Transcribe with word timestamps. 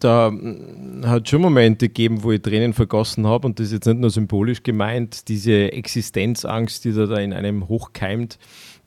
Da 0.00 0.30
mm, 0.30 1.04
hat 1.06 1.28
schon 1.28 1.42
Momente 1.42 1.88
gegeben, 1.88 2.22
wo 2.22 2.32
ich 2.32 2.42
Tränen 2.42 2.72
vergossen 2.72 3.26
habe 3.26 3.46
und 3.46 3.58
das 3.58 3.66
ist 3.66 3.72
jetzt 3.72 3.86
nicht 3.86 4.00
nur 4.00 4.10
symbolisch 4.10 4.62
gemeint. 4.62 5.28
Diese 5.28 5.72
Existenzangst, 5.72 6.84
die 6.84 6.92
da, 6.92 7.06
da 7.06 7.16
in 7.16 7.32
einem 7.32 7.68
hochkeimt, 7.68 8.38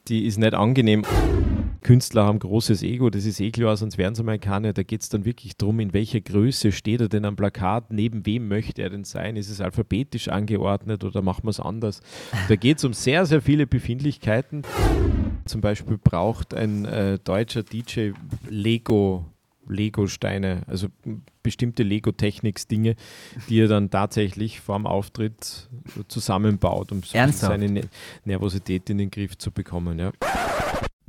die 0.07 0.25
ist 0.25 0.37
nicht 0.37 0.53
angenehm. 0.53 1.03
Künstler 1.81 2.25
haben 2.25 2.39
großes 2.39 2.83
Ego, 2.83 3.09
das 3.09 3.25
ist 3.25 3.39
eh 3.39 3.51
klar, 3.51 3.77
sonst 3.77 3.97
wären 3.97 4.13
sie 4.13 4.23
mal 4.23 4.37
keine. 4.37 4.73
Da 4.73 4.83
geht 4.83 5.01
es 5.01 5.09
dann 5.09 5.23
wirklich 5.23 5.55
darum, 5.55 5.79
in 5.79 5.93
welcher 5.93 6.19
Größe 6.19 6.71
steht 6.71 6.99
er 6.99 7.07
denn 7.07 7.25
am 7.25 7.35
Plakat, 7.35 7.91
neben 7.91 8.25
wem 8.25 8.47
möchte 8.47 8.81
er 8.81 8.89
denn 8.89 9.05
sein? 9.05 9.37
Ist 9.37 9.49
es 9.49 9.61
alphabetisch 9.61 10.27
angeordnet 10.27 11.03
oder 11.03 11.21
machen 11.21 11.45
wir 11.45 11.51
es 11.51 11.59
anders? 11.59 12.01
Da 12.49 12.55
geht 12.55 12.79
es 12.79 12.85
um 12.85 12.93
sehr, 12.93 13.25
sehr 13.25 13.41
viele 13.41 13.65
Befindlichkeiten. 13.65 14.63
Zum 15.45 15.61
Beispiel 15.61 15.97
braucht 15.97 16.53
ein 16.53 16.85
äh, 16.85 17.17
deutscher 17.19 17.63
DJ 17.63 18.11
Lego 18.49 19.25
Lego-Steine, 19.69 20.63
also 20.67 20.87
bestimmte 21.43 21.83
Lego-Techniks-Dinge, 21.83 22.95
die 23.47 23.61
er 23.61 23.67
dann 23.67 23.89
tatsächlich 23.89 24.59
vorm 24.59 24.85
Auftritt 24.85 25.69
zusammenbaut, 26.07 26.91
um 26.91 27.01
seine 27.03 27.69
ne 27.69 27.81
Nervosität 28.25 28.89
in 28.89 28.97
den 28.97 29.11
Griff 29.11 29.37
zu 29.37 29.51
bekommen. 29.51 29.99
Ja. 29.99 30.11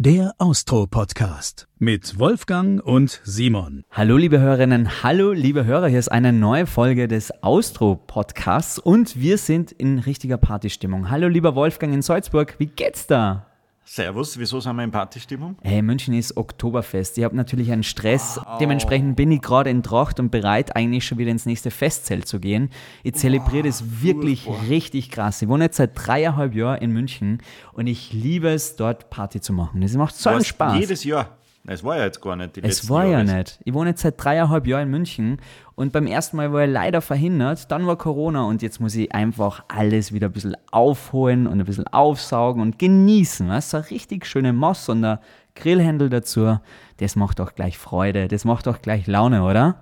Der 0.03 0.35
Austro-Podcast 0.39 1.69
mit 1.79 2.19
Wolfgang 2.19 2.83
und 2.83 3.21
Simon. 3.23 3.85
Hallo 3.91 4.17
liebe 4.17 4.41
Hörerinnen, 4.41 5.03
hallo 5.03 5.33
liebe 5.33 5.67
Hörer, 5.67 5.89
hier 5.89 5.99
ist 5.99 6.11
eine 6.11 6.33
neue 6.33 6.67
Folge 6.67 7.07
des 7.07 7.31
Austro-Podcasts 7.43 8.79
und 8.79 9.21
wir 9.21 9.37
sind 9.37 9.73
in 9.73 9.99
richtiger 9.99 10.39
Partystimmung. 10.39 11.11
Hallo 11.11 11.29
lieber 11.29 11.55
Wolfgang 11.55 11.93
in 11.93 12.01
Salzburg, 12.01 12.55
wie 12.57 12.69
geht's 12.69 13.07
da? 13.09 13.50
Servus, 13.93 14.39
wieso 14.39 14.61
sind 14.61 14.77
wir 14.77 14.85
in 14.85 14.93
Partystimmung? 14.93 15.57
Hey, 15.63 15.83
München 15.83 16.15
ist 16.15 16.37
Oktoberfest. 16.37 17.19
Ich 17.19 17.25
habe 17.25 17.35
natürlich 17.35 17.73
einen 17.73 17.83
Stress. 17.83 18.37
Wow. 18.37 18.59
Dementsprechend 18.59 19.17
bin 19.17 19.33
ich 19.33 19.43
gerade 19.43 19.69
in 19.69 19.83
Tracht 19.83 20.21
und 20.21 20.31
bereit, 20.31 20.77
eigentlich 20.77 21.05
schon 21.05 21.19
wieder 21.19 21.33
ins 21.33 21.45
nächste 21.45 21.73
Festzelt 21.73 22.29
zu 22.29 22.39
gehen. 22.39 22.71
Ich 23.03 23.17
zelebriere 23.17 23.65
wow, 23.65 23.67
das 23.67 24.01
wirklich 24.01 24.45
furchtbar. 24.45 24.69
richtig 24.69 25.11
krass. 25.11 25.43
Ich 25.43 25.49
wohne 25.49 25.65
jetzt 25.65 25.79
seit 25.79 25.91
dreieinhalb 25.95 26.55
Jahren 26.55 26.81
in 26.81 26.93
München 26.93 27.39
und 27.73 27.89
ich 27.89 28.13
liebe 28.13 28.51
es, 28.51 28.77
dort 28.77 29.11
Party 29.11 29.41
zu 29.41 29.53
machen. 29.53 29.81
Das 29.81 29.93
macht 29.95 30.15
so 30.15 30.31
einen 30.31 30.45
Spaß. 30.45 30.79
Jedes 30.79 31.03
Jahr. 31.03 31.40
Es 31.73 31.85
war 31.85 31.99
ja 31.99 32.05
jetzt 32.05 32.21
gar 32.21 32.35
nicht. 32.35 32.57
Die 32.57 32.65
es 32.65 32.91
war 32.91 33.07
Jahre. 33.07 33.25
ja 33.25 33.37
nicht. 33.39 33.61
Ich 33.65 33.73
wohne 33.73 33.91
jetzt 33.91 34.03
seit 34.03 34.23
dreieinhalb 34.23 34.67
Jahren 34.67 34.83
in 34.83 34.91
München 34.91 35.37
und 35.77 35.93
beim 35.93 36.09
ersten 36.09 36.37
Mal 36.37 36.53
war 36.53 36.63
er 36.63 36.67
leider 36.67 37.01
verhindert. 37.01 37.71
Dann 37.71 37.87
war 37.87 37.95
Corona 37.95 38.43
und 38.43 38.61
jetzt 38.61 38.81
muss 38.81 38.97
ich 38.97 39.15
einfach 39.15 39.63
alles 39.69 40.13
wieder 40.13 40.27
ein 40.31 40.33
bisschen 40.33 40.57
aufholen 40.73 41.47
und 41.47 41.61
ein 41.61 41.65
bisschen 41.65 41.87
aufsaugen 41.87 42.61
und 42.61 42.81
genießen. 42.81 43.49
Weißt? 43.49 43.71
So 43.71 43.77
eine 43.77 43.91
richtig 43.91 44.27
schöne 44.27 44.53
Moss 44.53 44.89
und 44.89 45.03
der 45.03 45.21
Grillhändel 45.55 46.11
dazu. 46.11 46.59
Das 46.97 47.15
macht 47.15 47.39
doch 47.39 47.55
gleich 47.55 47.79
Freude. 47.79 48.27
Das 48.27 48.45
macht 48.45 48.67
doch 48.67 48.83
gleich 48.83 49.07
Laune, 49.07 49.45
oder? 49.45 49.77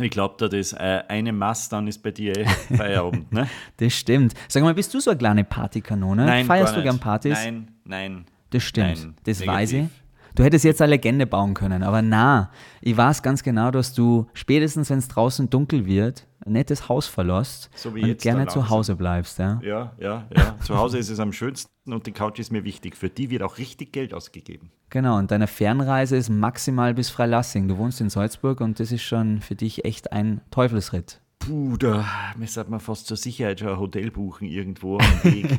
Ich 0.00 0.10
glaube, 0.10 0.36
da 0.38 0.48
das 0.48 0.72
äh, 0.72 1.02
eine 1.08 1.34
Mass, 1.34 1.68
dann 1.68 1.86
ist 1.86 2.02
bei 2.02 2.10
dir 2.10 2.38
eh 2.38 2.46
Feierabend, 2.74 3.30
ne? 3.32 3.48
das 3.76 3.92
stimmt. 3.92 4.32
Sag 4.48 4.62
mal, 4.62 4.72
bist 4.72 4.94
du 4.94 4.98
so 4.98 5.10
eine 5.10 5.18
kleine 5.18 5.44
Partykanone? 5.44 6.24
Nein, 6.24 6.46
Feierst 6.46 6.74
du 6.74 6.82
gern 6.82 6.98
Partys? 6.98 7.34
Nein, 7.34 7.70
nein. 7.84 8.24
Das 8.48 8.62
stimmt. 8.62 8.86
Nein, 8.86 9.14
das 9.24 9.40
negativ. 9.40 9.58
weiß 9.58 9.72
ich. 9.72 10.03
Du 10.34 10.42
hättest 10.42 10.64
jetzt 10.64 10.82
eine 10.82 10.90
Legende 10.90 11.26
bauen 11.26 11.54
können, 11.54 11.84
aber 11.84 12.02
na, 12.02 12.50
ich 12.80 12.96
weiß 12.96 13.22
ganz 13.22 13.44
genau, 13.44 13.70
dass 13.70 13.94
du 13.94 14.26
spätestens, 14.34 14.90
wenn 14.90 14.98
es 14.98 15.06
draußen 15.06 15.48
dunkel 15.48 15.86
wird, 15.86 16.26
ein 16.44 16.52
nettes 16.52 16.88
Haus 16.88 17.06
verlässt 17.06 17.70
so 17.74 17.90
und 17.90 18.18
gerne 18.18 18.48
zu 18.48 18.68
Hause 18.68 18.96
bleibst. 18.96 19.38
Ja? 19.38 19.60
ja, 19.62 19.92
ja, 19.98 20.26
ja. 20.36 20.56
zu 20.60 20.76
Hause 20.76 20.98
ist 20.98 21.08
es 21.08 21.20
am 21.20 21.32
schönsten 21.32 21.92
und 21.92 22.06
die 22.06 22.12
Couch 22.12 22.40
ist 22.40 22.50
mir 22.50 22.64
wichtig. 22.64 22.96
Für 22.96 23.08
die 23.08 23.30
wird 23.30 23.42
auch 23.42 23.58
richtig 23.58 23.92
Geld 23.92 24.12
ausgegeben. 24.12 24.72
Genau, 24.90 25.18
und 25.18 25.30
deine 25.30 25.46
Fernreise 25.46 26.16
ist 26.16 26.30
maximal 26.30 26.94
bis 26.94 27.10
Freilassing. 27.10 27.68
Du 27.68 27.78
wohnst 27.78 28.00
in 28.00 28.10
Salzburg 28.10 28.60
und 28.60 28.80
das 28.80 28.90
ist 28.90 29.02
schon 29.02 29.40
für 29.40 29.54
dich 29.54 29.84
echt 29.84 30.12
ein 30.12 30.40
Teufelsritt. 30.50 31.20
Puh, 31.46 31.76
da 31.76 32.06
müsste 32.36 32.64
man 32.68 32.80
fast 32.80 33.06
zur 33.06 33.18
Sicherheit 33.18 33.60
schon 33.60 33.68
ein 33.68 33.78
Hotel 33.78 34.10
buchen 34.10 34.48
irgendwo 34.48 34.98
am 34.98 35.04
Weg. 35.24 35.58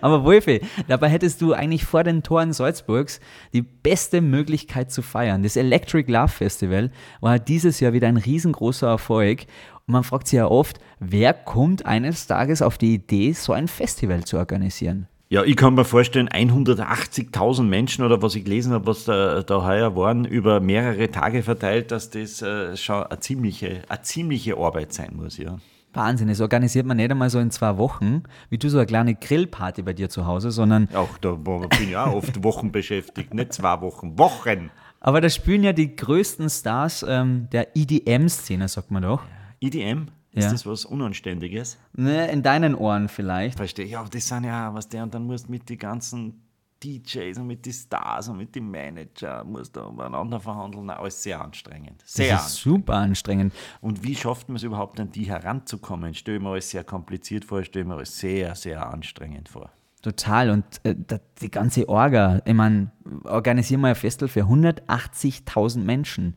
Aber 0.00 0.24
Wolfi, 0.24 0.60
dabei 0.86 1.08
hättest 1.08 1.42
du 1.42 1.52
eigentlich 1.52 1.84
vor 1.84 2.04
den 2.04 2.22
Toren 2.22 2.52
Salzburgs 2.52 3.18
die 3.52 3.62
beste 3.62 4.20
Möglichkeit 4.20 4.92
zu 4.92 5.02
feiern. 5.02 5.42
Das 5.42 5.56
Electric 5.56 6.10
Love 6.10 6.28
Festival 6.28 6.92
war 7.20 7.40
dieses 7.40 7.80
Jahr 7.80 7.92
wieder 7.92 8.06
ein 8.06 8.16
riesengroßer 8.16 8.86
Erfolg. 8.86 9.46
Und 9.86 9.92
man 9.92 10.04
fragt 10.04 10.28
sich 10.28 10.36
ja 10.36 10.46
oft, 10.46 10.78
wer 11.00 11.34
kommt 11.34 11.84
eines 11.84 12.28
Tages 12.28 12.62
auf 12.62 12.78
die 12.78 12.94
Idee, 12.94 13.32
so 13.32 13.52
ein 13.52 13.66
Festival 13.66 14.24
zu 14.24 14.36
organisieren? 14.36 15.08
Ja, 15.28 15.42
ich 15.42 15.56
kann 15.56 15.74
mir 15.74 15.84
vorstellen, 15.84 16.28
180.000 16.28 17.64
Menschen 17.64 18.04
oder 18.04 18.22
was 18.22 18.36
ich 18.36 18.44
gelesen 18.44 18.72
habe, 18.72 18.86
was 18.86 19.04
da, 19.06 19.42
da 19.42 19.64
heuer 19.64 19.96
waren, 19.96 20.24
über 20.24 20.60
mehrere 20.60 21.10
Tage 21.10 21.42
verteilt, 21.42 21.90
dass 21.90 22.10
das 22.10 22.42
äh, 22.42 22.76
schon 22.76 23.02
eine 23.02 23.18
ziemliche, 23.18 23.82
eine 23.88 24.02
ziemliche 24.02 24.56
Arbeit 24.56 24.92
sein 24.92 25.16
muss, 25.16 25.36
ja. 25.36 25.58
Wahnsinn, 25.92 26.28
das 26.28 26.40
organisiert 26.40 26.86
man 26.86 26.98
nicht 26.98 27.10
einmal 27.10 27.30
so 27.30 27.40
in 27.40 27.50
zwei 27.50 27.76
Wochen, 27.76 28.22
wie 28.50 28.58
du 28.58 28.68
so 28.68 28.78
eine 28.78 28.86
kleine 28.86 29.16
Grillparty 29.16 29.82
bei 29.82 29.94
dir 29.94 30.08
zu 30.08 30.26
Hause, 30.26 30.52
sondern. 30.52 30.88
Auch 30.94 31.18
da 31.18 31.32
bin 31.32 31.88
ich 31.88 31.96
auch 31.96 32.12
oft 32.12 32.44
Wochen 32.44 32.70
beschäftigt, 32.70 33.34
nicht 33.34 33.52
zwei 33.52 33.80
Wochen, 33.80 34.16
Wochen. 34.18 34.70
Aber 35.00 35.20
da 35.20 35.28
spielen 35.28 35.64
ja 35.64 35.72
die 35.72 35.96
größten 35.96 36.48
Stars 36.50 37.04
ähm, 37.08 37.48
der 37.50 37.76
EDM-Szene, 37.76 38.68
sagt 38.68 38.92
man 38.92 39.02
doch. 39.02 39.22
EDM? 39.60 40.08
Ist 40.36 40.44
ja. 40.44 40.50
das 40.50 40.66
was 40.66 40.84
Unanständiges? 40.84 41.78
Ne, 41.94 42.30
in 42.30 42.42
deinen 42.42 42.74
Ohren 42.74 43.08
vielleicht. 43.08 43.56
Verstehe. 43.56 43.86
Ja, 43.86 44.04
das 44.04 44.28
sind 44.28 44.44
ja, 44.44 44.74
was 44.74 44.86
der, 44.86 45.02
und 45.02 45.14
dann 45.14 45.26
musst 45.26 45.48
du 45.48 45.50
mit 45.50 45.66
den 45.70 45.78
ganzen 45.78 46.42
DJs 46.84 47.38
und 47.38 47.46
mit 47.46 47.64
den 47.64 47.72
Stars 47.72 48.28
und 48.28 48.36
mit 48.36 48.54
den 48.54 48.70
Manager 48.70 49.44
musst 49.44 49.74
du 49.74 49.80
übereinander 49.80 50.38
verhandeln. 50.38 50.90
Alles 50.90 51.22
sehr 51.22 51.40
anstrengend. 51.40 52.02
Sehr 52.04 52.34
das 52.34 52.48
ist 52.48 52.56
super 52.56 52.96
anstrengend. 52.96 53.54
Und 53.80 54.04
wie 54.04 54.14
schafft 54.14 54.50
man 54.50 54.56
es 54.56 54.62
überhaupt, 54.62 55.00
an 55.00 55.10
die 55.10 55.24
heranzukommen? 55.24 56.12
Stelle 56.12 56.38
mir 56.38 56.50
alles 56.50 56.68
sehr 56.68 56.84
kompliziert 56.84 57.46
vor, 57.46 57.64
stelle 57.64 57.86
mir 57.86 57.94
alles 57.94 58.18
sehr, 58.18 58.54
sehr 58.56 58.86
anstrengend 58.86 59.48
vor. 59.48 59.70
Total. 60.02 60.50
Und 60.50 60.64
äh, 60.82 60.94
die 61.40 61.50
ganze 61.50 61.88
Orga, 61.88 62.42
ich 62.44 62.52
meine, 62.52 62.92
organisieren 63.24 63.80
wir 63.80 63.88
ein 63.88 63.94
Festival 63.94 64.28
für 64.28 64.42
180.000 64.42 65.78
Menschen. 65.78 66.36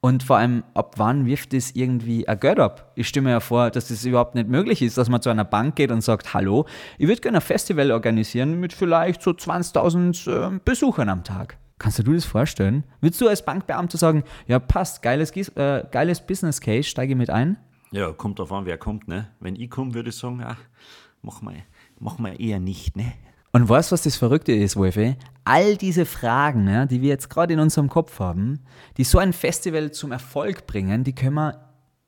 Und 0.00 0.22
vor 0.22 0.36
allem, 0.36 0.62
ab 0.74 0.94
wann 0.98 1.26
wirft 1.26 1.54
es 1.54 1.74
irgendwie 1.74 2.28
ein 2.28 2.38
Geld 2.38 2.60
ab? 2.60 2.92
Ich 2.94 3.08
stimme 3.08 3.30
ja 3.30 3.40
vor, 3.40 3.70
dass 3.70 3.88
das 3.88 4.04
überhaupt 4.04 4.34
nicht 4.34 4.48
möglich 4.48 4.82
ist, 4.82 4.98
dass 4.98 5.08
man 5.08 5.22
zu 5.22 5.30
einer 5.30 5.44
Bank 5.44 5.76
geht 5.76 5.90
und 5.90 6.02
sagt, 6.02 6.34
hallo, 6.34 6.66
ich 6.98 7.08
würde 7.08 7.20
gerne 7.20 7.38
ein 7.38 7.42
Festival 7.42 7.90
organisieren 7.90 8.60
mit 8.60 8.72
vielleicht 8.72 9.22
so 9.22 9.30
20.000 9.30 10.54
äh, 10.56 10.60
Besuchern 10.64 11.08
am 11.08 11.24
Tag. 11.24 11.58
Kannst 11.78 11.98
du 11.98 12.02
dir 12.04 12.14
das 12.14 12.24
vorstellen? 12.24 12.84
Würdest 13.00 13.20
du 13.20 13.28
als 13.28 13.44
Bankbeamter 13.44 13.98
sagen, 13.98 14.24
ja 14.46 14.58
passt, 14.58 15.02
geiles, 15.02 15.30
äh, 15.56 15.84
geiles 15.90 16.26
Business 16.26 16.60
Case, 16.60 16.84
steige 16.84 17.16
mit 17.16 17.28
ein? 17.28 17.58
Ja, 17.90 18.12
kommt 18.12 18.38
drauf 18.38 18.52
an, 18.52 18.64
wer 18.64 18.78
kommt, 18.78 19.08
ne? 19.08 19.28
Wenn 19.40 19.56
ich 19.56 19.70
komme, 19.70 19.94
würde 19.94 20.08
ich 20.10 20.16
sagen, 20.16 20.42
ach, 20.44 20.58
mach 21.22 21.42
mal, 21.42 21.56
mach 21.98 22.18
mal 22.18 22.40
eher 22.40 22.60
nicht, 22.60 22.96
ne? 22.96 23.12
Und 23.56 23.70
weißt 23.70 23.90
du, 23.90 23.94
was 23.94 24.02
das 24.02 24.16
Verrückte 24.16 24.52
ist, 24.52 24.76
Wolfi? 24.76 25.16
All 25.46 25.78
diese 25.78 26.04
Fragen, 26.04 26.68
ja, 26.68 26.84
die 26.84 27.00
wir 27.00 27.08
jetzt 27.08 27.30
gerade 27.30 27.54
in 27.54 27.58
unserem 27.58 27.88
Kopf 27.88 28.20
haben, 28.20 28.60
die 28.98 29.04
so 29.04 29.16
ein 29.16 29.32
Festival 29.32 29.92
zum 29.92 30.12
Erfolg 30.12 30.66
bringen, 30.66 31.04
die 31.04 31.14
können 31.14 31.36
wir 31.36 31.65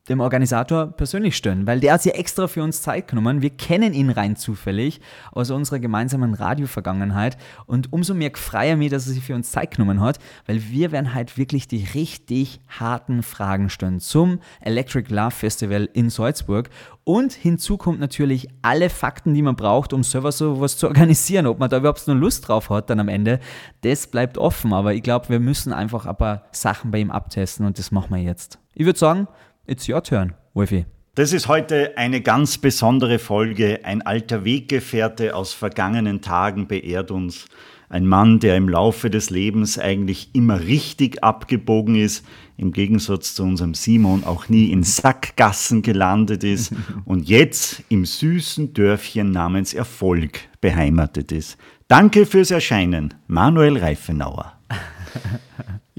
dem 0.08 0.20
Organisator 0.20 0.86
persönlich 0.86 1.36
stellen, 1.36 1.66
weil 1.66 1.80
der 1.80 1.94
hat 1.94 2.02
sich 2.02 2.14
extra 2.14 2.48
für 2.48 2.62
uns 2.62 2.82
Zeit 2.82 3.08
genommen. 3.08 3.42
Wir 3.42 3.50
kennen 3.50 3.92
ihn 3.92 4.10
rein 4.10 4.36
zufällig 4.36 5.00
aus 5.32 5.50
unserer 5.50 5.78
gemeinsamen 5.78 6.34
Radio-Vergangenheit 6.34 7.36
und 7.66 7.92
umso 7.92 8.14
mehr 8.14 8.30
freier 8.34 8.76
mir, 8.76 8.90
dass 8.90 9.06
er 9.06 9.14
sich 9.14 9.24
für 9.24 9.34
uns 9.34 9.50
Zeit 9.50 9.72
genommen 9.72 10.00
hat, 10.00 10.18
weil 10.46 10.62
wir 10.70 10.92
werden 10.92 11.14
halt 11.14 11.36
wirklich 11.36 11.68
die 11.68 11.86
richtig 11.94 12.60
harten 12.68 13.22
Fragen 13.22 13.70
stellen 13.70 14.00
zum 14.00 14.40
Electric 14.60 15.12
Love 15.12 15.30
Festival 15.30 15.88
in 15.92 16.10
Salzburg 16.10 16.70
und 17.08 17.32
hinzu 17.32 17.78
kommt 17.78 18.00
natürlich 18.00 18.48
alle 18.60 18.90
Fakten, 18.90 19.32
die 19.32 19.40
man 19.40 19.56
braucht, 19.56 19.94
um 19.94 20.02
selber 20.02 20.30
sowas 20.30 20.76
zu 20.76 20.88
organisieren. 20.88 21.46
Ob 21.46 21.58
man 21.58 21.70
da 21.70 21.78
überhaupt 21.78 22.06
nur 22.06 22.16
Lust 22.16 22.46
drauf 22.46 22.68
hat 22.68 22.90
dann 22.90 23.00
am 23.00 23.08
Ende, 23.08 23.40
das 23.80 24.08
bleibt 24.08 24.36
offen. 24.36 24.74
Aber 24.74 24.92
ich 24.92 25.02
glaube, 25.02 25.30
wir 25.30 25.40
müssen 25.40 25.72
einfach 25.72 26.04
ein 26.04 26.16
paar 26.18 26.42
Sachen 26.52 26.90
bei 26.90 26.98
ihm 26.98 27.10
abtesten 27.10 27.64
und 27.64 27.78
das 27.78 27.92
machen 27.92 28.14
wir 28.14 28.22
jetzt. 28.22 28.58
Ich 28.74 28.84
würde 28.84 28.98
sagen, 28.98 29.26
It's 29.68 29.86
your 29.86 30.02
turn, 30.02 30.32
Wolfi. 30.54 30.86
Das 31.14 31.34
ist 31.34 31.46
heute 31.46 31.98
eine 31.98 32.22
ganz 32.22 32.56
besondere 32.56 33.18
Folge. 33.18 33.80
Ein 33.84 34.00
alter 34.00 34.44
Weggefährte 34.44 35.36
aus 35.36 35.52
vergangenen 35.52 36.22
Tagen 36.22 36.68
beehrt 36.68 37.10
uns. 37.10 37.44
Ein 37.90 38.06
Mann, 38.06 38.38
der 38.38 38.56
im 38.56 38.68
Laufe 38.68 39.10
des 39.10 39.28
Lebens 39.28 39.78
eigentlich 39.78 40.30
immer 40.32 40.60
richtig 40.60 41.22
abgebogen 41.22 41.96
ist, 41.96 42.24
im 42.56 42.72
Gegensatz 42.72 43.34
zu 43.34 43.42
unserem 43.42 43.74
Simon 43.74 44.24
auch 44.24 44.48
nie 44.48 44.70
in 44.70 44.84
Sackgassen 44.84 45.82
gelandet 45.82 46.44
ist 46.44 46.72
und 47.04 47.28
jetzt 47.28 47.82
im 47.90 48.06
süßen 48.06 48.72
Dörfchen 48.72 49.30
namens 49.30 49.74
Erfolg 49.74 50.48
beheimatet 50.62 51.30
ist. 51.30 51.58
Danke 51.88 52.24
fürs 52.24 52.50
Erscheinen, 52.50 53.12
Manuel 53.26 53.76
Reifenauer. 53.76 54.54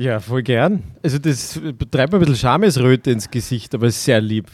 Ja, 0.01 0.21
voll 0.21 0.43
gern. 0.43 0.81
Also 1.03 1.17
das 1.17 1.59
treibt 1.91 2.13
mir 2.13 2.19
ein 2.19 2.21
bisschen 2.21 2.37
Schamesröte 2.37 3.11
ins 3.11 3.29
Gesicht, 3.29 3.75
aber 3.75 3.91
sehr 3.91 4.21
lieb. 4.21 4.47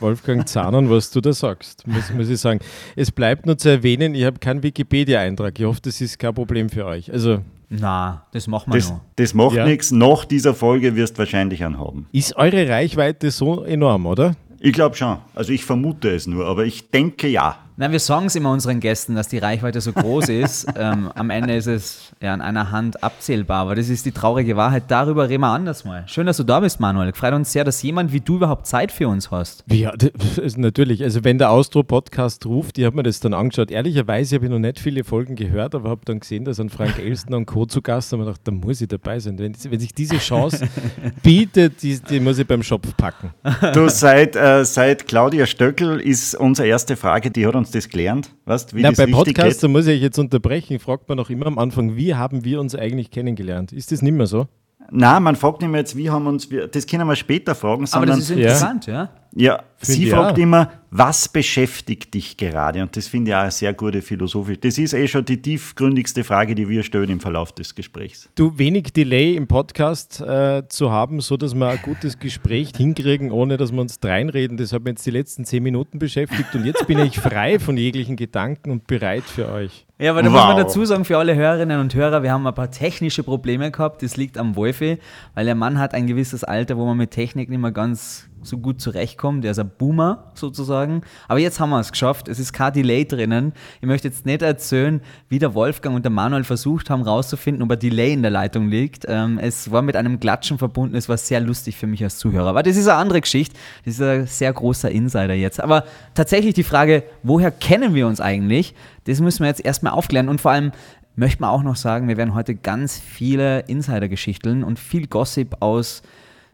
Wolfgang 0.00 0.48
Zahnon, 0.48 0.90
was 0.90 1.12
du 1.12 1.20
da 1.20 1.32
sagst, 1.32 1.86
muss, 1.86 2.12
muss 2.12 2.28
ich 2.28 2.40
sagen. 2.40 2.58
Es 2.96 3.12
bleibt 3.12 3.46
nur 3.46 3.56
zu 3.56 3.68
erwähnen, 3.68 4.16
ich 4.16 4.24
habe 4.24 4.40
keinen 4.40 4.64
Wikipedia-Eintrag. 4.64 5.56
Ich 5.60 5.64
hoffe, 5.64 5.78
das 5.84 6.00
ist 6.00 6.18
kein 6.18 6.34
Problem 6.34 6.68
für 6.68 6.86
euch. 6.86 7.12
Also 7.12 7.38
Na, 7.68 8.26
das 8.32 8.48
machen 8.48 8.72
wir 8.72 8.80
Das, 8.80 8.90
noch. 8.90 9.00
das 9.14 9.32
macht 9.32 9.54
Ja. 9.54 9.64
nichts. 9.64 9.92
Nach 9.92 10.24
dieser 10.24 10.54
Folge 10.54 10.96
wirst 10.96 11.14
du 11.14 11.18
wahrscheinlich 11.20 11.62
einen 11.62 11.78
haben. 11.78 12.06
Ist 12.10 12.34
eure 12.34 12.68
Reichweite 12.68 13.30
so 13.30 13.62
enorm, 13.62 14.06
oder? 14.06 14.34
Ich 14.58 14.72
glaube 14.72 14.96
schon. 14.96 15.18
Also 15.36 15.52
ich 15.52 15.64
vermute 15.64 16.10
es 16.10 16.26
nur, 16.26 16.46
aber 16.46 16.64
ich 16.66 16.90
denke 16.90 17.28
ja. 17.28 17.58
Na, 17.80 17.90
wir 17.90 17.98
sagen 17.98 18.26
es 18.26 18.36
immer 18.36 18.52
unseren 18.52 18.78
Gästen, 18.78 19.14
dass 19.14 19.28
die 19.28 19.38
Reichweite 19.38 19.80
so 19.80 19.94
groß 19.94 20.28
ist. 20.28 20.66
ähm, 20.76 21.10
am 21.14 21.30
Ende 21.30 21.56
ist 21.56 21.66
es 21.66 22.12
ja 22.20 22.34
an 22.34 22.42
einer 22.42 22.70
Hand 22.70 23.02
abzählbar, 23.02 23.62
aber 23.62 23.74
das 23.74 23.88
ist 23.88 24.04
die 24.04 24.12
traurige 24.12 24.54
Wahrheit. 24.54 24.82
Darüber 24.88 25.30
reden 25.30 25.40
wir 25.40 25.48
anders 25.48 25.86
mal. 25.86 26.04
Schön, 26.06 26.26
dass 26.26 26.36
du 26.36 26.44
da 26.44 26.60
bist, 26.60 26.78
Manuel. 26.78 27.14
Freut 27.14 27.32
uns 27.32 27.52
sehr, 27.52 27.64
dass 27.64 27.82
jemand 27.82 28.12
wie 28.12 28.20
du 28.20 28.36
überhaupt 28.36 28.66
Zeit 28.66 28.92
für 28.92 29.08
uns 29.08 29.30
hast. 29.30 29.64
Ja, 29.72 29.94
das 29.96 30.36
ist 30.36 30.58
natürlich. 30.58 31.02
Also 31.02 31.24
wenn 31.24 31.38
der 31.38 31.48
Austro-Podcast 31.48 32.44
ruft, 32.44 32.76
ich 32.76 32.84
habe 32.84 32.96
mir 32.96 33.02
das 33.02 33.18
dann 33.20 33.32
angeschaut. 33.32 33.70
Ehrlicherweise 33.70 34.36
habe 34.36 34.44
ich 34.44 34.50
noch 34.50 34.58
nicht 34.58 34.78
viele 34.78 35.02
Folgen 35.02 35.34
gehört, 35.34 35.74
aber 35.74 35.88
habe 35.88 36.02
dann 36.04 36.20
gesehen, 36.20 36.44
dass 36.44 36.60
ein 36.60 36.68
Frank 36.68 36.98
Elstner 36.98 37.38
und 37.38 37.46
Co. 37.46 37.64
zu 37.64 37.80
Gast 37.80 38.10
sind 38.10 38.18
und 38.18 38.26
mir 38.26 38.32
gedacht, 38.32 38.46
da 38.46 38.52
muss 38.52 38.82
ich 38.82 38.88
dabei 38.88 39.20
sein. 39.20 39.38
Wenn, 39.38 39.56
wenn 39.58 39.80
sich 39.80 39.94
diese 39.94 40.18
Chance 40.18 40.68
bietet, 41.22 41.82
die, 41.82 41.98
die 41.98 42.20
muss 42.20 42.38
ich 42.38 42.46
beim 42.46 42.62
Schopf 42.62 42.94
packen. 42.98 43.32
Du, 43.72 43.88
seit, 43.88 44.36
äh, 44.36 44.66
seit 44.66 45.08
Claudia 45.08 45.46
Stöckel 45.46 45.98
ist 45.98 46.34
unsere 46.34 46.68
erste 46.68 46.94
Frage, 46.94 47.30
die 47.30 47.46
hat 47.46 47.54
uns 47.54 47.69
das 47.70 47.88
gelernt. 47.88 48.34
Weißt, 48.44 48.74
wie 48.74 48.82
Na, 48.82 48.90
das 48.90 48.98
bei 48.98 49.06
Podcasts, 49.06 49.60
da 49.60 49.68
muss 49.68 49.86
ich 49.86 49.96
euch 49.96 50.02
jetzt 50.02 50.18
unterbrechen, 50.18 50.78
fragt 50.78 51.08
man 51.08 51.16
noch 51.16 51.30
immer 51.30 51.46
am 51.46 51.58
Anfang, 51.58 51.96
wie 51.96 52.14
haben 52.14 52.44
wir 52.44 52.60
uns 52.60 52.74
eigentlich 52.74 53.10
kennengelernt? 53.10 53.72
Ist 53.72 53.92
das 53.92 54.02
nicht 54.02 54.12
mehr 54.12 54.26
so? 54.26 54.46
Nein, 54.90 55.22
man 55.22 55.36
fragt 55.36 55.60
nicht 55.60 55.70
mehr 55.70 55.80
jetzt, 55.80 55.96
wie 55.96 56.10
haben 56.10 56.26
uns, 56.26 56.50
wir, 56.50 56.66
das 56.66 56.86
können 56.86 57.06
wir 57.06 57.16
später 57.16 57.54
fragen, 57.54 57.86
Aber 57.92 58.06
das 58.06 58.18
ist 58.18 58.30
interessant, 58.30 58.86
ja? 58.86 58.94
ja, 58.94 59.10
sie 59.32 59.48
Finde 59.92 60.02
ich 60.02 60.10
fragt 60.10 60.32
auch. 60.34 60.38
immer, 60.38 60.70
was 60.90 61.28
beschäftigt 61.28 62.14
dich 62.14 62.36
gerade? 62.36 62.82
Und 62.82 62.96
das 62.96 63.06
finde 63.06 63.30
ich 63.30 63.34
auch 63.36 63.42
eine 63.42 63.50
sehr 63.52 63.72
gute 63.72 64.02
Philosophie. 64.02 64.56
Das 64.56 64.76
ist 64.76 64.92
eh 64.92 65.06
schon 65.06 65.24
die 65.24 65.40
tiefgründigste 65.40 66.24
Frage, 66.24 66.56
die 66.56 66.68
wir 66.68 66.82
stellen 66.82 67.08
im 67.10 67.20
Verlauf 67.20 67.52
des 67.52 67.74
Gesprächs. 67.76 68.28
Du, 68.34 68.58
wenig 68.58 68.92
Delay 68.92 69.36
im 69.36 69.46
Podcast 69.46 70.20
äh, 70.20 70.64
zu 70.68 70.90
haben, 70.90 71.20
so 71.20 71.36
dass 71.36 71.54
wir 71.54 71.68
ein 71.68 71.78
gutes 71.82 72.18
Gespräch 72.18 72.72
hinkriegen, 72.76 73.30
ohne 73.30 73.56
dass 73.56 73.70
wir 73.72 73.80
uns 73.80 74.00
dreinreden, 74.00 74.56
das 74.56 74.72
hat 74.72 74.82
mich 74.82 74.92
jetzt 74.94 75.06
die 75.06 75.12
letzten 75.12 75.44
zehn 75.44 75.62
Minuten 75.62 75.98
beschäftigt 76.00 76.52
und 76.54 76.64
jetzt 76.64 76.86
bin 76.88 76.98
ich 76.98 77.18
frei 77.20 77.58
von 77.60 77.76
jeglichen 77.76 78.16
Gedanken 78.16 78.70
und 78.72 78.86
bereit 78.88 79.22
für 79.24 79.48
euch. 79.50 79.86
Ja, 79.98 80.10
aber 80.12 80.22
da 80.22 80.30
muss 80.30 80.40
man 80.40 80.56
Wow. 80.56 80.62
dazu 80.64 80.84
sagen, 80.86 81.04
für 81.04 81.18
alle 81.18 81.34
Hörerinnen 81.36 81.78
und 81.78 81.94
Hörer, 81.94 82.22
wir 82.22 82.32
haben 82.32 82.46
ein 82.46 82.54
paar 82.54 82.70
technische 82.70 83.22
Probleme 83.22 83.70
gehabt. 83.70 84.02
Das 84.02 84.16
liegt 84.16 84.38
am 84.38 84.56
Wolfi, 84.56 84.98
weil 85.34 85.44
der 85.44 85.54
Mann 85.54 85.78
hat 85.78 85.92
ein 85.94 86.06
gewisses 86.06 86.42
Alter, 86.42 86.78
wo 86.78 86.86
man 86.86 86.96
mit 86.96 87.10
Technik 87.10 87.50
nicht 87.50 87.60
mehr 87.60 87.70
ganz 87.70 88.26
so 88.42 88.58
gut 88.58 88.80
zurechtkommt. 88.80 89.44
Der 89.44 89.52
ist 89.52 89.58
ein 89.58 89.70
Boomer 89.76 90.32
sozusagen. 90.34 91.02
Aber 91.28 91.38
jetzt 91.38 91.60
haben 91.60 91.70
wir 91.70 91.80
es 91.80 91.90
geschafft. 91.90 92.28
Es 92.28 92.38
ist 92.38 92.52
kein 92.52 92.72
Delay 92.72 93.04
drinnen. 93.04 93.52
Ich 93.80 93.86
möchte 93.86 94.08
jetzt 94.08 94.26
nicht 94.26 94.42
erzählen, 94.42 95.00
wie 95.28 95.38
der 95.38 95.54
Wolfgang 95.54 95.96
und 95.96 96.04
der 96.04 96.10
Manuel 96.10 96.44
versucht 96.44 96.90
haben, 96.90 97.02
rauszufinden, 97.02 97.62
ob 97.62 97.70
ein 97.70 97.78
Delay 97.78 98.12
in 98.12 98.22
der 98.22 98.30
Leitung 98.30 98.68
liegt. 98.68 99.04
Ähm, 99.08 99.38
es 99.38 99.70
war 99.70 99.82
mit 99.82 99.96
einem 99.96 100.20
Klatschen 100.20 100.58
verbunden. 100.58 100.96
Es 100.96 101.08
war 101.08 101.16
sehr 101.16 101.40
lustig 101.40 101.76
für 101.76 101.86
mich 101.86 102.02
als 102.02 102.18
Zuhörer. 102.18 102.48
Aber 102.48 102.62
das 102.62 102.76
ist 102.76 102.88
eine 102.88 102.98
andere 102.98 103.20
Geschichte. 103.20 103.56
Das 103.84 103.94
ist 103.94 104.02
ein 104.02 104.26
sehr 104.26 104.52
großer 104.52 104.90
Insider 104.90 105.34
jetzt. 105.34 105.60
Aber 105.60 105.84
tatsächlich 106.14 106.54
die 106.54 106.64
Frage, 106.64 107.04
woher 107.22 107.50
kennen 107.50 107.94
wir 107.94 108.06
uns 108.06 108.20
eigentlich? 108.20 108.74
Das 109.04 109.20
müssen 109.20 109.40
wir 109.40 109.48
jetzt 109.48 109.64
erstmal 109.64 109.92
aufklären. 109.92 110.28
Und 110.28 110.40
vor 110.40 110.50
allem 110.50 110.72
möchte 111.16 111.40
man 111.42 111.50
auch 111.50 111.62
noch 111.62 111.76
sagen, 111.76 112.08
wir 112.08 112.16
werden 112.16 112.34
heute 112.34 112.54
ganz 112.54 112.98
viele 112.98 113.60
Insider-Geschichten 113.60 114.64
und 114.64 114.78
viel 114.78 115.06
Gossip 115.06 115.56
aus 115.60 116.02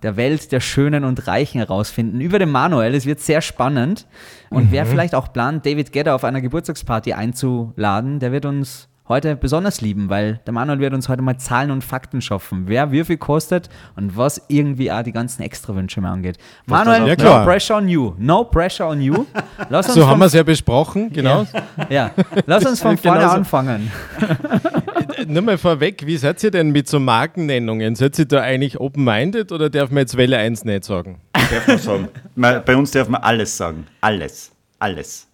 der 0.03 0.17
Welt 0.17 0.53
der 0.53 0.61
Schönen 0.61 1.05
und 1.05 1.27
Reichen 1.27 1.59
herausfinden 1.59 2.21
über 2.21 2.39
den 2.39 2.51
Manuel. 2.51 2.95
Es 2.95 3.07
wird 3.07 3.21
sehr 3.21 3.41
spannend. 3.41 4.07
Und 4.51 4.71
wer 4.73 4.87
vielleicht 4.87 5.15
auch 5.15 5.33
plant, 5.33 5.67
David 5.67 5.93
Gedder 5.93 6.15
auf 6.15 6.25
einer 6.25 6.41
Geburtstagsparty 6.41 7.13
einzuladen, 7.13 8.21
der 8.21 8.33
wird 8.33 8.45
uns 8.47 8.89
heute 9.09 9.37
besonders 9.37 9.81
lieben, 9.81 10.09
weil 10.09 10.41
der 10.47 10.53
Manuel 10.53 10.81
wird 10.81 10.93
uns 10.93 11.09
heute 11.09 11.23
mal 11.23 11.37
Zahlen 11.39 11.71
und 11.71 11.85
Fakten 11.85 12.21
schaffen, 12.21 12.65
wer 12.67 12.91
wie 12.91 13.05
viel 13.05 13.17
kostet 13.19 13.69
und 13.95 14.17
was 14.17 14.43
irgendwie 14.49 14.91
auch 14.91 15.03
die 15.03 15.13
ganzen 15.13 15.43
Extrawünsche 15.43 16.01
mehr 16.01 16.11
angeht. 16.11 16.39
Manuel, 16.67 17.07
Ja, 17.17 17.39
no 17.39 17.45
pressure 17.45 17.77
on 17.77 17.89
you. 17.89 18.15
No 18.19 18.43
pressure 18.45 18.89
on 18.89 19.01
you. 19.01 19.25
Lass 19.69 19.87
uns 19.87 19.95
So 19.95 20.09
haben 20.09 20.19
wir 20.19 20.27
es 20.27 20.33
ja 20.33 20.43
besprochen, 20.43 21.13
genau. 21.13 21.47
ja, 21.89 22.11
lass 22.47 22.67
uns 22.67 22.81
von 22.83 22.97
Genau 22.97 23.13
vorne 23.15 23.29
so. 23.29 23.37
anfangen. 23.37 23.93
Nur 25.27 25.43
mal 25.43 25.59
vorweg, 25.59 26.07
wie 26.07 26.17
seid 26.17 26.43
ihr 26.43 26.51
denn 26.51 26.71
mit 26.71 26.89
so 26.89 27.01
Markennennungen? 27.01 27.95
Seid 27.95 28.19
ihr 28.19 28.27
da 28.27 28.41
eigentlich 28.41 28.81
open-minded 28.81 29.53
oder 29.53 29.71
darf 29.71 29.91
man 29.91 30.03
jetzt 30.03 30.17
Welle 30.17 30.39
1 30.39 30.65
nicht 30.65 30.85
sagen? 30.85 31.21
Darf 31.33 31.67
man 31.69 31.79
sagen. 31.79 32.09
Bei 32.35 32.77
uns 32.77 32.91
darf 32.91 33.09
man 33.09 33.23
alles 33.23 33.57
sagen. 33.57 33.87
Alles. 34.01 34.53
Alles. 34.79 35.29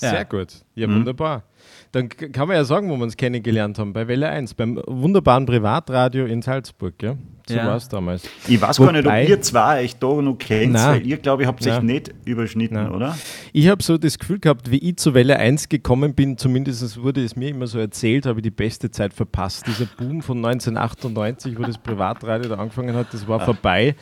Ja. 0.00 0.10
Sehr 0.10 0.24
gut. 0.24 0.48
Ja, 0.74 0.88
wunderbar. 0.88 1.44
Dann 1.92 2.08
kann 2.08 2.48
man 2.48 2.56
ja 2.56 2.64
sagen, 2.64 2.90
wo 2.90 2.96
wir 2.96 3.04
uns 3.04 3.16
kennengelernt 3.16 3.78
haben, 3.78 3.92
bei 3.92 4.06
Welle 4.08 4.28
1, 4.28 4.54
beim 4.54 4.82
wunderbaren 4.86 5.46
Privatradio 5.46 6.26
in 6.26 6.42
Salzburg. 6.42 6.98
Gell? 6.98 7.16
So 7.48 7.54
Ja. 7.54 7.66
war 7.68 7.76
es 7.76 7.88
damals. 7.88 8.24
Ich 8.48 8.60
weiß 8.60 8.78
gar 8.78 8.90
nicht, 8.90 9.04
Wobei- 9.04 9.22
ob 9.22 9.28
ihr 9.28 9.40
zwei 9.40 9.84
euch 9.84 9.96
da 9.96 10.08
noch 10.20 10.34
kennt, 10.36 10.72
Nein. 10.72 10.96
weil 10.96 11.06
ihr, 11.06 11.16
glaube 11.18 11.42
ich, 11.42 11.48
habt 11.48 11.62
sich 11.62 11.72
Nein. 11.72 11.86
nicht 11.86 12.12
überschnitten, 12.24 12.74
Nein. 12.76 12.90
oder? 12.92 13.16
Ich 13.52 13.68
habe 13.68 13.80
so 13.84 13.96
das 13.98 14.18
Gefühl 14.18 14.40
gehabt, 14.40 14.68
wie 14.70 14.78
ich 14.78 14.96
zu 14.96 15.14
Welle 15.14 15.38
1 15.38 15.68
gekommen 15.68 16.14
bin, 16.14 16.36
zumindest 16.38 17.00
wurde 17.00 17.22
es 17.24 17.36
mir 17.36 17.50
immer 17.50 17.68
so 17.68 17.78
erzählt, 17.78 18.26
habe 18.26 18.40
ich 18.40 18.42
die 18.42 18.50
beste 18.50 18.90
Zeit 18.90 19.14
verpasst. 19.14 19.64
Dieser 19.68 19.86
Boom 19.96 20.22
von 20.22 20.40
1998, 20.40 21.56
wo 21.56 21.62
das 21.62 21.78
Privatradio 21.78 22.48
da 22.50 22.56
angefangen 22.56 22.96
hat, 22.96 23.14
das 23.14 23.28
war 23.28 23.38
vorbei. 23.38 23.94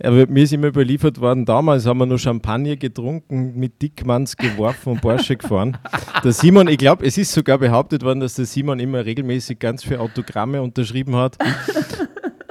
Aber 0.00 0.26
mir 0.28 0.44
ist 0.44 0.52
immer 0.52 0.68
überliefert 0.68 1.20
worden, 1.20 1.44
damals 1.44 1.84
haben 1.86 1.98
wir 1.98 2.06
nur 2.06 2.20
Champagner 2.20 2.76
getrunken, 2.76 3.54
mit 3.58 3.82
Dickmanns 3.82 4.36
geworfen 4.36 4.92
und 4.92 5.00
Porsche 5.00 5.36
gefahren. 5.36 5.76
Der 6.22 6.32
Simon, 6.32 6.68
ich 6.68 6.78
glaube, 6.78 7.04
es 7.04 7.18
ist 7.18 7.32
sogar 7.32 7.58
behauptet 7.58 8.04
worden, 8.04 8.20
dass 8.20 8.34
der 8.34 8.46
Simon 8.46 8.78
immer 8.78 9.04
regelmäßig 9.04 9.58
ganz 9.58 9.82
viele 9.82 9.98
Autogramme 9.98 10.62
unterschrieben 10.62 11.16
hat. 11.16 11.36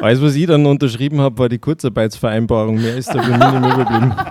Alles, 0.01 0.21
was 0.21 0.35
ich 0.35 0.47
dann 0.47 0.65
unterschrieben 0.65 1.21
habe, 1.21 1.37
war 1.37 1.49
die 1.49 1.59
Kurzarbeitsvereinbarung. 1.59 2.75
Mehr 2.75 2.97
ist 2.97 3.09
da 3.09 3.21
für 3.21 3.29
mich 3.31 3.37
nicht 3.37 3.61
mehr 3.61 3.73
überblieben. 3.73 4.15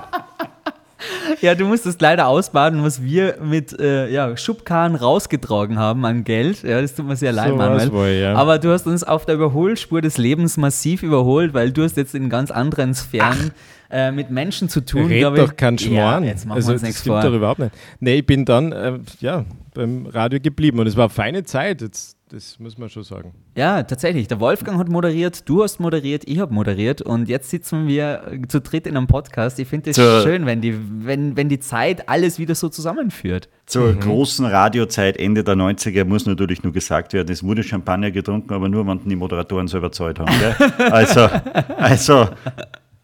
Ja, 1.40 1.54
du 1.54 1.64
musstest 1.64 2.00
leider 2.02 2.26
ausbaden, 2.26 2.82
was 2.82 3.02
wir 3.02 3.38
mit 3.42 3.78
äh, 3.78 4.10
ja, 4.10 4.36
Schubkarren 4.36 4.94
rausgetragen 4.94 5.78
haben 5.78 6.04
an 6.04 6.24
Geld. 6.24 6.62
Ja, 6.62 6.80
das 6.82 6.94
tut 6.94 7.06
mir 7.06 7.16
sehr 7.16 7.32
leid, 7.32 7.50
So 7.50 7.56
Manuel. 7.56 7.92
wohl, 7.92 8.08
ja. 8.08 8.34
Aber 8.34 8.58
du 8.58 8.70
hast 8.70 8.86
uns 8.86 9.04
auf 9.04 9.24
der 9.24 9.36
Überholspur 9.36 10.02
des 10.02 10.18
Lebens 10.18 10.58
massiv 10.58 11.02
überholt, 11.02 11.54
weil 11.54 11.72
du 11.72 11.82
hast 11.82 11.96
jetzt 11.96 12.14
in 12.14 12.28
ganz 12.28 12.50
anderen 12.50 12.94
Sphären 12.94 13.52
äh, 13.90 14.12
mit 14.12 14.30
Menschen 14.30 14.68
zu 14.68 14.84
tun. 14.84 15.06
Red 15.06 15.20
glaub 15.20 15.34
ich. 15.36 15.40
doch 15.44 15.56
keinen 15.56 15.78
Schmarrn. 15.78 16.24
Ja, 16.24 16.30
jetzt 16.30 16.46
machen 16.46 16.56
also, 16.56 16.68
wir 16.68 16.72
uns 16.74 16.82
das 16.82 16.88
nichts 16.88 17.00
stimmt 17.00 17.22
vor. 17.22 17.30
doch 17.30 17.36
überhaupt 17.36 17.60
nicht. 17.60 17.72
Nee, 18.00 18.18
ich 18.18 18.26
bin 18.26 18.44
dann 18.44 18.72
äh, 18.72 18.98
ja, 19.20 19.44
beim 19.74 20.06
Radio 20.06 20.40
geblieben 20.40 20.78
und 20.78 20.86
es 20.86 20.96
war 20.96 21.04
eine 21.04 21.10
feine 21.10 21.44
Zeit, 21.44 21.80
jetzt, 21.80 22.16
das 22.30 22.58
muss 22.60 22.78
man 22.78 22.88
schon 22.88 23.02
sagen. 23.02 23.32
Ja, 23.56 23.82
tatsächlich. 23.82 24.28
Der 24.28 24.38
Wolfgang 24.40 24.78
hat 24.78 24.88
moderiert, 24.88 25.48
du 25.48 25.62
hast 25.62 25.80
moderiert, 25.80 26.22
ich 26.26 26.38
habe 26.38 26.54
moderiert 26.54 27.02
und 27.02 27.28
jetzt 27.28 27.50
sitzen 27.50 27.88
wir 27.88 28.22
äh, 28.30 28.46
zu 28.48 28.60
dritt 28.60 28.86
in 28.86 28.96
einem 28.96 29.06
Podcast. 29.08 29.58
Ich 29.58 29.66
finde 29.68 29.90
es 29.90 29.96
schön, 29.96 30.46
wenn 30.46 30.60
die, 30.60 30.76
wenn, 31.04 31.36
wenn 31.36 31.48
die 31.48 31.58
Zeit 31.60 32.08
alles 32.08 32.38
wieder 32.38 32.54
so 32.54 32.68
zusammenführt. 32.68 33.48
Zur 33.66 33.92
Mhm. 33.94 34.00
großen 34.00 34.46
Radiozeit 34.46 35.16
Ende 35.16 35.42
der 35.44 35.54
90er 35.56 36.04
muss 36.04 36.26
natürlich 36.26 36.62
nur 36.62 36.72
gesagt 36.72 37.12
werden, 37.12 37.30
es 37.32 37.42
wurde 37.42 37.62
Champagner 37.62 38.10
getrunken, 38.10 38.52
aber 38.54 38.68
nur, 38.68 38.86
wenn 38.86 39.00
die 39.08 39.16
Moderatoren 39.16 39.68
selber 39.68 39.90
Zeit 39.92 40.18
haben. 40.18 40.32
Gell? 40.38 40.54
Also, 40.90 41.28
also 41.76 42.28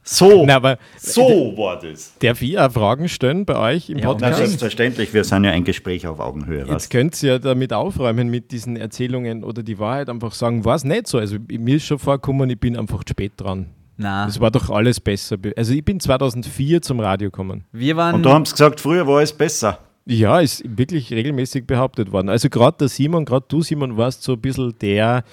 so, 0.08 0.44
Na, 0.46 0.56
aber 0.56 0.78
so 0.98 1.52
war 1.56 1.80
das. 1.80 2.14
darf 2.20 2.40
ich 2.40 2.56
auch 2.58 2.70
Fragen 2.70 3.08
stellen 3.08 3.44
bei 3.44 3.74
euch 3.74 3.90
im 3.90 3.98
Ja, 3.98 4.04
Na, 4.06 4.12
Podcast? 4.12 4.36
selbstverständlich, 4.38 5.12
wir 5.12 5.24
sind 5.24 5.42
ja 5.44 5.50
ein 5.50 5.64
Gespräch 5.64 6.06
auf 6.06 6.20
Augenhöhe. 6.20 6.60
Jetzt 6.60 6.68
Was? 6.70 6.88
könnt 6.90 7.20
ihr 7.22 7.32
ja 7.32 7.38
damit 7.40 7.72
aufräumen 7.72 8.28
mit 8.28 8.52
diesen 8.52 8.76
Erzählungen 8.76 9.42
oder 9.42 9.62
die 9.64 9.78
Wahrheit 9.80 10.08
einfach 10.08 10.32
sagen, 10.32 10.64
war 10.64 10.76
es 10.76 10.84
nicht 10.84 11.08
so. 11.08 11.18
Also 11.18 11.36
mir 11.50 11.76
ist 11.76 11.86
schon 11.86 11.98
vorgekommen, 11.98 12.48
ich 12.50 12.60
bin 12.60 12.76
einfach 12.76 13.02
zu 13.04 13.10
spät 13.10 13.32
dran. 13.36 13.66
Na, 13.98 14.26
Es 14.28 14.38
war 14.40 14.50
doch 14.50 14.70
alles 14.70 15.00
besser. 15.00 15.36
Also 15.56 15.72
ich 15.72 15.84
bin 15.84 15.98
2004 15.98 16.82
zum 16.82 17.00
Radio 17.00 17.30
gekommen. 17.30 17.64
wir 17.72 17.96
waren. 17.96 18.14
Und 18.16 18.22
da 18.24 18.30
haben 18.34 18.44
sie 18.44 18.52
gesagt, 18.52 18.80
früher 18.80 19.06
war 19.06 19.22
es 19.22 19.32
besser. 19.32 19.80
Ja, 20.08 20.38
ist 20.38 20.62
wirklich 20.78 21.12
regelmäßig 21.12 21.66
behauptet 21.66 22.12
worden. 22.12 22.28
Also 22.28 22.48
gerade 22.48 22.76
der 22.78 22.88
Simon, 22.88 23.24
gerade 23.24 23.46
du 23.48 23.62
Simon, 23.62 23.96
warst 23.96 24.22
so 24.22 24.34
ein 24.34 24.40
bisschen 24.40 24.72
der, 24.80 25.24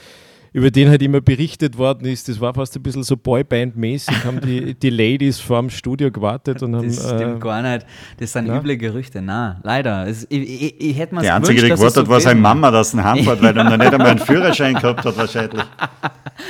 über 0.54 0.72
den 0.72 0.90
halt 0.90 1.02
immer 1.02 1.20
berichtet 1.20 1.78
worden 1.78 2.06
ist. 2.06 2.30
Das 2.30 2.40
war 2.40 2.54
fast 2.54 2.76
ein 2.76 2.84
bisschen 2.84 3.04
so 3.04 3.16
Boyband-mäßig, 3.16 4.24
haben 4.24 4.40
die, 4.40 4.74
die 4.80 4.90
Ladies 4.90 5.40
vorm 5.40 5.70
Studio 5.70 6.12
gewartet 6.12 6.62
und 6.62 6.76
haben... 6.76 6.88
Das 6.88 7.04
stimmt 7.10 7.38
äh, 7.38 7.40
gar 7.40 7.62
nicht. 7.62 7.86
Das 8.20 8.32
sind 8.32 8.48
na? 8.48 8.60
üble 8.60 8.78
Gerüchte. 8.78 9.22
Na, 9.22 9.60
leider. 9.64 10.08
Es, 10.08 10.26
ich, 10.30 10.64
ich, 10.64 10.82
ich 10.82 10.98
hätte 10.98 11.16
mir 11.16 11.22
Der 11.22 11.36
Einzige, 11.36 11.62
der 11.62 11.76
gewartet 11.76 12.04
hat, 12.04 12.08
war 12.10 12.22
seine 12.22 12.40
Mama, 12.40 12.70
dass 12.72 12.94
er 12.94 13.04
heimfährt, 13.04 13.42
weil 13.42 13.58
er 13.58 13.64
noch 13.64 13.78
nicht 13.78 13.92
einmal 13.94 14.08
einen 14.12 14.20
Führerschein 14.20 14.76
gehabt 14.76 15.04
hat 15.04 15.18
wahrscheinlich. 15.18 15.64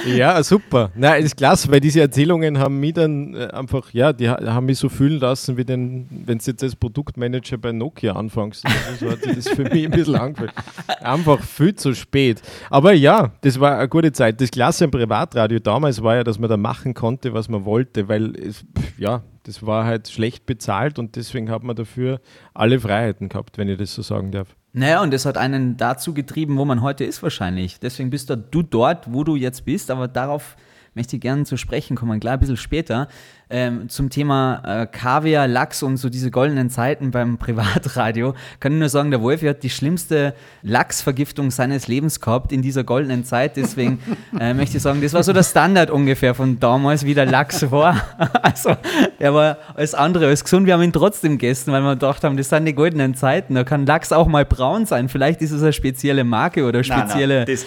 Ja, 0.05 0.41
super. 0.43 0.91
Nein, 0.95 1.24
ist 1.24 1.36
klasse, 1.36 1.69
weil 1.72 1.79
diese 1.79 2.00
Erzählungen 2.01 2.57
haben 2.57 2.79
mich 2.79 2.93
dann 2.93 3.33
äh, 3.36 3.48
einfach, 3.48 3.91
ja, 3.91 4.13
die 4.13 4.29
ha- 4.29 4.39
haben 4.41 4.65
mich 4.65 4.77
so 4.79 4.88
fühlen 4.89 5.19
lassen, 5.19 5.57
wie 5.57 5.65
den, 5.65 6.07
wenn 6.25 6.38
du 6.38 6.43
jetzt 6.45 6.63
als 6.63 6.75
Produktmanager 6.75 7.57
bei 7.57 7.72
Nokia 7.72 8.13
anfängst. 8.13 8.65
Also 8.65 9.05
so 9.05 9.12
hat 9.12 9.22
sich 9.24 9.36
das 9.36 9.50
für 9.50 9.63
mich 9.63 9.86
ein 9.86 9.91
bisschen 9.91 10.15
angefühlt. 10.15 10.53
Einfach 11.01 11.41
viel 11.41 11.75
zu 11.75 11.93
spät. 11.93 12.41
Aber 12.69 12.93
ja, 12.93 13.31
das 13.41 13.60
war 13.60 13.77
eine 13.77 13.88
gute 13.94 14.12
Zeit. 14.12 14.42
Das 14.42 14.50
Klasse 14.50 14.86
am 14.86 14.92
Privatradio 14.92 15.60
damals 15.60 16.02
war 16.02 16.16
ja, 16.16 16.24
dass 16.24 16.40
man 16.40 16.50
da 16.50 16.58
machen 16.58 16.96
konnte, 16.96 17.34
was 17.34 17.48
man 17.48 17.64
wollte, 17.64 18.08
weil 18.08 18.36
es, 18.36 18.66
ja, 18.98 19.22
das 19.44 19.64
war 19.66 19.86
halt 19.86 20.10
schlecht 20.10 20.48
bezahlt 20.48 20.98
und 20.98 21.16
deswegen 21.16 21.52
hat 21.52 21.62
man 21.62 21.76
dafür 21.76 22.20
alle 22.56 22.80
Freiheiten 22.80 23.30
gehabt, 23.30 23.60
wenn 23.60 23.70
ich 23.70 23.78
das 23.78 23.94
so 23.94 24.02
sagen 24.02 24.32
darf. 24.32 24.56
Naja, 24.74 25.04
und 25.04 25.14
das 25.14 25.28
hat 25.28 25.38
einen 25.38 25.78
dazu 25.78 26.16
getrieben, 26.16 26.58
wo 26.58 26.66
man 26.66 26.82
heute 26.82 27.04
ist 27.04 27.22
wahrscheinlich. 27.22 27.80
Deswegen 27.80 28.10
bist 28.10 28.32
du 28.32 28.64
dort, 28.64 29.14
wo 29.14 29.24
du 29.24 29.36
jetzt 29.36 29.64
bist, 29.64 29.92
aber 29.92 30.08
darauf 30.08 30.56
möchte 30.96 31.16
ich 31.16 31.22
gerne 31.22 31.44
zu 31.46 31.58
sprechen 31.58 31.96
kommen, 31.96 32.20
klar, 32.20 32.34
ein 32.36 32.40
bisschen 32.40 32.58
später, 32.58 33.08
ähm, 33.50 33.88
zum 33.88 34.10
Thema 34.10 34.62
äh, 34.66 34.88
Kaviar, 34.88 35.48
Lachs 35.48 35.84
und 35.84 35.98
so 35.98 36.10
diese 36.10 36.32
goldenen 36.32 36.70
Zeiten 36.70 37.12
beim 37.12 37.38
Privatradio. 37.40 38.34
Kann 38.60 38.74
ich 38.74 38.80
nur 38.80 38.90
sagen, 38.90 39.12
der 39.12 39.22
Wolfi 39.22 39.46
hat 39.46 39.64
die 39.64 39.70
schlimmste 39.70 40.34
Lachsvergiftung 40.64 41.52
seines 41.52 41.88
Lebens 41.88 42.20
gehabt 42.20 42.52
in 42.52 42.62
dieser 42.62 42.84
goldenen 42.84 43.24
Zeit. 43.24 43.56
Deswegen 43.56 44.00
äh, 44.40 44.54
möchte 44.54 44.78
ich 44.78 44.84
sagen, 44.84 45.02
das 45.02 45.14
war 45.14 45.24
so 45.24 45.34
der 45.34 45.44
Standard 45.44 45.92
ungefähr 45.92 46.34
von 46.34 46.60
damals, 46.60 47.06
wie 47.06 47.14
der 47.14 47.28
Lachs 47.28 47.70
war. 47.70 48.02
also 48.42 48.76
er 49.20 49.34
war 49.34 49.58
alles 49.76 49.94
andere 49.94 50.28
als 50.28 50.44
gesund. 50.44 50.66
Wir 50.66 50.74
haben 50.74 50.84
ihn 50.84 50.94
trotzdem 50.94 51.34
gegessen, 51.34 51.72
weil 51.72 51.82
wir 51.82 51.92
gedacht 51.92 52.24
haben, 52.24 52.38
das 52.38 52.50
sind 52.50 52.66
die 52.66 52.74
goldenen 52.74 53.14
Zeiten. 53.14 53.56
Da 53.56 53.64
kann 53.64 53.86
Lachs 53.86 54.12
auch 54.12 54.28
mal 54.28 54.46
braun 54.46 54.86
sein. 54.88 55.10
Vielleicht 55.10 55.42
ist 55.42 55.52
es 55.52 55.62
eine 55.62 55.74
spezielle 55.74 56.24
Marke 56.24 56.66
oder 56.66 56.84
spezielle. 56.84 57.46
Nein, 57.46 57.46
nein, 57.48 57.56
das, 57.56 57.66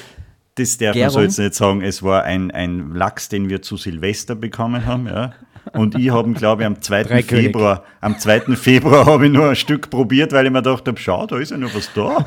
das 0.57 0.79
darf 0.79 0.95
Gärung. 0.95 1.05
man 1.05 1.11
so 1.13 1.21
jetzt 1.21 1.39
nicht 1.39 1.55
sagen. 1.55 1.83
Es 1.83 2.03
war 2.03 2.25
ein, 2.25 2.51
ein 2.51 2.93
Lachs, 2.95 3.29
den 3.29 3.49
wir 3.49 3.63
zu 3.63 3.77
Silvester 3.77 4.35
bekommen 4.35 4.85
haben. 4.85 5.07
Ja. 5.07 5.33
Und 5.73 5.99
ich 5.99 6.11
habe, 6.11 6.33
glaube 6.33 6.63
ich, 6.63 6.67
am 6.67 6.81
2. 6.81 7.23
Februar, 7.23 7.85
am 8.01 8.19
2. 8.19 8.57
Februar 8.57 9.07
habe 9.07 9.27
ich 9.27 9.33
nur 9.33 9.51
ein 9.51 9.57
Stück 9.57 9.91
probiert, 9.91 10.33
weil 10.33 10.47
ich 10.47 10.53
mir 10.53 10.63
gedacht 10.63 10.87
habe, 10.87 10.99
schau, 10.99 11.27
da 11.27 11.39
ist 11.39 11.51
ja 11.51 11.57
noch 11.57 11.75
was 11.75 11.93
da. 11.93 12.25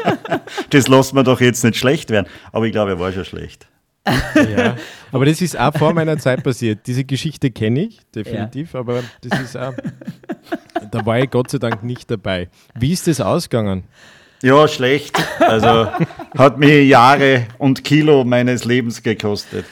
das 0.70 0.88
lassen 0.88 1.16
wir 1.16 1.22
doch 1.22 1.40
jetzt 1.40 1.64
nicht 1.64 1.76
schlecht 1.76 2.10
werden. 2.10 2.26
Aber 2.52 2.66
ich 2.66 2.72
glaube, 2.72 2.92
er 2.92 3.00
war 3.00 3.12
schon 3.12 3.24
schlecht. 3.24 3.68
Ja, 4.34 4.76
aber 5.10 5.26
das 5.26 5.40
ist 5.40 5.58
auch 5.58 5.74
vor 5.76 5.92
meiner 5.92 6.18
Zeit 6.18 6.44
passiert. 6.44 6.86
Diese 6.86 7.04
Geschichte 7.04 7.50
kenne 7.50 7.86
ich 7.86 8.00
definitiv, 8.14 8.74
ja. 8.74 8.80
aber 8.80 9.02
das 9.20 9.40
ist 9.40 9.56
auch, 9.56 9.74
da 10.92 11.04
war 11.04 11.18
ich 11.18 11.30
Gott 11.30 11.50
sei 11.50 11.58
Dank 11.58 11.82
nicht 11.82 12.08
dabei. 12.10 12.48
Wie 12.74 12.92
ist 12.92 13.08
das 13.08 13.20
ausgegangen? 13.20 13.84
Ja, 14.46 14.68
schlecht. 14.68 15.20
Also 15.40 15.88
hat 16.38 16.56
mir 16.56 16.84
Jahre 16.84 17.46
und 17.58 17.82
Kilo 17.82 18.24
meines 18.24 18.64
Lebens 18.64 19.02
gekostet. 19.02 19.64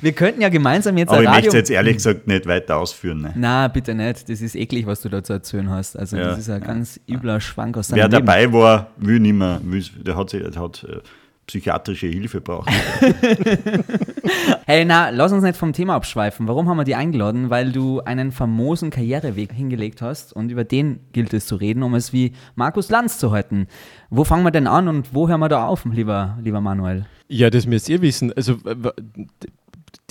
Wir 0.00 0.12
könnten 0.12 0.42
ja 0.42 0.48
gemeinsam 0.48 0.96
jetzt 0.96 1.10
Aber 1.10 1.24
ich 1.24 1.28
möchte 1.28 1.48
es 1.48 1.54
jetzt 1.54 1.70
ehrlich 1.70 1.96
gesagt 1.96 2.28
nicht 2.28 2.46
weiter 2.46 2.76
ausführen. 2.76 3.22
Ne? 3.22 3.32
Na, 3.34 3.66
bitte 3.66 3.94
nicht. 3.94 4.28
Das 4.28 4.40
ist 4.40 4.54
eklig, 4.54 4.86
was 4.86 5.00
du 5.00 5.08
da 5.08 5.24
zu 5.24 5.32
erzählen 5.32 5.70
hast. 5.70 5.98
Also, 5.98 6.16
ja. 6.16 6.28
das 6.28 6.38
ist 6.38 6.50
ein 6.50 6.60
ganz 6.60 7.00
übler 7.08 7.40
Schwank 7.40 7.76
aus 7.78 7.88
seinem 7.88 7.96
Wer 7.96 8.08
Leben. 8.08 8.26
dabei 8.26 8.52
war, 8.52 8.90
will 8.96 9.18
nicht 9.18 9.32
mehr. 9.32 9.60
Der 10.04 10.16
hat, 10.16 10.32
der 10.32 10.54
hat 10.54 10.84
äh, 10.84 11.00
psychiatrische 11.46 12.08
Hilfe 12.08 12.40
braucht. 12.40 12.68
hey, 14.66 14.84
na, 14.84 15.10
lass 15.10 15.32
uns 15.32 15.42
nicht 15.42 15.56
vom 15.56 15.72
Thema 15.72 15.94
abschweifen. 15.94 16.48
Warum 16.48 16.68
haben 16.68 16.76
wir 16.76 16.84
die 16.84 16.94
eingeladen? 16.94 17.50
Weil 17.50 17.72
du 17.72 18.00
einen 18.00 18.32
famosen 18.32 18.90
Karriereweg 18.90 19.52
hingelegt 19.52 20.02
hast 20.02 20.32
und 20.32 20.50
über 20.50 20.64
den 20.64 21.00
gilt 21.12 21.32
es 21.32 21.46
zu 21.46 21.56
reden, 21.56 21.82
um 21.82 21.94
es 21.94 22.12
wie 22.12 22.32
Markus 22.56 22.90
Lanz 22.90 23.18
zu 23.18 23.30
halten. 23.30 23.68
Wo 24.10 24.24
fangen 24.24 24.44
wir 24.44 24.50
denn 24.50 24.66
an 24.66 24.88
und 24.88 25.14
wo 25.14 25.28
hören 25.28 25.40
wir 25.40 25.48
da 25.48 25.66
auf, 25.66 25.84
lieber, 25.84 26.38
lieber 26.42 26.60
Manuel? 26.60 27.06
Ja, 27.28 27.50
das 27.50 27.66
müsst 27.66 27.88
ihr 27.88 28.02
wissen. 28.02 28.32
Also 28.32 28.58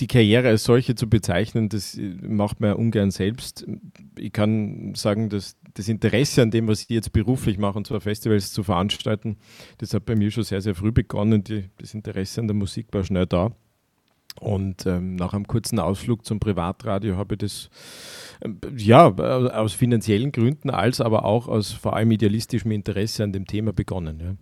die 0.00 0.06
Karriere 0.06 0.48
als 0.48 0.64
solche 0.64 0.94
zu 0.94 1.08
bezeichnen, 1.08 1.68
das 1.68 1.98
macht 2.22 2.60
man 2.60 2.70
ja 2.70 2.76
ungern 2.76 3.10
selbst. 3.10 3.66
Ich 4.18 4.32
kann 4.32 4.94
sagen, 4.94 5.28
dass 5.28 5.56
das 5.76 5.88
Interesse 5.88 6.42
an 6.42 6.50
dem, 6.50 6.68
was 6.68 6.82
ich 6.82 6.88
jetzt 6.88 7.12
beruflich 7.12 7.58
mache, 7.58 7.76
und 7.76 7.86
zwar 7.86 8.00
Festivals 8.00 8.52
zu 8.52 8.62
veranstalten, 8.62 9.36
das 9.78 9.92
hat 9.92 10.06
bei 10.06 10.16
mir 10.16 10.30
schon 10.30 10.42
sehr, 10.42 10.62
sehr 10.62 10.74
früh 10.74 10.90
begonnen. 10.90 11.44
Die, 11.44 11.70
das 11.78 11.92
Interesse 11.92 12.40
an 12.40 12.48
der 12.48 12.56
Musik 12.56 12.86
war 12.92 13.04
schnell 13.04 13.26
da. 13.26 13.52
Und 14.40 14.84
ähm, 14.86 15.16
nach 15.16 15.32
einem 15.32 15.46
kurzen 15.46 15.78
Ausflug 15.78 16.24
zum 16.26 16.40
Privatradio 16.40 17.16
habe 17.16 17.34
ich 17.34 17.38
das 17.38 17.70
ähm, 18.42 18.58
ja 18.76 19.08
aus 19.08 19.72
finanziellen 19.72 20.30
Gründen 20.30 20.68
als 20.68 21.00
aber 21.00 21.24
auch 21.24 21.48
aus 21.48 21.72
vor 21.72 21.96
allem 21.96 22.10
idealistischem 22.10 22.70
Interesse 22.70 23.24
an 23.24 23.32
dem 23.32 23.46
Thema 23.46 23.72
begonnen. 23.72 24.20
Ja. 24.20 24.34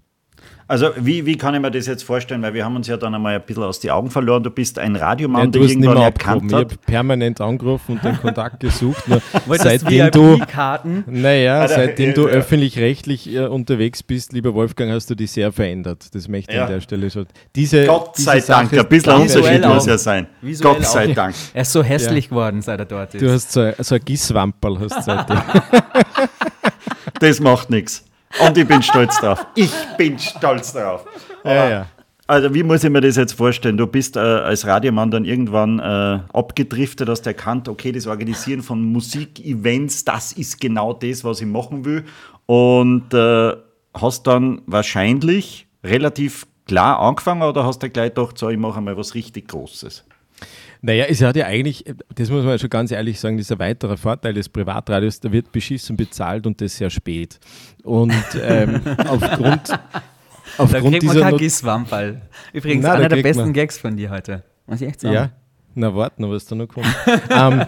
Also 0.66 0.90
wie, 0.96 1.26
wie 1.26 1.36
kann 1.36 1.54
ich 1.54 1.60
mir 1.60 1.70
das 1.70 1.86
jetzt 1.86 2.04
vorstellen? 2.04 2.40
Weil 2.40 2.54
wir 2.54 2.64
haben 2.64 2.74
uns 2.74 2.86
ja 2.86 2.96
dann 2.96 3.14
einmal 3.14 3.34
ein 3.34 3.42
bisschen 3.42 3.64
aus 3.64 3.80
die 3.80 3.90
Augen 3.90 4.10
verloren. 4.10 4.42
Du 4.42 4.50
bist 4.50 4.78
ein 4.78 4.96
Radiomann, 4.96 5.44
ja, 5.44 5.50
der 5.50 5.62
irgendwann 5.62 5.96
erkannt 5.98 6.52
hat. 6.54 6.72
Ich 6.72 6.76
habe 6.76 6.76
permanent 6.86 7.40
angerufen 7.40 7.92
und 7.92 8.04
den 8.04 8.18
Kontakt 8.18 8.60
gesucht. 8.60 9.04
seitdem 9.46 10.10
du, 10.10 10.40
naja, 11.06 11.60
also, 11.60 11.74
seitdem 11.74 12.08
ja, 12.08 12.14
du 12.14 12.28
ja. 12.28 12.34
öffentlich-rechtlich 12.34 13.34
äh, 13.34 13.46
unterwegs 13.46 14.02
bist, 14.02 14.32
lieber 14.32 14.54
Wolfgang, 14.54 14.90
hast 14.90 15.10
du 15.10 15.14
dich 15.14 15.32
sehr 15.32 15.52
verändert. 15.52 16.14
Das 16.14 16.28
möchte 16.28 16.54
ich 16.54 16.60
an 16.60 16.68
der 16.68 16.80
Stelle 16.80 17.10
schon. 17.10 17.26
Diese, 17.54 17.84
Gott 17.84 18.16
sei 18.16 18.36
diese 18.36 18.46
Dank, 18.48 18.72
ein 18.72 18.88
bisschen 18.88 19.12
Unterschied 19.12 19.66
muss 19.66 19.86
ja 19.86 19.98
sein. 19.98 20.26
Visuell 20.40 20.76
Gott 20.76 20.86
sei 20.86 21.10
auch. 21.10 21.14
Dank. 21.14 21.34
Er 21.52 21.62
ist 21.62 21.72
so 21.72 21.82
hässlich 21.82 22.30
geworden, 22.30 22.62
seit 22.62 22.80
er 22.80 22.86
dort 22.86 23.14
ist. 23.14 23.20
Du 23.20 23.30
hast 23.30 23.52
so, 23.52 23.70
so 23.78 23.96
ein 23.96 24.00
Gisswamperl 24.02 24.80
hast 24.80 25.04
seitdem. 25.04 25.42
das 27.20 27.40
macht 27.40 27.68
nichts. 27.68 28.02
Und 28.40 28.58
ich 28.58 28.66
bin 28.66 28.82
stolz 28.82 29.18
drauf. 29.18 29.46
Ich 29.54 29.72
bin 29.96 30.18
stolz 30.18 30.72
drauf. 30.72 31.04
Ja, 31.44 31.68
ja. 31.68 31.86
Also 32.26 32.54
wie 32.54 32.62
muss 32.62 32.82
ich 32.82 32.90
mir 32.90 33.02
das 33.02 33.16
jetzt 33.16 33.34
vorstellen? 33.34 33.76
Du 33.76 33.86
bist 33.86 34.16
äh, 34.16 34.20
als 34.20 34.66
Radiomann 34.66 35.10
dann 35.10 35.26
irgendwann 35.26 35.78
äh, 35.78 36.20
abgedriftet, 36.32 37.08
hast 37.08 37.26
erkannt, 37.26 37.68
okay, 37.68 37.92
das 37.92 38.06
Organisieren 38.06 38.62
von 38.62 38.82
Musikevents, 38.82 40.06
das 40.06 40.32
ist 40.32 40.58
genau 40.58 40.94
das, 40.94 41.22
was 41.22 41.42
ich 41.42 41.46
machen 41.46 41.84
will. 41.84 42.04
Und 42.46 43.12
äh, 43.12 43.52
hast 43.92 44.26
dann 44.26 44.62
wahrscheinlich 44.66 45.66
relativ 45.84 46.46
klar 46.66 46.98
angefangen 46.98 47.42
oder 47.42 47.64
hast 47.64 47.82
du 47.82 47.90
gleich 47.90 48.14
gedacht, 48.14 48.38
so, 48.38 48.48
ich 48.48 48.58
mache 48.58 48.80
mal 48.80 48.96
was 48.96 49.14
richtig 49.14 49.48
Großes? 49.48 50.04
Naja, 50.86 51.06
es 51.08 51.22
hat 51.22 51.34
ja 51.34 51.46
eigentlich, 51.46 51.82
das 52.14 52.28
muss 52.28 52.44
man 52.44 52.58
schon 52.58 52.68
ganz 52.68 52.90
ehrlich 52.90 53.18
sagen, 53.18 53.38
dieser 53.38 53.58
weitere 53.58 53.96
Vorteil 53.96 54.34
des 54.34 54.50
Privatradios, 54.50 55.18
da 55.18 55.32
wird 55.32 55.50
beschissen 55.50 55.96
bezahlt 55.96 56.46
und 56.46 56.60
das 56.60 56.76
sehr 56.76 56.90
spät. 56.90 57.40
Und 57.84 58.12
ähm, 58.42 58.82
aufgrund, 59.08 59.62
aufgrund 60.58 60.84
da 60.84 60.90
kriegt 60.90 61.04
man 61.04 61.20
kein 61.20 61.36
Gisswamperl. 61.38 62.20
Übrigens, 62.52 62.82
Nein, 62.82 62.96
einer 62.96 63.08
der 63.08 63.22
besten 63.22 63.44
man. 63.44 63.52
Gags 63.54 63.78
von 63.78 63.96
dir 63.96 64.10
heute. 64.10 64.42
Muss 64.66 64.82
ich 64.82 64.88
echt 64.88 65.00
sagen. 65.00 65.14
Ja, 65.14 65.30
na 65.74 65.94
warte 65.94 66.20
noch, 66.20 66.28
was 66.28 66.44
da 66.44 66.54
noch 66.54 66.68
kommt. 66.68 66.86
ähm, 67.30 67.64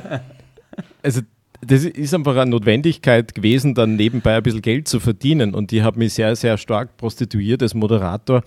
also 1.03 1.23
das 1.63 1.85
ist 1.85 2.13
einfach 2.13 2.37
eine 2.37 2.51
Notwendigkeit 2.51 3.35
gewesen, 3.35 3.75
dann 3.75 3.97
nebenbei 3.97 4.37
ein 4.37 4.43
bisschen 4.43 4.61
Geld 4.61 4.89
zu 4.89 5.01
verdienen. 5.01 5.55
Und 5.55 5.73
ich 5.73 5.81
habe 5.81 5.99
mich 5.99 6.13
sehr, 6.13 6.37
sehr 6.37 6.59
stark 6.59 6.99
prostituiert 6.99 7.63
als 7.63 7.73
Moderator 7.73 8.43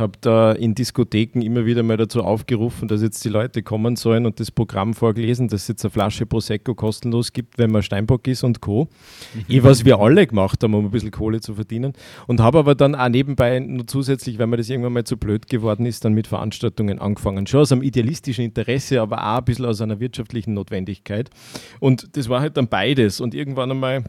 habe 0.00 0.12
da 0.20 0.52
in 0.52 0.74
Diskotheken 0.74 1.42
immer 1.42 1.66
wieder 1.66 1.82
mal 1.82 1.96
dazu 1.96 2.22
aufgerufen, 2.22 2.88
dass 2.88 3.02
jetzt 3.02 3.24
die 3.24 3.28
Leute 3.28 3.62
kommen 3.62 3.96
sollen 3.96 4.26
und 4.26 4.40
das 4.40 4.50
Programm 4.50 4.94
vorgelesen, 4.94 5.48
dass 5.48 5.62
es 5.62 5.68
jetzt 5.68 5.84
eine 5.84 5.90
Flasche 5.90 6.26
Prosecco 6.26 6.74
kostenlos 6.74 7.32
gibt, 7.32 7.58
wenn 7.58 7.70
man 7.70 7.82
Steinbock 7.82 8.26
ist 8.26 8.42
und 8.42 8.60
Co. 8.60 8.88
Mhm. 9.48 9.62
Was 9.62 9.84
wir 9.84 10.00
alle 10.00 10.26
gemacht 10.26 10.62
haben, 10.62 10.74
um 10.74 10.86
ein 10.86 10.90
bisschen 10.90 11.10
Kohle 11.10 11.40
zu 11.40 11.54
verdienen. 11.54 11.92
Und 12.26 12.40
habe 12.40 12.58
aber 12.58 12.74
dann 12.74 12.94
auch 12.94 13.08
nebenbei 13.08 13.60
nur 13.60 13.86
zusätzlich, 13.86 14.38
weil 14.38 14.46
mir 14.46 14.56
das 14.56 14.68
irgendwann 14.68 14.94
mal 14.94 15.04
zu 15.04 15.16
blöd 15.16 15.48
geworden 15.48 15.86
ist, 15.86 16.04
dann 16.04 16.14
mit 16.14 16.26
Veranstaltungen 16.26 16.98
angefangen. 16.98 17.46
Schon 17.46 17.60
aus 17.60 17.70
einem 17.70 17.82
idealistischen 17.82 18.44
Interesse, 18.44 19.00
aber 19.00 19.18
auch 19.18 19.38
ein 19.38 19.44
bisschen 19.44 19.66
aus 19.66 19.80
einer 19.80 20.00
wirtschaftlichen 20.00 20.54
Notwendigkeit. 20.54 21.30
Und 21.78 22.16
das 22.16 22.28
war 22.28 22.40
halt 22.40 22.56
dann 22.56 22.68
beides. 22.68 23.20
Und 23.20 23.34
irgendwann 23.34 23.70
einmal 23.70 24.04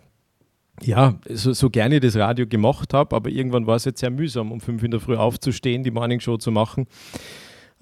ja, 0.83 1.15
so, 1.29 1.53
so 1.53 1.69
gerne 1.69 1.95
ich 1.95 2.01
das 2.01 2.15
Radio 2.15 2.47
gemacht 2.47 2.93
habe, 2.93 3.15
aber 3.15 3.29
irgendwann 3.29 3.67
war 3.67 3.75
es 3.75 3.85
jetzt 3.85 4.00
sehr 4.00 4.09
mühsam, 4.09 4.51
um 4.51 4.61
fünf 4.61 4.83
in 4.83 4.91
der 4.91 5.00
Früh 5.00 5.15
aufzustehen, 5.15 5.83
die 5.83 5.91
Morningshow 5.91 6.38
zu 6.38 6.51
machen. 6.51 6.88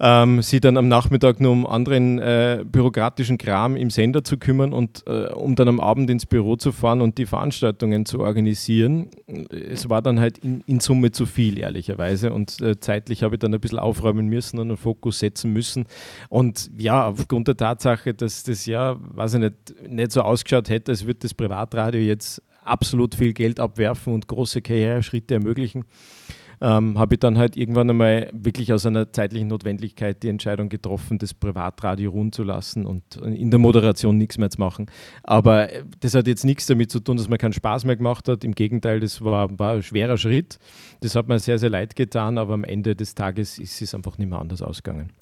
Ähm, 0.02 0.40
sie 0.40 0.60
dann 0.60 0.78
am 0.78 0.88
Nachmittag 0.88 1.40
nur 1.40 1.52
um 1.52 1.66
anderen 1.66 2.18
äh, 2.18 2.64
bürokratischen 2.64 3.36
Kram 3.36 3.76
im 3.76 3.90
Sender 3.90 4.24
zu 4.24 4.38
kümmern 4.38 4.72
und 4.72 5.04
äh, 5.06 5.26
um 5.26 5.56
dann 5.56 5.68
am 5.68 5.78
Abend 5.78 6.08
ins 6.08 6.24
Büro 6.24 6.56
zu 6.56 6.72
fahren 6.72 7.02
und 7.02 7.18
die 7.18 7.26
Veranstaltungen 7.26 8.06
zu 8.06 8.20
organisieren. 8.20 9.10
Es 9.50 9.90
war 9.90 10.00
dann 10.00 10.18
halt 10.18 10.38
in, 10.38 10.62
in 10.66 10.80
Summe 10.80 11.10
zu 11.10 11.26
viel, 11.26 11.58
ehrlicherweise. 11.58 12.32
Und 12.32 12.62
äh, 12.62 12.80
zeitlich 12.80 13.22
habe 13.22 13.34
ich 13.34 13.40
dann 13.40 13.52
ein 13.52 13.60
bisschen 13.60 13.78
aufräumen 13.78 14.28
müssen 14.28 14.58
und 14.58 14.68
einen 14.68 14.78
Fokus 14.78 15.18
setzen 15.18 15.52
müssen. 15.52 15.84
Und 16.30 16.70
ja, 16.78 17.06
aufgrund 17.06 17.48
der 17.48 17.58
Tatsache, 17.58 18.14
dass 18.14 18.42
das 18.42 18.64
ja, 18.64 18.96
weiß 18.98 19.34
ich 19.34 19.40
nicht, 19.40 19.54
nicht 19.86 20.12
so 20.12 20.22
ausgeschaut 20.22 20.70
hätte, 20.70 20.92
als 20.92 21.04
würde 21.04 21.20
das 21.20 21.34
Privatradio 21.34 22.00
jetzt 22.00 22.42
absolut 22.70 23.14
viel 23.14 23.32
Geld 23.32 23.60
abwerfen 23.60 24.14
und 24.14 24.28
große 24.28 24.62
Karriereschritte 24.62 25.34
ermöglichen, 25.34 25.84
ähm, 26.62 26.98
habe 26.98 27.14
ich 27.14 27.20
dann 27.20 27.38
halt 27.38 27.56
irgendwann 27.56 27.88
einmal 27.88 28.28
wirklich 28.32 28.72
aus 28.72 28.84
einer 28.84 29.12
zeitlichen 29.12 29.48
Notwendigkeit 29.48 30.22
die 30.22 30.28
Entscheidung 30.28 30.68
getroffen, 30.68 31.18
das 31.18 31.32
Privatradio 31.32 32.10
ruhen 32.10 32.32
zu 32.32 32.42
lassen 32.42 32.84
und 32.84 33.16
in 33.16 33.50
der 33.50 33.58
Moderation 33.58 34.18
nichts 34.18 34.36
mehr 34.36 34.50
zu 34.50 34.60
machen. 34.60 34.86
Aber 35.22 35.72
äh, 35.72 35.84
das 36.00 36.14
hat 36.14 36.26
jetzt 36.26 36.44
nichts 36.44 36.66
damit 36.66 36.90
zu 36.90 37.00
tun, 37.00 37.16
dass 37.16 37.28
man 37.28 37.38
keinen 37.38 37.54
Spaß 37.54 37.84
mehr 37.84 37.96
gemacht 37.96 38.28
hat. 38.28 38.44
Im 38.44 38.54
Gegenteil, 38.54 39.00
das 39.00 39.22
war, 39.22 39.58
war 39.58 39.74
ein 39.74 39.82
schwerer 39.82 40.18
Schritt. 40.18 40.58
Das 41.00 41.14
hat 41.14 41.28
mir 41.28 41.38
sehr, 41.38 41.58
sehr 41.58 41.70
leid 41.70 41.96
getan, 41.96 42.36
aber 42.36 42.54
am 42.54 42.64
Ende 42.64 42.94
des 42.94 43.14
Tages 43.14 43.58
ist 43.58 43.80
es 43.80 43.94
einfach 43.94 44.18
nicht 44.18 44.28
mehr 44.28 44.38
anders 44.38 44.60
ausgegangen. 44.60 45.12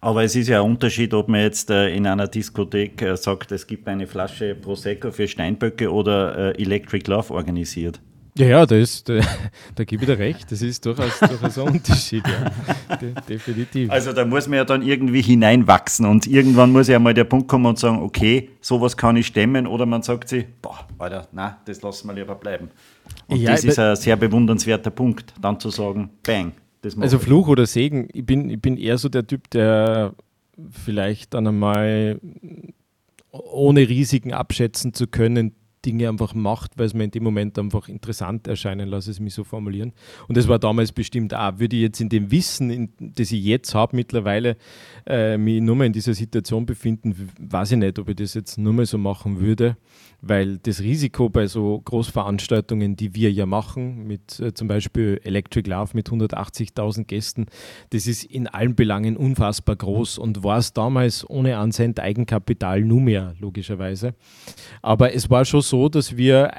Aber 0.00 0.22
es 0.24 0.36
ist 0.36 0.48
ja 0.48 0.62
ein 0.62 0.70
Unterschied, 0.70 1.14
ob 1.14 1.28
man 1.28 1.40
jetzt 1.40 1.70
äh, 1.70 1.94
in 1.94 2.06
einer 2.06 2.26
Diskothek 2.26 3.00
äh, 3.02 3.16
sagt, 3.16 3.52
es 3.52 3.66
gibt 3.66 3.88
eine 3.88 4.06
Flasche 4.06 4.54
Prosecco 4.54 5.10
für 5.10 5.26
Steinböcke 5.26 5.90
oder 5.90 6.54
äh, 6.56 6.62
Electric 6.62 7.10
Love 7.10 7.32
organisiert. 7.32 8.00
Ja, 8.36 8.46
ja, 8.46 8.66
da, 8.66 8.74
ist, 8.74 9.08
da, 9.08 9.20
da 9.76 9.84
gebe 9.84 10.02
ich 10.02 10.10
dir 10.10 10.18
recht. 10.18 10.50
Das 10.50 10.60
ist 10.60 10.84
durchaus, 10.84 11.20
durchaus 11.20 11.56
ein 11.56 11.68
Unterschied, 11.68 12.24
ja. 12.26 12.96
De, 12.96 13.14
definitiv. 13.28 13.90
Also 13.90 14.12
da 14.12 14.24
muss 14.24 14.48
man 14.48 14.56
ja 14.56 14.64
dann 14.64 14.82
irgendwie 14.82 15.22
hineinwachsen 15.22 16.04
und 16.04 16.26
irgendwann 16.26 16.72
muss 16.72 16.88
ja 16.88 16.98
mal 16.98 17.14
der 17.14 17.24
Punkt 17.24 17.46
kommen 17.46 17.66
und 17.66 17.78
sagen, 17.78 18.02
okay, 18.02 18.50
sowas 18.60 18.96
kann 18.96 19.16
ich 19.16 19.28
stemmen 19.28 19.66
oder 19.66 19.86
man 19.86 20.02
sagt 20.02 20.28
sich, 20.28 20.46
boah, 20.60 20.86
Alter, 20.98 21.28
nein, 21.30 21.54
das 21.64 21.80
lassen 21.82 22.08
wir 22.08 22.14
lieber 22.14 22.34
bleiben. 22.34 22.70
Und 23.28 23.36
ja, 23.36 23.52
das 23.52 23.64
ist 23.64 23.78
ein 23.78 23.94
sehr 23.94 24.16
bewundernswerter 24.16 24.90
Punkt, 24.90 25.32
dann 25.40 25.60
zu 25.60 25.70
sagen, 25.70 26.10
bang. 26.24 26.52
Also 26.98 27.18
Fluch 27.18 27.48
oder 27.48 27.66
Segen, 27.66 28.08
ich 28.12 28.24
bin, 28.24 28.50
ich 28.50 28.60
bin 28.60 28.76
eher 28.76 28.98
so 28.98 29.08
der 29.08 29.26
Typ, 29.26 29.50
der 29.50 30.14
vielleicht 30.70 31.34
dann 31.34 31.46
einmal 31.46 32.20
ohne 33.30 33.88
Risiken 33.88 34.32
abschätzen 34.32 34.94
zu 34.94 35.06
können, 35.06 35.54
Dinge 35.84 36.08
einfach 36.08 36.34
macht, 36.34 36.78
weil 36.78 36.86
es 36.86 36.94
mir 36.94 37.04
in 37.04 37.10
dem 37.10 37.22
Moment 37.22 37.58
einfach 37.58 37.88
interessant 37.88 38.46
erscheinen, 38.46 38.88
lasse 38.88 39.10
es 39.10 39.20
mich 39.20 39.34
so 39.34 39.44
formulieren. 39.44 39.92
Und 40.28 40.36
das 40.36 40.48
war 40.48 40.58
damals 40.58 40.92
bestimmt 40.92 41.34
auch, 41.34 41.58
würde 41.58 41.76
ich 41.76 41.82
jetzt 41.82 42.00
in 42.00 42.08
dem 42.08 42.30
Wissen, 42.30 42.70
in, 42.70 42.92
das 42.98 43.32
ich 43.32 43.44
jetzt 43.44 43.74
habe, 43.74 43.96
mittlerweile 43.96 44.56
äh, 45.06 45.36
mich 45.36 45.60
nur 45.60 45.76
mal 45.76 45.86
in 45.86 45.92
dieser 45.92 46.14
Situation 46.14 46.64
befinden, 46.66 47.30
weiß 47.38 47.72
ich 47.72 47.78
nicht, 47.78 47.98
ob 47.98 48.08
ich 48.08 48.16
das 48.16 48.34
jetzt 48.34 48.56
nur 48.56 48.72
mal 48.72 48.86
so 48.86 48.98
machen 48.98 49.40
würde 49.40 49.76
weil 50.26 50.58
das 50.58 50.80
Risiko 50.80 51.28
bei 51.28 51.46
so 51.46 51.80
Großveranstaltungen, 51.84 52.96
die 52.96 53.14
wir 53.14 53.30
ja 53.30 53.46
machen, 53.46 54.06
mit 54.06 54.40
äh, 54.40 54.54
zum 54.54 54.68
Beispiel 54.68 55.20
Electric 55.22 55.68
Love 55.68 55.90
mit 55.94 56.08
180.000 56.08 57.04
Gästen, 57.04 57.46
das 57.90 58.06
ist 58.06 58.24
in 58.24 58.46
allen 58.46 58.74
Belangen 58.74 59.16
unfassbar 59.16 59.76
groß 59.76 60.18
und 60.18 60.42
war 60.42 60.58
es 60.58 60.72
damals 60.72 61.28
ohne 61.28 61.58
Ansend 61.58 62.00
Eigenkapital 62.00 62.80
nur 62.80 63.00
mehr, 63.00 63.34
logischerweise. 63.38 64.14
Aber 64.82 65.14
es 65.14 65.30
war 65.30 65.44
schon 65.44 65.62
so, 65.62 65.88
dass 65.88 66.16
wir 66.16 66.50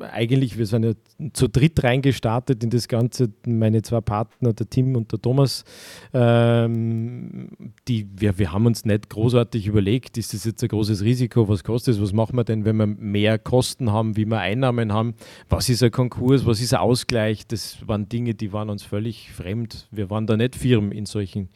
äh, 0.00 0.04
eigentlich, 0.04 0.58
wir 0.58 0.66
sind 0.66 0.84
ja 0.84 0.92
zu 1.32 1.48
dritt 1.48 1.82
reingestartet 1.82 2.62
in 2.62 2.70
das 2.70 2.88
Ganze, 2.88 3.30
meine 3.46 3.82
zwei 3.82 4.00
Partner, 4.00 4.52
der 4.52 4.68
Tim 4.68 4.96
und 4.96 5.12
der 5.12 5.20
Thomas, 5.20 5.64
ähm, 6.12 7.48
die, 7.88 8.06
wir, 8.16 8.38
wir 8.38 8.52
haben 8.52 8.66
uns 8.66 8.84
nicht 8.84 9.08
großartig 9.08 9.66
überlegt, 9.66 10.18
ist 10.18 10.34
das 10.34 10.44
jetzt 10.44 10.62
ein 10.62 10.68
großes 10.68 11.02
Risiko, 11.02 11.48
was 11.48 11.64
kostet 11.64 11.94
es, 11.94 12.02
was 12.02 12.12
machen 12.12 12.36
wir 12.36 12.44
denn, 12.44 12.64
wenn 12.64 12.76
wir 12.76 12.86
mehr 13.14 13.38
Kosten 13.38 13.92
haben, 13.92 14.16
wie 14.16 14.26
wir 14.26 14.40
Einnahmen 14.40 14.92
haben. 14.92 15.14
Was 15.48 15.68
ist 15.68 15.84
ein 15.84 15.92
Konkurs, 15.92 16.44
was 16.46 16.60
ist 16.60 16.74
ein 16.74 16.80
Ausgleich? 16.80 17.46
Das 17.46 17.78
waren 17.86 18.08
Dinge, 18.08 18.34
die 18.34 18.52
waren 18.52 18.70
uns 18.70 18.82
völlig 18.82 19.30
fremd. 19.32 19.88
Wir 19.92 20.10
waren 20.10 20.26
da 20.26 20.36
nicht 20.36 20.56
Firmen 20.56 20.90
in 20.90 21.06
solchen, 21.06 21.48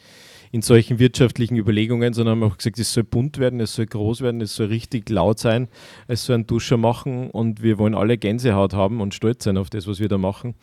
in 0.53 0.63
solchen 0.63 1.01
wirtschaftlichen 1.01 1.57
Überlegungen, 1.57 2.13
sondern 2.15 2.41
haben 2.41 2.53
auch 2.53 2.57
gesagt, 2.57 2.79
es 2.79 2.93
soll 2.93 3.03
bunt 3.03 3.39
werden, 3.39 3.59
es 3.59 3.75
soll 3.75 3.87
groß 3.87 4.21
werden, 4.21 4.41
es 4.41 4.55
soll 4.55 4.69
richtig 4.69 5.11
laut 5.11 5.41
sein, 5.41 5.67
es 6.07 6.25
soll 6.25 6.35
einen 6.37 6.47
Duscher 6.47 6.77
machen 6.77 7.29
und 7.31 7.61
wir 7.61 7.77
wollen 7.79 7.97
alle 7.97 8.19
Gänsehaut 8.19 8.73
haben 8.73 9.01
und 9.01 9.13
stolz 9.13 9.43
sein 9.43 9.57
auf 9.57 9.69
das, 9.69 9.89
was 9.89 9.99
wir 9.99 10.09
da 10.09 10.17
machen. 10.17 10.55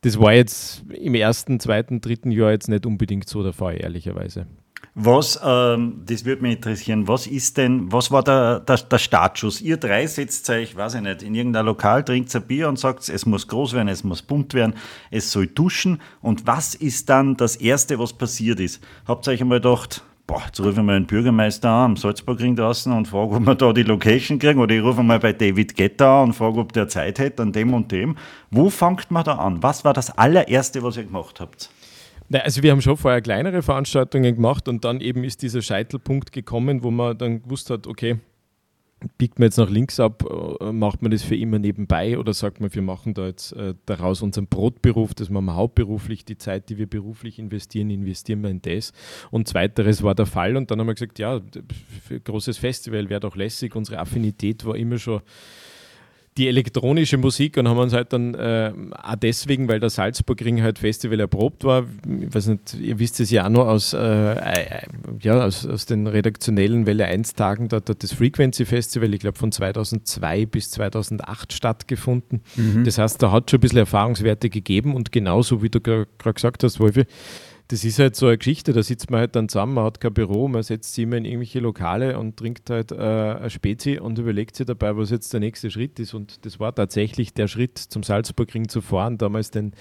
Das 0.00 0.18
war 0.18 0.32
jetzt 0.32 0.84
im 0.90 1.14
ersten, 1.14 1.60
zweiten, 1.60 2.00
dritten 2.00 2.30
Jahr 2.30 2.50
jetzt 2.50 2.68
nicht 2.68 2.86
unbedingt 2.86 3.28
so 3.28 3.42
der 3.42 3.52
Fall, 3.52 3.78
ehrlicherweise. 3.78 4.46
Was, 4.96 5.40
ähm, 5.44 6.02
das 6.06 6.24
würde 6.24 6.42
mich 6.42 6.56
interessieren, 6.56 7.08
was 7.08 7.26
ist 7.26 7.56
denn, 7.56 7.90
was 7.90 8.12
war 8.12 8.22
der, 8.22 8.60
der, 8.60 8.76
der 8.76 8.98
Startschuss? 8.98 9.60
Ihr 9.60 9.76
drei 9.76 10.06
setzt 10.06 10.48
euch, 10.50 10.76
weiß 10.76 10.94
ich 10.94 11.00
nicht, 11.00 11.22
in 11.24 11.34
irgendein 11.34 11.66
Lokal, 11.66 12.04
trinkt 12.04 12.34
ein 12.36 12.42
Bier 12.42 12.68
und 12.68 12.78
sagt, 12.78 13.08
es 13.08 13.26
muss 13.26 13.48
groß 13.48 13.72
werden, 13.72 13.88
es 13.88 14.04
muss 14.04 14.22
bunt 14.22 14.54
werden, 14.54 14.74
es 15.10 15.32
soll 15.32 15.48
duschen. 15.48 16.00
Und 16.20 16.46
was 16.46 16.76
ist 16.76 17.08
dann 17.08 17.36
das 17.36 17.56
Erste, 17.56 17.98
was 17.98 18.12
passiert 18.12 18.60
ist? 18.60 18.80
Habt 19.04 19.26
ihr 19.26 19.32
euch 19.32 19.40
einmal 19.40 19.58
gedacht, 19.60 20.04
boah, 20.28 20.42
jetzt 20.46 20.60
rufe 20.60 20.70
ich 20.70 20.86
mal 20.86 20.94
den 20.94 21.06
Bürgermeister 21.06 21.68
an 21.68 21.84
am 21.84 21.96
Salzburgring 21.96 22.54
draußen 22.54 22.92
und 22.92 23.08
frage, 23.08 23.34
ob 23.34 23.46
wir 23.46 23.54
da 23.56 23.72
die 23.72 23.82
Location 23.82 24.38
kriegen. 24.38 24.60
Oder 24.60 24.76
ich 24.76 24.82
rufe 24.82 25.02
mal 25.02 25.18
bei 25.18 25.32
David 25.32 25.74
Getter 25.74 26.08
an 26.08 26.28
und 26.28 26.32
frage, 26.34 26.60
ob 26.60 26.72
der 26.72 26.86
Zeit 26.86 27.18
hätte 27.18 27.42
an 27.42 27.50
dem 27.50 27.74
und 27.74 27.90
dem. 27.90 28.16
Wo 28.52 28.70
fangt 28.70 29.10
man 29.10 29.24
da 29.24 29.34
an? 29.38 29.60
Was 29.60 29.84
war 29.84 29.92
das 29.92 30.16
allererste, 30.16 30.84
was 30.84 30.96
ihr 30.96 31.04
gemacht 31.04 31.40
habt? 31.40 31.70
Also 32.32 32.62
wir 32.62 32.72
haben 32.72 32.80
schon 32.80 32.96
vorher 32.96 33.20
kleinere 33.20 33.62
Veranstaltungen 33.62 34.34
gemacht 34.34 34.68
und 34.68 34.84
dann 34.84 35.00
eben 35.00 35.24
ist 35.24 35.42
dieser 35.42 35.62
Scheitelpunkt 35.62 36.32
gekommen, 36.32 36.82
wo 36.82 36.90
man 36.90 37.16
dann 37.18 37.42
gewusst 37.42 37.70
hat, 37.70 37.86
okay, 37.86 38.18
biegt 39.18 39.38
man 39.38 39.46
jetzt 39.46 39.58
nach 39.58 39.70
links 39.70 40.00
ab, 40.00 40.24
äh, 40.60 40.72
macht 40.72 41.02
man 41.02 41.10
das 41.10 41.22
für 41.22 41.36
immer 41.36 41.58
nebenbei 41.58 42.18
oder 42.18 42.32
sagt 42.32 42.60
man, 42.60 42.74
wir 42.74 42.82
machen 42.82 43.14
da 43.14 43.26
jetzt 43.26 43.52
äh, 43.52 43.74
daraus 43.86 44.22
unseren 44.22 44.46
Brotberuf, 44.46 45.14
das 45.14 45.30
machen 45.30 45.46
wir 45.46 45.54
hauptberuflich, 45.54 46.24
die 46.24 46.38
Zeit, 46.38 46.68
die 46.68 46.78
wir 46.78 46.86
beruflich 46.86 47.38
investieren, 47.38 47.90
investieren 47.90 48.42
wir 48.42 48.50
in 48.50 48.62
das. 48.62 48.92
Und 49.30 49.48
zweiteres 49.48 50.02
war 50.02 50.14
der 50.14 50.26
Fall 50.26 50.56
und 50.56 50.70
dann 50.70 50.80
haben 50.80 50.86
wir 50.86 50.94
gesagt, 50.94 51.18
ja, 51.18 51.40
großes 52.24 52.58
Festival 52.58 53.08
wäre 53.10 53.20
doch 53.20 53.36
lässig, 53.36 53.76
unsere 53.76 53.98
Affinität 53.98 54.64
war 54.64 54.76
immer 54.76 54.98
schon 54.98 55.20
die 56.36 56.48
elektronische 56.48 57.16
Musik 57.16 57.56
und 57.56 57.68
haben 57.68 57.78
uns 57.78 57.92
halt 57.92 58.12
dann 58.12 58.34
äh, 58.34 58.72
auch 58.92 59.14
deswegen, 59.14 59.68
weil 59.68 59.78
der 59.78 59.90
Salzburgring 59.90 60.62
halt 60.62 60.80
Festival 60.80 61.20
erprobt 61.20 61.62
war, 61.62 61.84
ich 62.06 62.34
weiß 62.34 62.48
nicht, 62.48 62.74
ihr 62.74 62.98
wisst 62.98 63.20
es 63.20 63.30
ja 63.30 63.46
auch 63.46 63.50
noch 63.50 63.66
aus, 63.66 63.92
äh, 63.92 63.98
äh 63.98 64.82
ja, 65.20 65.44
aus, 65.44 65.64
aus 65.64 65.86
den 65.86 66.08
redaktionellen 66.08 66.86
Welle 66.86 67.04
1 67.06 67.34
Tagen, 67.34 67.68
da 67.68 67.76
hat 67.76 68.02
das 68.02 68.12
Frequency 68.12 68.64
Festival, 68.64 69.14
ich 69.14 69.20
glaube 69.20 69.38
von 69.38 69.52
2002 69.52 70.46
bis 70.46 70.70
2008 70.72 71.52
stattgefunden. 71.52 72.40
Mhm. 72.56 72.82
Das 72.84 72.98
heißt, 72.98 73.22
da 73.22 73.30
hat 73.30 73.50
schon 73.50 73.58
ein 73.58 73.60
bisschen 73.60 73.78
Erfahrungswerte 73.78 74.50
gegeben 74.50 74.94
und 74.94 75.12
genauso 75.12 75.62
wie 75.62 75.70
du 75.70 75.80
gerade 75.80 76.06
gesagt 76.34 76.64
hast, 76.64 76.80
Wolfi, 76.80 77.04
das 77.68 77.82
ist 77.84 77.98
halt 77.98 78.14
so 78.14 78.26
eine 78.26 78.36
Geschichte, 78.36 78.72
da 78.72 78.82
sitzt 78.82 79.10
man 79.10 79.20
halt 79.20 79.36
dann 79.36 79.48
zusammen, 79.48 79.74
man 79.74 79.84
hat 79.84 80.00
kein 80.00 80.12
Büro, 80.12 80.48
man 80.48 80.62
setzt 80.62 80.94
sich 80.94 81.04
immer 81.04 81.16
in 81.16 81.24
irgendwelche 81.24 81.60
Lokale 81.60 82.18
und 82.18 82.36
trinkt 82.36 82.68
halt 82.68 82.92
äh, 82.92 82.96
eine 82.96 83.48
Spezi 83.48 83.98
und 83.98 84.18
überlegt 84.18 84.56
sich 84.56 84.66
dabei, 84.66 84.96
was 84.96 85.10
jetzt 85.10 85.32
der 85.32 85.40
nächste 85.40 85.70
Schritt 85.70 85.98
ist. 85.98 86.12
Und 86.12 86.44
das 86.44 86.60
war 86.60 86.74
tatsächlich 86.74 87.32
der 87.32 87.48
Schritt, 87.48 87.78
zum 87.78 88.02
Salzburgring 88.02 88.68
zu 88.68 88.82
fahren, 88.82 89.16
damals 89.16 89.50
den 89.50 89.72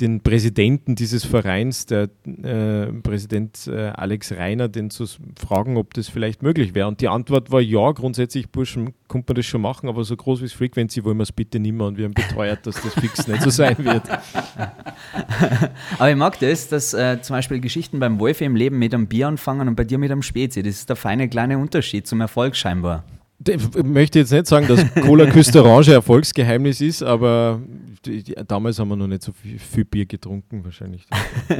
den 0.00 0.20
Präsidenten 0.20 0.94
dieses 0.94 1.24
Vereins, 1.24 1.86
der 1.86 2.08
äh, 2.24 2.86
Präsident 3.02 3.66
äh, 3.66 3.88
Alex 3.88 4.32
Reiner, 4.32 4.68
den 4.68 4.90
zu 4.90 5.06
fragen, 5.38 5.76
ob 5.76 5.94
das 5.94 6.08
vielleicht 6.08 6.42
möglich 6.42 6.74
wäre. 6.74 6.86
Und 6.86 7.00
die 7.00 7.08
Antwort 7.08 7.50
war 7.50 7.60
ja, 7.60 7.90
grundsätzlich, 7.92 8.48
Burschen, 8.50 8.94
kommt 9.08 9.28
man 9.28 9.34
das 9.34 9.46
schon 9.46 9.60
machen, 9.60 9.88
aber 9.88 10.04
so 10.04 10.16
groß 10.16 10.40
wie 10.40 10.44
es 10.44 10.52
Frequency 10.52 11.04
wollen 11.04 11.16
wir 11.16 11.24
es 11.24 11.32
bitte 11.32 11.58
nicht 11.58 11.72
mehr 11.72 11.86
und 11.86 11.98
wir 11.98 12.04
haben 12.04 12.14
beteuert, 12.14 12.66
dass 12.66 12.80
das 12.80 12.94
fix 12.94 13.26
nicht 13.26 13.42
so 13.42 13.50
sein 13.50 13.76
wird. 13.78 14.02
aber 15.98 16.10
ich 16.10 16.16
mag 16.16 16.38
das, 16.38 16.68
dass 16.68 16.94
äh, 16.94 17.20
zum 17.20 17.34
Beispiel 17.34 17.60
Geschichten 17.60 17.98
beim 17.98 18.20
Wolf 18.20 18.40
im 18.40 18.54
Leben 18.54 18.78
mit 18.78 18.94
einem 18.94 19.08
Bier 19.08 19.26
anfangen 19.26 19.66
und 19.66 19.74
bei 19.74 19.84
dir 19.84 19.98
mit 19.98 20.12
einem 20.12 20.22
Spezi. 20.22 20.62
Das 20.62 20.74
ist 20.74 20.88
der 20.88 20.96
feine 20.96 21.28
kleine 21.28 21.58
Unterschied 21.58 22.06
zum 22.06 22.20
Erfolg 22.20 22.54
scheinbar. 22.54 23.04
Ich 23.46 23.84
möchte 23.84 24.18
jetzt 24.18 24.32
nicht 24.32 24.46
sagen, 24.46 24.66
dass 24.66 24.84
Cola 24.94 25.26
Küste 25.26 25.62
Orange 25.62 25.92
Erfolgsgeheimnis 25.92 26.80
ist, 26.80 27.02
aber 27.04 27.62
die, 28.04 28.22
die, 28.22 28.34
damals 28.46 28.78
haben 28.78 28.88
wir 28.88 28.96
noch 28.96 29.06
nicht 29.06 29.22
so 29.22 29.32
viel, 29.32 29.58
viel 29.58 29.84
Bier 29.84 30.06
getrunken, 30.06 30.64
wahrscheinlich. 30.64 31.06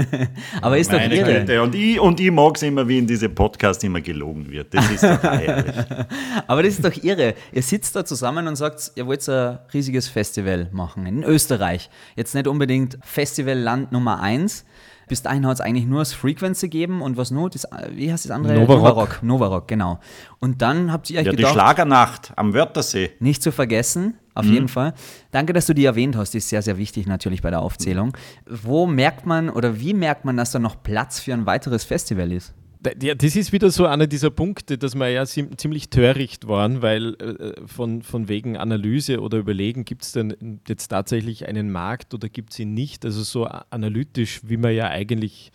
aber 0.62 0.78
ist 0.78 0.92
doch 0.92 1.00
irre. 1.00 1.62
Und 1.62 1.74
ich, 1.74 2.00
und 2.00 2.18
ich 2.18 2.30
mag 2.30 2.56
es 2.56 2.62
immer, 2.62 2.86
wie 2.88 2.98
in 2.98 3.06
diesem 3.06 3.34
Podcast 3.34 3.84
immer 3.84 4.00
gelogen 4.00 4.50
wird. 4.50 4.74
Das 4.74 4.90
ist 4.90 5.04
doch 5.04 5.22
ehrlich. 5.22 5.74
aber 6.46 6.62
das 6.62 6.74
ist 6.74 6.84
doch 6.84 7.02
irre. 7.02 7.34
Ihr 7.52 7.62
sitzt 7.62 7.94
da 7.94 8.04
zusammen 8.04 8.48
und 8.48 8.56
sagt, 8.56 8.92
ihr 8.96 9.06
wollt 9.06 9.28
ein 9.28 9.58
riesiges 9.72 10.08
Festival 10.08 10.68
machen 10.72 11.06
in 11.06 11.22
Österreich. 11.22 11.90
Jetzt 12.16 12.34
nicht 12.34 12.46
unbedingt 12.46 12.98
Festivalland 13.02 13.92
Nummer 13.92 14.20
1, 14.20 14.64
bis 15.08 15.22
dahin 15.22 15.46
hat 15.46 15.54
es 15.54 15.60
eigentlich 15.60 15.86
nur 15.86 16.00
das 16.00 16.12
Frequency 16.12 16.68
gegeben 16.68 17.02
und 17.02 17.16
was 17.16 17.30
nur? 17.30 17.50
Das, 17.50 17.66
wie 17.92 18.12
heißt 18.12 18.24
das 18.26 18.30
andere? 18.30 18.54
Novarock. 18.54 18.78
Novarock, 18.78 19.22
Novarock 19.22 19.68
genau. 19.68 20.00
Und 20.38 20.62
dann 20.62 20.92
habt 20.92 21.10
ihr 21.10 21.20
euch 21.20 21.26
ja, 21.26 21.32
gedacht... 21.32 21.50
die 21.50 21.52
Schlagernacht 21.52 22.32
am 22.36 22.54
Wörthersee. 22.54 23.10
Nicht 23.20 23.42
zu 23.42 23.52
vergessen, 23.52 24.14
auf 24.34 24.46
mhm. 24.46 24.52
jeden 24.52 24.68
Fall. 24.68 24.94
Danke, 25.30 25.52
dass 25.52 25.66
du 25.66 25.74
die 25.74 25.84
erwähnt 25.84 26.16
hast, 26.16 26.32
die 26.34 26.38
ist 26.38 26.48
sehr, 26.48 26.62
sehr 26.62 26.78
wichtig 26.78 27.06
natürlich 27.06 27.42
bei 27.42 27.50
der 27.50 27.60
Aufzählung. 27.60 28.16
Wo 28.46 28.86
merkt 28.86 29.26
man 29.26 29.50
oder 29.50 29.80
wie 29.80 29.94
merkt 29.94 30.24
man, 30.24 30.36
dass 30.36 30.52
da 30.52 30.58
noch 30.58 30.82
Platz 30.82 31.20
für 31.20 31.32
ein 31.32 31.46
weiteres 31.46 31.84
Festival 31.84 32.30
ist? 32.32 32.54
Ja, 33.02 33.14
das 33.14 33.34
ist 33.34 33.52
wieder 33.52 33.70
so 33.70 33.86
einer 33.86 34.06
dieser 34.06 34.30
Punkte, 34.30 34.78
dass 34.78 34.94
wir 34.94 35.08
ja 35.08 35.26
ziemlich 35.26 35.90
töricht 35.90 36.46
waren, 36.46 36.80
weil 36.80 37.14
äh, 37.14 37.66
von, 37.66 38.02
von 38.02 38.28
wegen 38.28 38.56
Analyse 38.56 39.20
oder 39.20 39.38
Überlegen, 39.38 39.84
gibt 39.84 40.02
es 40.02 40.12
denn 40.12 40.60
jetzt 40.68 40.88
tatsächlich 40.88 41.48
einen 41.48 41.72
Markt 41.72 42.14
oder 42.14 42.28
gibt 42.28 42.52
es 42.52 42.58
ihn 42.60 42.74
nicht? 42.74 43.04
Also 43.04 43.22
so 43.22 43.46
analytisch, 43.46 44.42
wie 44.44 44.56
man 44.56 44.74
ja 44.74 44.88
eigentlich, 44.88 45.50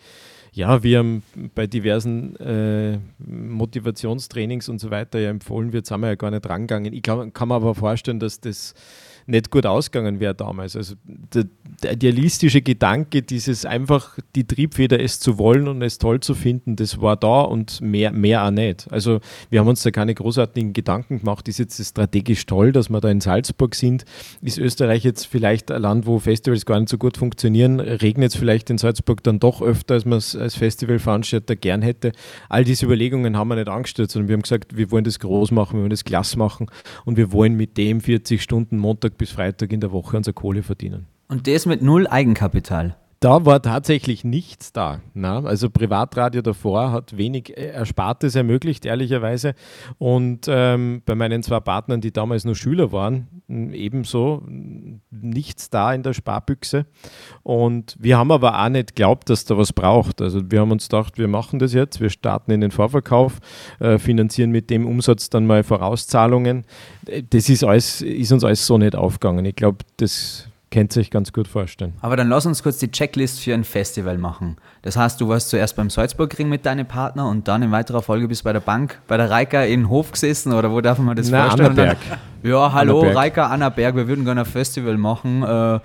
ja, 0.52 0.82
wir 0.82 0.98
haben 0.98 1.22
bei 1.54 1.66
diversen 1.66 2.36
äh, 2.36 2.98
Motivationstrainings 3.18 4.68
und 4.68 4.78
so 4.78 4.90
weiter 4.90 5.18
ja 5.18 5.30
empfohlen 5.30 5.72
wird, 5.72 5.86
sind 5.86 6.00
wir 6.00 6.08
ja 6.08 6.14
gar 6.16 6.30
nicht 6.30 6.46
rangegangen. 6.46 6.92
Ich 6.92 7.02
kann, 7.02 7.32
kann 7.32 7.48
mir 7.48 7.54
aber 7.54 7.74
vorstellen, 7.74 8.20
dass 8.20 8.40
das 8.40 8.74
nicht 9.26 9.50
gut 9.50 9.66
ausgegangen 9.66 10.20
wäre 10.20 10.34
damals. 10.34 10.76
Also 10.76 10.94
der, 11.04 11.44
der, 11.82 11.92
idealistische 11.92 12.62
Gedanke, 12.62 13.22
dieses 13.22 13.64
einfach 13.64 14.18
die 14.34 14.46
Triebfeder 14.46 15.00
es 15.00 15.20
zu 15.20 15.38
wollen 15.38 15.68
und 15.68 15.82
es 15.82 15.98
toll 15.98 16.20
zu 16.20 16.34
finden, 16.34 16.76
das 16.76 17.00
war 17.00 17.16
da 17.16 17.42
und 17.42 17.80
mehr, 17.80 18.12
mehr 18.12 18.44
auch 18.44 18.50
nicht. 18.50 18.86
Also 18.90 19.20
wir 19.50 19.60
haben 19.60 19.68
uns 19.68 19.82
da 19.82 19.90
keine 19.90 20.14
großartigen 20.14 20.72
Gedanken 20.72 21.20
gemacht. 21.20 21.48
Ist 21.48 21.58
jetzt 21.58 21.82
strategisch 21.84 22.44
toll, 22.46 22.72
dass 22.72 22.90
wir 22.90 23.00
da 23.00 23.08
in 23.10 23.20
Salzburg 23.20 23.74
sind? 23.74 24.04
Ist 24.42 24.58
Österreich 24.58 25.04
jetzt 25.04 25.26
vielleicht 25.26 25.70
ein 25.70 25.82
Land, 25.82 26.06
wo 26.06 26.18
Festivals 26.18 26.66
gar 26.66 26.78
nicht 26.78 26.88
so 26.88 26.98
gut 26.98 27.16
funktionieren? 27.16 27.80
Regnet 27.80 28.32
es 28.32 28.36
vielleicht 28.36 28.70
in 28.70 28.78
Salzburg 28.78 29.22
dann 29.22 29.40
doch 29.40 29.62
öfter, 29.62 29.94
als 29.94 30.04
man 30.04 30.18
es 30.18 30.36
als 30.36 30.54
Festivalveranstalter 30.56 31.56
gern 31.56 31.82
hätte. 31.82 32.12
All 32.48 32.64
diese 32.64 32.86
Überlegungen 32.86 33.36
haben 33.36 33.48
wir 33.48 33.56
nicht 33.56 33.68
angestellt, 33.68 34.10
sondern 34.10 34.28
wir 34.28 34.34
haben 34.34 34.42
gesagt, 34.42 34.76
wir 34.76 34.90
wollen 34.90 35.04
das 35.04 35.18
groß 35.18 35.50
machen, 35.50 35.74
wir 35.74 35.80
wollen 35.80 35.90
das 35.90 36.04
klasse 36.04 36.38
machen 36.38 36.66
und 37.04 37.16
wir 37.16 37.32
wollen 37.32 37.54
mit 37.54 37.76
dem 37.76 38.00
40 38.00 38.42
Stunden 38.42 38.78
Montag 38.78 39.13
bis 39.18 39.30
Freitag 39.30 39.72
in 39.72 39.80
der 39.80 39.92
Woche 39.92 40.16
unsere 40.16 40.34
Kohle 40.34 40.62
verdienen. 40.62 41.06
Und 41.28 41.46
das 41.46 41.66
mit 41.66 41.82
null 41.82 42.06
Eigenkapital. 42.06 42.96
Da 43.24 43.46
war 43.46 43.62
tatsächlich 43.62 44.22
nichts 44.22 44.74
da. 44.74 45.00
Na? 45.14 45.42
Also 45.44 45.70
Privatradio 45.70 46.42
davor 46.42 46.92
hat 46.92 47.16
wenig 47.16 47.56
äh, 47.56 47.68
Erspartes 47.68 48.34
ermöglicht, 48.34 48.84
ehrlicherweise. 48.84 49.54
Und 49.96 50.44
ähm, 50.46 51.00
bei 51.06 51.14
meinen 51.14 51.42
zwei 51.42 51.60
Partnern, 51.60 52.02
die 52.02 52.12
damals 52.12 52.44
nur 52.44 52.54
Schüler 52.54 52.92
waren, 52.92 53.28
ebenso 53.48 54.42
nichts 55.10 55.70
da 55.70 55.94
in 55.94 56.02
der 56.02 56.12
Sparbüchse. 56.12 56.84
Und 57.42 57.96
wir 57.98 58.18
haben 58.18 58.30
aber 58.30 58.62
auch 58.62 58.68
nicht 58.68 58.94
geglaubt, 58.94 59.30
dass 59.30 59.46
da 59.46 59.56
was 59.56 59.72
braucht. 59.72 60.20
Also 60.20 60.50
wir 60.50 60.60
haben 60.60 60.72
uns 60.72 60.90
gedacht, 60.90 61.16
wir 61.16 61.26
machen 61.26 61.58
das 61.58 61.72
jetzt, 61.72 62.02
wir 62.02 62.10
starten 62.10 62.50
in 62.50 62.60
den 62.60 62.72
Vorverkauf, 62.72 63.38
äh, 63.80 63.96
finanzieren 63.96 64.50
mit 64.50 64.68
dem 64.68 64.86
Umsatz 64.86 65.30
dann 65.30 65.46
mal 65.46 65.62
Vorauszahlungen. 65.62 66.66
Äh, 67.06 67.22
das 67.30 67.48
ist, 67.48 67.64
alles, 67.64 68.02
ist 68.02 68.32
uns 68.32 68.44
alles 68.44 68.66
so 68.66 68.76
nicht 68.76 68.94
aufgegangen. 68.94 69.46
Ich 69.46 69.56
glaube, 69.56 69.78
das 69.96 70.50
Kennt 70.74 70.92
sich 70.92 71.12
ganz 71.12 71.32
gut 71.32 71.46
vorstellen. 71.46 71.92
Aber 72.00 72.16
dann 72.16 72.28
lass 72.28 72.46
uns 72.46 72.64
kurz 72.64 72.78
die 72.78 72.90
Checklist 72.90 73.38
für 73.38 73.54
ein 73.54 73.62
Festival 73.62 74.18
machen. 74.18 74.56
Das 74.82 74.96
heißt, 74.96 75.20
du 75.20 75.28
warst 75.28 75.50
zuerst 75.50 75.76
beim 75.76 75.88
Salzburgring 75.88 76.48
mit 76.48 76.66
deinem 76.66 76.84
Partner 76.84 77.28
und 77.28 77.46
dann 77.46 77.62
in 77.62 77.70
weiterer 77.70 78.02
Folge 78.02 78.26
bist 78.26 78.42
bei 78.42 78.52
der 78.52 78.58
Bank, 78.58 79.00
bei 79.06 79.16
der 79.16 79.30
Reika 79.30 79.62
in 79.62 79.88
Hof 79.88 80.10
gesessen 80.10 80.52
oder 80.52 80.72
wo 80.72 80.80
darf 80.80 80.98
man 80.98 81.14
das 81.14 81.30
Na, 81.30 81.44
vorstellen? 81.44 81.78
Annaberg. 81.78 81.98
Dann, 82.42 82.50
ja, 82.50 82.72
hallo, 82.72 82.98
Annaberg. 82.98 83.16
Reika, 83.16 83.46
Annaberg, 83.46 83.94
wir 83.94 84.08
würden 84.08 84.24
gerne 84.24 84.40
ein 84.40 84.46
Festival 84.46 84.96
machen, 84.96 85.44
äh, 85.44 85.78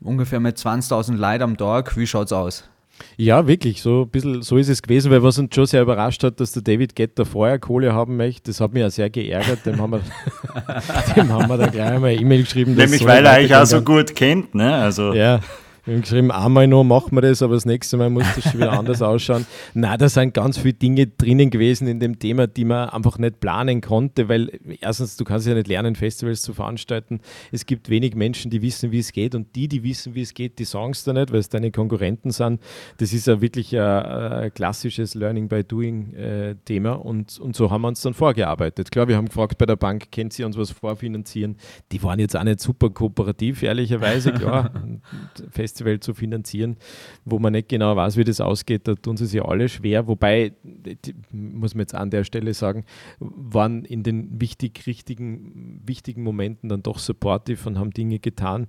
ungefähr 0.00 0.38
mit 0.38 0.56
20.000 0.56 1.16
Leuten 1.16 1.42
am 1.42 1.56
Tag. 1.56 1.96
Wie 1.96 2.06
schaut's 2.06 2.32
aus? 2.32 2.68
Ja, 3.16 3.46
wirklich, 3.46 3.82
so 3.82 4.02
ein 4.02 4.08
bisschen 4.08 4.42
so 4.42 4.58
ist 4.58 4.68
es 4.68 4.82
gewesen, 4.82 5.10
weil 5.10 5.22
was 5.22 5.38
uns 5.38 5.54
schon 5.54 5.66
sehr 5.66 5.82
überrascht 5.82 6.22
hat, 6.22 6.38
dass 6.40 6.52
der 6.52 6.62
David 6.62 6.94
Getter 6.94 7.24
vorher 7.24 7.58
Kohle 7.58 7.94
haben 7.94 8.16
möchte, 8.16 8.50
das 8.50 8.60
hat 8.60 8.72
mich 8.72 8.82
ja 8.82 8.90
sehr 8.90 9.10
geärgert, 9.10 9.64
dem 9.64 9.80
haben 9.80 9.92
wir, 9.92 10.00
dem 11.16 11.32
haben 11.32 11.48
wir 11.48 11.56
da 11.56 11.66
gleich 11.66 11.90
einmal 11.92 12.10
eine 12.10 12.20
E-Mail 12.20 12.42
geschrieben. 12.42 12.74
Nämlich 12.74 13.00
so 13.00 13.06
weil 13.06 13.24
er 13.24 13.38
euch 13.38 13.54
auch 13.54 13.64
so 13.64 13.80
gut 13.82 14.14
kennt, 14.14 14.54
ne? 14.54 14.74
Also 14.74 15.14
Ja, 15.14 15.40
wir 15.86 15.94
haben 15.94 16.02
geschrieben, 16.02 16.32
einmal 16.32 16.66
noch 16.66 16.82
machen 16.82 17.16
wir 17.16 17.22
das, 17.22 17.42
aber 17.42 17.54
das 17.54 17.64
nächste 17.64 17.96
Mal 17.96 18.10
muss 18.10 18.24
das 18.34 18.42
schon 18.42 18.54
wieder 18.54 18.72
anders 18.72 19.02
ausschauen. 19.02 19.46
Nein, 19.74 19.96
da 19.98 20.08
sind 20.08 20.34
ganz 20.34 20.58
viele 20.58 20.74
Dinge 20.74 21.06
drinnen 21.06 21.48
gewesen 21.48 21.86
in 21.86 22.00
dem 22.00 22.18
Thema, 22.18 22.48
die 22.48 22.64
man 22.64 22.88
einfach 22.88 23.18
nicht 23.18 23.38
planen 23.38 23.80
konnte, 23.80 24.28
weil 24.28 24.50
erstens, 24.80 25.16
du 25.16 25.24
kannst 25.24 25.46
ja 25.46 25.54
nicht 25.54 25.68
lernen, 25.68 25.94
Festivals 25.94 26.42
zu 26.42 26.54
veranstalten. 26.54 27.20
Es 27.52 27.66
gibt 27.66 27.88
wenig 27.88 28.16
Menschen, 28.16 28.50
die 28.50 28.62
wissen, 28.62 28.90
wie 28.90 28.98
es 28.98 29.12
geht 29.12 29.36
und 29.36 29.54
die, 29.54 29.68
die 29.68 29.84
wissen, 29.84 30.16
wie 30.16 30.22
es 30.22 30.34
geht, 30.34 30.58
die 30.58 30.64
sagen 30.64 30.90
es 30.90 31.04
da 31.04 31.12
nicht, 31.12 31.30
weil 31.30 31.38
es 31.38 31.50
deine 31.50 31.70
Konkurrenten 31.70 32.32
sind. 32.32 32.60
Das 32.98 33.12
ist 33.12 33.28
ja 33.28 33.40
wirklich 33.40 33.72
ein, 33.78 33.80
ein 33.80 34.54
klassisches 34.54 35.14
Learning 35.14 35.46
by 35.46 35.62
Doing 35.62 36.14
äh, 36.14 36.56
Thema 36.64 36.94
und, 36.94 37.38
und 37.38 37.54
so 37.54 37.70
haben 37.70 37.82
wir 37.82 37.88
uns 37.88 38.00
dann 38.00 38.14
vorgearbeitet. 38.14 38.90
Klar, 38.90 39.06
wir 39.06 39.16
haben 39.16 39.26
gefragt 39.26 39.56
bei 39.56 39.66
der 39.66 39.76
Bank, 39.76 40.10
kennt 40.10 40.32
sie 40.32 40.42
uns 40.42 40.58
was 40.58 40.72
vorfinanzieren? 40.72 41.58
Die 41.92 42.02
waren 42.02 42.18
jetzt 42.18 42.36
auch 42.36 42.42
nicht 42.42 42.58
super 42.58 42.90
kooperativ, 42.90 43.62
ehrlicherweise, 43.62 44.32
klar. 44.32 44.72
ein 44.74 45.02
Festival 45.76 46.00
zu 46.00 46.14
finanzieren, 46.14 46.76
wo 47.24 47.38
man 47.38 47.52
nicht 47.52 47.68
genau 47.68 47.96
weiß, 47.96 48.16
wie 48.16 48.24
das 48.24 48.40
ausgeht, 48.40 48.88
da 48.88 48.94
tun 48.94 49.16
sie 49.16 49.26
sich 49.26 49.42
alle 49.42 49.68
schwer. 49.68 50.06
Wobei, 50.06 50.52
muss 51.30 51.74
man 51.74 51.82
jetzt 51.82 51.94
an 51.94 52.10
der 52.10 52.24
Stelle 52.24 52.54
sagen, 52.54 52.84
waren 53.20 53.84
in 53.84 54.02
den 54.02 54.40
wichtig, 54.40 54.86
richtigen, 54.86 55.82
wichtigen 55.84 56.22
Momenten 56.22 56.68
dann 56.68 56.82
doch 56.82 56.98
supportive 56.98 57.68
und 57.68 57.78
haben 57.78 57.90
Dinge 57.90 58.18
getan, 58.18 58.66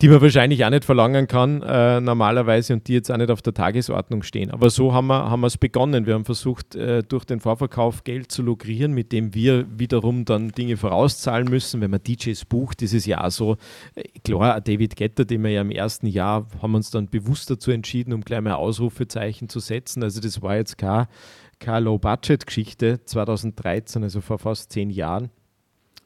die 0.00 0.08
man 0.08 0.20
wahrscheinlich 0.20 0.64
auch 0.64 0.70
nicht 0.70 0.84
verlangen 0.84 1.26
kann 1.26 1.60
äh, 1.62 2.00
normalerweise 2.00 2.72
und 2.72 2.86
die 2.86 2.92
jetzt 2.92 3.10
auch 3.10 3.16
nicht 3.16 3.32
auf 3.32 3.42
der 3.42 3.52
Tagesordnung 3.52 4.22
stehen. 4.22 4.52
Aber 4.52 4.70
so 4.70 4.92
haben 4.92 5.08
wir 5.08 5.28
haben 5.28 5.42
es 5.42 5.58
begonnen. 5.58 6.06
Wir 6.06 6.14
haben 6.14 6.24
versucht, 6.24 6.76
äh, 6.76 7.02
durch 7.02 7.24
den 7.24 7.40
Vorverkauf 7.40 8.04
Geld 8.04 8.30
zu 8.30 8.42
lukrieren, 8.42 8.92
mit 8.92 9.10
dem 9.10 9.34
wir 9.34 9.66
wiederum 9.76 10.24
dann 10.24 10.50
Dinge 10.50 10.76
vorauszahlen 10.76 11.48
müssen. 11.48 11.80
Wenn 11.80 11.90
man 11.90 12.00
DJs 12.00 12.44
bucht, 12.44 12.80
ist 12.82 12.94
es 12.94 13.06
ja 13.06 13.24
auch 13.24 13.32
so. 13.32 13.56
Äh, 13.96 14.04
klar, 14.22 14.60
David 14.60 14.94
Getter, 14.94 15.24
den 15.24 15.42
wir 15.42 15.50
ja 15.50 15.62
im 15.62 15.72
ersten 15.72 16.06
Jahr, 16.06 16.46
haben 16.62 16.76
uns 16.76 16.92
dann 16.92 17.08
bewusst 17.08 17.50
dazu 17.50 17.72
entschieden, 17.72 18.12
um 18.12 18.20
gleich 18.20 18.40
mal 18.40 18.54
Ausrufezeichen 18.54 19.48
zu 19.48 19.58
setzen. 19.58 20.04
Also 20.04 20.20
das 20.20 20.40
war 20.42 20.54
jetzt 20.54 20.78
keine, 20.78 21.08
keine 21.58 21.80
Low-Budget-Geschichte 21.86 23.00
2013, 23.04 24.04
also 24.04 24.20
vor 24.20 24.38
fast 24.38 24.70
zehn 24.70 24.90
Jahren 24.90 25.30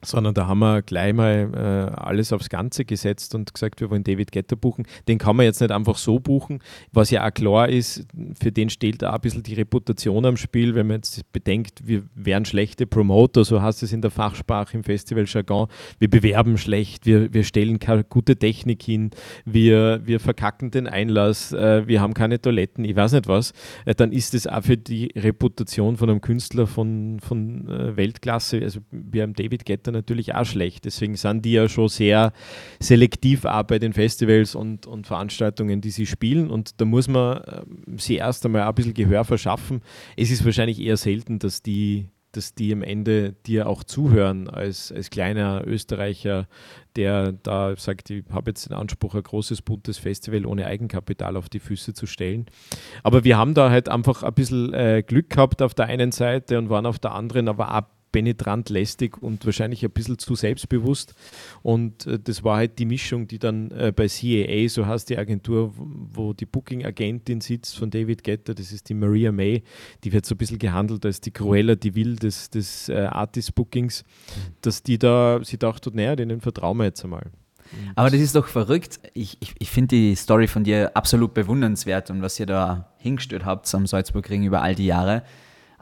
sondern 0.05 0.33
da 0.33 0.47
haben 0.47 0.59
wir 0.59 0.81
gleich 0.81 1.13
mal 1.13 1.49
äh, 1.53 1.99
alles 1.99 2.33
aufs 2.33 2.49
Ganze 2.49 2.85
gesetzt 2.85 3.35
und 3.35 3.53
gesagt, 3.53 3.81
wir 3.81 3.89
wollen 3.89 4.03
David 4.03 4.31
Getter 4.31 4.55
buchen. 4.55 4.85
Den 5.07 5.17
kann 5.17 5.35
man 5.35 5.45
jetzt 5.45 5.61
nicht 5.61 5.71
einfach 5.71 5.97
so 5.97 6.19
buchen, 6.19 6.59
was 6.91 7.09
ja 7.09 7.25
auch 7.25 7.33
klar 7.33 7.69
ist, 7.69 8.05
für 8.39 8.51
den 8.51 8.69
steht 8.69 9.01
da 9.01 9.13
ein 9.13 9.21
bisschen 9.21 9.43
die 9.43 9.53
Reputation 9.53 10.25
am 10.25 10.37
Spiel, 10.37 10.75
wenn 10.75 10.87
man 10.87 10.97
jetzt 10.97 11.31
bedenkt, 11.31 11.87
wir 11.87 12.03
wären 12.15 12.45
schlechte 12.45 12.85
Promoter, 12.85 13.43
so 13.45 13.61
heißt 13.61 13.83
es 13.83 13.93
in 13.93 14.01
der 14.01 14.11
Fachsprache 14.11 14.77
im 14.77 14.83
Festivaljargon, 14.83 15.67
wir 15.99 16.09
bewerben 16.09 16.57
schlecht, 16.57 17.05
wir, 17.05 17.33
wir 17.33 17.43
stellen 17.43 17.79
keine 17.79 18.03
gute 18.03 18.35
Technik 18.35 18.83
hin, 18.83 19.11
wir, 19.45 20.01
wir 20.03 20.19
verkacken 20.19 20.71
den 20.71 20.87
Einlass, 20.87 21.53
äh, 21.53 21.87
wir 21.87 22.01
haben 22.01 22.13
keine 22.13 22.41
Toiletten, 22.41 22.85
ich 22.85 22.95
weiß 22.95 23.13
nicht 23.13 23.27
was, 23.27 23.53
äh, 23.85 23.95
dann 23.95 24.11
ist 24.11 24.33
das 24.33 24.47
auch 24.47 24.63
für 24.63 24.77
die 24.77 25.11
Reputation 25.15 25.97
von 25.97 26.09
einem 26.09 26.21
Künstler 26.21 26.67
von, 26.67 27.19
von 27.19 27.67
äh, 27.69 27.95
Weltklasse, 27.95 28.61
also 28.61 28.81
wir 28.91 29.23
haben 29.23 29.33
David 29.33 29.65
Getter 29.65 29.92
natürlich 29.93 30.35
auch 30.35 30.45
schlecht. 30.45 30.85
Deswegen 30.85 31.15
sind 31.15 31.45
die 31.45 31.53
ja 31.53 31.69
schon 31.69 31.87
sehr 31.87 32.33
selektiv 32.79 33.45
auch 33.45 33.63
bei 33.63 33.79
den 33.79 33.93
Festivals 33.93 34.55
und, 34.55 34.85
und 34.85 35.07
Veranstaltungen, 35.07 35.79
die 35.79 35.91
sie 35.91 36.05
spielen. 36.05 36.49
Und 36.49 36.81
da 36.81 36.85
muss 36.85 37.07
man 37.07 37.41
ähm, 37.47 37.97
sie 37.97 38.17
erst 38.17 38.45
einmal 38.45 38.63
ein 38.63 38.75
bisschen 38.75 38.93
Gehör 38.93 39.23
verschaffen. 39.23 39.81
Es 40.17 40.29
ist 40.29 40.43
wahrscheinlich 40.43 40.81
eher 40.81 40.97
selten, 40.97 41.39
dass 41.39 41.61
die 41.61 42.07
dass 42.33 42.55
die 42.55 42.73
am 42.73 42.81
Ende 42.81 43.33
dir 43.45 43.67
auch 43.67 43.83
zuhören 43.83 44.49
als, 44.49 44.91
als 44.91 45.09
kleiner 45.09 45.63
Österreicher, 45.65 46.47
der 46.95 47.31
da 47.31 47.75
sagt, 47.77 48.09
ich 48.09 48.23
habe 48.31 48.51
jetzt 48.51 48.69
den 48.69 48.75
Anspruch, 48.75 49.15
ein 49.15 49.23
großes, 49.23 49.61
buntes 49.61 49.99
Festival 49.99 50.45
ohne 50.45 50.65
Eigenkapital 50.65 51.37
auf 51.37 51.47
die 51.47 51.59
Füße 51.59 51.93
zu 51.93 52.07
stellen. 52.07 52.47
Aber 53.03 53.23
wir 53.23 53.37
haben 53.37 53.53
da 53.53 53.69
halt 53.69 53.87
einfach 53.87 54.23
ein 54.23 54.33
bisschen 54.33 54.73
äh, 54.73 55.03
Glück 55.05 55.29
gehabt 55.29 55.61
auf 55.61 55.73
der 55.73 55.85
einen 55.85 56.11
Seite 56.11 56.57
und 56.57 56.69
waren 56.69 56.87
auf 56.87 56.99
der 56.99 57.13
anderen 57.13 57.47
aber 57.47 57.77
auch 57.77 57.83
penetrant 58.13 58.69
lästig 58.69 59.21
und 59.21 59.45
wahrscheinlich 59.45 59.83
ein 59.83 59.91
bisschen 59.91 60.17
zu 60.17 60.35
selbstbewusst. 60.35 61.13
Und 61.61 62.07
äh, 62.07 62.17
das 62.17 62.45
war 62.45 62.55
halt 62.55 62.79
die 62.79 62.85
Mischung, 62.85 63.27
die 63.27 63.39
dann 63.39 63.71
äh, 63.71 63.91
bei 63.93 64.07
CAA, 64.07 64.69
so 64.69 64.85
heißt 64.85 65.09
die 65.09 65.17
Agentur, 65.17 65.73
wo 65.75 66.31
die 66.31 66.45
Booking-Agentin 66.45 67.41
sitzt 67.41 67.77
von 67.77 67.89
David 67.89 68.23
Getter, 68.23 68.53
das 68.53 68.71
ist 68.71 68.87
die 68.87 68.93
Maria 68.93 69.33
May, 69.33 69.63
die 70.05 70.13
wird 70.13 70.25
so 70.25 70.35
ein 70.35 70.37
bisschen 70.37 70.59
gehandelt 70.59 71.05
als 71.05 71.19
die 71.19 71.31
Cruella, 71.31 71.75
die 71.75 71.95
will 71.95 72.15
des, 72.15 72.49
des 72.49 72.87
äh, 72.87 73.07
Artist-Bookings, 73.11 74.05
dass 74.61 74.83
die 74.83 74.97
da, 74.97 75.41
sie 75.43 75.57
dachte, 75.57 75.91
naja, 75.93 76.15
denen 76.15 76.39
vertrauen 76.39 76.77
wir 76.77 76.85
jetzt 76.85 77.03
einmal. 77.03 77.31
Aber 77.95 78.11
das 78.11 78.19
ist 78.19 78.35
doch 78.35 78.47
verrückt. 78.47 78.99
Ich, 79.13 79.37
ich, 79.39 79.55
ich 79.57 79.71
finde 79.71 79.95
die 79.95 80.15
Story 80.15 80.47
von 80.47 80.63
dir 80.63 80.91
absolut 80.95 81.33
bewundernswert 81.33 82.11
und 82.11 82.21
was 82.21 82.39
ihr 82.39 82.45
da 82.45 82.93
hingestellt 82.97 83.45
habt 83.45 83.73
am 83.73 83.87
Salzburgring 83.87 84.43
über 84.43 84.61
all 84.61 84.75
die 84.75 84.85
Jahre. 84.85 85.23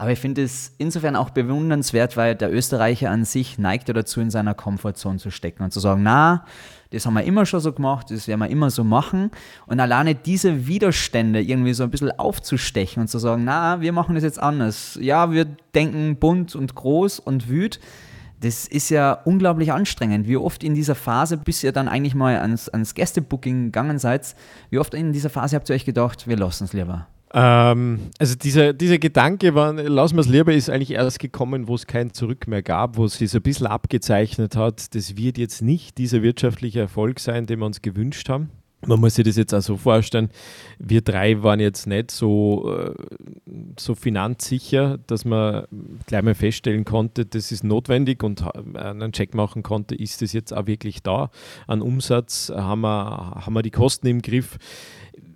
Aber 0.01 0.11
ich 0.11 0.19
finde 0.19 0.41
es 0.41 0.73
insofern 0.79 1.15
auch 1.15 1.29
bewundernswert, 1.29 2.17
weil 2.17 2.33
der 2.33 2.51
Österreicher 2.51 3.11
an 3.11 3.23
sich 3.23 3.59
neigt 3.59 3.87
ja 3.87 3.93
dazu, 3.93 4.19
in 4.19 4.31
seiner 4.31 4.55
Komfortzone 4.55 5.19
zu 5.19 5.29
stecken 5.29 5.61
und 5.61 5.71
zu 5.71 5.79
sagen, 5.79 6.01
na, 6.01 6.43
das 6.89 7.05
haben 7.05 7.13
wir 7.13 7.23
immer 7.23 7.45
schon 7.45 7.59
so 7.59 7.71
gemacht, 7.71 8.09
das 8.09 8.27
werden 8.27 8.39
wir 8.39 8.49
immer 8.49 8.71
so 8.71 8.83
machen. 8.83 9.29
Und 9.67 9.79
alleine 9.79 10.15
diese 10.15 10.65
Widerstände 10.65 11.39
irgendwie 11.39 11.73
so 11.73 11.83
ein 11.83 11.91
bisschen 11.91 12.09
aufzustechen 12.17 13.01
und 13.01 13.09
zu 13.09 13.19
sagen, 13.19 13.43
na, 13.43 13.79
wir 13.81 13.93
machen 13.93 14.15
das 14.15 14.23
jetzt 14.23 14.39
anders. 14.39 14.97
Ja, 14.99 15.31
wir 15.31 15.45
denken 15.75 16.15
bunt 16.15 16.55
und 16.55 16.73
groß 16.73 17.19
und 17.19 17.47
wüt. 17.47 17.79
Das 18.39 18.65
ist 18.65 18.89
ja 18.89 19.13
unglaublich 19.13 19.71
anstrengend. 19.71 20.27
Wie 20.27 20.37
oft 20.37 20.63
in 20.63 20.73
dieser 20.73 20.95
Phase, 20.95 21.37
bis 21.37 21.63
ihr 21.63 21.73
dann 21.73 21.87
eigentlich 21.87 22.15
mal 22.15 22.39
ans, 22.39 22.69
ans 22.69 22.95
Gästebooking 22.95 23.65
gegangen 23.65 23.99
seid, 23.99 24.35
wie 24.71 24.79
oft 24.79 24.95
in 24.95 25.13
dieser 25.13 25.29
Phase 25.29 25.55
habt 25.55 25.69
ihr 25.69 25.75
euch 25.75 25.85
gedacht, 25.85 26.27
wir 26.27 26.37
lassen 26.37 26.63
es 26.63 26.73
lieber? 26.73 27.05
Ähm, 27.33 28.09
also 28.19 28.35
dieser, 28.35 28.73
dieser 28.73 28.97
Gedanke, 28.97 29.55
war, 29.55 29.73
lassen 29.73 30.15
wir 30.15 30.21
es 30.21 30.27
lieber, 30.27 30.53
ist 30.53 30.69
eigentlich 30.69 30.91
erst 30.91 31.19
gekommen, 31.19 31.67
wo 31.67 31.75
es 31.75 31.87
kein 31.87 32.13
Zurück 32.13 32.47
mehr 32.47 32.61
gab, 32.61 32.97
wo 32.97 33.05
es 33.05 33.17
sich 33.17 33.31
so 33.31 33.39
ein 33.39 33.43
bisschen 33.43 33.67
abgezeichnet 33.67 34.55
hat, 34.55 34.93
das 34.95 35.15
wird 35.15 35.37
jetzt 35.37 35.61
nicht 35.61 35.97
dieser 35.97 36.23
wirtschaftliche 36.23 36.81
Erfolg 36.81 37.19
sein, 37.19 37.45
den 37.45 37.59
wir 37.59 37.65
uns 37.65 37.81
gewünscht 37.81 38.27
haben. 38.27 38.49
Man 38.83 38.99
muss 38.99 39.13
sich 39.13 39.25
das 39.25 39.37
jetzt 39.37 39.53
auch 39.53 39.61
so 39.61 39.77
vorstellen, 39.77 40.29
wir 40.79 41.01
drei 41.01 41.43
waren 41.43 41.59
jetzt 41.59 41.85
nicht 41.85 42.09
so, 42.09 42.75
äh, 42.75 42.93
so 43.79 43.93
finanzsicher, 43.93 44.97
dass 45.05 45.23
man 45.23 45.67
gleich 46.07 46.23
mal 46.23 46.33
feststellen 46.33 46.83
konnte, 46.83 47.27
das 47.27 47.51
ist 47.51 47.63
notwendig 47.63 48.23
und 48.23 48.43
einen 48.75 49.11
Check 49.11 49.35
machen 49.35 49.61
konnte, 49.61 49.93
ist 49.93 50.23
das 50.23 50.33
jetzt 50.33 50.51
auch 50.51 50.65
wirklich 50.65 51.03
da? 51.03 51.29
An 51.67 51.83
Umsatz, 51.83 52.51
haben 52.53 52.81
wir, 52.81 53.35
haben 53.45 53.53
wir 53.53 53.61
die 53.61 53.69
Kosten 53.69 54.07
im 54.07 54.23
Griff 54.23 54.57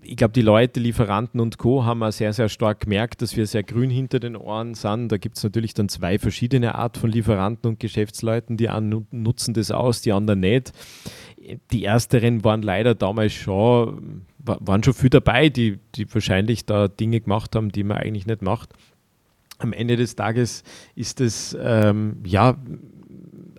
ich 0.06 0.18
glaube, 0.18 0.34
die 0.34 0.42
Leute, 0.42 0.80
Lieferanten 0.80 1.40
und 1.40 1.58
Co. 1.58 1.84
haben 1.84 2.04
auch 2.04 2.12
sehr, 2.12 2.32
sehr 2.34 2.50
stark 2.50 2.82
gemerkt, 2.82 3.22
dass 3.22 3.36
wir 3.36 3.48
sehr 3.48 3.64
grün 3.64 3.90
hinter 3.90 4.20
den 4.20 4.36
Ohren 4.36 4.76
sind. 4.76 5.12
Da 5.12 5.18
gibt 5.18 5.38
es 5.38 5.44
natürlich 5.44 5.74
dann 5.74 5.90
zwei 5.90 6.20
verschiedene 6.20 6.76
Art 6.76 6.98
von 6.98 7.10
Lieferanten 7.10 7.72
und 7.72 7.80
Geschäftsleuten. 7.80 8.58
Die 8.58 8.70
einen 8.70 9.08
nutzen 9.12 9.54
das 9.54 9.72
aus, 9.72 10.02
die 10.02 10.12
anderen 10.12 10.42
nicht. 10.42 10.72
Die 11.72 11.86
ersteren 11.86 12.44
waren 12.44 12.62
leider 12.62 12.96
damals 12.96 13.34
schon 13.34 14.26
waren 14.48 14.84
schon 14.84 14.94
viele 14.94 15.10
dabei, 15.10 15.50
die, 15.50 15.80
die 15.96 16.12
wahrscheinlich 16.14 16.66
da 16.66 16.88
Dinge 16.88 17.20
gemacht 17.20 17.56
haben, 17.56 17.72
die 17.72 17.84
man 17.84 17.98
eigentlich 17.98 18.28
nicht 18.28 18.44
macht. 18.44 18.70
Am 19.58 19.74
Ende 19.74 19.96
des 19.96 20.16
Tages 20.16 20.64
ist 20.96 21.22
es 21.22 21.58
ähm, 21.60 22.18
ja 22.26 22.56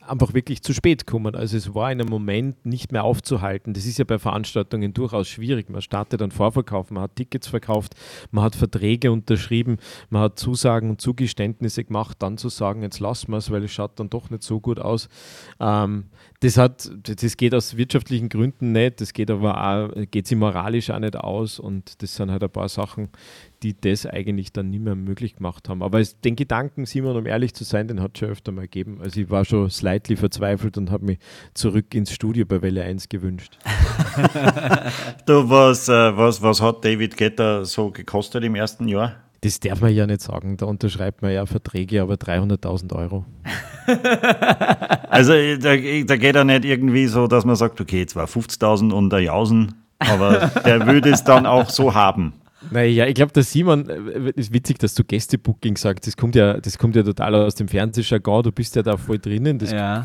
einfach 0.09 0.35
wirklich 0.35 0.63
zu 0.63 0.73
spät 0.73 1.07
kommen. 1.07 1.35
Also 1.35 1.57
es 1.57 1.75
war 1.75 1.93
in 1.93 2.01
einem 2.01 2.11
Moment 2.11 2.65
nicht 2.65 2.93
mehr 2.93 3.05
aufzuhalten. 3.05 3.75
Das 3.75 3.87
ist 3.87 3.99
ja 3.99 4.05
bei 4.05 4.19
Veranstaltungen 4.19 4.93
durchaus 4.95 5.29
schwierig. 5.29 5.71
Man 5.71 5.83
startet 5.83 6.23
einen 6.23 6.31
Vorverkauf, 6.31 6.91
man 6.91 7.05
hat 7.05 7.17
Tickets 7.17 7.49
verkauft, 7.49 7.95
man 8.31 8.45
hat 8.45 8.57
Verträge 8.57 9.13
unterschrieben, 9.13 9.79
man 10.11 10.23
hat 10.23 10.39
Zusagen 10.39 10.91
und 10.91 11.01
Zugeständnisse 11.01 11.85
gemacht, 11.85 12.17
dann 12.21 12.39
zu 12.39 12.49
sagen, 12.49 12.83
jetzt 12.83 13.01
lassen 13.01 13.31
wir 13.33 13.39
es, 13.39 13.51
weil 13.51 13.65
es 13.65 13.73
schaut 13.73 13.99
dann 13.99 14.11
doch 14.11 14.31
nicht 14.31 14.43
so 14.43 14.61
gut 14.61 14.79
aus. 14.79 15.09
Ähm, 15.61 16.07
das, 16.41 16.57
hat, 16.57 16.91
das 17.03 17.37
geht 17.37 17.55
aus 17.55 17.77
wirtschaftlichen 17.77 18.29
Gründen 18.29 18.73
nicht, 18.73 19.01
das 19.01 19.13
geht 19.13 19.31
aber 19.31 19.63
auch, 19.63 19.91
geht 20.11 20.27
sie 20.27 20.37
moralisch 20.37 20.91
auch 20.91 20.99
nicht 20.99 21.17
aus 21.17 21.59
und 21.59 22.03
das 22.03 22.17
sind 22.17 22.31
halt 22.31 22.43
ein 22.43 22.51
paar 22.51 22.69
Sachen, 22.69 23.09
die 23.63 23.75
das 23.79 24.07
eigentlich 24.07 24.53
dann 24.53 24.71
nicht 24.71 24.83
mehr 24.83 24.95
möglich 24.95 25.37
gemacht 25.37 25.69
haben. 25.69 25.83
Aber 25.83 26.01
es, 26.01 26.21
den 26.21 26.37
Gedanken, 26.37 26.87
Simon, 26.87 27.17
um 27.17 27.27
ehrlich 27.27 27.55
zu 27.55 27.65
sein, 27.65 27.89
den 27.89 28.01
hat 28.01 28.13
es 28.15 28.21
schon 28.21 28.29
öfter 28.29 28.53
mal 28.53 28.63
gegeben. 28.63 28.99
Also 29.03 29.21
ich 29.21 29.31
war 29.31 29.45
schon 29.45 29.71
slightly 29.71 30.17
verzweifelt 30.17 30.77
und 30.79 30.91
habe 30.91 31.05
mich 31.05 31.19
zurück 31.55 31.95
ins 31.95 32.13
Studio 32.13 32.45
bei 32.47 32.63
Welle 32.63 32.83
1 32.83 33.09
gewünscht. 33.09 33.59
du, 35.27 35.49
was, 35.49 35.89
äh, 35.89 36.17
was, 36.17 36.43
was 36.43 36.61
hat 36.61 36.85
David 36.85 37.17
Getter 37.17 37.65
so 37.65 37.91
gekostet 37.91 38.45
im 38.45 38.55
ersten 38.55 38.89
Jahr? 38.89 39.17
Das 39.43 39.61
darf 39.61 39.81
man 39.81 39.95
ja 39.95 40.07
nicht 40.07 40.23
sagen, 40.23 40.57
da 40.57 40.67
unterschreibt 40.67 41.23
man 41.23 41.33
ja 41.33 41.47
Verträge, 41.47 42.03
aber 42.03 42.15
300.000 42.15 42.95
Euro. 42.97 43.25
also 45.09 45.33
da, 45.33 45.77
da 45.77 46.17
geht 46.17 46.35
er 46.35 46.45
nicht 46.45 46.65
irgendwie 46.65 47.07
so, 47.07 47.27
dass 47.27 47.45
man 47.45 47.55
sagt, 47.55 47.81
okay, 47.81 48.07
zwar 48.07 48.27
50.000 48.27 48.93
und 48.93 49.13
ein 49.13 49.25
Jausen, 49.25 49.75
aber 49.99 50.51
der 50.65 50.87
würde 50.87 51.11
es 51.11 51.23
dann 51.23 51.47
auch 51.47 51.71
so 51.71 51.95
haben. 51.95 52.33
Naja, 52.71 53.07
ich 53.07 53.15
glaube, 53.15 53.33
der 53.33 53.43
Simon, 53.43 53.89
äh, 53.89 54.33
ist 54.37 54.53
witzig, 54.53 54.79
dass 54.79 54.95
du 54.95 55.05
Gästebooking 55.05 55.77
sagst. 55.77 56.07
Das 56.07 56.17
kommt 56.17 56.35
ja, 56.35 56.59
das 56.61 56.79
kommt 56.79 56.97
ja 56.97 57.03
total 57.03 57.35
aus 57.35 57.55
dem 57.55 57.69
Fernsehjargon. 57.69 58.43
Du 58.43 58.53
bist 58.53 58.77
ja 58.77 58.83
da 58.83 58.97
voll 58.97 59.19
drinnen. 59.19 59.59
Das, 59.59 59.73
ja. 59.73 60.05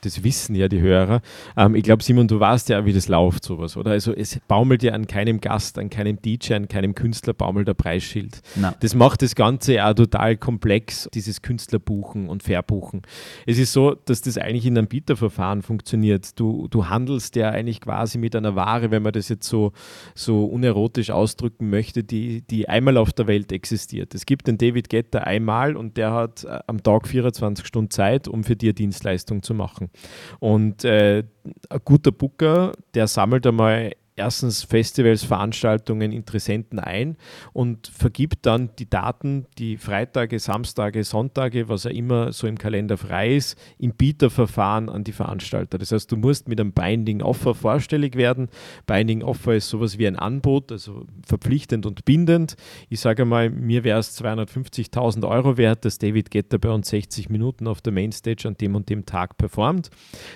das 0.00 0.22
wissen 0.22 0.54
ja 0.54 0.68
die 0.68 0.80
Hörer. 0.80 1.20
Ähm, 1.56 1.74
ich 1.74 1.82
glaube, 1.82 2.02
Simon, 2.02 2.28
du 2.28 2.38
weißt 2.38 2.68
ja, 2.68 2.84
wie 2.84 2.92
das 2.92 3.08
läuft, 3.08 3.44
sowas, 3.44 3.76
oder? 3.76 3.92
Also, 3.92 4.12
es 4.12 4.38
baumelt 4.46 4.82
ja 4.82 4.92
an 4.92 5.06
keinem 5.06 5.40
Gast, 5.40 5.78
an 5.78 5.90
keinem 5.90 6.20
DJ, 6.20 6.54
an 6.54 6.68
keinem 6.68 6.94
Künstler 6.94 7.32
baumelt 7.32 7.68
der 7.68 7.74
Preisschild. 7.74 8.40
Nein. 8.56 8.74
Das 8.80 8.94
macht 8.94 9.22
das 9.22 9.34
Ganze 9.34 9.74
ja 9.74 9.92
total 9.94 10.36
komplex, 10.36 11.08
dieses 11.14 11.42
Künstlerbuchen 11.42 12.28
und 12.28 12.42
Verbuchen. 12.42 13.02
Es 13.46 13.58
ist 13.58 13.72
so, 13.72 13.94
dass 13.94 14.22
das 14.22 14.38
eigentlich 14.38 14.66
in 14.66 14.76
einem 14.76 14.88
Bieterverfahren 14.88 15.62
funktioniert. 15.62 16.38
Du, 16.38 16.68
du 16.68 16.88
handelst 16.88 17.36
ja 17.36 17.50
eigentlich 17.50 17.80
quasi 17.80 18.18
mit 18.18 18.36
einer 18.36 18.54
Ware, 18.56 18.90
wenn 18.90 19.02
man 19.02 19.12
das 19.12 19.28
jetzt 19.28 19.48
so, 19.48 19.72
so 20.14 20.44
unerotisch 20.44 21.10
ausdrücken 21.10 21.70
möchte 21.70 22.01
die, 22.02 22.42
die 22.42 22.68
einmal 22.68 22.96
auf 22.96 23.12
der 23.12 23.26
Welt 23.26 23.52
existiert. 23.52 24.14
Es 24.14 24.26
gibt 24.26 24.46
den 24.48 24.58
David 24.58 24.88
Getter 24.88 25.26
einmal 25.26 25.76
und 25.76 25.96
der 25.96 26.12
hat 26.12 26.44
äh, 26.44 26.58
am 26.66 26.82
Tag 26.82 27.08
24 27.08 27.66
Stunden 27.66 27.90
Zeit, 27.90 28.28
um 28.28 28.44
für 28.44 28.56
dir 28.56 28.72
Dienstleistung 28.72 29.42
zu 29.42 29.54
machen. 29.54 29.90
Und 30.40 30.84
äh, 30.84 31.24
ein 31.68 31.80
guter 31.84 32.12
Booker, 32.12 32.72
der 32.94 33.06
sammelt 33.06 33.46
einmal 33.46 33.92
erstens 34.22 34.62
Festivals, 34.62 35.24
Veranstaltungen, 35.24 36.12
Interessenten 36.12 36.78
ein 36.78 37.16
und 37.52 37.88
vergibt 37.88 38.46
dann 38.46 38.70
die 38.78 38.88
Daten, 38.88 39.46
die 39.58 39.76
Freitage, 39.76 40.38
Samstage, 40.38 41.04
Sonntage, 41.04 41.68
was 41.68 41.84
er 41.84 41.92
immer 41.92 42.32
so 42.32 42.46
im 42.46 42.58
Kalender 42.58 42.96
frei 42.96 43.36
ist, 43.36 43.58
im 43.78 43.92
Bieterverfahren 43.92 44.88
an 44.88 45.04
die 45.04 45.12
Veranstalter. 45.12 45.78
Das 45.78 45.92
heißt, 45.92 46.10
du 46.10 46.16
musst 46.16 46.48
mit 46.48 46.60
einem 46.60 46.72
Binding 46.72 47.22
Offer 47.22 47.54
vorstellig 47.54 48.16
werden. 48.16 48.48
Binding 48.86 49.22
Offer 49.22 49.54
ist 49.54 49.68
sowas 49.68 49.98
wie 49.98 50.06
ein 50.06 50.16
Angebot, 50.16 50.72
also 50.72 51.06
verpflichtend 51.26 51.86
und 51.86 52.04
bindend. 52.04 52.56
Ich 52.88 53.00
sage 53.00 53.24
mal, 53.24 53.50
mir 53.50 53.84
wäre 53.84 53.98
es 53.98 54.20
250.000 54.20 55.28
Euro 55.28 55.56
wert, 55.56 55.84
dass 55.84 55.98
David 55.98 56.30
Getter 56.30 56.58
bei 56.58 56.70
uns 56.70 56.88
60 56.88 57.28
Minuten 57.28 57.66
auf 57.66 57.80
der 57.80 57.92
Mainstage 57.92 58.46
an 58.46 58.56
dem 58.56 58.74
und 58.74 58.88
dem 58.88 59.06
Tag 59.06 59.36
performt. 59.36 59.90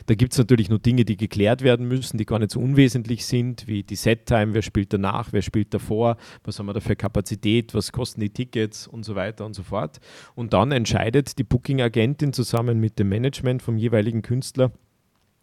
Da 0.06 0.14
gibt 0.14 0.32
es 0.32 0.38
natürlich 0.38 0.68
nur 0.68 0.78
Dinge, 0.78 1.04
die 1.04 1.16
geklärt 1.16 1.62
werden 1.62 1.86
müssen, 1.88 2.18
die 2.18 2.26
gar 2.26 2.38
nicht 2.38 2.50
so 2.50 2.60
unwesentlich 2.60 3.26
sind 3.26 3.66
wie 3.66 3.75
die 3.82 3.96
Set-Time, 3.96 4.54
wer 4.54 4.62
spielt 4.62 4.92
danach, 4.92 5.32
wer 5.32 5.42
spielt 5.42 5.72
davor, 5.74 6.16
was 6.44 6.58
haben 6.58 6.66
wir 6.66 6.72
da 6.72 6.80
für 6.80 6.96
Kapazität, 6.96 7.74
was 7.74 7.92
kosten 7.92 8.20
die 8.20 8.30
Tickets 8.30 8.86
und 8.86 9.04
so 9.04 9.14
weiter 9.14 9.44
und 9.44 9.54
so 9.54 9.62
fort. 9.62 9.98
Und 10.34 10.52
dann 10.52 10.72
entscheidet 10.72 11.38
die 11.38 11.44
Booking-Agentin 11.44 12.32
zusammen 12.32 12.80
mit 12.80 12.98
dem 12.98 13.08
Management 13.08 13.62
vom 13.62 13.76
jeweiligen 13.76 14.22
Künstler, 14.22 14.72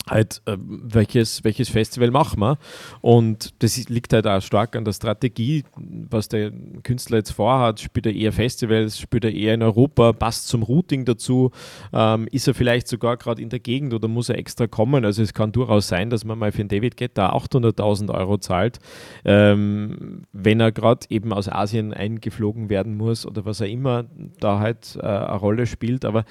halt, 0.10 0.42
äh, 0.46 0.58
welches, 0.60 1.44
welches 1.44 1.70
Festival 1.70 2.12
machen 2.12 2.40
wir. 2.40 2.58
Und 3.02 3.54
das 3.64 3.90
liegt 3.90 4.14
halt 4.14 4.28
auch 4.28 4.42
stark 4.42 4.76
an 4.76 4.86
der 4.86 4.94
Strategie, 4.94 5.64
was 5.76 6.28
der 6.28 6.52
Künstler 6.84 7.18
jetzt 7.18 7.32
vorhat. 7.32 7.80
Spielt 7.80 8.06
er 8.06 8.14
eher 8.14 8.34
Festivals, 8.34 9.00
spielt 9.00 9.26
er 9.26 9.34
eher 9.34 9.54
in 9.54 9.64
Europa, 9.64 10.14
passt 10.14 10.48
zum 10.48 10.64
Routing 10.64 11.06
dazu, 11.06 11.52
ähm, 11.94 12.28
ist 12.32 12.48
er 12.48 12.54
vielleicht 12.54 12.88
sogar 12.88 13.18
gerade 13.18 13.42
in 13.42 13.50
der 13.50 13.60
Gegend 13.60 13.94
oder 13.94 14.08
muss 14.08 14.30
er 14.30 14.38
extra 14.38 14.68
kommen. 14.68 15.06
Also 15.06 15.22
es 15.22 15.34
kann 15.34 15.52
durchaus 15.52 15.88
sein, 15.88 16.10
dass 16.10 16.26
man 16.26 16.38
mal 16.38 16.52
für 16.52 16.60
einen 16.60 16.70
David 16.70 16.98
Guetta 16.98 17.34
800.000 17.34 18.14
Euro 18.14 18.38
zahlt, 18.38 18.80
ähm, 19.26 20.24
wenn 20.34 20.60
er 20.60 20.72
gerade 20.72 21.08
eben 21.10 21.32
aus 21.34 21.50
Asien 21.50 21.94
eingeflogen 21.94 22.70
werden 22.70 22.98
muss 22.98 23.26
oder 23.26 23.46
was 23.46 23.62
er 23.62 23.68
immer 23.68 24.06
da 24.40 24.60
halt 24.60 24.98
äh, 25.02 25.06
eine 25.06 25.38
Rolle 25.38 25.66
spielt. 25.66 26.06
Aber 26.06 26.26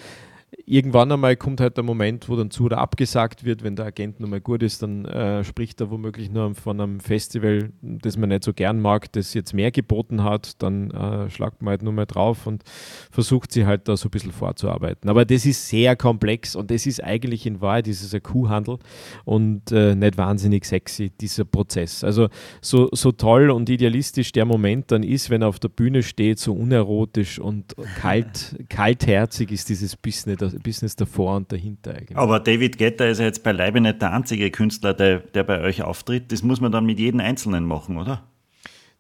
irgendwann 0.67 1.11
einmal 1.11 1.37
kommt 1.37 1.61
halt 1.61 1.77
der 1.77 1.85
Moment, 1.85 2.29
wo 2.29 2.37
dann 2.37 2.51
zu 2.51 2.65
oder 2.65 2.79
abgesagt 2.79 3.45
wird. 3.45 3.63
Wenn 3.63 3.77
der 3.77 3.87
Agent 3.87 4.21
nochmal 4.21 4.41
gut 4.41 4.63
ist, 4.63 4.83
dann 4.83 5.05
äh, 5.07 5.45
spricht 5.45 5.81
er 5.81 5.91
womöglich 5.91 6.31
nur 6.31 6.55
von 6.55 6.81
einem 6.81 7.01
Festival, 7.01 7.71
das 7.81 8.17
man 8.17 8.29
nicht 8.29 8.45
so 8.45 8.53
gern 8.53 8.81
mag, 8.81 9.11
das 9.13 9.35
jetzt 9.35 9.55
mehr 9.55 9.71
geboten 9.71 10.23
hat. 10.23 10.63
Dann 10.63 10.91
äh, 10.91 11.31
schlagt 11.31 11.63
man 11.63 11.71
halt 11.71 11.83
nur 11.83 11.93
mal 11.93 12.07
drauf 12.07 12.47
und 12.47 12.65
versucht 13.11 13.53
sie 13.53 13.67
halt 13.67 13.89
da 13.89 13.97
so 13.97 14.09
ein 14.09 14.11
bisschen 14.11 14.33
vorzuarbeiten. 14.33 15.09
Aber 15.09 15.25
das 15.25 15.47
ist 15.47 15.69
sehr 15.69 15.97
komplex 15.97 16.55
und 16.55 16.71
das 16.71 16.87
ist 16.87 17.03
eigentlich 17.03 17.47
in 17.47 17.61
Wahrheit 17.61 17.87
dieses 17.87 18.15
ein 18.15 18.23
Kuhhandel 18.23 18.79
und 19.25 19.73
äh, 19.73 19.95
nicht 19.95 20.19
wahnsinnig 20.19 20.65
sexy, 20.67 21.11
dieser 21.11 21.45
Prozess. 21.45 22.05
Also 22.05 22.29
so, 22.61 22.89
so 22.93 23.13
toll 23.13 23.51
und 23.51 23.71
idealistisch 23.71 24.33
der 24.33 24.45
Moment 24.45 24.91
dann 24.93 25.03
ist, 25.03 25.31
wenn 25.31 25.43
er 25.43 25.49
auf 25.49 25.59
der 25.59 25.69
Bühne 25.69 26.03
steht, 26.03 26.39
so 26.39 26.53
unerotisch 26.53 27.39
und 27.39 27.75
kalt, 27.97 28.57
kaltherzig 28.69 29.51
ist 29.51 29.69
dieses 29.69 29.97
Business 29.97 30.42
das 30.43 30.55
Business 30.59 30.97
davor 30.97 31.37
und 31.37 31.53
dahinter 31.53 31.93
eigentlich. 31.93 32.17
Aber 32.17 32.41
David 32.41 32.79
Getter 32.79 33.09
ist 33.09 33.19
ja 33.19 33.27
jetzt 33.27 33.43
beileibe 33.43 33.81
nicht 33.81 34.03
der 34.03 34.13
einzige 34.13 34.51
Künstler, 34.51 34.95
der, 34.95 35.21
der 35.21 35.45
bei 35.45 35.61
euch 35.61 35.83
auftritt. 35.83 36.33
Das 36.33 36.43
muss 36.43 36.61
man 36.61 36.73
dann 36.73 36.85
mit 36.85 36.99
jedem 36.99 37.21
Einzelnen 37.21 37.65
machen, 37.65 37.99
oder? 37.99 38.23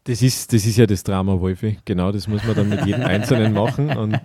Das 0.05 0.21
ist, 0.21 0.53
das 0.53 0.67
ist 0.67 0.79
ja 0.79 0.87
das 0.87 1.05
Drama, 1.05 1.39
Wolfi. 1.39 1.79
Genau, 1.85 2.11
das 2.11 2.27
muss 2.27 2.43
man 2.43 2.57
dann 2.57 2.69
mit 2.69 2.85
jedem 2.85 3.03
Einzelnen 3.05 3.53
machen. 3.53 3.97
Und 3.97 4.21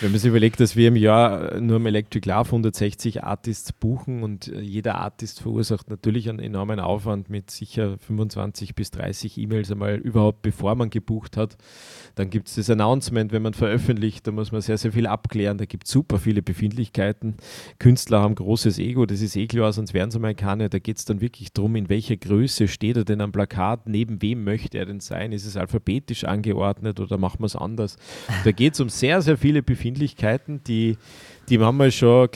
wenn 0.00 0.10
man 0.10 0.18
sich 0.18 0.30
überlegt, 0.30 0.58
dass 0.58 0.74
wir 0.74 0.88
im 0.88 0.96
Jahr 0.96 1.60
nur 1.60 1.76
im 1.76 1.84
Electric 1.84 2.26
Love 2.26 2.46
160 2.46 3.22
Artists 3.22 3.74
buchen 3.74 4.22
und 4.22 4.46
jeder 4.46 4.94
Artist 4.94 5.42
verursacht 5.42 5.90
natürlich 5.90 6.30
einen 6.30 6.38
enormen 6.38 6.80
Aufwand 6.80 7.28
mit 7.28 7.50
sicher 7.50 7.98
25 7.98 8.74
bis 8.74 8.90
30 8.92 9.36
E-Mails 9.36 9.70
einmal 9.70 9.96
überhaupt, 9.96 10.40
bevor 10.40 10.76
man 10.76 10.88
gebucht 10.88 11.36
hat. 11.36 11.58
Dann 12.14 12.30
gibt 12.30 12.48
es 12.48 12.54
das 12.54 12.70
Announcement, 12.70 13.32
wenn 13.32 13.42
man 13.42 13.52
veröffentlicht, 13.52 14.26
da 14.26 14.32
muss 14.32 14.50
man 14.50 14.62
sehr, 14.62 14.78
sehr 14.78 14.92
viel 14.92 15.06
abklären. 15.06 15.58
Da 15.58 15.66
gibt 15.66 15.88
es 15.88 15.92
super 15.92 16.20
viele 16.20 16.40
Befindlichkeiten. 16.40 17.36
Künstler 17.78 18.22
haben 18.22 18.34
großes 18.34 18.78
Ego, 18.78 19.04
das 19.04 19.20
ist 19.20 19.36
eh 19.36 19.46
klar, 19.46 19.74
sonst 19.74 19.92
wären 19.92 20.10
sie 20.10 20.18
mal 20.18 20.34
keine. 20.34 20.70
Da 20.70 20.78
geht 20.78 20.96
es 20.96 21.04
dann 21.04 21.20
wirklich 21.20 21.52
darum, 21.52 21.76
in 21.76 21.90
welcher 21.90 22.16
Größe 22.16 22.66
steht 22.66 22.96
er 22.96 23.04
denn 23.04 23.20
am 23.20 23.32
Plakat, 23.32 23.86
neben 23.86 24.22
wem 24.22 24.44
möchte 24.44 24.78
er 24.78 24.86
denn 24.86 25.01
sein? 25.04 25.32
Ist 25.32 25.46
es 25.46 25.56
alphabetisch 25.56 26.24
angeordnet 26.24 27.00
oder 27.00 27.18
machen 27.18 27.40
wir 27.40 27.46
es 27.46 27.56
anders? 27.56 27.96
Da 28.44 28.52
geht 28.52 28.74
es 28.74 28.80
um 28.80 28.88
sehr, 28.88 29.22
sehr 29.22 29.36
viele 29.36 29.62
Befindlichkeiten, 29.62 30.62
die, 30.64 30.96
die 31.48 31.58
manchmal 31.58 31.90
schon 31.90 32.28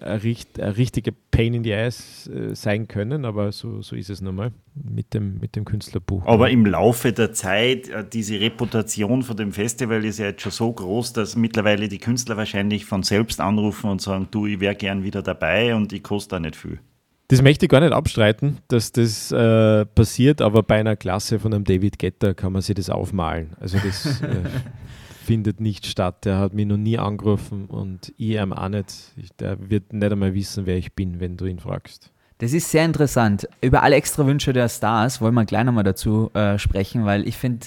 eine, 0.00 0.76
richtige 0.76 1.12
Pain 1.12 1.54
in 1.54 1.64
the 1.64 1.74
Ass 1.74 2.28
äh, 2.28 2.54
sein 2.54 2.88
können, 2.88 3.24
aber 3.24 3.52
so, 3.52 3.82
so 3.82 3.94
ist 3.94 4.10
es 4.10 4.20
nun 4.20 4.34
mal 4.34 4.52
mit 4.74 5.14
dem, 5.14 5.38
mit 5.38 5.56
dem 5.56 5.64
Künstlerbuch. 5.64 6.24
Aber 6.26 6.50
im 6.50 6.66
Laufe 6.66 7.12
der 7.12 7.32
Zeit, 7.32 7.88
äh, 7.88 8.04
diese 8.10 8.40
Reputation 8.40 9.22
von 9.22 9.36
dem 9.36 9.52
Festival 9.52 10.04
ist 10.04 10.18
ja 10.18 10.26
jetzt 10.26 10.42
schon 10.42 10.52
so 10.52 10.72
groß, 10.72 11.12
dass 11.12 11.36
mittlerweile 11.36 11.88
die 11.88 11.98
Künstler 11.98 12.36
wahrscheinlich 12.36 12.84
von 12.84 13.02
selbst 13.02 13.40
anrufen 13.40 13.90
und 13.90 14.00
sagen, 14.00 14.28
du, 14.30 14.46
ich 14.46 14.60
wäre 14.60 14.74
gern 14.74 15.02
wieder 15.02 15.22
dabei 15.22 15.74
und 15.74 15.92
ich 15.92 16.02
koste 16.02 16.36
da 16.36 16.40
nicht 16.40 16.56
viel. 16.56 16.80
Das 17.28 17.42
möchte 17.42 17.66
ich 17.66 17.70
gar 17.70 17.80
nicht 17.80 17.92
abstreiten, 17.92 18.58
dass 18.68 18.92
das 18.92 19.32
äh, 19.32 19.84
passiert, 19.84 20.40
aber 20.40 20.62
bei 20.62 20.78
einer 20.78 20.94
Klasse 20.94 21.40
von 21.40 21.52
einem 21.52 21.64
David 21.64 21.98
Getter 21.98 22.34
kann 22.34 22.52
man 22.52 22.62
sich 22.62 22.76
das 22.76 22.88
aufmalen. 22.88 23.56
Also 23.58 23.78
das 23.78 24.20
äh, 24.22 24.44
findet 25.24 25.60
nicht 25.60 25.86
statt. 25.86 26.24
Der 26.24 26.38
hat 26.38 26.54
mich 26.54 26.66
noch 26.66 26.76
nie 26.76 26.98
angerufen 26.98 27.66
und 27.66 28.12
ich 28.16 28.36
ihm 28.36 28.52
auch 28.52 28.68
nicht. 28.68 29.12
Ich, 29.16 29.30
der 29.32 29.70
wird 29.70 29.92
nicht 29.92 30.12
einmal 30.12 30.34
wissen, 30.34 30.66
wer 30.66 30.76
ich 30.76 30.94
bin, 30.94 31.18
wenn 31.18 31.36
du 31.36 31.46
ihn 31.46 31.58
fragst. 31.58 32.12
Das 32.38 32.52
ist 32.52 32.70
sehr 32.70 32.84
interessant. 32.84 33.48
Über 33.62 33.82
alle 33.82 33.96
Extrawünsche 33.96 34.52
der 34.52 34.68
Stars 34.68 35.22
wollen 35.22 35.32
wir 35.34 35.46
gleich 35.46 35.64
nochmal 35.64 35.84
dazu 35.84 36.30
äh, 36.34 36.58
sprechen, 36.58 37.06
weil 37.06 37.26
ich 37.26 37.38
finde, 37.38 37.66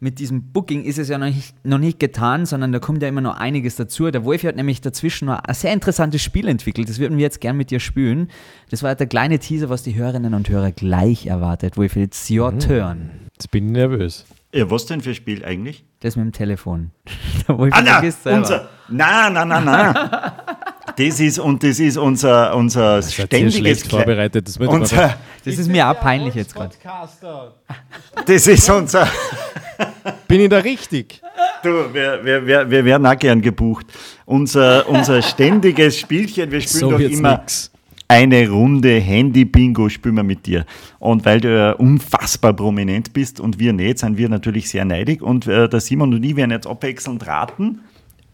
mit 0.00 0.18
diesem 0.18 0.50
Booking 0.52 0.82
ist 0.82 0.98
es 0.98 1.08
ja 1.08 1.18
noch 1.18 1.26
nicht, 1.26 1.54
noch 1.64 1.78
nicht 1.78 2.00
getan, 2.00 2.44
sondern 2.44 2.72
da 2.72 2.80
kommt 2.80 3.00
ja 3.00 3.06
immer 3.08 3.20
noch 3.20 3.36
einiges 3.38 3.76
dazu. 3.76 4.10
Der 4.10 4.24
Wolfi 4.24 4.48
hat 4.48 4.56
nämlich 4.56 4.80
dazwischen 4.80 5.26
noch 5.26 5.38
ein 5.38 5.54
sehr 5.54 5.72
interessantes 5.72 6.20
Spiel 6.20 6.48
entwickelt. 6.48 6.88
Das 6.88 6.98
würden 6.98 7.16
wir 7.16 7.22
jetzt 7.22 7.40
gern 7.40 7.56
mit 7.56 7.70
dir 7.70 7.78
spielen. 7.78 8.28
Das 8.70 8.82
war 8.82 8.92
der 8.96 9.06
kleine 9.06 9.38
Teaser, 9.38 9.68
was 9.68 9.84
die 9.84 9.94
Hörerinnen 9.94 10.34
und 10.34 10.48
Hörer 10.48 10.72
gleich 10.72 11.26
erwartet. 11.26 11.76
Wolfi, 11.76 12.02
it's 12.02 12.28
your 12.28 12.50
Mhm. 12.50 12.58
turn. 12.58 13.10
Jetzt 13.34 13.52
bin 13.52 13.66
ich 13.66 13.72
nervös. 13.72 14.26
Ja, 14.52 14.68
was 14.68 14.86
denn 14.86 15.00
für 15.00 15.10
ein 15.10 15.14
Spiel 15.14 15.44
eigentlich? 15.44 15.84
Das 16.00 16.16
mit 16.16 16.24
dem 16.24 16.32
Telefon. 16.32 16.90
Der 17.46 17.56
Wolfi 17.56 17.78
Ah, 17.78 18.02
unser, 18.36 18.68
na, 18.88 19.30
na, 19.30 19.44
na, 19.44 19.60
na. 19.60 20.32
Das 20.98 21.20
ist, 21.20 21.38
und 21.38 21.62
das 21.62 21.78
ist 21.78 21.96
unser, 21.96 22.56
unser 22.56 22.96
ihr 22.96 23.02
ständiges, 23.02 23.84
vorbereitet. 23.84 24.48
Das, 24.48 24.56
unser, 24.56 25.16
Das 25.44 25.56
ist 25.56 25.68
mir 25.68 25.88
auch 25.88 26.00
peinlich 26.00 26.34
jetzt 26.34 26.54
gerade. 26.54 26.74
das 28.26 28.46
ist 28.48 28.68
unser, 28.68 29.08
Bin 30.26 30.40
ich 30.40 30.48
da 30.48 30.58
richtig? 30.58 31.22
du, 31.62 31.94
wir, 31.94 32.24
wir, 32.24 32.46
wir, 32.46 32.70
wir 32.70 32.84
werden 32.84 33.06
auch 33.06 33.16
gern 33.16 33.40
gebucht. 33.40 33.86
Unser, 34.26 34.88
unser 34.88 35.22
ständiges 35.22 35.98
Spielchen, 35.98 36.50
wir 36.50 36.60
spielen 36.60 36.80
So 36.80 36.90
doch 36.90 37.00
immer 37.00 37.38
nix. 37.38 37.70
eine 38.08 38.48
Runde 38.48 38.98
Handy-Bingo 38.98 39.88
spielen 39.88 40.16
wir 40.16 40.22
mit 40.24 40.46
dir. 40.46 40.64
Und 40.98 41.24
weil 41.24 41.40
du 41.40 41.76
unfassbar 41.76 42.54
prominent 42.54 43.12
bist 43.12 43.38
und 43.38 43.58
wir 43.58 43.72
nicht, 43.72 44.00
sind 44.00 44.18
wir 44.18 44.28
natürlich 44.28 44.68
sehr 44.68 44.84
neidig. 44.84 45.22
Und 45.22 45.46
äh, 45.46 45.68
der 45.68 45.80
Simon 45.80 46.12
und 46.12 46.24
ich 46.24 46.34
werden 46.34 46.50
jetzt 46.50 46.66
abwechselnd 46.66 47.26
raten, 47.26 47.80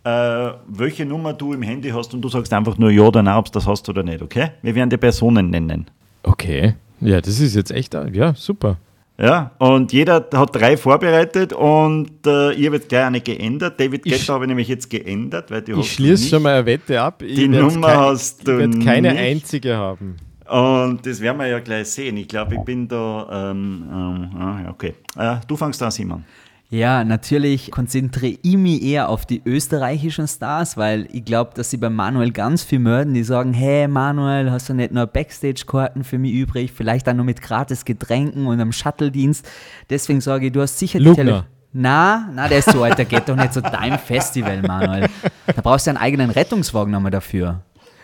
äh, 0.04 0.50
welche 0.68 1.04
Nummer 1.06 1.32
du 1.32 1.52
im 1.54 1.62
Handy 1.62 1.90
hast 1.90 2.12
und 2.14 2.20
du 2.22 2.28
sagst 2.28 2.52
einfach 2.52 2.76
nur 2.78 2.90
ja 2.90 3.02
oder 3.02 3.22
nein, 3.22 3.36
ob 3.36 3.46
du 3.46 3.52
das 3.52 3.66
hast 3.66 3.88
oder 3.88 4.02
nicht, 4.02 4.22
okay? 4.22 4.50
Wir 4.62 4.74
werden 4.74 4.90
die 4.90 4.96
Personen 4.98 5.50
nennen. 5.50 5.86
Okay. 6.22 6.74
Ja, 7.00 7.20
das 7.20 7.40
ist 7.40 7.54
jetzt 7.54 7.70
echt, 7.70 7.94
ja, 8.12 8.34
super. 8.34 8.76
Ja, 9.16 9.52
und 9.58 9.92
jeder 9.92 10.26
hat 10.34 10.56
drei 10.56 10.76
vorbereitet 10.76 11.52
und 11.52 12.26
äh, 12.26 12.52
ihr 12.52 12.72
wird 12.72 12.88
gleich 12.88 13.04
eine 13.04 13.20
geändert. 13.20 13.78
David 13.78 14.02
Guetta 14.02 14.32
habe 14.34 14.44
ich 14.44 14.48
nämlich 14.48 14.66
jetzt 14.68 14.90
geändert, 14.90 15.50
weil 15.52 15.62
die 15.62 15.72
Ich 15.72 15.92
schließe 15.92 16.28
schon 16.30 16.42
mal 16.42 16.54
eine 16.56 16.66
Wette 16.66 17.00
ab. 17.00 17.22
Ich 17.22 17.36
Die 17.36 17.46
Nummer 17.46 17.86
kein- 17.88 17.98
hast 18.00 18.46
du 18.46 18.52
Ich 18.52 18.58
werde 18.58 18.78
keine 18.80 19.12
nicht. 19.12 19.20
einzige 19.20 19.76
haben. 19.76 20.16
Und 20.50 21.06
das 21.06 21.20
werden 21.20 21.38
wir 21.38 21.46
ja 21.46 21.60
gleich 21.60 21.86
sehen. 21.88 22.16
Ich 22.16 22.26
glaube, 22.28 22.56
ich 22.56 22.60
bin 22.62 22.88
da. 22.88 23.50
Ähm, 23.52 23.84
ähm, 23.90 24.30
ah, 24.40 24.68
okay. 24.68 24.94
Äh, 25.16 25.36
du 25.46 25.56
fangst 25.56 25.80
an, 25.82 25.90
Simon. 25.92 26.24
Ja, 26.70 27.04
natürlich 27.04 27.70
konzentriere 27.70 28.38
ich 28.42 28.56
mich 28.56 28.82
eher 28.82 29.08
auf 29.08 29.26
die 29.26 29.42
österreichischen 29.44 30.26
Stars, 30.26 30.76
weil 30.76 31.06
ich 31.12 31.24
glaube, 31.24 31.52
dass 31.54 31.70
sie 31.70 31.76
bei 31.76 31.88
Manuel 31.90 32.32
ganz 32.32 32.64
viel 32.64 32.80
mörden, 32.80 33.14
die 33.14 33.22
sagen, 33.22 33.52
hey 33.52 33.86
Manuel, 33.86 34.50
hast 34.50 34.68
du 34.68 34.74
nicht 34.74 34.92
nur 34.92 35.06
Backstage-Karten 35.06 36.02
für 36.02 36.18
mich 36.18 36.32
übrig, 36.32 36.72
vielleicht 36.74 37.08
auch 37.08 37.14
nur 37.14 37.24
mit 37.26 37.42
gratis 37.42 37.84
Getränken 37.84 38.46
und 38.46 38.54
einem 38.54 38.72
Shuttle-Dienst. 38.72 39.46
Deswegen 39.88 40.20
sage 40.20 40.46
ich, 40.46 40.52
du 40.52 40.62
hast 40.62 40.78
sicher 40.78 40.98
die 40.98 41.04
Lugner. 41.04 41.24
Tele... 41.24 41.44
Na, 41.76 42.28
na, 42.32 42.48
der 42.48 42.58
ist 42.58 42.70
so 42.70 42.82
alt, 42.84 42.98
der 42.98 43.04
geht 43.04 43.28
doch 43.28 43.36
nicht 43.36 43.52
zu 43.52 43.60
deinem 43.60 43.98
Festival, 43.98 44.62
Manuel. 44.62 45.08
Da 45.46 45.60
brauchst 45.60 45.86
du 45.86 45.90
einen 45.90 45.98
eigenen 45.98 46.30
Rettungswagen 46.30 46.92
nochmal 46.92 47.10
dafür. 47.10 47.62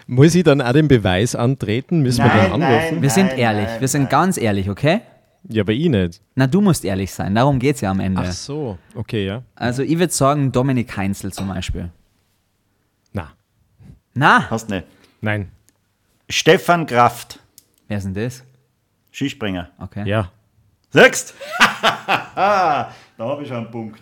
Muss 0.08 0.34
ich 0.34 0.42
dann 0.42 0.60
auch 0.60 0.72
den 0.72 0.88
Beweis 0.88 1.36
antreten? 1.36 2.00
Müssen 2.00 2.24
wir 2.24 2.26
Nein, 2.26 2.50
dann 2.50 2.62
anrufen? 2.62 2.94
nein. 2.94 3.02
Wir 3.02 3.10
sind 3.10 3.38
ehrlich, 3.38 3.68
wir 3.78 3.86
sind 3.86 4.10
ganz 4.10 4.38
ehrlich, 4.38 4.68
okay? 4.68 5.02
Ja, 5.48 5.62
aber 5.62 5.72
ich 5.72 5.88
nicht. 5.88 6.20
Na, 6.34 6.46
du 6.46 6.60
musst 6.60 6.84
ehrlich 6.84 7.12
sein, 7.12 7.34
darum 7.34 7.58
geht 7.58 7.76
es 7.76 7.80
ja 7.80 7.90
am 7.90 8.00
Ende. 8.00 8.22
Ach 8.22 8.32
so, 8.32 8.78
okay, 8.94 9.26
ja. 9.26 9.42
Also 9.54 9.82
ich 9.82 9.98
würde 9.98 10.12
sagen, 10.12 10.52
Dominik 10.52 10.94
Heinzel 10.96 11.32
zum 11.32 11.48
Beispiel. 11.48 11.90
Na, 13.12 13.32
Na, 14.14 14.50
Hast 14.50 14.68
nicht. 14.68 14.86
nein. 15.20 15.50
Stefan 16.28 16.86
Kraft, 16.86 17.40
wer 17.88 17.98
ist 17.98 18.04
denn 18.04 18.14
das? 18.14 18.44
Skispringer. 19.10 19.70
Okay. 19.78 20.08
Ja. 20.08 20.30
Sechst? 20.90 21.34
da 22.06 22.92
habe 23.18 23.42
ich 23.42 23.48
schon 23.48 23.56
einen 23.58 23.70
Punkt. 23.70 24.00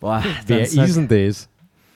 Boah, 0.00 0.22
Wer 0.46 0.62
ist 0.62 0.76
denn 0.76 1.08
das? 1.08 1.48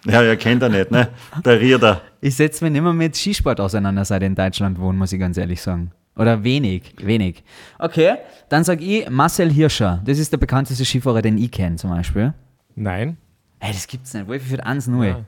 Ja, 0.05 0.23
ja, 0.23 0.37
kennt 0.37 0.63
er 0.63 0.69
nicht, 0.69 0.91
ne? 0.93 1.09
Der 1.45 1.61
Rierder. 1.61 2.01
Ich 2.21 2.37
setze 2.37 2.63
mich 2.65 2.73
nicht 2.73 2.83
mehr 2.83 2.93
mit 2.93 3.17
Skisport 3.17 3.61
auseinander, 3.61 4.05
seit 4.05 4.23
ich 4.23 4.27
in 4.27 4.35
Deutschland 4.37 4.79
wohne, 4.79 4.97
muss 4.97 5.13
ich 5.13 5.19
ganz 5.19 5.37
ehrlich 5.37 5.61
sagen. 5.61 5.91
Oder 6.17 6.43
wenig, 6.45 6.95
wenig. 6.99 7.45
Okay, 7.79 8.17
dann 8.49 8.65
sag 8.65 8.81
ich 8.81 9.09
Marcel 9.11 9.51
Hirscher. 9.51 10.01
Das 10.05 10.19
ist 10.19 10.33
der 10.33 10.39
bekannteste 10.39 10.85
Skifahrer, 10.85 11.21
den 11.23 11.37
ich 11.39 11.51
kenne 11.51 11.77
zum 11.77 11.91
Beispiel. 11.91 12.33
Nein. 12.75 13.19
Ey, 13.61 13.73
das 13.73 13.87
gibt's 13.87 14.15
nicht. 14.15 14.27
Wolfi 14.27 14.47
führt 14.47 14.67
1-0. 14.67 15.25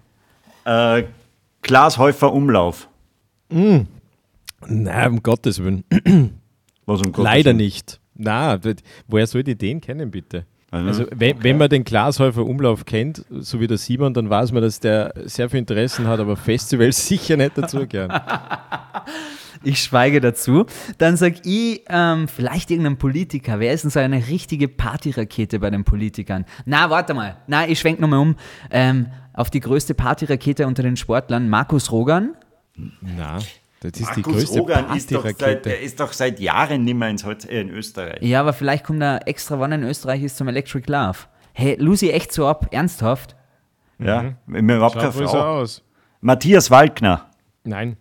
Äh, 0.65 1.05
Klaas 1.63 1.99
Häufer 1.99 2.33
Umlauf. 2.33 2.89
Nein, 3.51 3.87
um 5.11 5.23
Gottes 5.23 5.63
Willen. 5.63 5.85
Was 6.87 7.01
um 7.01 7.13
Gottes 7.13 7.25
Leider 7.25 7.47
Willen. 7.51 7.57
nicht. 7.59 8.01
Na, 8.15 8.59
woher 9.07 9.27
soll 9.27 9.43
die 9.45 9.55
den 9.57 9.81
kennen, 9.81 10.11
bitte? 10.11 10.45
Also, 10.71 10.89
Also, 10.89 11.07
wenn, 11.15 11.43
wenn 11.43 11.57
man 11.57 11.71
den 11.71 11.83
Glashäufer 11.85 12.45
Umlauf 12.45 12.85
kennt, 12.85 13.25
so 13.31 13.59
wie 13.61 13.67
der 13.67 13.79
Simon, 13.79 14.13
dann 14.13 14.29
weiß 14.29 14.53
man, 14.53 14.63
dass 14.63 14.79
der 14.81 15.15
sehr 15.25 15.49
viel 15.49 15.61
Interessen 15.61 16.07
hat, 16.07 16.21
aber 16.21 16.37
Festivals 16.37 17.07
sicher 17.09 17.37
nicht 17.37 17.57
dazugehören. 17.57 18.11
Ich 19.65 19.83
schweige 19.83 20.21
dazu. 20.21 20.67
Dann 20.99 21.17
sag 21.17 21.45
ich 21.45 21.83
ähm, 21.89 22.29
vielleicht 22.29 22.71
irgendein 22.71 22.97
Politiker. 22.99 23.59
Wer 23.61 23.73
ist 23.73 23.83
denn 23.85 23.91
so 23.91 24.01
eine 24.01 24.27
richtige 24.29 24.69
Partyrakete 24.69 25.59
bei 25.59 25.71
den 25.71 25.85
Politikern? 25.85 26.45
Na, 26.65 26.91
warte 26.91 27.15
mal. 27.15 27.37
Na, 27.47 27.67
ich 27.69 27.79
schwenk 27.81 28.01
nochmal 28.01 28.21
um. 28.21 28.37
Ähm, 28.71 29.09
auf 29.33 29.51
die 29.51 29.61
größte 29.61 29.95
Partyrakete 29.95 30.67
unter 30.67 30.83
den 30.83 30.97
Sportlern, 30.97 31.49
Markus 31.49 31.91
Rogan. 31.93 32.35
Na, 33.01 33.39
das 33.81 33.93
ist 33.93 33.99
die 34.17 34.21
Markus 34.21 34.33
größte 34.35 34.59
Rogan 34.61 34.97
ist 34.97 35.13
doch, 35.15 35.23
seit, 35.23 35.39
Partyrakete. 35.39 35.69
der 35.69 35.81
ist 35.83 36.01
doch 36.01 36.13
seit 36.13 36.41
Jahren 36.41 36.85
nicht 36.85 36.95
mehr 36.97 37.09
in, 37.09 37.19
Salz- 37.19 37.47
äh, 37.49 37.61
in 37.61 37.71
Österreich. 37.71 38.23
Ja, 38.23 38.41
aber 38.41 38.53
vielleicht 38.53 38.85
kommt 38.85 39.03
er 39.03 39.27
extra, 39.29 39.59
wann 39.61 39.73
er 39.73 39.79
in 39.79 39.85
Österreich 39.85 40.23
ist, 40.23 40.37
zum 40.37 40.49
Electric 40.49 40.91
Love. 40.91 41.19
Hey, 41.53 41.77
Lucy 41.79 42.11
echt 42.11 42.33
so 42.33 42.47
ab? 42.47 42.69
Ernsthaft? 42.71 43.35
Ja, 43.99 44.35
mir 44.47 44.77
überhaupt 44.77 44.97
keine 44.97 45.11
Frau. 45.13 45.61
aus. 45.61 45.83
Matthias 46.21 46.71
Waldner. 46.71 47.31
Nein, 47.65 47.97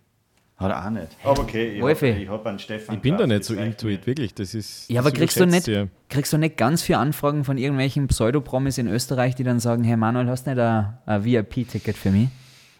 Hat 0.58 0.72
er 0.72 0.84
auch 0.84 0.90
nicht. 0.90 1.16
Aber 1.22 1.42
okay, 1.42 1.76
ich 1.76 2.28
habe 2.28 2.38
hab 2.38 2.46
einen 2.46 2.58
Stefan. 2.58 2.96
ich 2.96 3.00
bin 3.00 3.16
da 3.16 3.28
nicht 3.28 3.44
so 3.44 3.54
reicht 3.54 3.82
into 3.82 3.88
it, 3.88 4.06
wirklich. 4.08 4.34
Das 4.34 4.54
ist, 4.54 4.90
Ja, 4.90 5.00
aber 5.00 5.10
das 5.10 5.18
kriegst 5.18 5.38
du, 5.38 5.46
nicht, 5.46 5.70
kriegst 6.08 6.32
du 6.32 6.36
nicht 6.36 6.56
ganz 6.56 6.82
viele 6.82 6.98
Anfragen 6.98 7.44
von 7.44 7.58
irgendwelchen 7.58 8.08
Pseudopromis 8.08 8.76
in 8.76 8.88
Österreich, 8.88 9.36
die 9.36 9.44
dann 9.44 9.60
sagen, 9.60 9.84
hey 9.84 9.96
Manuel, 9.96 10.28
hast 10.28 10.46
du 10.46 10.50
nicht 10.50 10.60
ein, 10.60 10.98
ein 11.06 11.24
VIP-Ticket 11.24 11.96
für 11.96 12.10
mich? 12.10 12.28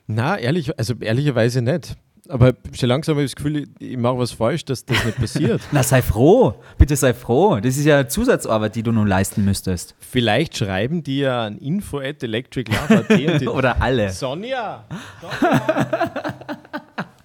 Na, 0.08 0.36
ehrlich, 0.36 0.76
also 0.76 0.94
ehrlicherweise 0.98 1.62
nicht. 1.62 1.96
Aber 2.28 2.52
schon 2.72 2.88
langsam 2.88 3.14
habe 3.14 3.24
ich 3.24 3.30
das 3.30 3.36
Gefühl, 3.36 3.68
ich, 3.78 3.96
mache 3.96 4.18
was 4.18 4.32
falsch, 4.32 4.64
dass 4.64 4.84
das 4.84 5.04
nicht 5.04 5.16
passiert. 5.16 5.62
Na, 5.72 5.82
sei 5.82 6.02
froh. 6.02 6.54
Bitte 6.76 6.96
sei 6.96 7.14
froh. 7.14 7.60
Das 7.60 7.76
ist 7.76 7.84
ja 7.84 8.06
Zusatzarbeit, 8.08 8.74
die 8.74 8.82
du 8.82 8.90
nun 8.92 9.06
leisten 9.06 9.44
müsstest. 9.44 9.94
Vielleicht 10.00 10.56
schreiben 10.56 11.02
die 11.02 11.20
ja 11.20 11.46
an 11.46 11.58
info 11.58 12.00
at 12.00 12.22
die 12.22 13.48
Oder 13.48 13.80
alle. 13.80 14.10
Sonja! 14.10 14.84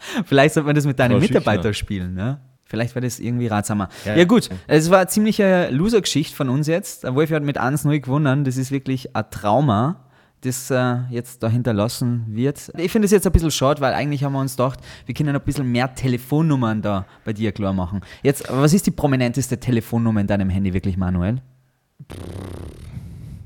Vielleicht 0.26 0.54
sollte 0.54 0.68
man 0.68 0.76
das 0.76 0.86
mit 0.86 1.00
deinen 1.00 1.20
Mitarbeitern 1.20 1.74
spielen, 1.74 2.14
ne? 2.14 2.40
Vielleicht 2.66 2.96
wäre 2.96 3.06
das 3.06 3.20
irgendwie 3.20 3.48
ratsamer. 3.48 3.90
Ja, 4.06 4.16
Ja. 4.16 4.24
gut, 4.26 4.50
es 4.68 4.90
war 4.90 5.00
eine 5.00 5.08
ziemliche 5.08 5.70
Loser-Geschichte 5.70 6.36
von 6.36 6.50
uns 6.50 6.66
jetzt. 6.68 7.04
Der 7.04 7.14
Wolfi 7.14 7.34
hat 7.34 7.44
mit 7.44 7.60
1-0 7.60 8.00
gewonnen. 8.00 8.46
Das 8.46 8.58
ist 8.58 8.72
wirklich 8.72 9.16
ein 9.16 9.26
Trauma, 9.30 10.06
das 10.42 10.72
äh, 10.72 10.96
jetzt 11.12 11.44
da 11.44 11.50
hinterlassen 11.50 12.26
wird. 12.30 12.72
Ich 12.78 12.92
finde 12.92 13.06
es 13.06 13.12
jetzt 13.12 13.28
ein 13.28 13.32
bisschen 13.32 13.52
schade, 13.52 13.80
weil 13.80 13.94
eigentlich 13.94 14.24
haben 14.24 14.34
wir 14.34 14.40
uns 14.40 14.54
gedacht, 14.58 14.80
wir 15.06 15.14
können 15.14 15.36
ein 15.36 15.42
bisschen 15.42 15.72
mehr 15.72 15.94
Telefonnummern 15.94 16.82
da 16.82 17.06
bei 17.26 17.34
dir 17.34 17.52
klar 17.52 17.74
machen. 17.74 18.02
Jetzt, 18.24 18.46
was 18.50 18.74
ist 18.74 18.88
die 18.88 18.92
prominenteste 18.92 19.60
Telefonnummer 19.60 20.22
in 20.22 20.28
deinem 20.28 20.50
Handy 20.50 20.74
wirklich, 20.74 20.98
Manuel? 20.98 21.42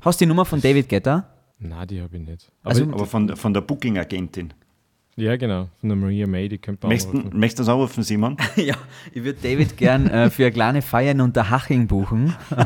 Hast 0.00 0.20
du 0.20 0.24
die 0.24 0.28
Nummer 0.28 0.44
von 0.44 0.60
David 0.60 0.88
Guetta? 0.88 1.28
Na, 1.58 1.84
die 1.84 2.00
habe 2.00 2.16
ich 2.16 2.26
nicht. 2.26 2.50
Aber, 2.62 2.70
Also- 2.70 2.84
Aber 2.84 3.06
von, 3.06 3.36
von 3.36 3.52
der 3.52 3.60
Booking-Agentin. 3.62 4.54
Ja, 5.18 5.36
genau. 5.36 5.68
Von 5.80 5.88
der 5.88 5.96
Maria 5.96 6.26
May, 6.26 6.48
die 6.48 6.58
könnte 6.58 6.86
man 6.86 6.94
Möchtest 6.94 7.12
du 7.12 7.18
anrufen. 7.18 7.38
möchtest 7.38 7.58
du 7.58 7.62
das 7.64 7.68
anrufen, 7.68 8.02
Simon? 8.02 8.36
ja, 8.56 8.74
ich 9.12 9.24
würde 9.24 9.38
David 9.42 9.76
gern 9.76 10.06
äh, 10.08 10.30
für 10.30 10.44
eine 10.44 10.52
kleine 10.52 10.82
Feier 10.82 11.12
in 11.12 11.20
Unterhaching 11.20 11.86
buchen. 11.86 12.34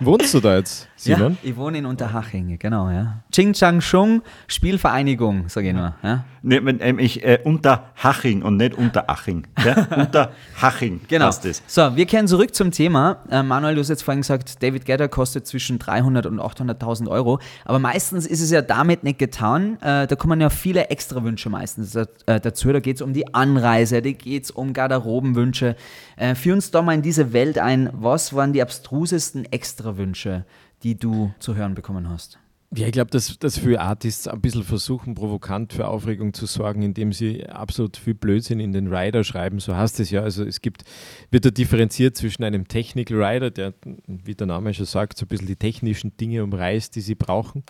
Wohnst 0.00 0.34
du 0.34 0.40
da 0.40 0.56
jetzt, 0.56 0.88
Simon? 0.96 1.38
Ja, 1.42 1.50
ich 1.50 1.56
wohne 1.56 1.78
in 1.78 1.86
Unterhaching, 1.86 2.58
genau, 2.58 2.90
ja. 2.90 3.22
Ching 3.30 3.52
Chang 3.52 3.80
Chung, 3.80 4.22
Spielvereinigung, 4.48 5.48
sage 5.48 5.68
ich 5.68 5.74
nur. 5.74 5.94
Ja. 6.02 6.24
Nee, 6.44 6.58
wenn, 6.64 6.80
ähm, 6.80 6.98
ich, 6.98 7.22
äh, 7.24 7.38
unter 7.44 7.90
Haching 8.02 8.42
und 8.42 8.56
nicht 8.56 8.74
unter 8.74 9.08
Aching. 9.08 9.46
Ja? 9.64 9.86
unter 9.96 10.32
Haching 10.60 11.00
Genau. 11.06 11.26
passt 11.26 11.44
das. 11.44 11.62
So, 11.68 11.94
wir 11.94 12.04
kehren 12.06 12.26
zurück 12.26 12.52
zum 12.54 12.72
Thema. 12.72 13.18
Äh, 13.30 13.44
Manuel, 13.44 13.76
du 13.76 13.80
hast 13.80 13.90
jetzt 13.90 14.02
vorhin 14.02 14.22
gesagt, 14.22 14.60
David 14.62 14.84
Guetta 14.84 15.06
kostet 15.06 15.46
zwischen 15.46 15.78
300 15.78 16.26
und 16.26 16.40
800.000 16.40 17.08
Euro. 17.08 17.38
Aber 17.64 17.78
meistens 17.78 18.26
ist 18.26 18.40
es 18.40 18.50
ja 18.50 18.60
damit 18.60 19.04
nicht 19.04 19.20
getan. 19.20 19.80
Äh, 19.82 20.08
da 20.08 20.16
kommen 20.16 20.40
ja 20.40 20.50
viele 20.52 20.88
Extrawünsche 20.90 21.50
meistens 21.50 21.92
da- 21.92 22.06
äh, 22.26 22.40
dazu. 22.40 22.72
Da 22.72 22.80
geht 22.80 22.96
es 22.96 23.02
um 23.02 23.12
die 23.12 23.34
Anreise, 23.34 24.02
da 24.02 24.10
geht 24.12 24.44
es 24.44 24.50
um 24.50 24.72
Garderobenwünsche. 24.72 25.76
Äh, 26.16 26.34
führ 26.34 26.54
uns 26.54 26.70
da 26.70 26.82
mal 26.82 26.94
in 26.94 27.02
diese 27.02 27.32
Welt 27.32 27.58
ein. 27.58 27.90
Was 27.92 28.34
waren 28.34 28.52
die 28.52 28.62
abstrusesten 28.62 29.44
Extrawünsche, 29.50 30.44
die 30.82 30.96
du 30.98 31.32
zu 31.38 31.54
hören 31.56 31.74
bekommen 31.74 32.08
hast? 32.08 32.38
Ja, 32.74 32.86
ich 32.86 32.92
glaube, 32.92 33.10
dass, 33.10 33.38
dass 33.38 33.58
viele 33.58 33.80
Artists 33.82 34.26
ein 34.26 34.40
bisschen 34.40 34.64
versuchen, 34.64 35.14
provokant 35.14 35.74
für 35.74 35.88
Aufregung 35.88 36.32
zu 36.32 36.46
sorgen, 36.46 36.80
indem 36.80 37.12
sie 37.12 37.46
absolut 37.46 37.98
viel 37.98 38.14
Blödsinn 38.14 38.60
in 38.60 38.72
den 38.72 38.86
Rider 38.92 39.24
schreiben. 39.24 39.60
So 39.60 39.76
heißt 39.76 40.00
es 40.00 40.10
ja. 40.10 40.22
Also 40.22 40.42
es 40.42 40.62
gibt, 40.62 40.84
wird 41.30 41.44
da 41.44 41.50
differenziert 41.50 42.16
zwischen 42.16 42.44
einem 42.44 42.66
Technical 42.68 43.22
Rider, 43.22 43.50
der, 43.50 43.74
wie 44.06 44.34
der 44.34 44.46
Name 44.46 44.72
schon 44.72 44.86
sagt, 44.86 45.18
so 45.18 45.26
ein 45.26 45.28
bisschen 45.28 45.48
die 45.48 45.56
technischen 45.56 46.16
Dinge 46.16 46.42
umreißt, 46.42 46.96
die 46.96 47.02
sie 47.02 47.14
brauchen, 47.14 47.62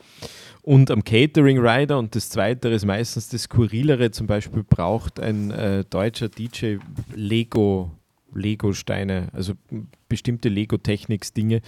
und 0.62 0.88
am 0.88 1.03
Catering 1.03 1.59
Rider. 1.59 1.98
Und 1.98 2.14
das 2.14 2.30
Zweite 2.30 2.68
ist 2.68 2.86
meistens 2.86 3.28
das 3.28 3.42
Skurrilere. 3.42 4.12
Zum 4.12 4.28
Beispiel 4.28 4.62
braucht 4.62 5.18
ein 5.18 5.50
äh, 5.50 5.84
deutscher 5.84 6.28
DJ 6.28 6.76
Lego 7.12 7.90
Lego-Steine, 8.35 9.28
also 9.33 9.55
bestimmte 10.09 10.49
Lego-Techniks-Dinge, 10.49 11.62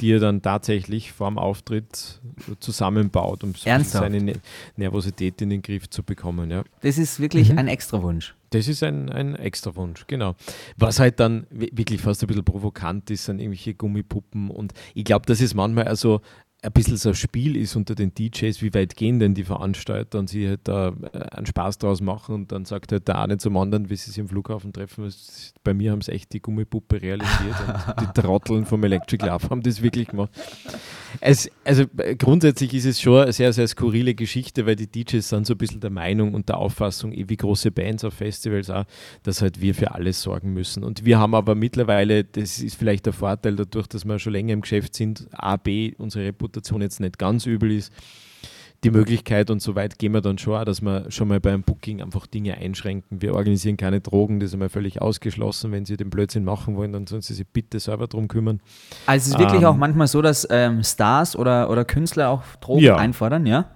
die 0.00 0.12
er 0.12 0.20
dann 0.20 0.42
tatsächlich 0.42 1.12
vorm 1.12 1.38
Auftritt 1.38 2.20
zusammenbaut, 2.60 3.42
um 3.42 3.54
so 3.54 3.68
seine 3.82 4.20
ne 4.20 4.34
Nervosität 4.76 5.40
in 5.42 5.50
den 5.50 5.62
Griff 5.62 5.90
zu 5.90 6.02
bekommen. 6.02 6.50
Ja. 6.50 6.64
Das 6.80 6.98
ist 6.98 7.20
wirklich 7.20 7.50
mhm. 7.50 7.58
ein 7.58 7.68
Extrawunsch. 7.68 8.34
Das 8.50 8.66
ist 8.66 8.82
ein, 8.82 9.10
ein 9.10 9.34
Extrawunsch, 9.34 10.06
genau. 10.06 10.34
Was 10.76 11.00
halt 11.00 11.20
dann 11.20 11.46
wirklich 11.50 12.00
fast 12.00 12.22
ein 12.22 12.28
bisschen 12.28 12.44
provokant 12.44 13.10
ist, 13.10 13.24
sind 13.24 13.40
irgendwelche 13.40 13.74
Gummipuppen 13.74 14.50
und 14.50 14.72
ich 14.94 15.04
glaube, 15.04 15.26
das 15.26 15.40
ist 15.40 15.54
manchmal 15.54 15.84
also 15.84 16.20
ein 16.60 16.72
bisschen 16.72 16.96
so 16.96 17.10
ein 17.10 17.14
Spiel 17.14 17.56
ist 17.56 17.76
unter 17.76 17.94
den 17.94 18.12
DJs, 18.12 18.62
wie 18.62 18.74
weit 18.74 18.96
gehen 18.96 19.20
denn 19.20 19.32
die 19.32 19.44
Veranstalter 19.44 20.18
und 20.18 20.28
sie 20.28 20.48
halt 20.48 20.60
da 20.64 20.92
äh, 21.12 21.18
einen 21.36 21.46
Spaß 21.46 21.78
draus 21.78 22.00
machen 22.00 22.34
und 22.34 22.52
dann 22.52 22.64
sagt 22.64 22.90
halt 22.90 23.06
der 23.06 23.20
eine 23.20 23.38
zum 23.38 23.56
anderen, 23.56 23.90
wie 23.90 23.94
sie 23.94 24.10
sich 24.10 24.18
im 24.18 24.28
Flughafen 24.28 24.72
treffen. 24.72 25.08
Bei 25.62 25.72
mir 25.72 25.92
haben 25.92 26.00
es 26.00 26.08
echt 26.08 26.32
die 26.32 26.40
Gummipuppe 26.40 27.00
realisiert 27.00 27.54
und 27.96 28.00
die 28.00 28.20
Trotteln 28.20 28.66
vom 28.66 28.82
Electric 28.82 29.24
Love 29.24 29.50
haben 29.50 29.62
das 29.62 29.82
wirklich 29.82 30.08
gemacht. 30.08 30.32
Es, 31.20 31.48
also 31.64 31.84
äh, 31.98 32.16
grundsätzlich 32.16 32.74
ist 32.74 32.86
es 32.86 33.00
schon 33.00 33.22
eine 33.22 33.32
sehr, 33.32 33.52
sehr 33.52 33.68
skurrile 33.68 34.16
Geschichte, 34.16 34.66
weil 34.66 34.74
die 34.74 34.88
DJs 34.88 35.28
sind 35.28 35.46
so 35.46 35.54
ein 35.54 35.58
bisschen 35.58 35.80
der 35.80 35.90
Meinung 35.90 36.34
und 36.34 36.48
der 36.48 36.58
Auffassung, 36.58 37.12
eh 37.12 37.28
wie 37.28 37.36
große 37.36 37.70
Bands 37.70 38.02
auf 38.02 38.14
Festivals 38.14 38.68
auch, 38.68 38.84
dass 39.22 39.42
halt 39.42 39.60
wir 39.60 39.76
für 39.76 39.92
alles 39.92 40.20
sorgen 40.22 40.54
müssen. 40.54 40.82
Und 40.82 41.04
wir 41.04 41.20
haben 41.20 41.36
aber 41.36 41.54
mittlerweile, 41.54 42.24
das 42.24 42.58
ist 42.58 42.74
vielleicht 42.74 43.06
der 43.06 43.12
Vorteil 43.12 43.54
dadurch, 43.54 43.86
dass 43.86 44.04
wir 44.04 44.18
schon 44.18 44.32
länger 44.32 44.54
im 44.54 44.62
Geschäft 44.62 44.96
sind, 44.96 45.28
A, 45.30 45.56
B, 45.56 45.92
unsere 45.98 46.24
Reputation 46.24 46.47
Reputation 46.48 46.80
jetzt 46.80 47.00
nicht 47.00 47.18
ganz 47.18 47.46
übel 47.46 47.70
ist, 47.72 47.92
die 48.84 48.90
Möglichkeit 48.90 49.50
und 49.50 49.60
so 49.60 49.74
weit 49.74 49.98
gehen 49.98 50.12
wir 50.12 50.20
dann 50.20 50.38
schon 50.38 50.54
auch, 50.54 50.64
dass 50.64 50.80
wir 50.80 51.10
schon 51.10 51.26
mal 51.26 51.40
beim 51.40 51.62
Booking 51.62 52.00
einfach 52.00 52.28
Dinge 52.28 52.56
einschränken. 52.56 53.20
Wir 53.20 53.34
organisieren 53.34 53.76
keine 53.76 54.00
Drogen, 54.00 54.38
das 54.38 54.48
ist 54.48 54.54
einmal 54.54 54.68
völlig 54.68 55.02
ausgeschlossen. 55.02 55.72
Wenn 55.72 55.84
Sie 55.84 55.96
den 55.96 56.10
Blödsinn 56.10 56.44
machen 56.44 56.76
wollen, 56.76 56.92
dann 56.92 57.06
sollen 57.08 57.22
Sie 57.22 57.34
sich 57.34 57.46
bitte 57.46 57.80
selber 57.80 58.06
darum 58.06 58.28
kümmern. 58.28 58.60
Also 59.06 59.30
es 59.30 59.34
ist 59.34 59.38
wirklich 59.40 59.62
ähm, 59.62 59.66
auch 59.66 59.76
manchmal 59.76 60.06
so, 60.06 60.22
dass 60.22 60.46
ähm, 60.50 60.84
Stars 60.84 61.34
oder, 61.34 61.70
oder 61.70 61.84
Künstler 61.84 62.28
auch 62.30 62.42
Drogen 62.60 62.84
ja. 62.84 62.96
einfordern, 62.96 63.46
ja? 63.46 63.68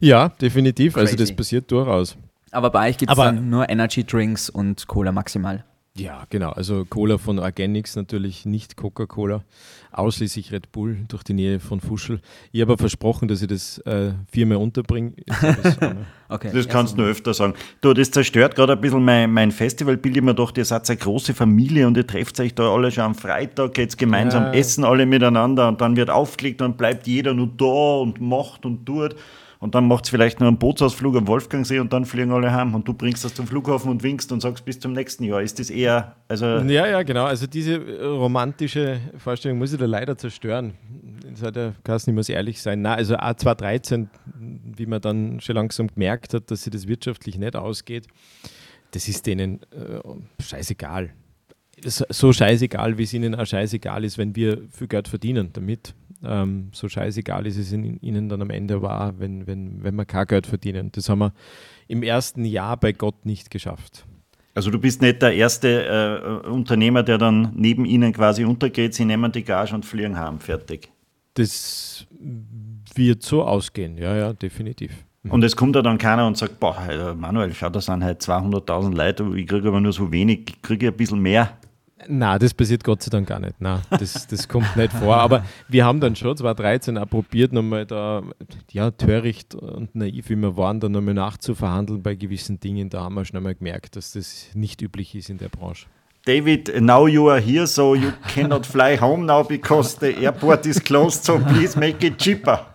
Ja, 0.00 0.30
definitiv. 0.30 0.94
Crazy. 0.94 1.12
Also 1.12 1.16
das 1.16 1.36
passiert 1.36 1.70
durchaus. 1.70 2.16
Aber 2.50 2.70
bei 2.70 2.90
euch 2.90 2.98
gibt 2.98 3.12
es 3.12 3.16
dann 3.16 3.48
nur 3.48 3.70
Energy 3.70 4.04
Drinks 4.04 4.50
und 4.50 4.88
Cola 4.88 5.12
maximal. 5.12 5.64
Ja, 5.94 6.24
genau. 6.30 6.50
Also 6.50 6.86
Cola 6.86 7.18
von 7.18 7.38
Organics 7.38 7.96
natürlich 7.96 8.46
nicht 8.46 8.76
Coca-Cola, 8.76 9.44
ausschließlich 9.90 10.50
Red 10.50 10.72
Bull 10.72 11.04
durch 11.08 11.22
die 11.22 11.34
Nähe 11.34 11.60
von 11.60 11.82
Fuschel. 11.82 12.22
Ich 12.50 12.62
habe 12.62 12.78
versprochen, 12.78 13.28
dass 13.28 13.42
ich 13.42 13.48
das 13.48 13.76
äh, 13.80 14.12
viermal 14.30 14.56
unterbringe. 14.56 15.12
okay. 16.30 16.50
Das 16.54 16.66
kannst 16.66 16.94
du 16.94 17.02
nur 17.02 17.10
öfter 17.10 17.34
sagen. 17.34 17.52
Du, 17.82 17.92
das 17.92 18.10
zerstört 18.10 18.54
gerade 18.54 18.72
ein 18.72 18.80
bisschen 18.80 19.04
mein, 19.04 19.30
mein 19.30 19.50
Festivalbild. 19.50 20.16
Ich 20.16 20.22
mir 20.22 20.34
gedacht, 20.34 20.56
ihr 20.56 20.64
seid 20.64 20.88
eine 20.88 20.96
große 20.96 21.34
Familie 21.34 21.86
und 21.86 21.94
ihr 21.98 22.06
trefft 22.06 22.40
euch 22.40 22.54
da 22.54 22.72
alle 22.72 22.90
schon 22.90 23.04
am 23.04 23.14
Freitag, 23.14 23.74
geht 23.74 23.98
gemeinsam 23.98 24.44
ja. 24.44 24.52
essen 24.54 24.84
alle 24.84 25.04
miteinander 25.04 25.68
und 25.68 25.82
dann 25.82 25.96
wird 25.96 26.08
aufgelegt 26.08 26.62
und 26.62 26.78
bleibt 26.78 27.06
jeder 27.06 27.34
nur 27.34 27.48
da 27.48 28.00
und 28.00 28.18
macht 28.18 28.64
und 28.64 28.86
tut 28.86 29.14
und 29.62 29.76
dann 29.76 29.86
macht 29.86 30.06
es 30.06 30.10
vielleicht 30.10 30.40
noch 30.40 30.48
einen 30.48 30.58
Bootsausflug 30.58 31.14
am 31.14 31.28
Wolfgangsee 31.28 31.78
und 31.78 31.92
dann 31.92 32.04
fliegen 32.04 32.32
alle 32.32 32.52
heim 32.52 32.74
und 32.74 32.88
du 32.88 32.94
bringst 32.94 33.24
das 33.24 33.32
zum 33.32 33.46
Flughafen 33.46 33.92
und 33.92 34.02
winkst 34.02 34.32
und 34.32 34.40
sagst 34.40 34.64
bis 34.64 34.80
zum 34.80 34.92
nächsten 34.92 35.22
Jahr. 35.22 35.40
Ist 35.40 35.60
das 35.60 35.70
eher, 35.70 36.16
also... 36.26 36.46
Ja, 36.46 36.88
ja, 36.88 37.04
genau. 37.04 37.26
Also 37.26 37.46
diese 37.46 37.78
romantische 38.04 38.98
Vorstellung 39.18 39.58
muss 39.58 39.72
ich 39.72 39.78
da 39.78 39.86
leider 39.86 40.18
zerstören. 40.18 40.74
Ja, 41.40 41.52
kann 41.84 41.94
es 41.94 42.08
nicht 42.08 42.14
mehr 42.14 42.24
so 42.24 42.32
ehrlich 42.32 42.60
sein. 42.60 42.82
Nein, 42.82 42.98
also 42.98 43.14
A213, 43.14 44.08
wie 44.76 44.86
man 44.86 45.00
dann 45.00 45.38
schon 45.38 45.54
langsam 45.54 45.86
gemerkt 45.86 46.34
hat, 46.34 46.50
dass 46.50 46.64
sich 46.64 46.72
das 46.72 46.88
wirtschaftlich 46.88 47.38
nicht 47.38 47.54
ausgeht, 47.54 48.08
das 48.90 49.06
ist 49.06 49.26
denen 49.26 49.62
äh, 49.70 50.42
scheißegal 50.42 51.10
so 51.84 52.32
scheißegal, 52.32 52.98
wie 52.98 53.02
es 53.02 53.12
ihnen 53.12 53.34
auch 53.34 53.46
scheißegal 53.46 54.04
ist, 54.04 54.18
wenn 54.18 54.36
wir 54.36 54.62
viel 54.70 54.86
Geld 54.86 55.08
verdienen 55.08 55.50
damit. 55.52 55.94
Ähm, 56.24 56.68
so 56.72 56.88
scheißegal 56.88 57.46
ist 57.46 57.56
es 57.56 57.72
in, 57.72 57.98
ihnen 58.00 58.28
dann 58.28 58.42
am 58.42 58.50
Ende 58.50 58.82
war, 58.82 59.18
wenn, 59.18 59.46
wenn, 59.46 59.82
wenn 59.82 59.94
wir 59.94 60.04
kein 60.04 60.26
Geld 60.26 60.46
verdienen. 60.46 60.90
Das 60.92 61.08
haben 61.08 61.20
wir 61.20 61.32
im 61.88 62.02
ersten 62.02 62.44
Jahr 62.44 62.76
bei 62.76 62.92
Gott 62.92 63.26
nicht 63.26 63.50
geschafft. 63.50 64.04
Also 64.54 64.70
du 64.70 64.78
bist 64.78 65.00
nicht 65.00 65.22
der 65.22 65.34
erste 65.34 66.42
äh, 66.44 66.48
Unternehmer, 66.48 67.02
der 67.02 67.18
dann 67.18 67.52
neben 67.54 67.84
ihnen 67.84 68.12
quasi 68.12 68.44
untergeht, 68.44 68.94
sie 68.94 69.04
nehmen 69.04 69.32
die 69.32 69.44
Gage 69.44 69.74
und 69.74 69.86
fliegen 69.86 70.18
haben, 70.18 70.40
fertig. 70.40 70.90
Das 71.34 72.06
wird 72.94 73.22
so 73.22 73.42
ausgehen, 73.42 73.96
ja, 73.96 74.14
ja, 74.14 74.32
definitiv. 74.34 74.92
Und 75.28 75.44
es 75.44 75.54
kommt 75.54 75.76
ja 75.76 75.82
dann 75.82 75.98
keiner 75.98 76.26
und 76.26 76.36
sagt, 76.36 76.58
boah, 76.58 77.14
Manuel, 77.16 77.54
schau, 77.54 77.70
da 77.70 77.80
sind 77.80 78.02
halt 78.02 78.20
200.000 78.20 78.94
Leute, 78.94 79.24
ich 79.36 79.46
kriege 79.46 79.68
aber 79.68 79.80
nur 79.80 79.92
so 79.92 80.10
wenig, 80.10 80.50
ich 80.50 80.62
kriege 80.62 80.88
ein 80.88 80.96
bisschen 80.96 81.20
mehr. 81.20 81.56
Na, 82.08 82.38
das 82.38 82.54
passiert 82.54 82.84
Gott 82.84 83.02
sei 83.02 83.10
Dank 83.10 83.28
gar 83.28 83.38
nicht. 83.38 83.60
Nein, 83.60 83.80
das, 83.90 84.26
das 84.26 84.48
kommt 84.48 84.76
nicht 84.76 84.92
vor. 84.92 85.16
Aber 85.16 85.44
wir 85.68 85.84
haben 85.84 86.00
dann 86.00 86.16
schon 86.16 86.36
2013 86.36 86.98
auch 86.98 87.08
probiert, 87.08 87.52
nochmal 87.52 87.86
da, 87.86 88.22
ja, 88.70 88.90
töricht 88.90 89.54
und 89.54 89.94
naiv, 89.94 90.28
wie 90.28 90.36
wir 90.36 90.56
waren, 90.56 90.80
dann 90.80 90.92
nochmal 90.92 91.14
nachzuverhandeln 91.14 92.02
bei 92.02 92.14
gewissen 92.14 92.60
Dingen. 92.60 92.90
Da 92.90 93.02
haben 93.02 93.14
wir 93.14 93.24
schon 93.24 93.36
einmal 93.36 93.54
gemerkt, 93.54 93.96
dass 93.96 94.12
das 94.12 94.46
nicht 94.54 94.82
üblich 94.82 95.14
ist 95.14 95.30
in 95.30 95.38
der 95.38 95.48
Branche. 95.48 95.86
David, 96.24 96.80
now 96.80 97.08
you 97.08 97.28
are 97.28 97.40
here, 97.40 97.66
so 97.66 97.96
you 97.96 98.12
cannot 98.32 98.64
fly 98.64 98.96
home 98.96 99.26
now 99.26 99.42
because 99.42 99.96
the 99.98 100.14
airport 100.24 100.66
is 100.66 100.78
closed, 100.82 101.24
so 101.24 101.38
please 101.38 101.76
make 101.76 102.06
it 102.06 102.16
cheaper. 102.18 102.66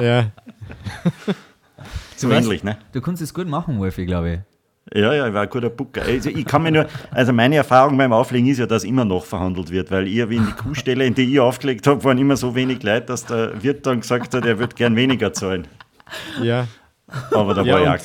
ja. 0.00 0.32
So 2.16 2.28
ähnlich, 2.30 2.64
ne? 2.64 2.78
Du 2.92 3.00
kannst 3.00 3.22
es 3.22 3.32
gut 3.32 3.46
machen, 3.46 3.78
Wolfi, 3.78 4.06
glaube 4.06 4.32
ich. 4.32 4.57
Ja, 4.94 5.12
ja, 5.12 5.26
ich 5.26 5.34
war 5.34 5.42
ein 5.42 5.50
guter 5.50 5.70
Booker. 5.70 6.02
Also 6.02 6.30
ich 6.30 6.44
kann 6.44 6.62
mir 6.62 6.72
nur, 6.72 6.86
also 7.10 7.32
meine 7.32 7.56
Erfahrung 7.56 7.96
beim 7.98 8.12
Auflegen 8.12 8.48
ist 8.48 8.58
ja, 8.58 8.66
dass 8.66 8.84
immer 8.84 9.04
noch 9.04 9.24
verhandelt 9.24 9.70
wird, 9.70 9.90
weil 9.90 10.06
ich 10.06 10.28
wie 10.28 10.36
in 10.36 10.46
die 10.46 10.52
Kuhstelle, 10.52 11.04
in 11.04 11.14
die 11.14 11.32
ich 11.32 11.40
aufgelegt 11.40 11.86
habe, 11.86 12.02
waren 12.04 12.18
immer 12.18 12.36
so 12.36 12.54
wenig 12.54 12.82
Leute, 12.82 13.06
dass 13.06 13.26
der 13.26 13.62
Wirt 13.62 13.86
dann 13.86 14.00
gesagt 14.00 14.34
hat, 14.34 14.44
er 14.44 14.58
wird 14.58 14.76
gern 14.76 14.96
weniger 14.96 15.32
zahlen. 15.32 15.66
Ja. 16.42 16.66
Aber 17.30 17.54
da 17.54 17.62
ja, 17.62 17.74
war 17.74 17.80
ja. 17.80 17.96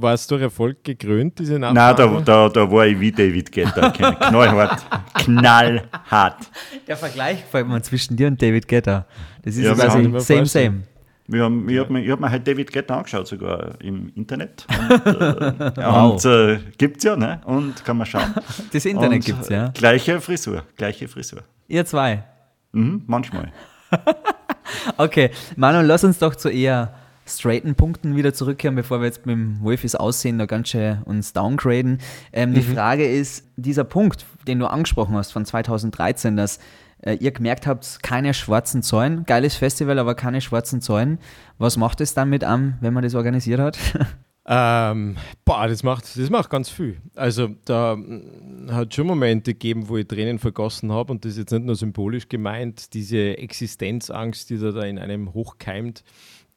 War 0.00 0.14
es 0.14 0.26
durch 0.26 0.42
Erfolg 0.42 0.82
gekrönt, 0.82 1.38
diese 1.38 1.58
Nachfrage? 1.58 2.02
Nein, 2.02 2.24
da, 2.24 2.48
da, 2.48 2.48
da 2.48 2.70
war 2.70 2.86
ich 2.86 2.98
wie 2.98 3.12
David 3.12 3.52
Guetta. 3.52 3.90
Knallhart. 3.90 4.84
Knallhart. 5.14 6.50
Der 6.88 6.96
Vergleich 6.96 7.42
gefällt 7.42 7.68
mir 7.68 7.82
zwischen 7.82 8.16
dir 8.16 8.26
und 8.26 8.42
David 8.42 8.66
Guetta. 8.66 9.06
Das 9.42 9.54
ist 9.54 9.64
ja, 9.64 9.74
quasi 9.74 10.12
same, 10.18 10.46
same. 10.46 10.82
Wir 11.28 11.42
haben, 11.42 11.68
ich 11.68 11.78
habe 11.78 11.92
mir, 11.92 12.12
hab 12.12 12.20
mir 12.20 12.30
halt 12.30 12.46
David 12.46 12.72
Guetta 12.72 12.96
angeschaut, 12.96 13.26
sogar 13.26 13.80
im 13.80 14.12
Internet. 14.14 14.66
Und, 14.88 15.06
äh, 15.06 15.76
wow. 15.76 16.24
äh, 16.24 16.58
gibt 16.78 16.98
es 16.98 17.04
ja, 17.04 17.16
ne? 17.16 17.40
Und 17.44 17.84
kann 17.84 17.96
man 17.96 18.06
schauen. 18.06 18.34
Das 18.72 18.84
Internet 18.84 19.24
gibt 19.24 19.42
es, 19.42 19.48
ja. 19.48 19.68
Gleiche 19.68 20.20
Frisur, 20.20 20.62
gleiche 20.76 21.08
Frisur. 21.08 21.42
Ihr 21.68 21.84
zwei? 21.84 22.24
Mhm, 22.72 23.02
manchmal. 23.06 23.52
okay, 24.96 25.30
Manuel, 25.56 25.86
lass 25.86 26.04
uns 26.04 26.18
doch 26.18 26.34
zu 26.34 26.48
eher 26.48 26.94
straighten 27.26 27.74
Punkten 27.74 28.14
wieder 28.14 28.32
zurückkehren, 28.32 28.76
bevor 28.76 29.00
wir 29.00 29.06
jetzt 29.06 29.26
mit 29.26 29.34
dem 29.34 29.60
Wolfis 29.62 29.96
Aussehen 29.96 30.36
noch 30.36 30.46
ganz 30.46 30.68
schön 30.68 31.02
uns 31.04 31.32
downgraden. 31.32 31.98
Ähm, 32.32 32.50
mhm. 32.50 32.54
Die 32.54 32.62
Frage 32.62 33.08
ist, 33.08 33.44
dieser 33.56 33.84
Punkt, 33.84 34.24
den 34.46 34.60
du 34.60 34.66
angesprochen 34.66 35.16
hast 35.16 35.32
von 35.32 35.44
2013, 35.44 36.36
dass 36.36 36.60
äh, 37.02 37.14
ihr 37.14 37.30
gemerkt 37.30 37.66
habt, 37.66 38.02
keine 38.02 38.34
schwarzen 38.34 38.82
Zäunen. 38.82 39.24
Geiles 39.24 39.56
Festival, 39.56 39.98
aber 39.98 40.14
keine 40.14 40.40
schwarzen 40.40 40.80
Zäunen. 40.80 41.18
Was 41.58 41.76
macht 41.76 42.00
es 42.00 42.14
dann 42.14 42.30
mit 42.30 42.44
einem, 42.44 42.74
wenn 42.80 42.94
man 42.94 43.02
das 43.02 43.14
organisiert 43.14 43.60
hat? 43.60 43.78
Ähm, 44.48 45.16
boah, 45.44 45.66
das 45.66 45.82
macht, 45.82 46.04
das 46.16 46.30
macht 46.30 46.50
ganz 46.50 46.70
viel. 46.70 46.98
Also 47.16 47.48
da 47.64 47.96
mm, 47.96 48.70
hat 48.70 48.94
schon 48.94 49.08
Momente 49.08 49.54
gegeben, 49.54 49.88
wo 49.88 49.96
ich 49.96 50.06
Tränen 50.06 50.38
vergossen 50.38 50.92
habe 50.92 51.12
und 51.12 51.24
das 51.24 51.32
ist 51.32 51.38
jetzt 51.38 51.50
nicht 51.50 51.64
nur 51.64 51.74
symbolisch 51.74 52.28
gemeint, 52.28 52.94
diese 52.94 53.38
Existenzangst, 53.38 54.48
die 54.48 54.58
da, 54.58 54.70
da 54.70 54.82
in 54.82 55.00
einem 55.00 55.34
hochkeimt, 55.34 56.04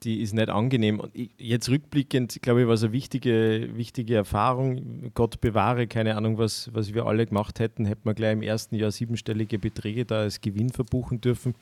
die 0.04 0.22
ist 0.22 0.34
nicht 0.34 0.50
angenehm. 0.50 1.00
Und 1.00 1.12
jetzt 1.38 1.70
rückblickend, 1.70 2.42
glaube 2.42 2.62
ich, 2.62 2.68
war 2.68 2.74
es 2.76 2.84
eine 2.84 2.94
wichtige, 2.94 3.70
wichtige 3.74 4.16
Erfahrung. 4.16 5.12
Gott 5.14 5.42
bewahre, 5.42 5.88
keine 5.88 6.16
Ahnung, 6.16 6.38
was, 6.38 6.70
was 6.74 6.94
wir 6.94 7.06
alle 7.06 7.26
gemacht 7.26 7.60
hätten, 7.60 7.86
hätten 7.86 8.06
wir 8.06 8.14
gleich 8.14 8.34
im 8.34 8.42
ersten 8.42 8.76
Jahr 8.76 8.92
siebenstellige 8.92 9.60
Beträge 9.60 10.06
da 10.06 10.22
als 10.22 10.42
Gewinn 10.42 10.70
verbuchen 10.70 11.20
dürfen. 11.22 11.56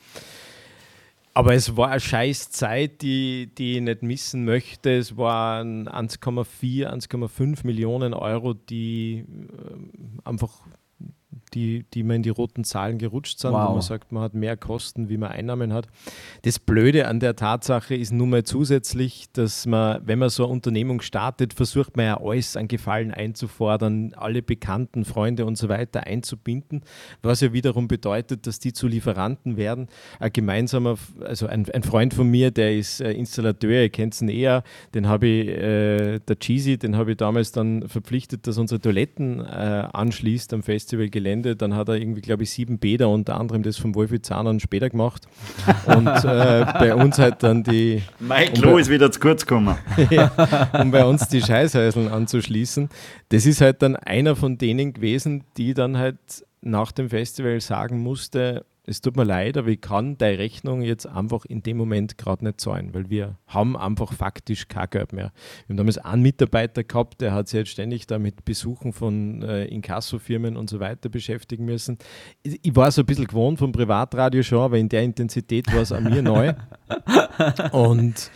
Aber 1.34 1.54
es 1.54 1.78
war 1.78 1.90
eine 1.90 2.00
scheiß 2.00 2.50
Zeit, 2.50 3.04
die, 3.04 3.52
die 3.56 3.76
ich 3.76 3.82
nicht 3.82 4.02
missen 4.02 4.44
möchte. 4.44 4.98
Es 4.98 5.18
waren 5.18 5.88
1,4, 5.88 6.88
1,5 6.88 7.66
Millionen 7.66 8.16
Euro, 8.16 8.56
die 8.56 9.24
äh, 9.24 10.28
einfach 10.28 10.52
die, 11.54 11.86
die 11.94 12.04
man 12.04 12.18
in 12.18 12.24
die 12.24 12.30
roten 12.30 12.64
Zahlen 12.64 12.98
gerutscht 12.98 13.40
sind, 13.40 13.52
Wow. 13.54 13.70
wo 13.70 13.74
man 13.74 13.82
sagt, 13.82 14.12
man 14.12 14.24
hat 14.24 14.34
mehr 14.34 14.58
Kosten, 14.58 15.10
wie 15.10 15.18
man 15.18 15.32
Einnahmen 15.32 15.74
hat. 15.74 15.88
Das 16.44 16.60
Blöde 16.60 17.08
an 17.08 17.20
der 17.20 17.36
Tatsache 17.36 17.96
ist 17.96 18.12
nun 18.12 18.30
mal 18.30 18.44
zusätzlich, 18.44 19.28
dass 19.34 19.66
man, 19.66 20.02
wenn 20.06 20.20
man 20.20 20.30
so 20.30 20.44
eine 20.44 20.54
Unternehmung 20.54 21.02
startet, 21.02 21.54
versucht 21.54 21.96
man 21.96 22.06
ja 22.06 22.20
alles 22.22 22.58
an 22.58 22.68
Gefallen 22.68 23.12
einzufordern, 23.12 24.14
alle 24.16 24.42
Bekannten, 24.42 25.06
Freunde 25.06 25.46
und 25.46 25.58
so 25.58 25.70
weiter 25.70 26.04
einzubinden, 26.06 26.82
was 27.22 27.42
ja 27.42 27.54
wiederum 27.54 27.88
bedeutet, 27.88 28.46
dass 28.48 28.60
die 28.60 28.74
zu 28.74 28.88
Lieferanten 28.88 29.56
werden. 29.58 29.88
Ein 30.20 30.34
gemeinsamer, 30.34 30.98
also 31.24 31.48
ein, 31.48 31.70
ein 31.72 31.84
Freund 31.84 32.14
von 32.14 32.30
mir, 32.30 32.52
der 32.52 32.76
ist 32.76 33.02
äh, 33.02 33.12
Installateur, 33.14 33.84
ihr 33.84 33.90
kennt 33.90 34.20
ihn 34.22 34.30
eher, 34.30 34.64
den 34.94 35.08
habe 35.08 35.28
ich, 35.28 35.48
äh, 35.48 36.20
der 36.20 36.40
Cheesy, 36.40 36.78
den 36.78 36.98
habe 36.98 37.12
ich 37.12 37.18
damals 37.18 37.52
dann 37.52 37.88
verpflichtet, 37.88 38.48
dass 38.48 38.58
unsere 38.58 38.82
Toiletten 38.82 39.40
äh, 39.40 39.88
anschließt 39.94 40.54
am 40.54 40.64
Festivalgelände. 40.64 41.37
Dann 41.44 41.76
hat 41.76 41.90
er 41.90 41.96
irgendwie, 41.96 42.22
glaube 42.22 42.44
ich, 42.44 42.52
sieben 42.52 42.80
Bäder, 42.80 43.10
unter 43.10 43.40
anderem 43.40 43.64
das 43.64 43.78
vom 43.78 43.96
Wolfi 43.96 44.22
Zahn 44.22 44.60
später 44.60 44.90
gemacht. 44.90 45.28
Und 45.86 46.08
äh, 46.08 46.66
bei 46.80 46.96
uns 46.96 47.18
halt 47.20 47.44
dann 47.44 47.64
die, 47.64 48.02
Und 48.20 48.54
Klo 48.54 48.74
bei- 48.74 48.82
ist 48.82 48.90
wieder 48.90 49.12
zu 49.12 49.20
kurz 49.20 49.46
gekommen. 49.46 49.76
ja, 50.10 50.32
um 50.82 50.92
bei 50.92 51.06
uns 51.06 51.28
die 51.28 51.42
Scheißhäuseln 51.42 52.08
anzuschließen. 52.10 52.90
Das 53.30 53.46
ist 53.46 53.62
halt 53.62 53.82
dann 53.82 53.96
einer 53.96 54.36
von 54.36 54.58
denen 54.58 54.94
gewesen, 54.94 55.44
die 55.58 55.74
dann 55.74 55.98
halt 55.98 56.18
nach 56.62 56.92
dem 56.92 57.10
Festival 57.10 57.60
sagen 57.62 58.00
musste, 58.00 58.66
es 58.90 59.02
tut 59.02 59.18
mir 59.18 59.26
leid, 59.26 59.58
aber 59.58 59.68
ich 59.68 59.82
kann 59.82 60.18
deine 60.18 60.40
Rechnung 60.40 60.82
jetzt 60.82 61.06
einfach 61.06 61.44
in 61.44 61.62
dem 61.62 61.76
Moment 61.76 62.18
gerade 62.18 62.46
nicht 62.46 62.62
zahlen, 62.62 62.94
weil 62.94 63.10
wir 63.10 63.38
haben 63.46 63.76
einfach 63.76 64.14
faktisch 64.14 64.70
kein 64.70 64.90
Geld 64.90 65.12
mehr. 65.12 65.34
Wir 65.66 65.74
haben 65.74 65.78
damals 65.78 65.98
einen 65.98 66.22
Mitarbeiter 66.22 66.86
gehabt, 66.86 67.20
der 67.20 67.34
hat 67.34 67.50
sich 67.50 67.58
jetzt 67.60 67.72
ständig 67.72 68.08
da 68.08 68.18
mit 68.18 68.46
Besuchen 68.46 68.94
von 68.94 69.44
äh, 69.44 69.66
Inkassofirmen 69.66 70.56
und 70.56 70.70
so 70.70 70.80
weiter 70.80 71.10
beschäftigen 71.10 71.66
müssen. 71.66 71.98
Ich, 72.44 72.60
ich 72.64 72.76
war 72.78 72.90
so 72.90 73.02
ein 73.02 73.06
bisschen 73.06 73.28
gewohnt 73.28 73.60
vom 73.60 73.74
Privatradio 73.74 74.42
schon, 74.42 74.62
aber 74.62 74.78
in 74.78 74.88
der 74.88 75.04
Intensität 75.04 75.68
war 75.74 75.82
es 75.82 75.92
an 75.92 76.06
mir 76.06 76.22
neu. 76.22 76.54
Und 77.72 78.32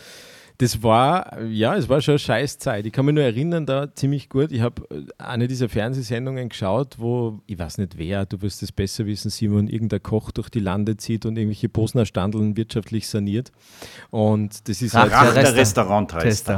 das 0.58 0.82
war, 0.82 1.42
ja, 1.42 1.76
es 1.76 1.88
war 1.88 2.00
schon 2.00 2.12
eine 2.12 2.18
Scheißzeit. 2.18 2.86
Ich 2.86 2.92
kann 2.92 3.04
mich 3.06 3.14
nur 3.14 3.24
erinnern, 3.24 3.66
da 3.66 3.94
ziemlich 3.94 4.28
gut. 4.28 4.52
Ich 4.52 4.60
habe 4.60 4.82
eine 5.18 5.48
dieser 5.48 5.68
Fernsehsendungen 5.68 6.48
geschaut, 6.48 6.96
wo, 6.98 7.40
ich 7.46 7.58
weiß 7.58 7.78
nicht 7.78 7.98
wer, 7.98 8.26
du 8.26 8.42
wirst 8.42 8.62
es 8.62 8.72
besser 8.72 9.06
wissen, 9.06 9.30
Simon, 9.30 9.68
irgendein 9.68 10.02
Koch 10.02 10.30
durch 10.30 10.48
die 10.48 10.60
Lande 10.60 10.96
zieht 10.96 11.26
und 11.26 11.36
irgendwelche 11.36 11.68
Bosner 11.68 12.06
Standeln 12.06 12.56
wirtschaftlich 12.56 13.08
saniert. 13.08 13.50
Und 14.10 14.68
das 14.68 14.82
ist 14.82 14.94
halt. 14.94 15.12
Der 15.12 15.32
der 15.32 15.44
Resta- 15.44 15.56
Restaurant 15.56 16.14
heißt. 16.14 16.48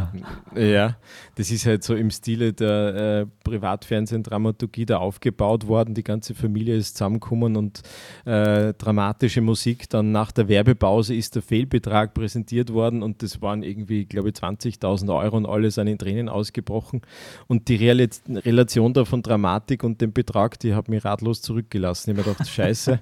Ja, 0.57 0.97
das 1.37 1.51
ist 1.51 1.67
halt 1.67 1.83
so 1.85 1.95
im 1.95 2.11
Stile 2.11 2.53
der 2.53 3.23
äh, 3.23 3.27
Privatfernsehen-Dramaturgie 3.45 4.87
da 4.87 4.99
aufgebaut 4.99 5.67
worden. 5.67 5.95
Die 5.95 6.05
ganze 6.05 6.35
Familie 6.35 6.77
ist 6.77 6.97
zusammengekommen 6.97 7.57
und 7.57 7.83
äh, 8.25 8.75
dramatische 8.75 9.41
Musik. 9.41 9.89
Dann 9.91 10.13
nach 10.13 10.33
der 10.33 10.49
Werbepause 10.49 11.15
ist 11.15 11.35
der 11.35 11.43
Fehlbetrag 11.43 12.15
präsentiert 12.15 12.73
worden 12.73 13.03
und 13.03 13.23
das 13.23 13.41
waren 13.43 13.63
irgendwie, 13.63 13.94
glaube 14.03 14.31
ich, 14.31 14.35
20.000 14.35 15.17
Euro 15.17 15.37
und 15.37 15.47
alle 15.47 15.71
sind 15.71 15.87
in 15.87 15.99
Tränen 15.99 16.29
ausgebrochen. 16.29 17.03
Und 17.47 17.69
die 17.69 17.77
Real 17.77 18.07
Relation 18.29 18.93
da 18.93 19.05
von 19.05 19.23
Dramatik 19.23 19.85
und 19.85 20.01
dem 20.01 20.13
Betrag, 20.13 20.59
die 20.59 20.75
hat 20.75 20.89
mich 20.89 21.05
ratlos 21.05 21.41
zurückgelassen. 21.41 22.11
Ich 22.11 22.17
habe 22.17 22.29
mir 22.29 22.35
gedacht, 22.35 22.49
scheiße, 22.49 22.99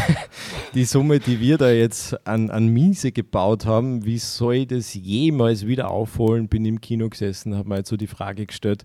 die 0.74 0.84
Summe, 0.84 1.20
die 1.20 1.38
wir 1.40 1.58
da 1.58 1.70
jetzt 1.70 2.26
an, 2.26 2.50
an 2.50 2.68
Miese 2.68 3.12
gebaut 3.12 3.66
haben, 3.66 4.04
wie 4.06 4.18
soll 4.18 4.54
ich 4.54 4.68
das 4.68 4.94
jemals 4.94 5.66
wieder 5.66 5.90
aufholen? 5.90 6.48
Bin 6.48 6.64
im 6.64 6.80
Kino 6.80 7.10
gesessen, 7.10 7.54
habe 7.54 7.68
mir 7.68 7.76
jetzt 7.76 7.90
so 7.90 7.96
die 7.96 8.06
Frage 8.06 8.46
gestellt. 8.46 8.84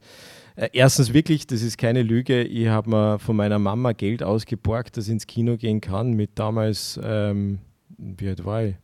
Äh, 0.60 0.70
erstens 0.74 1.14
wirklich, 1.14 1.48
das 1.48 1.62
ist 1.62 1.78
keine 1.78 2.04
Lüge, 2.04 2.44
ich 2.44 2.68
habe 2.68 2.90
mir 2.90 3.20
von 3.20 3.38
meiner 3.38 3.60
Mama 3.60 3.94
Geld 3.94 4.24
ausgeborgt, 4.24 4.98
dass 4.98 5.06
ich 5.06 5.14
ins 5.14 5.26
Kino 5.26 5.56
gehen 5.56 5.80
kann, 5.80 6.12
mit 6.14 6.32
damals, 6.36 7.00
ähm, 7.02 7.60
wie 7.98 8.28
alt 8.28 8.44
war 8.44 8.66
ich? 8.66 8.76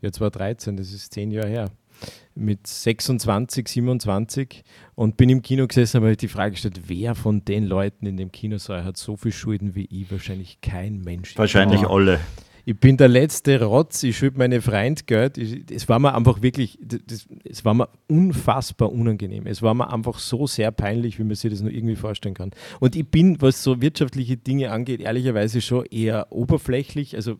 Jetzt 0.00 0.20
war 0.20 0.30
13, 0.30 0.76
das 0.76 0.92
ist 0.92 1.12
zehn 1.12 1.32
Jahre 1.32 1.48
her. 1.48 1.70
Mit 2.36 2.66
26, 2.66 3.68
27 3.68 4.64
und 4.96 5.16
bin 5.16 5.30
im 5.30 5.42
Kino 5.42 5.66
gesessen, 5.68 5.98
habe 5.98 6.06
mir 6.06 6.16
die 6.16 6.28
Frage 6.28 6.52
gestellt, 6.52 6.80
wer 6.88 7.14
von 7.14 7.44
den 7.44 7.64
Leuten 7.64 8.06
in 8.06 8.16
dem 8.16 8.32
Kinosaal 8.32 8.84
hat 8.84 8.96
so 8.96 9.16
viel 9.16 9.32
Schulden 9.32 9.74
wie 9.74 9.86
ich? 9.90 10.10
Wahrscheinlich 10.10 10.60
kein 10.60 11.00
Mensch. 11.00 11.38
Wahrscheinlich 11.38 11.86
alle. 11.86 12.18
Ich 12.66 12.78
bin 12.80 12.96
der 12.96 13.08
letzte 13.08 13.62
Rotz, 13.62 14.02
ich 14.04 14.16
schulde 14.16 14.38
meine 14.38 14.62
Freund 14.62 15.06
Geld. 15.06 15.36
Es 15.36 15.86
war 15.88 15.98
mir 15.98 16.14
einfach 16.14 16.40
wirklich, 16.40 16.78
es 17.44 17.64
war 17.64 17.74
mir 17.74 17.90
unfassbar 18.08 18.90
unangenehm. 18.90 19.46
Es 19.46 19.60
war 19.60 19.74
mir 19.74 19.92
einfach 19.92 20.18
so 20.18 20.46
sehr 20.46 20.72
peinlich, 20.72 21.18
wie 21.18 21.24
man 21.24 21.34
sich 21.34 21.50
das 21.50 21.60
nur 21.60 21.70
irgendwie 21.70 21.96
vorstellen 21.96 22.34
kann. 22.34 22.52
Und 22.80 22.96
ich 22.96 23.06
bin, 23.06 23.42
was 23.42 23.62
so 23.62 23.82
wirtschaftliche 23.82 24.38
Dinge 24.38 24.70
angeht, 24.70 25.02
ehrlicherweise 25.02 25.60
schon 25.60 25.84
eher 25.86 26.28
oberflächlich. 26.30 27.16
Also 27.16 27.38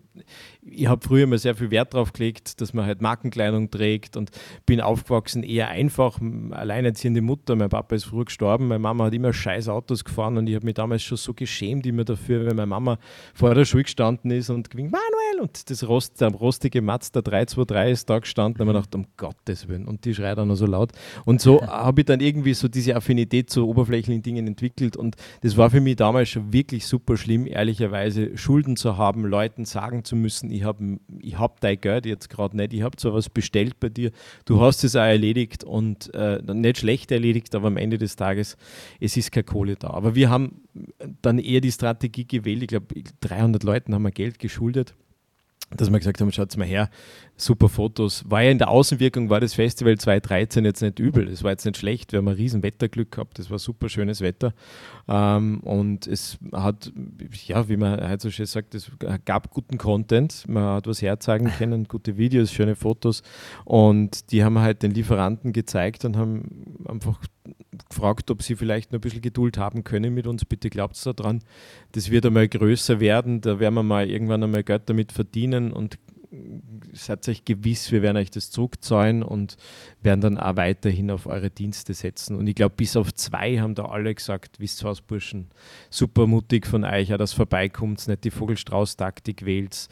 ich 0.60 0.88
habe 0.88 1.06
früher 1.06 1.26
mal 1.26 1.38
sehr 1.38 1.54
viel 1.54 1.70
Wert 1.70 1.94
drauf 1.94 2.12
gelegt, 2.12 2.60
dass 2.60 2.74
man 2.74 2.84
halt 2.84 3.00
Markenkleidung 3.00 3.70
trägt 3.70 4.18
und 4.18 4.30
bin 4.66 4.82
aufgewachsen 4.82 5.42
eher 5.42 5.68
einfach, 5.68 6.20
alleinerziehende 6.50 7.22
Mutter. 7.22 7.56
Mein 7.56 7.70
Papa 7.70 7.94
ist 7.94 8.04
früh 8.04 8.26
gestorben, 8.26 8.68
meine 8.68 8.78
Mama 8.78 9.04
hat 9.04 9.14
immer 9.14 9.32
scheiß 9.32 9.68
Autos 9.68 10.04
gefahren 10.04 10.36
und 10.36 10.48
ich 10.48 10.54
habe 10.54 10.66
mich 10.66 10.74
damals 10.74 11.02
schon 11.02 11.16
so 11.16 11.32
geschämt 11.32 11.86
immer 11.86 12.04
dafür, 12.04 12.44
wenn 12.44 12.56
meine 12.56 12.66
Mama 12.66 12.98
vor 13.32 13.54
der 13.54 13.64
Schule 13.64 13.84
gestanden 13.84 14.30
ist 14.30 14.50
und 14.50 14.68
gewinkt, 14.68 14.92
Manuel, 15.14 15.42
und 15.42 15.70
das 15.70 15.86
Rost, 15.86 16.20
der 16.20 16.28
rostige 16.32 16.82
Mazda 16.82 17.22
323 17.22 17.92
ist 17.92 18.10
da 18.10 18.18
gestanden 18.18 18.54
und 18.54 18.54
ich 18.54 18.60
habe 18.60 18.78
mir 18.78 18.80
gedacht, 18.80 18.94
um 18.94 19.06
Gottes 19.16 19.68
Willen, 19.68 19.86
und 19.86 20.04
die 20.04 20.14
schreit 20.14 20.38
auch 20.38 20.44
noch 20.44 20.56
so 20.56 20.66
laut. 20.66 20.92
Und 21.24 21.40
so 21.40 21.62
habe 21.66 22.02
ich 22.02 22.06
dann 22.06 22.20
irgendwie 22.20 22.54
so 22.54 22.68
diese 22.68 22.96
Affinität 22.96 23.50
zu 23.50 23.68
oberflächlichen 23.68 24.22
Dingen 24.22 24.46
entwickelt 24.46 24.96
und 24.96 25.16
das 25.42 25.56
war 25.56 25.70
für 25.70 25.80
mich 25.80 25.96
damals 25.96 26.30
schon 26.30 26.52
wirklich 26.52 26.86
super 26.86 27.16
schlimm, 27.16 27.46
ehrlicherweise 27.46 28.36
Schulden 28.36 28.76
zu 28.76 28.96
haben, 28.96 29.24
Leuten 29.24 29.64
sagen 29.64 30.04
zu 30.04 30.16
müssen, 30.16 30.50
ich 30.50 30.64
habe 30.64 30.98
ich 31.20 31.38
hab 31.38 31.60
dein 31.60 31.80
Geld 31.80 32.06
jetzt 32.06 32.30
gerade 32.30 32.56
nicht, 32.56 32.72
ich 32.72 32.82
habe 32.82 32.96
zwar 32.96 33.14
was 33.14 33.28
bestellt 33.28 33.80
bei 33.80 33.88
dir, 33.88 34.10
du 34.44 34.60
hast 34.60 34.84
es 34.84 34.96
auch 34.96 35.00
erledigt 35.00 35.64
und 35.64 36.12
äh, 36.14 36.40
nicht 36.52 36.78
schlecht 36.78 37.10
erledigt, 37.12 37.54
aber 37.54 37.68
am 37.68 37.76
Ende 37.76 37.98
des 37.98 38.16
Tages, 38.16 38.56
es 39.00 39.16
ist 39.16 39.32
keine 39.32 39.44
Kohle 39.44 39.76
da. 39.76 39.90
Aber 39.90 40.14
wir 40.14 40.30
haben 40.30 40.63
dann 41.22 41.38
eher 41.38 41.60
die 41.60 41.72
Strategie 41.72 42.26
gewählt, 42.26 42.62
ich 42.62 42.68
glaube 42.68 42.86
300 43.20 43.62
Leuten 43.62 43.94
haben 43.94 44.02
wir 44.02 44.10
Geld 44.10 44.38
geschuldet 44.38 44.94
dass 45.70 45.90
wir 45.90 45.98
gesagt 45.98 46.20
haben, 46.20 46.32
schaut 46.32 46.56
mal 46.56 46.66
her, 46.66 46.90
super 47.36 47.68
Fotos. 47.68 48.24
War 48.28 48.42
ja 48.42 48.50
in 48.50 48.58
der 48.58 48.68
Außenwirkung, 48.68 49.28
war 49.28 49.40
das 49.40 49.54
Festival 49.54 49.98
2013 49.98 50.64
jetzt 50.64 50.82
nicht 50.82 50.98
übel. 50.98 51.28
Es 51.28 51.42
war 51.42 51.50
jetzt 51.50 51.64
nicht 51.64 51.76
schlecht, 51.76 52.12
wir 52.12 52.18
haben 52.18 52.28
ein 52.28 52.34
riesen 52.34 52.62
Wetterglück 52.62 53.12
gehabt, 53.12 53.38
das 53.38 53.50
war 53.50 53.58
super 53.58 53.88
schönes 53.88 54.20
Wetter. 54.20 54.54
Ähm, 55.08 55.60
und 55.60 56.06
es 56.06 56.38
hat, 56.52 56.92
ja, 57.46 57.68
wie 57.68 57.76
man 57.76 58.00
halt 58.00 58.20
so 58.20 58.30
schön 58.30 58.46
sagt, 58.46 58.74
es 58.74 58.90
gab 59.24 59.50
guten 59.50 59.78
Content, 59.78 60.44
man 60.48 60.64
hat 60.64 60.86
was 60.86 61.02
herzeigen 61.02 61.50
können, 61.58 61.84
gute 61.84 62.16
Videos, 62.16 62.52
schöne 62.52 62.76
Fotos. 62.76 63.22
Und 63.64 64.30
die 64.30 64.44
haben 64.44 64.58
halt 64.60 64.82
den 64.82 64.92
Lieferanten 64.92 65.52
gezeigt 65.52 66.04
und 66.04 66.16
haben 66.16 66.76
einfach 66.88 67.20
gefragt, 67.88 68.30
ob 68.30 68.42
sie 68.42 68.56
vielleicht 68.56 68.92
noch 68.92 68.98
ein 68.98 69.02
bisschen 69.02 69.22
Geduld 69.22 69.58
haben 69.58 69.84
können 69.84 70.14
mit 70.14 70.26
uns. 70.26 70.44
Bitte 70.44 70.70
glaubt 70.70 70.94
daran, 71.04 71.42
das 71.92 72.10
wird 72.10 72.26
einmal 72.26 72.48
größer 72.48 73.00
werden, 73.00 73.40
da 73.40 73.58
werden 73.58 73.74
wir 73.74 73.82
mal 73.82 74.08
irgendwann 74.08 74.42
einmal 74.42 74.62
Geld 74.62 74.82
damit 74.86 75.12
verdienen 75.12 75.72
und 75.72 75.98
seid 76.92 77.28
euch 77.28 77.44
gewiss, 77.44 77.90
wir 77.92 78.02
werden 78.02 78.16
euch 78.16 78.30
das 78.30 78.50
zurückzahlen 78.50 79.22
und 79.22 79.56
werden 80.02 80.20
dann 80.20 80.38
auch 80.38 80.56
weiterhin 80.56 81.10
auf 81.10 81.26
eure 81.26 81.50
Dienste 81.50 81.94
setzen. 81.94 82.36
Und 82.36 82.46
ich 82.46 82.54
glaube, 82.54 82.74
bis 82.76 82.96
auf 82.96 83.14
zwei 83.14 83.58
haben 83.58 83.74
da 83.74 83.86
alle 83.86 84.14
gesagt, 84.14 84.60
wisst 84.60 84.82
ihr 84.82 84.88
was, 84.88 85.00
Burschen, 85.00 85.48
super 85.90 86.26
mutig 86.26 86.66
von 86.66 86.84
euch, 86.84 87.12
auch 87.12 87.18
dass 87.18 87.32
vorbeikommt, 87.32 88.06
nicht 88.08 88.24
die 88.24 88.30
Vogelstrauß-Taktik 88.30 89.44
wählt. 89.44 89.88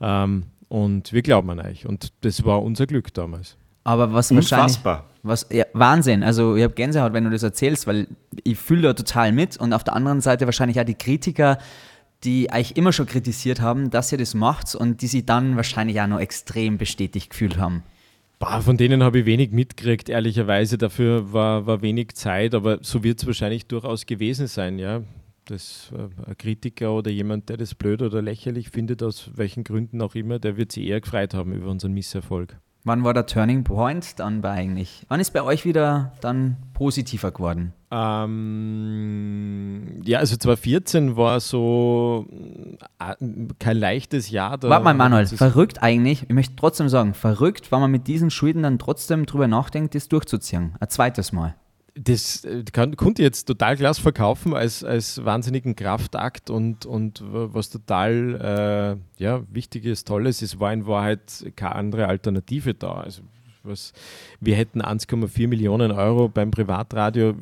Ähm, 0.00 0.44
und 0.68 1.12
wir 1.12 1.22
glauben 1.22 1.50
an 1.50 1.60
euch. 1.60 1.86
Und 1.86 2.12
das 2.22 2.44
war 2.44 2.62
unser 2.62 2.86
Glück 2.86 3.12
damals. 3.14 3.56
Aber 3.84 4.12
was 4.12 4.34
wahrscheinlich. 4.34 4.76
Unfassbar. 4.76 5.10
Was, 5.22 5.46
ja, 5.50 5.64
Wahnsinn. 5.72 6.22
Also, 6.22 6.56
ich 6.56 6.64
habe 6.64 6.74
Gänsehaut, 6.74 7.12
wenn 7.12 7.24
du 7.24 7.30
das 7.30 7.42
erzählst, 7.42 7.86
weil 7.86 8.08
ich 8.42 8.58
fühle 8.58 8.82
da 8.82 8.94
total 8.94 9.32
mit. 9.32 9.56
Und 9.56 9.72
auf 9.72 9.84
der 9.84 9.94
anderen 9.94 10.20
Seite 10.20 10.46
wahrscheinlich 10.46 10.80
auch 10.80 10.84
die 10.84 10.94
Kritiker, 10.94 11.58
die 12.24 12.48
euch 12.52 12.72
immer 12.72 12.92
schon 12.92 13.06
kritisiert 13.06 13.60
haben, 13.60 13.90
dass 13.90 14.12
ihr 14.12 14.18
das 14.18 14.34
macht 14.34 14.74
und 14.74 15.02
die 15.02 15.06
sich 15.06 15.26
dann 15.26 15.56
wahrscheinlich 15.56 16.00
auch 16.00 16.06
noch 16.06 16.20
extrem 16.20 16.78
bestätigt 16.78 17.30
gefühlt 17.30 17.58
haben. 17.58 17.82
Bah, 18.38 18.60
von 18.60 18.76
denen 18.76 19.02
habe 19.02 19.20
ich 19.20 19.26
wenig 19.26 19.52
mitgekriegt, 19.52 20.08
ehrlicherweise. 20.08 20.76
Dafür 20.76 21.32
war, 21.32 21.66
war 21.66 21.82
wenig 21.82 22.14
Zeit, 22.14 22.54
aber 22.54 22.78
so 22.82 23.04
wird 23.04 23.20
es 23.20 23.26
wahrscheinlich 23.26 23.66
durchaus 23.66 24.06
gewesen 24.06 24.46
sein, 24.46 24.78
ja. 24.78 25.02
Das, 25.44 25.92
äh, 25.94 26.30
ein 26.30 26.36
Kritiker 26.38 26.92
oder 26.94 27.10
jemand, 27.10 27.48
der 27.48 27.58
das 27.58 27.74
blöd 27.74 28.00
oder 28.02 28.22
lächerlich 28.22 28.70
findet, 28.70 29.02
aus 29.02 29.30
welchen 29.34 29.62
Gründen 29.62 30.00
auch 30.00 30.14
immer, 30.14 30.38
der 30.38 30.56
wird 30.56 30.72
sich 30.72 30.86
eher 30.86 31.00
gefreut 31.00 31.34
haben 31.34 31.52
über 31.52 31.70
unseren 31.70 31.92
Misserfolg. 31.92 32.56
Wann 32.86 33.02
war 33.02 33.14
der 33.14 33.24
Turning 33.24 33.64
Point 33.64 34.20
dann 34.20 34.42
bei 34.42 34.50
eigentlich? 34.50 35.06
Wann 35.08 35.18
ist 35.18 35.32
bei 35.32 35.42
euch 35.42 35.64
wieder 35.64 36.12
dann 36.20 36.58
positiver 36.74 37.30
geworden? 37.30 37.72
Ähm, 37.90 40.02
ja, 40.04 40.18
also 40.18 40.36
2014 40.36 41.16
war 41.16 41.40
so 41.40 42.26
äh, 42.98 43.14
kein 43.58 43.78
leichtes 43.78 44.28
Jahr. 44.28 44.58
Da 44.58 44.68
Warte 44.68 44.84
mal, 44.84 44.92
Manuel, 44.92 45.26
verrückt 45.26 45.82
eigentlich, 45.82 46.24
ich 46.24 46.34
möchte 46.34 46.56
trotzdem 46.56 46.90
sagen, 46.90 47.14
verrückt, 47.14 47.72
weil 47.72 47.80
man 47.80 47.90
mit 47.90 48.06
diesen 48.06 48.30
Schulden 48.30 48.64
dann 48.64 48.78
trotzdem 48.78 49.24
drüber 49.24 49.48
nachdenkt, 49.48 49.94
das 49.94 50.08
durchzuziehen. 50.08 50.74
Ein 50.78 50.90
zweites 50.90 51.32
Mal. 51.32 51.54
Das 51.94 52.44
äh, 52.44 52.64
kann, 52.72 52.96
konnte 52.96 53.22
ich 53.22 53.26
jetzt 53.26 53.44
total 53.44 53.76
klasse 53.76 54.02
verkaufen 54.02 54.54
als, 54.54 54.82
als 54.82 55.24
wahnsinnigen 55.24 55.76
Kraftakt 55.76 56.50
und, 56.50 56.86
und 56.86 57.22
was 57.24 57.70
total 57.70 58.98
äh, 59.18 59.22
ja, 59.22 59.42
wichtiges, 59.50 60.04
tolles 60.04 60.42
ist, 60.42 60.58
war 60.58 60.72
in 60.72 60.86
Wahrheit 60.86 61.52
keine 61.56 61.76
andere 61.76 62.08
Alternative 62.08 62.74
da. 62.74 62.94
Also 62.94 63.22
was, 63.64 63.92
wir 64.40 64.56
hätten 64.56 64.82
1,4 64.82 65.48
Millionen 65.48 65.92
Euro 65.92 66.28
beim 66.28 66.50
Privatradio, 66.50 67.34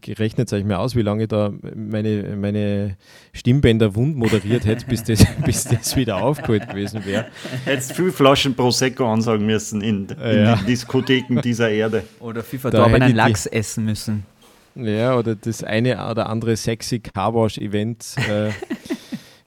gerechnet, 0.00 0.48
sage 0.48 0.60
ich 0.60 0.66
mir 0.66 0.78
aus, 0.78 0.96
wie 0.96 1.02
lange 1.02 1.28
da 1.28 1.52
meine, 1.74 2.36
meine 2.36 2.96
Stimmbänder 3.32 3.94
wund 3.94 4.16
moderiert 4.16 4.64
hätte, 4.64 4.86
bis 4.86 5.04
das, 5.04 5.24
bis 5.44 5.64
das 5.64 5.96
wieder 5.96 6.22
aufgeholt 6.22 6.68
gewesen 6.68 7.04
wäre. 7.04 7.26
Hättest 7.64 7.92
viel 7.92 8.12
Flaschen 8.12 8.54
Prosecco 8.54 9.10
ansagen 9.10 9.46
müssen 9.46 9.80
in, 9.80 10.08
in 10.08 10.44
ja. 10.44 10.56
den 10.56 10.66
Diskotheken 10.66 11.40
dieser 11.40 11.70
Erde. 11.70 12.04
Oder 12.20 12.42
viel 12.42 12.58
verdorbenen 12.58 13.14
Lachs 13.14 13.46
essen 13.46 13.84
müssen. 13.84 14.26
Ja, 14.74 15.18
oder 15.18 15.34
das 15.34 15.62
eine 15.62 16.10
oder 16.10 16.28
andere 16.28 16.56
sexy 16.56 17.00
Carwash-Event 17.00 18.16
äh, 18.16 18.50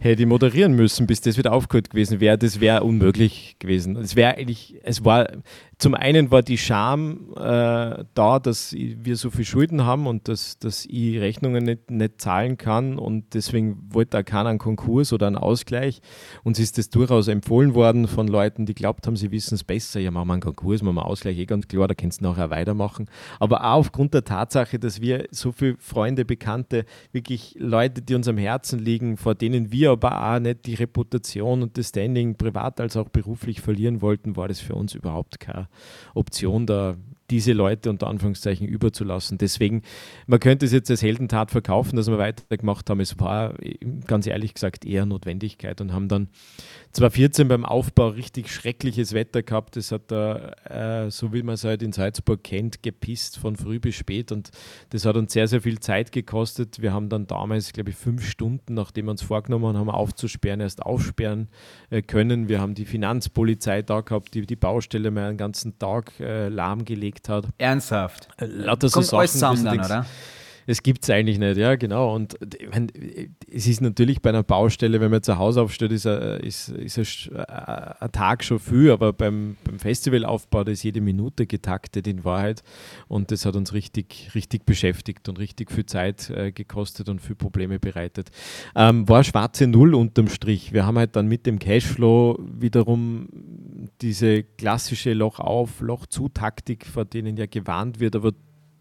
hätte 0.06 0.22
ich 0.22 0.28
moderieren 0.28 0.74
müssen, 0.74 1.08
bis 1.08 1.22
das 1.22 1.38
wieder 1.38 1.52
aufgehört 1.52 1.90
gewesen 1.90 2.20
wäre. 2.20 2.38
Das 2.38 2.60
wäre 2.60 2.84
unmöglich 2.84 3.56
gewesen. 3.60 3.96
Es 3.98 4.16
wäre 4.16 4.36
eigentlich, 4.38 4.76
es 4.84 5.04
war 5.04 5.28
zum 5.78 5.94
einen 5.94 6.32
war 6.32 6.42
die 6.42 6.58
Scham 6.58 7.34
äh, 7.36 8.04
da, 8.14 8.40
dass 8.40 8.74
wir 8.74 9.16
so 9.16 9.30
viel 9.30 9.46
Schulden 9.46 9.86
haben 9.86 10.08
und 10.08 10.28
dass, 10.28 10.60
dass 10.60 10.86
ich 10.86 11.20
Rechnungen 11.20 11.64
nicht, 11.64 11.92
nicht 11.92 12.22
zahlen 12.22 12.58
kann 12.58 12.98
und 12.98 13.34
deswegen 13.34 13.78
wollte 13.90 14.20
auch 14.20 14.26
keiner 14.26 14.50
einen 14.50 14.60
Konkurs 14.60 15.14
oder 15.14 15.28
einen 15.28 15.38
Ausgleich. 15.38 16.02
Uns 16.44 16.60
ist 16.60 16.78
das 16.78 16.90
durchaus 16.90 17.28
empfohlen 17.28 17.74
worden 17.76 18.08
von 18.08 18.28
Leuten, 18.28 18.66
die 18.66 18.74
glaubt 18.74 19.08
haben, 19.08 19.16
sie 19.16 19.32
wissen 19.32 19.56
es 19.56 19.64
besser. 19.64 20.00
Ja, 20.00 20.12
machen 20.12 20.28
wir 20.28 20.34
einen 20.34 20.42
Konkurs, 20.42 20.82
machen 20.82 20.96
wir 20.96 21.02
einen 21.02 21.12
Ausgleich, 21.12 21.38
eh 21.38 21.46
ganz 21.46 21.68
klar, 21.68 21.88
da 21.88 21.94
kannst 21.94 22.22
du 22.22 22.26
nachher 22.26 22.50
weitermachen. 22.50 23.10
Aber 23.40 23.64
auch 23.64 23.86
aufgrund 23.86 24.14
der 24.14 24.24
Tatsache, 24.24 24.80
dass 24.80 25.00
wir 25.02 25.28
so 25.32 25.52
viele 25.52 25.76
Freunde, 25.80 26.26
Bekannte, 26.26 26.86
wirklich 27.12 27.56
Leute, 27.60 28.02
die 28.02 28.16
uns 28.16 28.28
am 28.28 28.38
Herzen 28.38 28.80
liegen, 28.80 29.18
vor 29.18 29.36
denen 29.36 29.72
wir 29.72 29.92
aber 29.92 30.34
auch 30.34 30.40
nicht 30.40 30.66
die 30.66 30.74
Reputation 30.74 31.62
und 31.62 31.78
das 31.78 31.90
Standing 31.90 32.36
privat 32.36 32.82
als 32.82 32.98
auch 32.98 33.10
beruflich 33.10 33.62
verlieren 33.62 34.02
wollten, 34.02 34.36
war 34.36 34.48
das 34.48 34.60
für 34.60 34.76
uns 34.76 34.96
überhaupt 34.96 35.40
kein 35.40 35.65
Option, 36.14 36.66
da 36.66 36.96
diese 37.30 37.54
Leute 37.54 37.90
unter 37.90 38.08
Anführungszeichen 38.08 38.68
überzulassen. 38.68 39.38
Deswegen, 39.38 39.82
man 40.28 40.40
könnte 40.40 40.66
es 40.66 40.72
jetzt 40.72 40.92
als 40.92 41.02
Heldentat 41.02 41.52
verkaufen, 41.52 41.96
dass 41.96 42.08
wir 42.08 42.18
weitergemacht 42.18 42.90
haben. 42.90 43.00
Es 43.00 43.20
war 43.20 43.56
ganz 44.06 44.28
ehrlich 44.28 44.54
gesagt 44.54 44.86
eher 44.86 45.06
Notwendigkeit 45.06 45.82
und 45.82 45.92
haben 45.92 46.08
dann 46.08 46.30
2014 46.92 47.48
beim 47.48 47.66
Aufbau 47.66 48.10
richtig 48.10 48.52
schreckliches 48.52 49.14
Wetter 49.14 49.44
gehabt. 49.44 49.76
Es 49.76 49.92
hat 49.92 50.12
da, 50.12 50.52
äh, 51.06 51.12
so 51.12 51.34
wie 51.34 51.44
man 51.44 51.56
es 51.56 51.64
halt 51.64 51.82
in 51.82 51.92
Salzburg 51.92 52.44
kennt, 52.44 52.84
gepisst 52.84 53.38
von 53.38 53.56
früh 53.56 53.80
bis 53.80 53.96
spät 53.96 54.32
und 54.32 54.52
das 54.92 55.06
hat 55.06 55.18
uns 55.18 55.34
sehr, 55.34 55.48
sehr 55.48 55.62
viel 55.62 55.80
Zeit 55.80 56.12
gekostet. 56.12 56.82
Wir 56.82 56.94
haben 56.94 57.10
dann 57.10 57.28
damals, 57.28 57.74
glaube 57.74 57.90
ich, 57.90 57.96
fünf 57.96 58.26
Stunden, 58.26 58.76
nachdem 58.76 59.06
wir 59.06 59.12
uns 59.12 59.24
vorgenommen 59.24 59.78
haben, 59.78 59.90
aufzusperren, 59.90 60.62
erst 60.62 60.84
aufsperren 60.84 61.50
äh, 61.90 62.02
können. 62.02 62.50
Wir 62.50 62.62
haben 62.62 62.76
die 62.76 62.86
Finanzpolizei 62.86 63.82
da 63.82 64.02
gehabt, 64.02 64.34
die 64.34 64.46
die 64.46 64.56
Baustelle 64.56 65.12
mal 65.12 65.30
einen 65.30 65.38
ganzen 65.38 65.80
Tag 65.80 66.20
äh, 66.20 66.50
lahmgelegt 66.50 67.15
hat. 67.30 67.46
Ernsthaft? 67.58 68.28
Lauter 68.40 68.90
so 68.90 68.96
Kommt 68.96 69.06
Sachen, 69.08 69.20
alles 69.20 69.32
zusammen 69.34 69.66
dann, 69.66 69.80
oder? 69.80 70.06
Es 70.68 70.84
gibt 70.84 71.04
es 71.04 71.10
eigentlich 71.10 71.40
nicht, 71.40 71.58
ja, 71.58 71.76
genau. 71.76 72.16
Und 72.16 72.38
ich 72.60 72.70
mein, 72.70 72.88
es 73.52 73.68
ist 73.68 73.82
natürlich 73.82 74.22
bei 74.22 74.30
einer 74.30 74.44
Baustelle, 74.44 75.00
wenn 75.00 75.12
man 75.12 75.18
jetzt 75.18 75.30
ein 75.30 75.38
Haus 75.38 75.58
aufstellt, 75.58 75.92
ist, 75.92 76.08
ein, 76.08 76.40
ist, 76.40 76.70
ist 76.70 77.30
ein, 77.32 77.46
ein 78.00 78.12
Tag 78.12 78.44
schon 78.44 78.60
viel, 78.60 78.92
aber 78.92 79.14
beim, 79.14 79.58
beim 79.64 79.80
Festivalaufbau, 79.80 80.64
da 80.64 80.72
ist 80.72 80.84
jede 80.84 81.02
Minute 81.02 81.46
getaktet 81.46 82.08
in 82.08 82.24
Wahrheit. 82.24 82.64
Und 83.08 83.32
das 83.32 83.46
hat 83.46 83.56
uns 83.56 83.74
richtig, 83.74 84.32
richtig 84.34 84.66
beschäftigt 84.66 85.30
und 85.30 85.40
richtig 85.40 85.72
viel 85.72 85.86
Zeit 85.86 86.30
äh, 86.30 86.52
gekostet 86.52 87.10
und 87.10 87.22
viel 87.22 87.36
Probleme 87.36 87.80
bereitet. 87.80 88.32
Ähm, 88.76 89.08
war 89.08 89.24
schwarze 89.24 89.68
Null 89.68 89.94
unterm 89.94 90.28
Strich. 90.30 90.74
Wir 90.74 90.86
haben 90.86 90.98
halt 90.98 91.16
dann 91.16 91.28
mit 91.28 91.46
dem 91.46 91.60
Cashflow 91.60 92.40
wiederum 92.40 93.28
diese 94.02 94.44
klassische 94.44 95.14
Loch 95.14 95.40
auf, 95.40 95.82
Loch 95.82 96.06
zu 96.08 96.30
Taktik, 96.30 96.86
vor 96.86 97.06
denen 97.06 97.38
ja 97.38 97.46
gewarnt 97.46 98.00
wird, 98.00 98.16
aber 98.16 98.32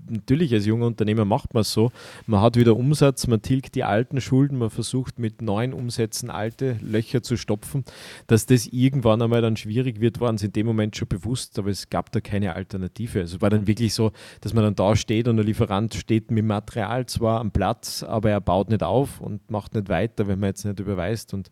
natürlich 0.08 0.52
als 0.52 0.66
junger 0.66 0.86
Unternehmer 0.86 1.24
macht 1.24 1.54
man 1.54 1.62
es 1.62 1.72
so. 1.72 1.92
Man 2.26 2.40
hat 2.40 2.56
wieder 2.56 2.76
Umsatz, 2.76 3.26
man 3.26 3.42
tilgt 3.42 3.74
die 3.74 3.84
alten 3.84 4.20
Schulden, 4.20 4.58
man 4.58 4.70
versucht 4.70 5.18
mit 5.18 5.42
neuen 5.42 5.72
Umsätzen 5.72 6.30
alte 6.30 6.78
Löcher 6.82 7.22
zu 7.22 7.36
stopfen. 7.36 7.84
Dass 8.26 8.46
das 8.46 8.66
irgendwann 8.66 9.22
einmal 9.22 9.42
dann 9.42 9.56
schwierig 9.56 10.00
wird, 10.00 10.20
war 10.20 10.30
uns 10.30 10.42
in 10.42 10.52
dem 10.52 10.66
Moment 10.66 10.96
schon 10.96 11.08
bewusst, 11.08 11.58
aber 11.58 11.70
es 11.70 11.90
gab 11.90 12.12
da 12.12 12.20
keine 12.20 12.54
Alternative. 12.54 13.20
Also 13.20 13.36
es 13.36 13.42
war 13.42 13.50
dann 13.50 13.66
wirklich 13.66 13.94
so, 13.94 14.12
dass 14.40 14.54
man 14.54 14.64
dann 14.64 14.74
da 14.74 14.96
steht 14.96 15.28
und 15.28 15.36
der 15.36 15.44
Lieferant 15.44 15.94
steht 15.94 16.30
mit 16.30 16.44
Material 16.44 17.06
zwar 17.06 17.40
am 17.40 17.50
Platz, 17.50 18.02
aber 18.02 18.30
er 18.30 18.40
baut 18.40 18.70
nicht 18.70 18.82
auf 18.82 19.20
und 19.20 19.50
macht 19.50 19.74
nicht 19.74 19.88
weiter, 19.88 20.26
wenn 20.26 20.40
man 20.40 20.50
jetzt 20.50 20.64
nicht 20.64 20.80
überweist. 20.80 21.34
Und 21.34 21.50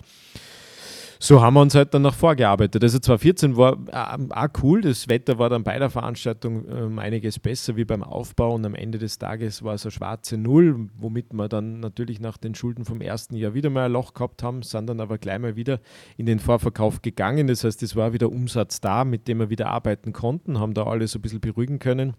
so 1.23 1.41
haben 1.41 1.55
wir 1.55 1.61
uns 1.61 1.77
halt 1.77 1.95
dann 1.95 2.03
nach 2.03 2.15
vorgearbeitet. 2.17 2.83
Also 2.83 2.99
2014 2.99 3.57
war 3.57 3.79
äh, 3.93 4.35
auch 4.35 4.49
cool, 4.61 4.81
das 4.81 5.07
Wetter 5.07 5.39
war 5.39 5.49
dann 5.49 5.63
bei 5.63 5.79
der 5.79 5.89
Veranstaltung 5.89 6.65
um 6.65 6.99
einiges 6.99 7.39
besser 7.39 7.77
wie 7.77 7.85
beim 7.85 8.03
Aufbau 8.03 8.55
und 8.55 8.67
am 8.67 8.75
Ende 8.75 8.99
des 8.99 9.19
Tages 9.19 9.63
war 9.63 9.75
es 9.75 9.85
eine 9.85 9.93
schwarze 9.93 10.37
Null, 10.37 10.89
womit 10.99 11.33
wir 11.33 11.49
dann 11.49 11.79
natürlich 11.79 12.19
nach 12.19 12.39
den 12.39 12.57
Schulden 12.57 12.85
vom 12.85 13.01
ersten 13.01 13.37
Jahr 13.37 13.55
wieder 13.55 13.71
mal 13.71 13.87
ein 13.87 13.93
Loch 13.93 14.15
gehabt 14.15 14.43
haben, 14.43 14.63
sind 14.63 14.89
dann 14.89 14.99
aber 14.99 15.17
gleich 15.19 15.39
mal 15.39 15.55
wieder 15.55 15.79
in 16.17 16.27
den 16.27 16.41
Vorverkauf 16.41 17.03
gegangen. 17.03 17.47
Das 17.47 17.63
heißt, 17.63 17.85
es 17.85 17.95
war 17.95 18.13
wieder 18.13 18.29
Umsatz 18.29 18.81
da, 18.81 19.05
mit 19.05 19.29
dem 19.29 19.39
wir 19.39 19.49
wieder 19.49 19.69
arbeiten 19.69 20.13
konnten, 20.13 20.59
haben 20.59 20.75
da 20.75 20.89
alles 20.89 21.13
so 21.13 21.21
ein 21.21 21.23
bisschen 21.23 21.41
beruhigen 21.41 21.79
können. 21.79 22.15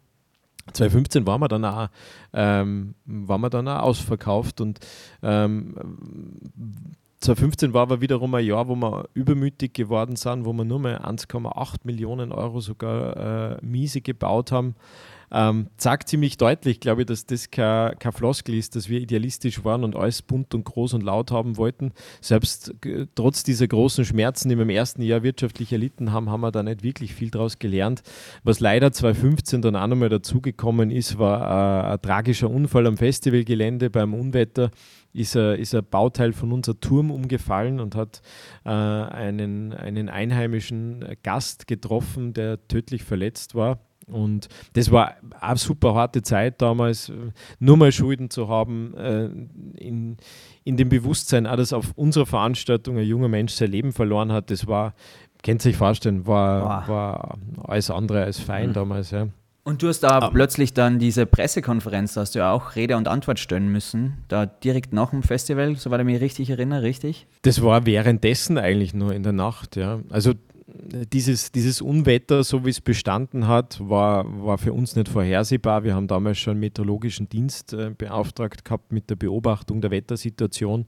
2015 0.71 1.27
waren 1.27 1.41
wir 1.41 1.49
dann 1.49 1.65
auch, 1.65 1.89
ähm, 2.31 2.95
waren 3.03 3.41
wir 3.41 3.49
dann 3.49 3.67
auch 3.67 3.81
ausverkauft 3.81 4.61
und 4.61 4.79
ähm, 5.21 5.75
2015 7.23 7.73
war 7.73 7.83
aber 7.83 8.01
wiederum 8.01 8.35
ein 8.35 8.45
Jahr, 8.45 8.67
wo 8.67 8.75
wir 8.75 9.07
übermütig 9.13 9.73
geworden 9.73 10.17
sind, 10.17 10.45
wo 10.45 10.51
wir 10.51 10.65
nur 10.65 10.79
mal 10.79 10.97
1,8 10.97 11.77
Millionen 11.83 12.33
Euro 12.33 12.59
sogar 12.59 13.53
äh, 13.53 13.65
miese 13.65 14.01
gebaut 14.01 14.51
haben. 14.51 14.75
Ähm, 15.35 15.67
sagt 15.77 16.09
ziemlich 16.09 16.37
deutlich, 16.37 16.79
glaube 16.79 17.01
ich, 17.01 17.07
dass 17.07 17.25
das 17.25 17.49
kein, 17.49 17.97
kein 17.97 18.11
Floskel 18.11 18.53
ist, 18.53 18.75
dass 18.75 18.87
wir 18.87 18.99
idealistisch 18.99 19.63
waren 19.63 19.83
und 19.83 19.95
alles 19.95 20.21
bunt 20.21 20.53
und 20.53 20.63
groß 20.63 20.93
und 20.93 21.01
laut 21.01 21.31
haben 21.31 21.57
wollten. 21.57 21.91
Selbst 22.21 22.75
trotz 23.15 23.43
dieser 23.43 23.67
großen 23.67 24.05
Schmerzen, 24.05 24.49
die 24.49 24.57
wir 24.57 24.61
im 24.61 24.69
ersten 24.69 25.01
Jahr 25.01 25.23
wirtschaftlich 25.23 25.71
erlitten 25.71 26.11
haben, 26.11 26.29
haben 26.29 26.41
wir 26.41 26.51
da 26.51 26.61
nicht 26.61 26.83
wirklich 26.83 27.15
viel 27.15 27.31
daraus 27.31 27.57
gelernt. 27.57 28.03
Was 28.43 28.59
leider 28.59 28.91
2015 28.91 29.63
dann 29.63 29.75
auch 29.75 29.87
nochmal 29.87 30.09
dazugekommen 30.09 30.91
ist, 30.91 31.17
war 31.17 31.87
äh, 31.87 31.93
ein 31.93 32.01
tragischer 32.01 32.51
Unfall 32.51 32.85
am 32.85 32.97
Festivalgelände 32.97 33.89
beim 33.89 34.13
Unwetter 34.13 34.69
ist 35.13 35.37
ein, 35.37 35.59
ist 35.59 35.75
ein 35.75 35.85
Bauteil 35.89 36.33
von 36.33 36.51
unser 36.51 36.79
Turm 36.79 37.11
umgefallen 37.11 37.79
und 37.79 37.95
hat 37.95 38.21
äh, 38.65 38.69
einen, 38.69 39.73
einen 39.73 40.09
einheimischen 40.09 41.05
Gast 41.23 41.67
getroffen, 41.67 42.33
der 42.33 42.67
tödlich 42.67 43.03
verletzt 43.03 43.55
war. 43.55 43.79
Und 44.07 44.49
das 44.73 44.91
war 44.91 45.15
eine 45.39 45.57
super 45.57 45.95
harte 45.95 46.21
Zeit 46.21 46.61
damals, 46.61 47.11
nur 47.59 47.77
mal 47.77 47.91
Schulden 47.91 48.29
zu 48.29 48.49
haben, 48.49 48.93
äh, 48.95 49.25
in, 49.77 50.17
in 50.63 50.77
dem 50.77 50.89
Bewusstsein, 50.89 51.47
auch 51.47 51.55
dass 51.55 51.73
auf 51.73 51.93
unserer 51.95 52.25
Veranstaltung 52.25 52.97
ein 52.97 53.05
junger 53.05 53.29
Mensch 53.29 53.53
sein 53.53 53.71
Leben 53.71 53.93
verloren 53.93 54.31
hat. 54.31 54.51
Das 54.51 54.67
war, 54.67 54.93
kennt 55.41 55.61
sich 55.61 55.77
vorstellen, 55.77 56.27
war, 56.27 56.87
war 56.87 57.37
alles 57.63 57.89
andere 57.89 58.23
als 58.23 58.39
fein 58.39 58.69
mhm. 58.69 58.73
damals. 58.73 59.11
Ja. 59.11 59.27
Und 59.65 59.81
du 59.81 59.87
hast 59.87 60.01
da 60.01 60.27
um, 60.27 60.33
plötzlich 60.33 60.73
dann 60.73 60.99
diese 60.99 61.25
Pressekonferenz, 61.25 62.15
da 62.15 62.21
hast 62.21 62.35
du 62.35 62.39
ja 62.39 62.51
auch 62.51 62.75
Rede 62.75 62.97
und 62.97 63.07
Antwort 63.07 63.39
stellen 63.39 63.69
müssen, 63.69 64.17
da 64.27 64.45
direkt 64.45 64.91
nach 64.91 65.11
dem 65.11 65.23
Festival, 65.23 65.77
soweit 65.77 66.01
ich 66.01 66.05
mich 66.05 66.21
richtig 66.21 66.49
erinnere, 66.49 66.83
richtig? 66.83 67.27
Das 67.43 67.63
war 67.63 67.85
währenddessen 67.85 68.57
eigentlich 68.57 68.93
nur 68.93 69.13
in 69.13 69.23
der 69.23 69.31
Nacht, 69.31 69.77
ja. 69.77 70.01
Also 70.09 70.33
dieses, 70.65 71.51
dieses 71.51 71.81
Unwetter, 71.81 72.43
so 72.43 72.65
wie 72.65 72.69
es 72.69 72.81
bestanden 72.81 73.47
hat, 73.47 73.79
war, 73.81 74.25
war 74.43 74.57
für 74.57 74.73
uns 74.73 74.95
nicht 74.95 75.09
vorhersehbar. 75.09 75.83
Wir 75.83 75.95
haben 75.95 76.07
damals 76.07 76.39
schon 76.39 76.51
einen 76.51 76.59
meteorologischen 76.61 77.29
Dienst 77.29 77.73
äh, 77.73 77.91
beauftragt 77.91 78.65
gehabt 78.65 78.91
mit 78.91 79.09
der 79.09 79.15
Beobachtung 79.15 79.81
der 79.81 79.91
Wettersituation 79.91 80.85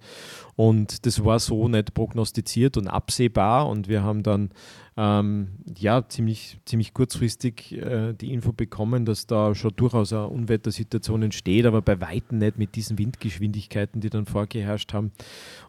und 0.55 1.05
das 1.05 1.23
war 1.23 1.39
so 1.39 1.67
nicht 1.67 1.93
prognostiziert 1.93 2.77
und 2.77 2.87
absehbar 2.87 3.67
und 3.67 3.87
wir 3.87 4.03
haben 4.03 4.23
dann 4.23 4.49
ähm, 4.97 5.49
ja, 5.77 6.07
ziemlich, 6.07 6.57
ziemlich 6.63 6.93
kurzfristig 6.93 7.73
äh, 7.73 8.13
die 8.13 8.31
Info 8.31 8.53
bekommen, 8.53 9.03
dass 9.03 9.27
da 9.27 9.53
schon 9.53 9.73
durchaus 9.75 10.13
eine 10.13 10.27
Unwettersituation 10.27 11.23
entsteht, 11.23 11.65
aber 11.65 11.81
bei 11.81 11.99
Weitem 11.99 12.37
nicht 12.37 12.57
mit 12.57 12.75
diesen 12.75 12.97
Windgeschwindigkeiten, 12.97 13.99
die 13.99 14.09
dann 14.09 14.25
vorgeherrscht 14.25 14.93
haben. 14.93 15.11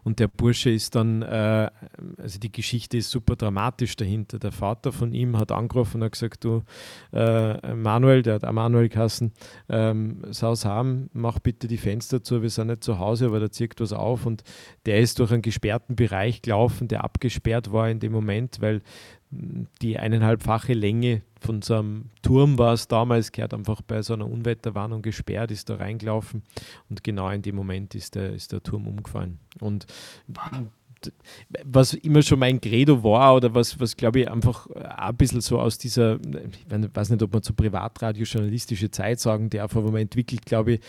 Und 0.05 0.19
der 0.19 0.29
Bursche 0.29 0.69
ist 0.69 0.95
dann, 0.95 1.23
äh, 1.23 1.69
also 2.17 2.39
die 2.39 2.51
Geschichte 2.51 2.97
ist 2.97 3.11
super 3.11 3.35
dramatisch 3.35 3.97
dahinter. 3.97 4.39
Der 4.39 4.53
Vater 4.53 4.93
von 4.93 5.11
ihm 5.11 5.37
hat 5.37 5.51
angerufen 5.51 5.97
und 5.97 6.05
hat 6.05 6.13
gesagt, 6.13 6.45
du 6.45 6.63
äh, 7.11 7.73
Manuel, 7.75 8.21
der 8.21 8.35
hat 8.35 8.45
auch 8.45 8.53
Manuel 8.53 8.87
Kassen, 8.87 9.33
ähm, 9.67 10.21
Saus 10.31 10.63
haben, 10.63 11.09
mach 11.11 11.39
bitte 11.39 11.67
die 11.67 11.77
Fenster 11.77 12.23
zu, 12.23 12.41
wir 12.41 12.49
sind 12.49 12.67
nicht 12.67 12.83
zu 12.83 12.97
Hause, 12.97 13.25
aber 13.25 13.41
da 13.41 13.51
zirkt 13.51 13.81
was 13.81 13.91
auf 13.91 14.25
und 14.25 14.43
der 14.85 14.99
ist 14.99 15.19
durch 15.19 15.33
einen 15.33 15.41
gesperrten 15.41 15.97
Bereich 15.97 16.41
gelaufen, 16.41 16.87
der 16.87 17.03
abgesperrt 17.03 17.73
war 17.73 17.89
in 17.89 17.99
dem 17.99 18.13
Moment, 18.13 18.61
weil 18.61 18.81
die 19.29 19.99
eineinhalbfache 19.99 20.73
Länge 20.73 21.21
von 21.41 21.61
so 21.61 21.75
einem 21.75 22.05
Turm 22.21 22.57
war 22.57 22.73
es 22.73 22.87
damals, 22.87 23.31
gehört 23.31 23.53
einfach 23.53 23.81
bei 23.81 24.01
so 24.01 24.13
einer 24.13 24.25
Unwetterwarnung 24.25 25.01
gesperrt, 25.01 25.51
ist 25.51 25.69
da 25.69 25.75
reingelaufen 25.75 26.43
und 26.89 27.03
genau 27.03 27.29
in 27.29 27.41
dem 27.41 27.55
Moment 27.55 27.93
ist 27.95 28.15
der, 28.15 28.33
ist 28.33 28.51
der 28.51 28.63
Turm 28.63 28.87
umgefallen. 28.87 29.39
Und 29.59 29.85
was 31.63 31.93
immer 31.93 32.21
schon 32.23 32.39
mein 32.39 32.59
Credo 32.59 33.03
war 33.03 33.35
oder 33.35 33.53
was, 33.53 33.79
was 33.79 33.95
glaube 33.95 34.21
ich 34.21 34.31
einfach 34.31 34.67
ein 34.71 35.15
bisschen 35.15 35.41
so 35.41 35.59
aus 35.59 35.77
dieser, 35.77 36.15
ich 36.15 36.95
weiß 36.95 37.11
nicht, 37.11 37.21
ob 37.21 37.33
man 37.33 37.43
zu 37.43 37.53
Privatradio 37.53 38.23
journalistische 38.23 38.89
Zeit 38.89 39.19
sagen 39.19 39.49
darf, 39.49 39.75
aber 39.75 39.91
man 39.91 40.01
entwickelt, 40.01 40.45
glaube 40.45 40.73
ich, 40.73 40.79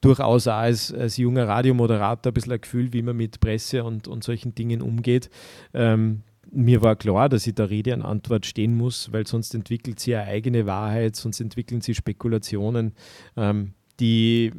durchaus 0.00 0.48
auch 0.48 0.54
als, 0.54 0.92
als 0.92 1.16
junger 1.16 1.46
Radiomoderator 1.46 2.30
ein 2.30 2.34
bisschen 2.34 2.52
ein 2.52 2.60
Gefühl, 2.60 2.92
wie 2.92 3.02
man 3.02 3.16
mit 3.16 3.38
Presse 3.38 3.84
und, 3.84 4.08
und 4.08 4.24
solchen 4.24 4.54
Dingen 4.54 4.82
umgeht. 4.82 5.30
Ähm, 5.72 6.22
mir 6.50 6.82
war 6.82 6.96
klar, 6.96 7.28
dass 7.28 7.46
ich 7.46 7.54
da 7.54 7.64
Rede 7.64 7.94
an 7.94 8.02
Antwort 8.02 8.46
stehen 8.46 8.76
muss, 8.76 9.12
weil 9.12 9.26
sonst 9.26 9.54
entwickelt 9.54 10.00
sie 10.00 10.14
eine 10.14 10.28
eigene 10.28 10.66
Wahrheit, 10.66 11.16
sonst 11.16 11.40
entwickeln 11.40 11.80
sie 11.80 11.94
Spekulationen. 11.94 12.92
Ähm, 13.36 13.74
die, 14.00 14.50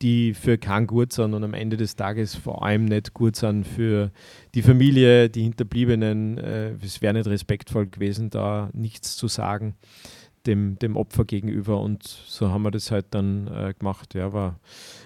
die 0.00 0.32
für 0.32 0.56
keinen 0.56 0.86
gut 0.86 1.12
sind 1.12 1.34
und 1.34 1.44
am 1.44 1.52
Ende 1.52 1.76
des 1.76 1.96
Tages 1.96 2.34
vor 2.36 2.64
allem 2.64 2.86
nicht 2.86 3.12
gut 3.12 3.36
sind 3.36 3.66
für 3.66 4.12
die 4.54 4.62
Familie, 4.62 5.28
die 5.28 5.42
Hinterbliebenen. 5.42 6.38
Äh, 6.38 6.70
es 6.82 7.02
wäre 7.02 7.12
nicht 7.12 7.26
respektvoll 7.26 7.86
gewesen, 7.86 8.30
da 8.30 8.70
nichts 8.72 9.16
zu 9.16 9.28
sagen 9.28 9.74
dem, 10.46 10.78
dem 10.78 10.96
Opfer 10.96 11.24
gegenüber 11.24 11.80
und 11.80 12.02
so 12.02 12.50
haben 12.50 12.62
wir 12.62 12.70
das 12.70 12.90
halt 12.90 13.06
dann 13.10 13.48
äh, 13.48 13.74
gemacht. 13.78 14.14
Ja, 14.14 14.32
war, 14.32 14.58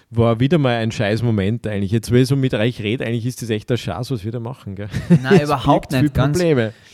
war 0.09 0.39
wieder 0.39 0.57
mal 0.57 0.75
ein 0.77 0.91
scheiß 0.91 1.23
Moment 1.23 1.65
eigentlich. 1.67 1.91
Jetzt, 1.91 2.11
wenn 2.11 2.21
ich 2.21 2.27
so 2.27 2.35
mit 2.35 2.53
euch 2.53 2.81
rede, 2.81 3.05
eigentlich 3.05 3.25
ist 3.25 3.41
das 3.41 3.49
echt 3.49 3.69
der 3.69 3.77
Schatz, 3.77 4.11
was 4.11 4.23
wir 4.23 4.31
da 4.31 4.39
machen. 4.39 4.75
Gell? 4.75 4.89
Nein, 5.21 5.41
überhaupt 5.43 5.91
nicht. 5.91 6.13
Ganz, 6.13 6.39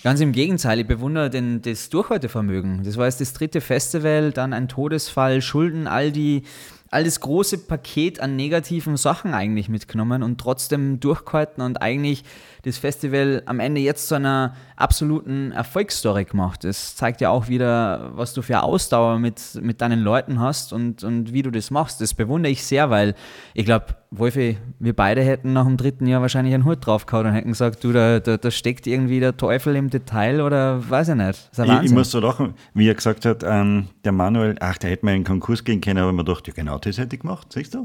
ganz, 0.03 0.19
im 0.21 0.31
Gegenteil, 0.31 0.79
ich 0.79 0.87
bewundere 0.87 1.29
den, 1.29 1.61
das 1.61 1.89
Durchhaltevermögen. 1.89 2.83
Das 2.83 2.97
war 2.97 3.05
jetzt 3.05 3.21
das 3.21 3.33
dritte 3.33 3.61
Festival, 3.61 4.31
dann 4.31 4.53
ein 4.53 4.67
Todesfall, 4.67 5.41
Schulden, 5.41 5.87
all 5.87 6.11
die 6.11 6.43
all 6.89 7.03
das 7.03 7.19
große 7.19 7.59
Paket 7.59 8.19
an 8.19 8.35
negativen 8.35 8.97
Sachen 8.97 9.33
eigentlich 9.33 9.69
mitgenommen 9.69 10.23
und 10.23 10.39
trotzdem 10.39 10.99
durchgehalten 10.99 11.61
und 11.61 11.81
eigentlich 11.81 12.23
das 12.63 12.77
Festival 12.77 13.43
am 13.45 13.59
Ende 13.59 13.81
jetzt 13.81 14.07
zu 14.07 14.15
einer 14.15 14.55
absoluten 14.75 15.51
Erfolgsstory 15.51 16.25
gemacht. 16.25 16.63
Das 16.63 16.95
zeigt 16.95 17.21
ja 17.21 17.29
auch 17.29 17.47
wieder, 17.47 18.11
was 18.15 18.33
du 18.33 18.41
für 18.41 18.61
Ausdauer 18.63 19.19
mit, 19.19 19.41
mit 19.61 19.81
deinen 19.81 20.01
Leuten 20.01 20.39
hast 20.39 20.73
und, 20.73 21.03
und 21.03 21.33
wie 21.33 21.41
du 21.41 21.51
das 21.51 21.71
machst. 21.71 22.01
Das 22.01 22.13
bewundere 22.13 22.51
ich 22.51 22.63
sehr, 22.63 22.89
weil 22.89 23.15
ich 23.53 23.65
glaube, 23.65 23.95
Wolfi, 24.09 24.57
wir 24.79 24.95
beide 24.95 25.21
hätten 25.21 25.51
nach 25.51 25.65
dem 25.65 25.75
dritten 25.75 26.07
Jahr 26.07 26.21
wahrscheinlich 26.21 26.53
einen 26.53 26.63
Hut 26.63 26.85
draufgehauen 26.85 27.27
und 27.27 27.33
hätten 27.33 27.49
gesagt, 27.49 27.83
du, 27.83 27.91
da, 27.91 28.19
da, 28.19 28.37
da 28.37 28.51
steckt 28.51 28.87
irgendwie 28.87 29.19
der 29.19 29.35
Teufel 29.35 29.75
im 29.75 29.89
Detail 29.89 30.41
oder 30.41 30.89
weiß 30.89 31.09
ich 31.09 31.15
nicht. 31.15 31.49
Ich, 31.57 31.83
ich, 31.83 31.91
muss 31.91 32.11
so 32.11 32.21
lachen, 32.21 32.53
wie 32.73 32.87
er 32.87 32.95
gesagt 32.95 33.25
hat, 33.25 33.43
ähm, 33.45 33.87
der 34.05 34.13
Manuel, 34.13 34.55
ach, 34.61 34.77
der 34.77 34.91
hätte 34.91 35.05
mal 35.05 35.11
in 35.11 35.21
den 35.21 35.27
Konkurs 35.27 35.63
gehen 35.63 35.81
können, 35.81 35.99
aber 35.99 36.13
man 36.13 36.25
dachte, 36.25 36.51
ja 36.51 36.53
genau 36.53 36.77
das 36.77 36.97
hätte 36.97 37.15
ich 37.17 37.21
gemacht, 37.21 37.51
siehst 37.51 37.73
du? 37.73 37.83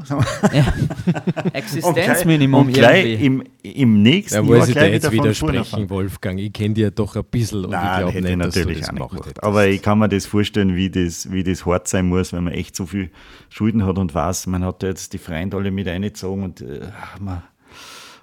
Ja. 0.52 0.72
Existenzminimum 1.52 2.66
und 2.66 2.72
gleich, 2.72 3.04
und 3.04 3.10
gleich 3.10 3.22
im, 3.22 3.42
im 3.62 4.02
nächsten 4.02 4.46
ja, 4.46 4.56
Jahr 4.56 4.66
ich 4.72 4.78
dir 4.78 4.92
jetzt 4.92 5.12
widersprechen, 5.12 5.90
Wolfgang. 5.90 6.38
Ich 6.38 6.52
kenne 6.52 6.74
dir 6.74 6.90
doch 6.90 7.16
ein 7.16 7.24
bisschen 7.24 7.64
und 7.64 7.70
Nein, 7.70 8.06
ich 8.06 8.12
glaube 8.12 8.22
nicht, 8.22 8.40
dass 8.40 8.54
natürlich 8.56 8.76
du 8.76 8.80
das 8.80 8.88
gemacht 8.90 9.14
hättest. 9.14 9.42
Aber 9.42 9.66
ich 9.66 9.82
kann 9.82 9.98
mir 9.98 10.08
das 10.08 10.26
vorstellen, 10.26 10.76
wie 10.76 10.90
das, 10.90 11.30
wie 11.30 11.44
das 11.44 11.64
hart 11.66 11.88
sein 11.88 12.06
muss, 12.06 12.32
wenn 12.32 12.44
man 12.44 12.52
echt 12.52 12.76
so 12.76 12.86
viel 12.86 13.10
Schulden 13.48 13.84
hat 13.84 13.98
und 13.98 14.14
weiß, 14.14 14.46
man 14.48 14.64
hat 14.64 14.82
jetzt 14.82 15.12
die 15.12 15.18
Freunde 15.18 15.56
alle 15.56 15.70
mit 15.70 15.88
eingezogen 15.88 16.44
und, 16.44 16.60
äh, 16.60 16.88
man, 17.20 17.42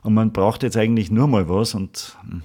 und 0.02 0.14
man 0.14 0.34
braucht 0.34 0.64
jetzt 0.64 0.78
eigentlich 0.78 1.12
nur 1.12 1.28
mal 1.28 1.48
was 1.50 1.76
und 1.76 2.18
mh, 2.24 2.32
hm, 2.32 2.42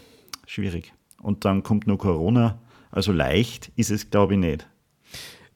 schwierig. 0.47 0.93
Und 1.23 1.45
dann 1.45 1.63
kommt 1.63 1.87
noch 1.87 1.99
Corona. 1.99 2.59
Also 2.91 3.13
leicht 3.13 3.73
ist 3.77 3.91
es, 3.91 4.11
glaube 4.11 4.35
ich, 4.35 4.41
nicht. 4.41 4.69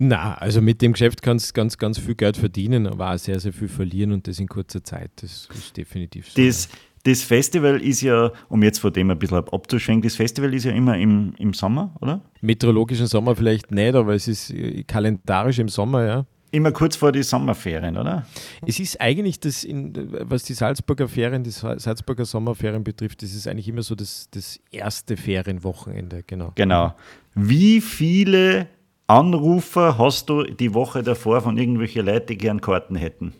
Na, 0.00 0.34
also 0.34 0.60
mit 0.60 0.80
dem 0.80 0.92
Geschäft 0.92 1.22
kannst 1.22 1.50
du 1.50 1.52
ganz, 1.54 1.76
ganz 1.76 1.98
viel 1.98 2.14
Geld 2.14 2.36
verdienen, 2.36 2.86
aber 2.86 3.12
auch 3.12 3.18
sehr, 3.18 3.40
sehr 3.40 3.52
viel 3.52 3.66
verlieren 3.66 4.12
und 4.12 4.28
das 4.28 4.38
in 4.38 4.46
kurzer 4.46 4.82
Zeit. 4.84 5.10
Das 5.16 5.48
ist 5.52 5.76
definitiv 5.76 6.30
so. 6.30 6.40
Das, 6.40 6.68
das 7.04 7.22
Festival 7.22 7.80
ist 7.80 8.02
ja, 8.02 8.32
um 8.48 8.62
jetzt 8.62 8.78
von 8.78 8.92
dem 8.92 9.10
ein 9.10 9.18
bisschen 9.18 9.38
abzuschwenken, 9.38 10.02
das 10.02 10.16
Festival 10.16 10.52
ist 10.54 10.64
ja 10.64 10.72
immer 10.72 10.96
im, 10.96 11.34
im 11.38 11.52
Sommer, 11.54 11.94
oder? 12.00 12.20
Meteorologischen 12.40 13.06
Sommer 13.06 13.36
vielleicht 13.36 13.70
nicht, 13.70 13.94
aber 13.94 14.14
es 14.14 14.28
ist 14.28 14.50
äh, 14.50 14.82
kalendarisch 14.84 15.58
im 15.58 15.68
Sommer, 15.68 16.04
ja. 16.04 16.26
Immer 16.50 16.72
kurz 16.72 16.96
vor 16.96 17.12
die 17.12 17.22
Sommerferien, 17.22 17.98
oder? 17.98 18.26
Es 18.66 18.80
ist 18.80 18.98
eigentlich 19.00 19.38
das, 19.38 19.64
in, 19.64 19.92
was 20.22 20.44
die 20.44 20.54
Salzburger 20.54 21.06
Ferien, 21.06 21.44
die 21.44 21.50
Salzburger 21.50 22.24
Sommerferien 22.24 22.82
betrifft, 22.82 23.22
das 23.22 23.34
ist 23.34 23.46
eigentlich 23.46 23.68
immer 23.68 23.82
so 23.82 23.94
das, 23.94 24.28
das 24.30 24.58
erste 24.70 25.18
Ferienwochenende, 25.18 26.22
genau. 26.26 26.52
Genau. 26.54 26.94
Wie 27.34 27.82
viele 27.82 28.68
Anrufer 29.06 29.98
hast 29.98 30.30
du 30.30 30.44
die 30.44 30.72
Woche 30.72 31.02
davor 31.02 31.42
von 31.42 31.58
irgendwelchen 31.58 32.06
Leuten, 32.06 32.28
die 32.28 32.38
gern 32.38 32.62
Karten 32.62 32.96
hätten? 32.96 33.34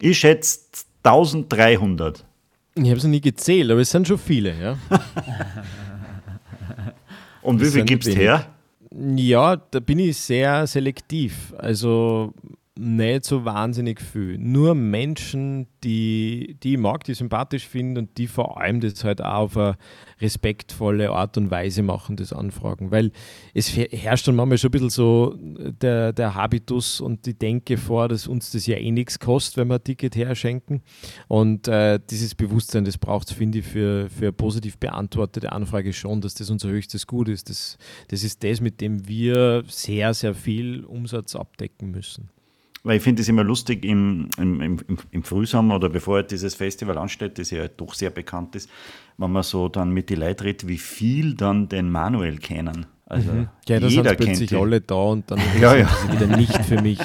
Ich 0.00 0.18
schätze 0.18 0.60
1300. 1.04 2.24
Ich 2.84 2.90
habe 2.90 2.98
es 2.98 3.04
noch 3.04 3.10
nie 3.10 3.20
gezählt, 3.20 3.70
aber 3.70 3.80
es 3.80 3.90
sind 3.90 4.06
schon 4.06 4.18
viele, 4.18 4.54
ja. 4.58 4.78
Und 7.42 7.60
wie 7.60 7.66
viel 7.66 7.84
gibst 7.84 8.08
du 8.08 8.14
her? 8.14 8.46
Ja, 8.90 9.56
da 9.56 9.80
bin 9.80 9.98
ich 9.98 10.16
sehr 10.16 10.66
selektiv. 10.66 11.54
Also 11.58 12.32
nicht 12.78 13.24
so 13.24 13.44
wahnsinnig 13.44 14.00
viel. 14.00 14.38
Nur 14.38 14.74
Menschen, 14.74 15.66
die, 15.82 16.56
die 16.62 16.74
ich 16.74 16.78
mag, 16.78 17.02
die 17.04 17.14
sympathisch 17.14 17.66
finde 17.66 18.02
und 18.02 18.18
die 18.18 18.28
vor 18.28 18.60
allem 18.60 18.80
das 18.80 19.02
halt 19.02 19.20
auch 19.20 19.48
auf 19.48 19.56
eine 19.56 19.76
respektvolle 20.20 21.10
Art 21.10 21.36
und 21.36 21.50
Weise 21.50 21.82
machen, 21.82 22.16
das 22.16 22.32
Anfragen. 22.32 22.90
Weil 22.90 23.10
es 23.52 23.76
herrscht 23.76 24.28
dann 24.28 24.36
manchmal 24.36 24.58
schon 24.58 24.68
ein 24.68 24.72
bisschen 24.72 24.90
so 24.90 25.36
der, 25.38 26.12
der 26.12 26.34
Habitus 26.34 27.00
und 27.00 27.26
die 27.26 27.34
Denke 27.34 27.76
vor, 27.76 28.08
dass 28.08 28.28
uns 28.28 28.52
das 28.52 28.66
ja 28.66 28.76
eh 28.76 28.90
nichts 28.90 29.18
kostet, 29.18 29.56
wenn 29.56 29.68
wir 29.68 29.76
ein 29.76 29.84
Ticket 29.84 30.14
herschenken. 30.14 30.82
Und 31.26 31.66
äh, 31.66 31.98
dieses 32.10 32.34
Bewusstsein, 32.34 32.84
das 32.84 32.98
braucht 32.98 33.30
es, 33.30 33.36
finde 33.36 33.58
ich, 33.58 33.66
für, 33.66 34.08
für 34.08 34.32
positiv 34.32 34.78
beantwortete 34.78 35.50
Anfrage 35.50 35.92
schon, 35.92 36.20
dass 36.20 36.34
das 36.34 36.50
unser 36.50 36.68
höchstes 36.68 37.06
Gut 37.06 37.28
ist. 37.28 37.50
Das, 37.50 37.76
das 38.08 38.22
ist 38.22 38.44
das, 38.44 38.60
mit 38.60 38.80
dem 38.80 39.08
wir 39.08 39.64
sehr, 39.66 40.14
sehr 40.14 40.34
viel 40.34 40.84
Umsatz 40.84 41.34
abdecken 41.34 41.90
müssen. 41.90 42.30
Weil 42.84 42.98
ich 42.98 43.02
finde 43.02 43.22
es 43.22 43.28
immer 43.28 43.44
lustig 43.44 43.84
im, 43.84 44.28
im, 44.38 44.60
im, 44.60 44.78
im, 45.10 45.22
Frühsommer 45.22 45.76
oder 45.76 45.88
bevor 45.88 46.22
dieses 46.22 46.54
Festival 46.54 46.96
ansteht, 46.96 47.38
das 47.38 47.50
ja 47.50 47.66
doch 47.68 47.94
sehr 47.94 48.10
bekannt 48.10 48.54
ist, 48.54 48.70
wenn 49.16 49.32
man 49.32 49.42
so 49.42 49.68
dann 49.68 49.90
mit 49.90 50.10
den 50.10 50.20
Leuten 50.20 50.44
redet, 50.44 50.68
wie 50.68 50.78
viel 50.78 51.34
dann 51.34 51.68
den 51.68 51.90
Manuel 51.90 52.38
kennen. 52.38 52.86
Also 53.06 53.32
mhm. 53.32 53.48
ja, 53.66 53.76
jeder 53.76 53.90
sind 53.90 54.16
plötzlich 54.16 54.54
alle 54.54 54.80
da 54.80 54.94
und 54.94 55.30
dann 55.30 55.40
ja, 55.60 55.74
ja. 55.74 55.88
wieder 56.12 56.36
nicht 56.36 56.56
für 56.66 56.80
mich. 56.80 57.00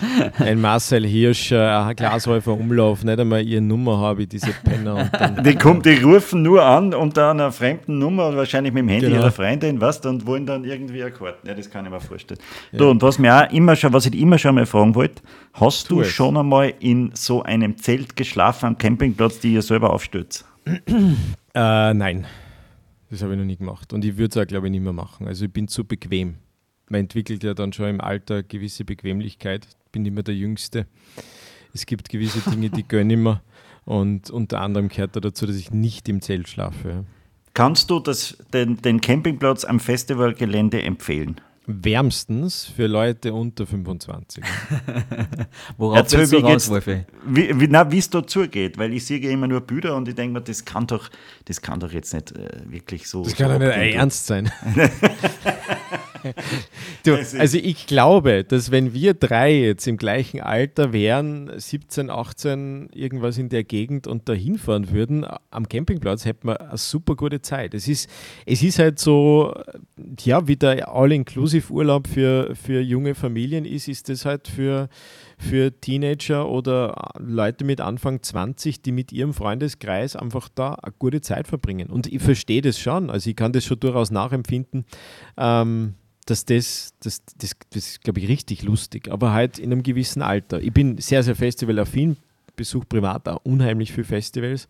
Ein 0.38 0.60
Marcel 0.60 1.06
Hirsch, 1.06 1.52
ein 1.52 1.94
Glashäufer 1.96 2.52
Umlauf, 2.52 3.04
nicht 3.04 3.18
einmal 3.18 3.46
ihre 3.46 3.60
Nummer 3.60 3.98
habe 3.98 4.22
ich, 4.22 4.28
diese 4.28 4.52
Penner. 4.64 5.10
die, 5.44 5.54
kommt, 5.54 5.86
die 5.86 5.96
rufen 5.96 6.42
nur 6.42 6.64
an 6.64 6.94
unter 6.94 7.30
einer 7.30 7.52
fremden 7.52 7.98
Nummer, 7.98 8.34
wahrscheinlich 8.36 8.72
mit 8.72 8.82
dem 8.82 8.88
Handy 8.88 9.06
genau. 9.06 9.20
ihrer 9.20 9.30
Freundin, 9.30 9.80
was, 9.80 10.00
und 10.06 10.26
wollen 10.26 10.46
dann 10.46 10.64
irgendwie 10.64 11.02
eine 11.02 11.12
Karte. 11.12 11.46
Ja, 11.46 11.54
das 11.54 11.70
kann 11.70 11.84
ich 11.84 11.90
mir 11.90 12.00
vorstellen. 12.00 12.40
Ja. 12.72 12.78
Du, 12.78 12.90
und 12.90 13.02
was 13.02 13.18
mir 13.18 13.34
auch 13.34 13.52
immer 13.52 13.76
schon, 13.76 13.92
was 13.92 14.06
ich 14.06 14.18
immer 14.18 14.38
schon 14.38 14.54
mal 14.54 14.66
fragen 14.66 14.94
wollte, 14.94 15.22
hast 15.54 15.88
tu 15.88 15.96
du 15.96 16.00
es. 16.02 16.08
schon 16.08 16.36
einmal 16.36 16.72
in 16.80 17.10
so 17.14 17.42
einem 17.42 17.76
Zelt 17.76 18.16
geschlafen 18.16 18.66
am 18.66 18.78
Campingplatz, 18.78 19.40
die 19.40 19.54
ihr 19.54 19.62
selber 19.62 19.92
aufstützt? 19.92 20.46
äh, 20.64 21.94
nein. 21.94 22.26
Das 23.10 23.22
habe 23.22 23.34
ich 23.34 23.38
noch 23.38 23.44
nie 23.44 23.56
gemacht. 23.56 23.92
Und 23.92 24.04
ich 24.04 24.16
würde 24.16 24.30
es 24.30 24.42
auch, 24.42 24.48
glaube 24.48 24.68
ich, 24.68 24.70
nicht 24.70 24.82
mehr 24.82 24.94
machen. 24.94 25.26
Also 25.26 25.44
ich 25.44 25.52
bin 25.52 25.68
zu 25.68 25.84
bequem. 25.84 26.36
Man 26.88 27.02
entwickelt 27.02 27.44
ja 27.44 27.52
dann 27.52 27.72
schon 27.72 27.88
im 27.88 28.00
Alter 28.00 28.42
gewisse 28.42 28.84
Bequemlichkeit. 28.84 29.66
Ich 29.92 29.94
bin 29.94 30.06
immer 30.06 30.22
der 30.22 30.34
Jüngste. 30.34 30.86
Es 31.74 31.84
gibt 31.84 32.08
gewisse 32.08 32.40
Dinge, 32.50 32.70
die 32.70 32.82
gönne 32.82 33.12
ich 33.12 33.18
mir. 33.18 33.42
Und 33.84 34.30
unter 34.30 34.62
anderem 34.62 34.88
gehört 34.88 35.14
da 35.14 35.20
dazu, 35.20 35.44
dass 35.44 35.56
ich 35.56 35.70
nicht 35.70 36.08
im 36.08 36.22
Zelt 36.22 36.48
schlafe. 36.48 37.04
Kannst 37.52 37.90
du 37.90 38.00
das, 38.00 38.38
den, 38.54 38.78
den 38.78 39.02
Campingplatz 39.02 39.66
am 39.66 39.80
Festivalgelände 39.80 40.80
empfehlen? 40.80 41.42
wärmstens 41.66 42.64
für 42.64 42.86
Leute 42.86 43.32
unter 43.34 43.66
25. 43.66 44.42
Worauf 45.76 45.96
Erzähl, 45.96 46.20
willst 46.20 46.32
du 46.32 46.38
raus, 46.38 46.70
Wolfi? 46.70 47.04
Wie, 47.24 47.60
wie, 47.60 47.70
wie 47.70 47.98
es 47.98 48.10
da 48.10 48.26
zugeht, 48.26 48.78
weil 48.78 48.92
ich 48.94 49.06
sehe 49.06 49.20
ja 49.20 49.30
immer 49.30 49.46
nur 49.46 49.60
Bilder 49.60 49.94
und 49.94 50.08
ich 50.08 50.14
denke 50.16 50.32
mir, 50.32 50.40
das 50.40 50.64
kann 50.64 50.88
doch, 50.88 51.08
das 51.44 51.60
kann 51.60 51.78
doch 51.78 51.92
jetzt 51.92 52.14
nicht 52.14 52.32
äh, 52.32 52.48
wirklich 52.66 53.08
so. 53.08 53.22
Das 53.22 53.36
kann 53.36 53.50
doch 53.50 53.58
nicht 53.60 53.94
ernst 53.94 54.26
sein. 54.26 54.50
du, 57.04 57.14
also 57.14 57.58
ich 57.58 57.86
glaube, 57.86 58.44
dass 58.44 58.70
wenn 58.70 58.94
wir 58.94 59.14
drei 59.14 59.52
jetzt 59.52 59.86
im 59.86 59.96
gleichen 59.96 60.40
Alter 60.40 60.92
wären, 60.92 61.50
17, 61.54 62.10
18, 62.10 62.90
irgendwas 62.92 63.38
in 63.38 63.48
der 63.48 63.64
Gegend 63.64 64.06
und 64.06 64.28
da 64.28 64.32
hinfahren 64.32 64.90
würden, 64.90 65.26
am 65.50 65.68
Campingplatz 65.68 66.24
hätten 66.24 66.48
wir 66.48 66.60
eine 66.60 66.78
super 66.78 67.16
gute 67.16 67.42
Zeit. 67.42 67.74
Es 67.74 67.88
ist, 67.88 68.08
es 68.46 68.62
ist 68.62 68.78
halt 68.78 68.98
so, 68.98 69.54
ja, 70.20 70.46
wie 70.46 70.56
der 70.56 70.88
All-Inclusive-Urlaub 70.88 72.06
für, 72.06 72.54
für 72.54 72.80
junge 72.80 73.14
Familien 73.14 73.64
ist, 73.64 73.88
ist 73.88 74.08
das 74.08 74.24
halt 74.24 74.48
für 74.48 74.88
für 75.42 75.72
Teenager 75.80 76.48
oder 76.48 77.10
Leute 77.18 77.64
mit 77.64 77.80
Anfang 77.80 78.22
20, 78.22 78.80
die 78.80 78.92
mit 78.92 79.12
ihrem 79.12 79.34
Freundeskreis 79.34 80.14
einfach 80.14 80.48
da 80.48 80.74
eine 80.74 80.94
gute 80.98 81.20
Zeit 81.20 81.48
verbringen. 81.48 81.90
Und 81.90 82.06
ich 82.06 82.22
verstehe 82.22 82.62
das 82.62 82.78
schon, 82.78 83.10
also 83.10 83.28
ich 83.28 83.36
kann 83.36 83.52
das 83.52 83.64
schon 83.64 83.80
durchaus 83.80 84.10
nachempfinden. 84.10 84.84
Ähm, 85.36 85.94
dass 86.26 86.44
das, 86.44 86.92
das, 87.00 87.22
das, 87.38 87.52
das 87.70 87.86
ist, 87.88 88.00
glaube 88.02 88.20
ich, 88.20 88.28
richtig 88.28 88.62
lustig, 88.62 89.10
aber 89.10 89.32
halt 89.32 89.58
in 89.58 89.72
einem 89.72 89.82
gewissen 89.82 90.22
Alter. 90.22 90.60
Ich 90.60 90.72
bin 90.72 90.98
sehr, 90.98 91.22
sehr 91.22 91.34
festivalaffin, 91.34 92.16
besuche 92.56 92.86
privat 92.86 93.28
auch 93.28 93.40
unheimlich 93.44 93.92
viele 93.92 94.04
Festivals, 94.04 94.68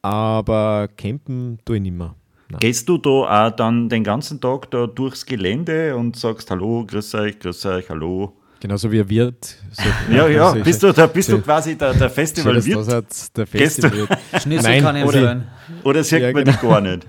aber 0.00 0.88
campen 0.96 1.58
tue 1.64 1.76
ich 1.76 1.82
nicht 1.82 1.96
mehr. 1.96 2.14
Nein. 2.48 2.60
Gehst 2.60 2.88
du 2.88 2.98
da 2.98 3.10
auch 3.46 3.50
dann 3.50 3.88
den 3.88 4.04
ganzen 4.04 4.40
Tag 4.40 4.70
da 4.70 4.86
durchs 4.86 5.24
Gelände 5.24 5.96
und 5.96 6.16
sagst 6.16 6.50
Hallo, 6.50 6.84
grüß 6.86 7.14
euch, 7.14 7.38
grüß 7.38 7.64
euch, 7.66 7.88
hallo? 7.88 8.34
Genauso 8.60 8.92
wie 8.92 9.00
er 9.00 9.08
wird. 9.08 9.56
So, 9.72 10.14
ja, 10.14 10.28
ja, 10.28 10.52
bist 10.52 10.82
du, 10.82 10.92
da 10.92 11.08
bist 11.08 11.30
du 11.30 11.40
quasi 11.40 11.76
der, 11.76 11.94
der 11.94 12.10
Festival 12.10 12.64
wird. 12.64 13.06
Der 13.36 13.46
Festival 13.46 14.06
Schnitzel 14.40 14.80
kann 14.80 14.96
ich 14.96 15.04
oder, 15.04 15.42
oder 15.82 16.04
sieht 16.04 16.20
ja, 16.20 16.32
man 16.32 16.44
genau. 16.44 16.52
dich 16.52 16.60
gar 16.60 16.80
nicht? 16.80 17.06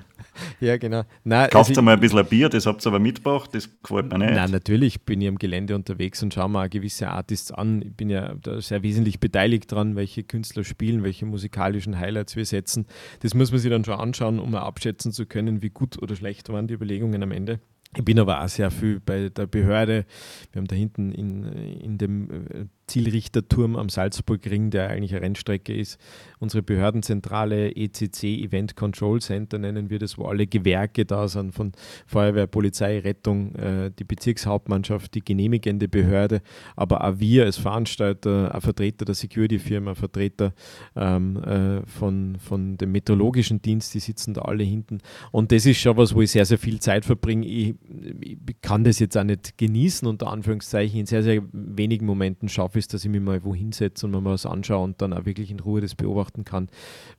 Ja, 0.60 0.78
genau. 0.78 1.04
Nein, 1.24 1.50
Kauft 1.50 1.70
also, 1.70 1.82
mal 1.82 1.94
ein 1.94 2.00
bisschen 2.00 2.20
ein 2.20 2.26
Bier, 2.26 2.50
das 2.50 2.66
habt 2.66 2.86
ihr 2.86 2.88
aber 2.88 3.00
mitgebracht, 3.00 3.50
das 3.54 3.70
gefällt 3.82 4.12
mir 4.12 4.20
nicht. 4.20 4.34
Nein, 4.34 4.52
natürlich 4.52 5.02
bin 5.02 5.22
ich 5.22 5.28
am 5.28 5.38
Gelände 5.38 5.76
unterwegs 5.76 6.22
und 6.24 6.34
schaue 6.34 6.50
mir 6.50 6.64
auch 6.64 6.70
gewisse 6.70 7.10
Artists 7.10 7.52
an. 7.52 7.82
Ich 7.82 7.96
bin 7.96 8.10
ja 8.10 8.36
da 8.42 8.62
sehr 8.62 8.84
wesentlich 8.84 9.20
beteiligt 9.20 9.72
dran, 9.72 9.96
welche 9.96 10.24
Künstler 10.24 10.64
spielen, 10.64 11.04
welche 11.04 11.26
musikalischen 11.26 12.00
Highlights 12.00 12.36
wir 12.36 12.46
setzen. 12.46 12.86
Das 13.22 13.34
muss 13.34 13.52
man 13.52 13.60
sich 13.60 13.70
dann 13.70 13.86
schon 13.86 14.00
anschauen, 14.00 14.40
um 14.40 14.56
abschätzen 14.56 15.12
zu 15.12 15.26
können, 15.26 15.62
wie 15.62 15.70
gut 15.70 16.02
oder 16.02 16.16
schlecht 16.16 16.50
waren 16.50 16.68
die 16.68 16.74
Überlegungen 16.74 17.22
am 17.24 17.32
Ende. 17.32 17.60
Ich 17.96 18.04
bin 18.04 18.20
aber 18.20 18.44
auch 18.44 18.48
sehr 18.48 18.72
viel 18.72 19.00
bei 19.00 19.30
der 19.30 19.46
Behörde. 19.46 20.06
Wir 20.52 20.60
haben 20.60 20.68
da 20.68 20.76
hinten 20.76 21.12
in, 21.12 21.44
in 21.44 21.98
dem 21.98 22.30
äh, 22.32 22.66
Zielrichterturm 22.94 23.76
am 23.76 23.90
Salzburgring, 23.90 24.70
der 24.70 24.90
eigentlich 24.90 25.14
eine 25.14 25.22
Rennstrecke 25.22 25.74
ist. 25.76 26.00
Unsere 26.40 26.62
Behördenzentrale 26.62 27.76
ECC, 27.76 28.44
Event 28.44 28.76
Control 28.76 29.22
Center 29.22 29.58
nennen 29.58 29.90
wir 29.90 30.00
das, 30.00 30.18
wo 30.18 30.26
alle 30.26 30.46
Gewerke 30.48 31.06
da 31.06 31.28
sind, 31.28 31.54
von 31.54 31.72
Feuerwehr, 32.06 32.48
Polizei, 32.48 33.00
Rettung, 33.00 33.56
äh, 33.56 33.92
die 33.98 34.04
Bezirkshauptmannschaft, 34.04 35.14
die 35.16 35.22
genehmigende 35.22 35.88
Behörde, 35.88 36.42
aber 36.76 37.04
auch 37.04 37.20
wir 37.20 37.46
als 37.46 37.58
Veranstalter, 37.58 38.54
ein 38.54 38.62
Vertreter 38.62 39.06
der 39.06 39.16
Security-Firma, 39.16 39.96
Vertreter 39.96 40.54
ähm, 40.96 41.38
äh, 41.38 41.86
von, 41.88 42.38
von 42.38 42.78
dem 42.78 42.92
meteorologischen 42.92 43.62
Dienst, 43.62 43.94
die 43.94 44.00
sitzen 44.00 44.34
da 44.34 44.42
alle 44.44 44.64
hinten. 44.64 45.00
Und 45.32 45.52
das 45.52 45.66
ist 45.66 45.80
schon 45.80 45.98
was, 45.98 46.14
wo 46.14 46.22
ich 46.22 46.32
sehr, 46.32 46.46
sehr 46.46 46.60
viel 46.60 46.80
Zeit 46.80 47.06
verbringe. 47.06 47.48
Ich, 47.48 47.76
ich 48.22 48.62
kann 48.62 48.84
das 48.84 49.00
jetzt 49.00 49.18
auch 49.18 49.24
nicht 49.24 49.58
genießen, 49.58 50.08
unter 50.08 50.28
Anführungszeichen, 50.28 51.00
in 51.00 51.06
sehr, 51.06 51.24
sehr 51.24 51.42
wenigen 51.52 52.06
Momenten 52.06 52.50
schaffen 52.50 52.64
scharf 52.64 52.76
ist, 52.84 52.94
dass 52.94 53.04
ich 53.04 53.12
mich 53.12 53.22
mal 53.22 53.44
wo 53.44 53.56
hinsetze 53.56 54.06
und 54.06 54.12
mir 54.12 54.22
mal 54.22 54.34
was 54.34 54.46
anschaue 54.46 54.84
und 54.84 55.02
dann 55.02 55.14
auch 55.14 55.26
wirklich 55.26 55.50
in 55.50 55.60
Ruhe 55.60 55.82
das 55.82 55.96
beobachten 55.96 56.44
kann. 56.44 56.70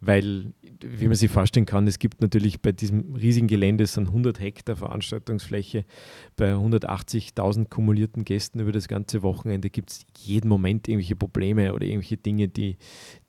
Weil, 0.01 0.53
wie 0.81 1.07
man 1.07 1.17
sich 1.17 1.31
vorstellen 1.31 1.67
kann, 1.67 1.87
es 1.87 1.99
gibt 1.99 2.21
natürlich 2.21 2.61
bei 2.61 2.73
diesem 2.73 3.15
riesigen 3.15 3.47
Gelände 3.47 3.85
es 3.85 3.97
100 3.99 4.41
Hektar 4.41 4.77
Veranstaltungsfläche. 4.77 5.85
Bei 6.37 6.53
180.000 6.53 7.69
kumulierten 7.69 8.25
Gästen 8.25 8.61
über 8.61 8.73
das 8.73 8.89
ganze 8.89 9.23
Wochenende 9.23 9.71
gibt 9.71 9.91
es 9.91 10.07
jeden 10.19 10.49
Moment 10.49 10.89
irgendwelche 10.89 11.17
Probleme 11.17 11.73
oder 11.73 11.87
irgendwelche 11.87 12.17
Dinge, 12.17 12.49
die, 12.49 12.77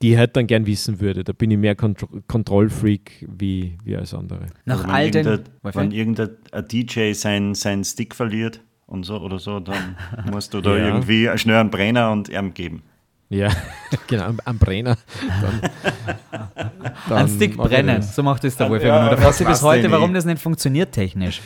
die 0.02 0.12
ich 0.12 0.18
halt 0.18 0.36
dann 0.36 0.46
gern 0.46 0.66
wissen 0.66 1.00
würde. 1.00 1.24
Da 1.24 1.32
bin 1.32 1.50
ich 1.50 1.58
mehr 1.58 1.74
Kont 1.74 2.06
Kontrollfreak 2.28 3.26
wie, 3.28 3.78
wie 3.84 3.96
als 3.96 4.12
andere. 4.12 4.46
Nach 4.64 4.84
also 4.84 4.92
all 4.92 5.10
den. 5.10 5.40
Wenn 5.62 5.90
irgendein 5.90 6.36
DJ 6.70 7.12
seinen 7.12 7.54
sein 7.54 7.84
Stick 7.84 8.14
verliert, 8.14 8.60
und 8.86 9.04
so 9.04 9.18
oder 9.18 9.38
so, 9.38 9.60
dann 9.60 9.96
musst 10.32 10.54
du 10.54 10.60
da 10.60 10.76
ja. 10.76 10.86
irgendwie 10.86 11.28
schnell 11.36 11.56
einen 11.56 11.70
Brenner 11.70 12.10
und 12.12 12.34
Arm 12.34 12.54
geben. 12.54 12.82
Ja, 13.28 13.50
genau, 14.06 14.32
am 14.44 14.58
Brenner. 14.58 14.96
Dann, 15.40 15.70
dann 17.08 17.18
Ein 17.18 17.28
Stick 17.28 17.56
brennen, 17.56 18.00
so 18.02 18.22
macht 18.22 18.44
es 18.44 18.56
der 18.56 18.70
Wolf. 18.70 18.82
Ja, 18.84 19.10
da 19.10 19.16
fragst 19.16 19.40
du 19.40 19.44
bis 19.44 19.62
heute, 19.62 19.90
warum 19.90 20.14
das 20.14 20.24
nicht 20.24 20.40
funktioniert 20.40 20.92
technisch. 20.92 21.40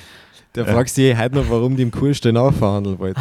Der 0.55 0.67
fragst 0.67 0.97
dich 0.97 1.17
heute 1.17 1.37
noch, 1.37 1.49
warum 1.49 1.77
die 1.77 1.83
im 1.83 1.93
Kurstein 1.93 2.37
auch 2.37 2.53
verhandeln 2.53 2.99
wollten. 2.99 3.21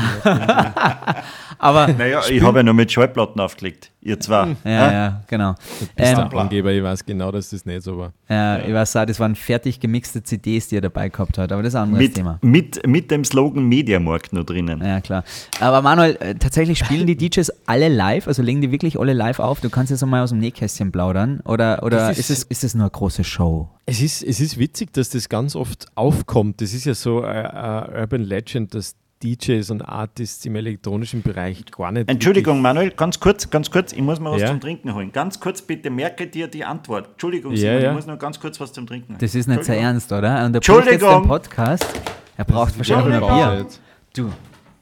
Aber 1.59 1.87
naja, 1.87 2.21
ich 2.27 2.41
habe 2.41 2.57
ja 2.57 2.63
nur 2.63 2.73
mit 2.73 2.91
Schallplatten 2.91 3.39
aufgelegt. 3.39 3.91
Ihr 4.01 4.17
zwei. 4.17 4.55
Ja, 4.63 4.91
ja, 4.91 5.21
genau. 5.27 5.55
Du 5.79 5.85
bist 5.93 6.13
ähm, 6.13 6.37
Angeber, 6.37 6.71
ich 6.71 6.81
weiß 6.81 7.05
genau, 7.05 7.31
dass 7.31 7.49
das 7.49 7.65
nicht 7.65 7.83
so 7.83 7.97
war. 7.97 8.13
Ja, 8.29 8.57
ja. 8.57 8.65
ich 8.65 8.73
weiß 8.73 8.95
auch, 8.95 9.05
das 9.05 9.19
waren 9.19 9.35
fertig 9.35 9.77
gemixte 9.77 10.23
CDs, 10.23 10.69
die 10.69 10.77
er 10.77 10.81
dabei 10.81 11.09
gehabt 11.09 11.37
hat, 11.37 11.51
aber 11.51 11.61
das 11.63 11.73
ist 11.73 11.75
ein 11.75 11.83
anderes 11.83 12.07
mit, 12.07 12.15
Thema. 12.15 12.39
Mit, 12.41 12.87
mit 12.87 13.11
dem 13.11 13.25
Slogan 13.25 13.65
Mediamarkt 13.65 14.31
noch 14.31 14.45
drinnen. 14.45 14.81
Ja, 14.81 15.01
klar. 15.01 15.25
Aber 15.59 15.81
Manuel, 15.81 16.15
äh, 16.21 16.35
tatsächlich 16.35 16.79
spielen 16.79 17.07
die 17.07 17.17
DJs 17.17 17.51
alle 17.65 17.89
live, 17.89 18.27
also 18.29 18.41
legen 18.41 18.61
die 18.61 18.71
wirklich 18.71 18.97
alle 18.97 19.11
live 19.11 19.39
auf? 19.39 19.59
Du 19.59 19.69
kannst 19.69 19.91
jetzt 19.91 20.01
einmal 20.01 20.23
aus 20.23 20.29
dem 20.29 20.39
Nähkästchen 20.39 20.93
plaudern 20.93 21.41
oder, 21.41 21.83
oder 21.83 22.11
ist, 22.11 22.19
ist, 22.19 22.29
es, 22.29 22.43
ist 22.43 22.63
es 22.63 22.75
nur 22.75 22.85
eine 22.85 22.91
große 22.91 23.25
Show? 23.25 23.69
Es 23.85 24.01
ist, 24.01 24.23
es 24.23 24.39
ist 24.39 24.57
witzig, 24.57 24.93
dass 24.93 25.09
das 25.09 25.27
ganz 25.27 25.57
oft 25.57 25.87
aufkommt. 25.95 26.61
Das 26.61 26.73
ist 26.73 26.85
ja 26.85 26.93
so 26.93 27.21
eine 27.21 27.89
Urban 27.99 28.23
Legend, 28.23 28.73
dass 28.73 28.95
DJs 29.23 29.71
und 29.71 29.81
Artists 29.81 30.45
im 30.45 30.55
elektronischen 30.55 31.21
Bereich 31.21 31.65
gar 31.65 31.91
nicht. 31.91 32.09
Entschuldigung, 32.09 32.61
Manuel, 32.61 32.91
ganz 32.91 33.19
kurz, 33.19 33.49
ganz 33.49 33.69
kurz, 33.69 33.91
ich 33.91 34.01
muss 34.01 34.19
mal 34.19 34.31
was 34.31 34.41
ja? 34.41 34.47
zum 34.47 34.61
Trinken 34.61 34.93
holen. 34.93 35.11
Ganz 35.11 35.39
kurz 35.39 35.61
bitte, 35.61 35.89
merke 35.89 36.27
dir 36.27 36.47
die 36.47 36.63
Antwort. 36.63 37.09
Entschuldigung, 37.11 37.51
ja, 37.51 37.57
Simon, 37.57 37.81
ja. 37.81 37.89
ich 37.89 37.95
muss 37.95 38.07
noch 38.07 38.17
ganz 38.17 38.39
kurz 38.39 38.59
was 38.59 38.71
zum 38.71 38.87
Trinken 38.87 39.09
holen. 39.09 39.19
Das 39.19 39.35
ist 39.35 39.47
nicht 39.47 39.65
so 39.65 39.73
ernst, 39.73 40.11
oder? 40.11 40.45
Und 40.45 40.53
er 40.53 40.55
Entschuldigung. 40.55 41.09
Jetzt 41.09 41.21
den 41.21 41.27
Podcast. 41.27 42.01
Er 42.37 42.45
braucht 42.45 42.77
wahrscheinlich 42.77 43.13
ein 43.13 43.19
Bier. 43.19 43.67
Du, 44.15 44.31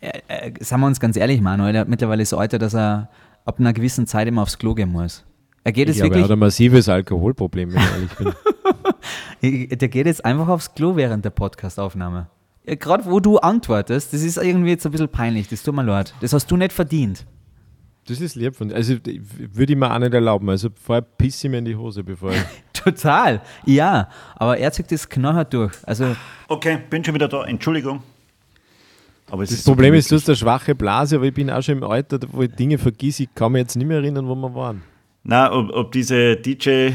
äh, 0.01 0.19
äh, 0.27 0.63
sagen 0.63 0.81
wir 0.81 0.87
uns 0.87 0.99
ganz 0.99 1.17
ehrlich, 1.17 1.41
Manuel, 1.41 1.73
er 1.73 1.81
hat 1.81 1.87
mittlerweile 1.87 2.23
so 2.23 2.37
Alter, 2.37 2.59
dass 2.59 2.75
er 2.75 3.09
ab 3.43 3.59
einer 3.59 3.73
gewissen 3.73 4.05
Zeit 4.05 4.27
immer 4.27 4.43
aufs 4.43 4.59
Klo 4.59 4.75
gehen 4.75 4.91
muss. 4.91 5.25
Er 5.63 5.71
geht 5.71 5.89
ich 5.89 5.95
jetzt 5.95 6.03
wirklich. 6.03 6.21
Er 6.21 6.25
hat 6.25 6.31
ein 6.31 6.39
massives 6.39 6.87
Alkoholproblem, 6.87 7.73
wenn 7.73 7.81
ich 7.81 7.91
ehrlich 7.91 8.35
bin. 9.41 9.77
der 9.79 9.87
geht 9.87 10.05
jetzt 10.05 10.23
einfach 10.23 10.47
aufs 10.47 10.73
Klo 10.75 10.95
während 10.95 11.25
der 11.25 11.31
Podcastaufnahme 11.31 12.27
gerade 12.75 13.05
wo 13.05 13.19
du 13.19 13.37
antwortest, 13.37 14.13
das 14.13 14.21
ist 14.21 14.37
irgendwie 14.37 14.71
jetzt 14.71 14.85
ein 14.85 14.91
bisschen 14.91 15.09
peinlich, 15.09 15.47
das 15.47 15.63
tut 15.63 15.73
mir 15.73 15.83
leid. 15.83 16.13
Das 16.21 16.33
hast 16.33 16.51
du 16.51 16.57
nicht 16.57 16.73
verdient. 16.73 17.25
Das 18.07 18.21
ist 18.21 18.35
lieb 18.35 18.55
von 18.55 18.69
dir. 18.69 18.75
Also 18.75 18.95
würde 19.03 19.73
ich 19.73 19.77
mir 19.77 19.93
auch 19.93 19.99
nicht 19.99 20.13
erlauben. 20.13 20.49
Also 20.49 20.69
vorher 20.81 21.01
pisse 21.01 21.47
ich 21.47 21.51
mir 21.51 21.57
in 21.57 21.65
die 21.65 21.75
Hose, 21.75 22.03
bevor 22.03 22.31
ich. 22.31 22.41
Total, 22.73 23.41
ja. 23.65 24.09
Aber 24.35 24.57
er 24.57 24.71
zieht 24.71 24.91
das 24.91 25.09
knallhart 25.09 25.53
durch. 25.53 25.73
Also 25.83 26.15
okay, 26.47 26.79
bin 26.89 27.03
schon 27.03 27.15
wieder 27.15 27.27
da. 27.27 27.43
Entschuldigung. 27.43 28.01
Aber 29.29 29.45
das 29.45 29.61
Problem 29.63 29.93
ist, 29.93 30.09
du 30.09 30.15
hast 30.15 30.29
eine 30.29 30.37
schwache 30.37 30.73
Blase, 30.73 31.17
aber 31.17 31.25
ich 31.25 31.33
bin 31.33 31.49
auch 31.49 31.61
schon 31.61 31.79
im 31.79 31.83
Alter, 31.83 32.19
wo 32.31 32.43
ich 32.43 32.51
Dinge 32.51 32.77
vergesse. 32.77 33.23
Ich 33.23 33.35
kann 33.35 33.51
mich 33.51 33.59
jetzt 33.59 33.75
nicht 33.75 33.87
mehr 33.87 33.97
erinnern, 33.97 34.25
wo 34.25 34.35
wir 34.35 34.55
waren. 34.55 34.83
Na, 35.23 35.51
ob, 35.51 35.69
ob 35.73 35.91
diese 35.91 36.37
DJ 36.37 36.91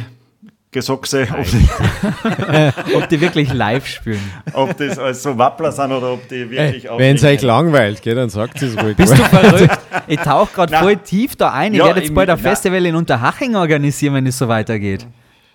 Gesockse. 0.72 1.28
Ob, 1.30 2.94
ob, 2.96 3.08
die 3.10 3.20
wirklich 3.20 3.52
live 3.52 3.86
spielen. 3.86 4.32
Ob 4.54 4.74
das 4.78 4.98
alles 4.98 5.22
so 5.22 5.36
Wappler 5.36 5.70
sind 5.70 5.92
oder 5.92 6.14
ob 6.14 6.26
die 6.28 6.50
wirklich 6.50 6.88
auch. 6.88 6.98
Wenn 6.98 7.16
es 7.16 7.24
euch 7.24 7.42
langweilt, 7.42 8.00
gell, 8.00 8.14
dann 8.14 8.30
sagt 8.30 8.62
es 8.62 8.82
ruhig. 8.82 8.96
Bist 8.96 9.12
du 9.12 9.22
verrückt? 9.22 9.78
Ich 10.06 10.18
tauche 10.20 10.50
gerade 10.54 10.74
voll 10.78 10.96
tief 10.96 11.36
da 11.36 11.52
ein. 11.52 11.74
Ich 11.74 11.78
ja, 11.78 11.84
werde 11.84 12.00
jetzt 12.00 12.14
bald 12.14 12.30
ein 12.30 12.38
Festival 12.38 12.86
in 12.86 12.94
Unterhaching 12.94 13.54
organisieren, 13.54 14.14
wenn 14.14 14.26
es 14.26 14.38
so 14.38 14.48
weitergeht. 14.48 15.06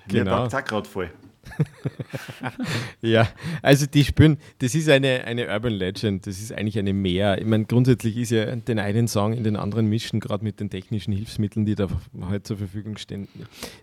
Genau. 0.08 0.44
Mir 0.44 0.50
gerade 0.50 0.88
voll. 0.88 1.10
ja, 3.02 3.28
also 3.62 3.86
die 3.86 4.04
spielen, 4.04 4.38
das 4.60 4.76
ist 4.76 4.90
eine, 4.90 5.24
eine 5.26 5.48
Urban 5.48 5.74
Legend, 5.74 6.28
das 6.28 6.40
ist 6.40 6.52
eigentlich 6.52 6.78
eine 6.78 6.94
Mehr. 6.94 7.40
Ich 7.40 7.46
meine, 7.46 7.66
grundsätzlich 7.66 8.18
ist 8.18 8.32
ja 8.32 8.56
den 8.56 8.80
einen 8.80 9.08
Song 9.08 9.34
in 9.34 9.44
den 9.44 9.56
anderen 9.56 9.88
mischen, 9.88 10.20
gerade 10.20 10.44
mit 10.44 10.60
den 10.60 10.70
technischen 10.70 11.14
Hilfsmitteln, 11.14 11.66
die 11.66 11.76
da 11.76 11.88
halt 12.22 12.48
zur 12.48 12.58
Verfügung 12.58 12.98
stehen. 12.98 13.28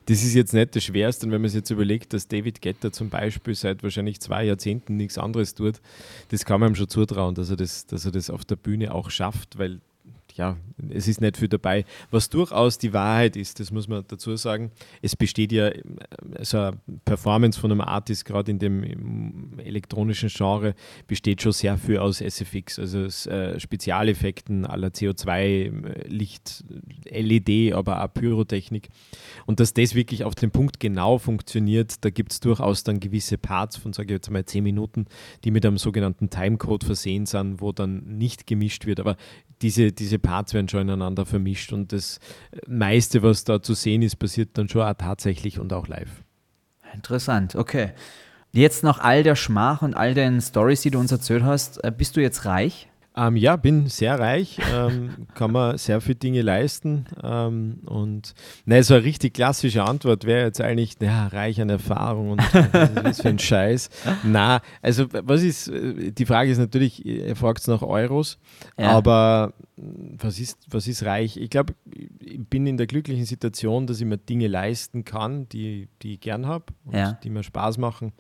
Das 0.07 0.23
ist 0.23 0.35
jetzt 0.35 0.55
nicht 0.55 0.75
das 0.77 0.85
Schwerste, 0.85 1.27
und 1.27 1.33
wenn 1.33 1.41
man 1.41 1.51
sich 1.51 1.59
jetzt 1.59 1.71
überlegt, 1.71 2.13
dass 2.13 2.29
David 2.29 2.61
Getter 2.61 2.93
zum 2.93 3.11
Beispiel 3.11 3.55
seit 3.55 3.83
wahrscheinlich 3.83 4.21
zwei 4.21 4.45
Jahrzehnten 4.45 4.97
nichts 4.97 5.19
anderes 5.19 5.55
tut, 5.55 5.81
das 6.31 6.45
kann 6.45 6.61
man 6.61 6.73
ihm 6.73 6.75
schon 6.75 6.89
zutrauen, 6.89 7.35
dass 7.35 7.51
er 7.51 7.57
das, 7.57 7.87
dass 7.87 8.05
er 8.05 8.13
das 8.13 8.31
auf 8.31 8.45
der 8.45 8.57
Bühne 8.57 8.95
auch 8.95 9.11
schafft, 9.11 9.59
weil 9.59 9.81
ja, 10.35 10.57
es 10.91 11.07
ist 11.07 11.21
nicht 11.21 11.37
viel 11.37 11.49
dabei. 11.49 11.85
Was 12.11 12.29
durchaus 12.29 12.79
die 12.79 12.93
Wahrheit 12.93 13.37
ist, 13.37 13.61
das 13.61 13.71
muss 13.71 13.87
man 13.87 14.05
dazu 14.07 14.35
sagen, 14.37 14.73
es 15.01 15.15
besteht 15.15 15.53
ja 15.53 15.69
äh, 15.69 15.83
so 16.43 16.59
eine 16.59 16.79
Performance 17.05 17.59
von 17.59 17.71
einem 17.71 17.81
Artist, 17.81 18.25
gerade 18.25 18.51
in 18.51 18.59
dem 18.59 19.59
elektronischen 19.59 20.29
Genre, 20.29 20.75
besteht 21.07 21.43
schon 21.43 21.53
sehr 21.53 21.79
viel 21.79 21.99
aus 21.99 22.21
SFX, 22.21 22.79
also 22.79 23.31
äh, 23.31 23.61
Spezialeffekten 23.61 24.67
aller 24.67 24.89
CO2, 24.89 26.09
Licht, 26.09 26.65
LED, 27.09 27.73
aber 27.73 28.05
auch 28.05 28.13
Pyrotechnik. 28.13 28.89
Und 29.47 29.61
dass 29.61 29.73
das 29.73 29.95
wirklich 29.95 30.25
auf 30.25 30.35
den 30.35 30.51
Punkt 30.51 30.81
genau 30.81 31.19
funktioniert, 31.19 32.05
da 32.05 32.11
gibt 32.11 32.33
es 32.33 32.41
durchaus 32.41 32.83
dann 32.83 32.99
gewisse 32.99 33.39
Parts 33.39 33.77
von, 33.77 33.93
sage 33.93 34.09
ich 34.09 34.19
jetzt 34.19 34.31
mal, 34.31 34.45
10 34.45 34.65
Minuten, 34.65 35.07
die 35.45 35.53
mit 35.53 35.65
einem 35.65 35.79
sogenannten 35.79 36.29
Timecode 36.29 36.83
versehen 36.83 37.27
sind, 37.27 37.61
wo 37.61 37.71
dann 37.71 38.19
nicht 38.19 38.47
gemischt 38.47 38.87
wird. 38.87 38.99
Aber 38.99 39.17
diese, 39.63 39.93
diese 39.93 40.19
Parts 40.25 40.55
werden 40.55 40.69
schon 40.69 40.81
ineinander 40.81 41.25
vermischt 41.25 41.73
und 41.73 41.93
das 41.93 42.19
meiste, 42.67 43.23
was 43.23 43.45
da 43.45 43.63
zu 43.63 43.75
sehen 43.75 44.03
ist, 44.03 44.17
passiert 44.17 44.59
dann 44.59 44.69
schon 44.69 44.83
auch 44.83 44.95
tatsächlich 44.95 45.61
und 45.61 45.73
auch 45.73 45.87
live. 45.87 46.25
Interessant, 46.93 47.55
okay. 47.55 47.93
Jetzt 48.53 48.85
nach 48.85 49.01
all 49.01 49.23
der 49.23 49.37
Schmach 49.37 49.83
und 49.83 49.95
all 49.95 50.15
den 50.15 50.41
Stories, 50.41 50.83
die 50.83 50.91
du 50.91 50.99
uns 50.99 51.13
erzählt 51.13 51.43
hast, 51.43 51.83
äh, 51.83 51.93
bist 51.97 52.17
du 52.17 52.21
jetzt 52.21 52.45
reich? 52.45 52.89
Ähm, 53.17 53.37
ja, 53.37 53.55
bin 53.55 53.87
sehr 53.87 54.19
reich, 54.19 54.59
ähm, 54.75 55.29
kann 55.35 55.53
man 55.53 55.79
sehr 55.79 56.01
viele 56.01 56.17
Dinge 56.17 56.43
leisten. 56.43 57.05
Ähm, 57.23 57.81
und 57.87 58.35
ne, 58.65 58.83
so 58.83 58.95
eine 58.95 59.05
richtig 59.05 59.35
klassische 59.35 59.85
Antwort 59.85 60.25
wäre 60.25 60.47
jetzt 60.47 60.61
eigentlich, 60.61 60.97
ja, 61.01 61.29
reich 61.29 61.61
an 61.61 61.71
Erfahrung 61.71 62.33
und 62.33 62.43
was 62.73 63.19
ist 63.19 63.23
für 63.23 63.29
ein 63.29 63.39
Scheiß. 63.39 63.89
Na, 64.25 64.61
also 64.83 65.07
was 65.11 65.43
ist, 65.43 65.71
die 65.73 66.27
Frage 66.27 66.51
ist 66.51 66.59
natürlich, 66.59 67.07
ihr 67.07 67.37
fragt 67.37 67.67
nach 67.69 67.83
Euros, 67.83 68.39
ja. 68.77 68.91
aber 68.91 69.55
was 69.77 70.41
ist, 70.41 70.67
was 70.69 70.89
ist 70.89 71.05
reich? 71.05 71.37
Ich 71.37 71.51
glaube, 71.51 71.75
ich 72.19 72.45
bin 72.45 72.67
in 72.67 72.77
der 72.77 72.89
glücklichen 72.89 73.27
Situation, 73.27 73.87
dass 73.87 74.01
ich 74.01 74.07
mir 74.07 74.19
Dinge 74.19 74.49
leisten 74.49 75.05
kann, 75.05 75.49
die, 75.51 75.89
die 76.03 76.15
ich 76.15 76.21
gern 76.21 76.47
habe 76.47 76.67
und 76.85 76.95
ja. 76.95 77.13
die 77.13 77.31
mir 77.31 77.45
Spaß 77.45 77.79
machen, 77.79 78.13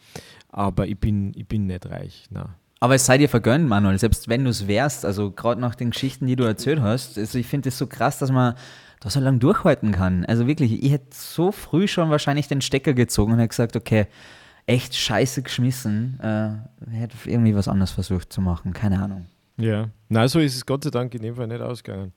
aber 0.49 0.86
ich 0.86 0.99
bin, 0.99 1.32
ich 1.34 1.49
bin 1.49 1.66
nicht 1.66 1.86
reich. 1.86 2.26
Na. 2.30 2.57
Aber 2.85 2.97
es 2.97 3.07
sei 3.07 3.16
dir 3.16 3.30
vergönnt, 3.30 3.66
Manuel, 3.66 3.99
selbst 3.99 4.28
wenn 4.28 4.45
du 4.45 4.51
es 4.51 4.68
wärst, 4.68 5.07
also 5.07 5.30
gerade 5.30 5.59
nach 5.59 5.74
den 5.74 5.93
Geschichten, 5.93 6.26
die 6.26 6.37
du 6.37 6.45
erzählt 6.45 6.82
hast, 6.82 7.16
also 7.16 7.39
ich 7.39 7.47
finde 7.47 7.70
es 7.70 7.78
so 7.78 7.87
krass, 7.87 8.18
dass 8.18 8.30
man 8.30 8.57
da 9.01 9.09
so 9.09 9.20
lange 9.20 9.39
durchhalten 9.39 9.91
kann. 9.91 10.26
Also 10.26 10.47
wirklich, 10.47 10.82
ich 10.85 10.93
hätte 10.93 11.07
so 11.12 11.51
früh 11.51 11.89
schon 11.89 12.11
wahrscheinlich 12.11 12.47
den 12.47 12.61
Stecker 12.61 12.93
gezogen 12.93 13.32
und 13.32 13.39
hätte 13.39 13.49
gesagt, 13.49 13.74
okay, 13.74 14.07
echt 14.66 14.95
scheiße 14.95 15.41
geschmissen, 15.41 16.20
äh, 16.20 16.51
hätte 16.91 17.16
irgendwie 17.24 17.55
was 17.55 17.68
anderes 17.68 17.91
versucht 17.91 18.30
zu 18.30 18.43
machen, 18.43 18.74
keine 18.74 19.01
Ahnung. 19.01 19.24
Ja, 19.57 19.89
na 20.11 20.28
so 20.28 20.39
ist 20.39 20.55
es 20.55 20.66
Gott 20.66 20.85
sei 20.85 20.91
Dank 20.91 21.14
in 21.14 21.22
dem 21.22 21.37
Fall 21.37 21.47
nicht 21.47 21.62
ausgegangen. 21.62 22.12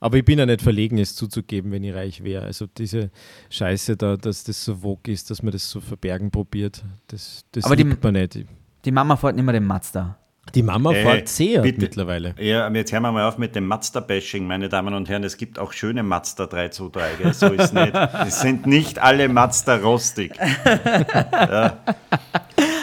Aber 0.00 0.16
ich 0.16 0.24
bin 0.24 0.40
ja 0.40 0.44
nicht 0.44 0.60
verlegen, 0.60 0.98
es 0.98 1.14
zuzugeben, 1.14 1.70
wenn 1.70 1.84
ich 1.84 1.94
reich 1.94 2.24
wäre. 2.24 2.46
Also 2.46 2.66
diese 2.66 3.12
Scheiße 3.48 3.96
da, 3.96 4.16
dass 4.16 4.42
das 4.42 4.64
so 4.64 4.82
wog 4.82 5.06
ist, 5.06 5.30
dass 5.30 5.40
man 5.40 5.52
das 5.52 5.70
so 5.70 5.80
verbergen 5.80 6.32
probiert, 6.32 6.84
das, 7.06 7.44
das 7.52 7.62
Aber 7.62 7.76
liebt 7.76 8.02
man 8.02 8.14
nicht. 8.14 8.44
Die 8.84 8.92
Mama 8.92 9.16
fährt 9.16 9.36
nicht 9.36 9.44
mehr 9.44 9.54
den 9.54 9.64
Mazda. 9.64 10.16
Die 10.54 10.62
Mama 10.62 10.92
äh, 10.92 11.02
fährt 11.02 11.28
sehr 11.28 11.62
mittlerweile. 11.62 12.34
Ja, 12.38 12.70
jetzt 12.70 12.92
hören 12.92 13.02
wir 13.02 13.12
mal 13.12 13.26
auf 13.26 13.38
mit 13.38 13.56
dem 13.56 13.66
Mazda-Bashing, 13.66 14.46
meine 14.46 14.68
Damen 14.68 14.94
und 14.94 15.08
Herren. 15.08 15.24
Es 15.24 15.36
gibt 15.36 15.58
auch 15.58 15.72
schöne 15.72 16.02
Mazda 16.02 16.46
3 16.46 16.68
zu 16.68 16.90
3, 16.90 17.02
gell? 17.20 17.32
so 17.32 17.46
ist 17.46 17.72
nicht. 17.72 17.92
Es 17.94 18.40
sind 18.40 18.66
nicht 18.66 18.98
alle 18.98 19.28
Mazda 19.28 19.76
rostig. 19.76 20.32
ja. 21.32 21.78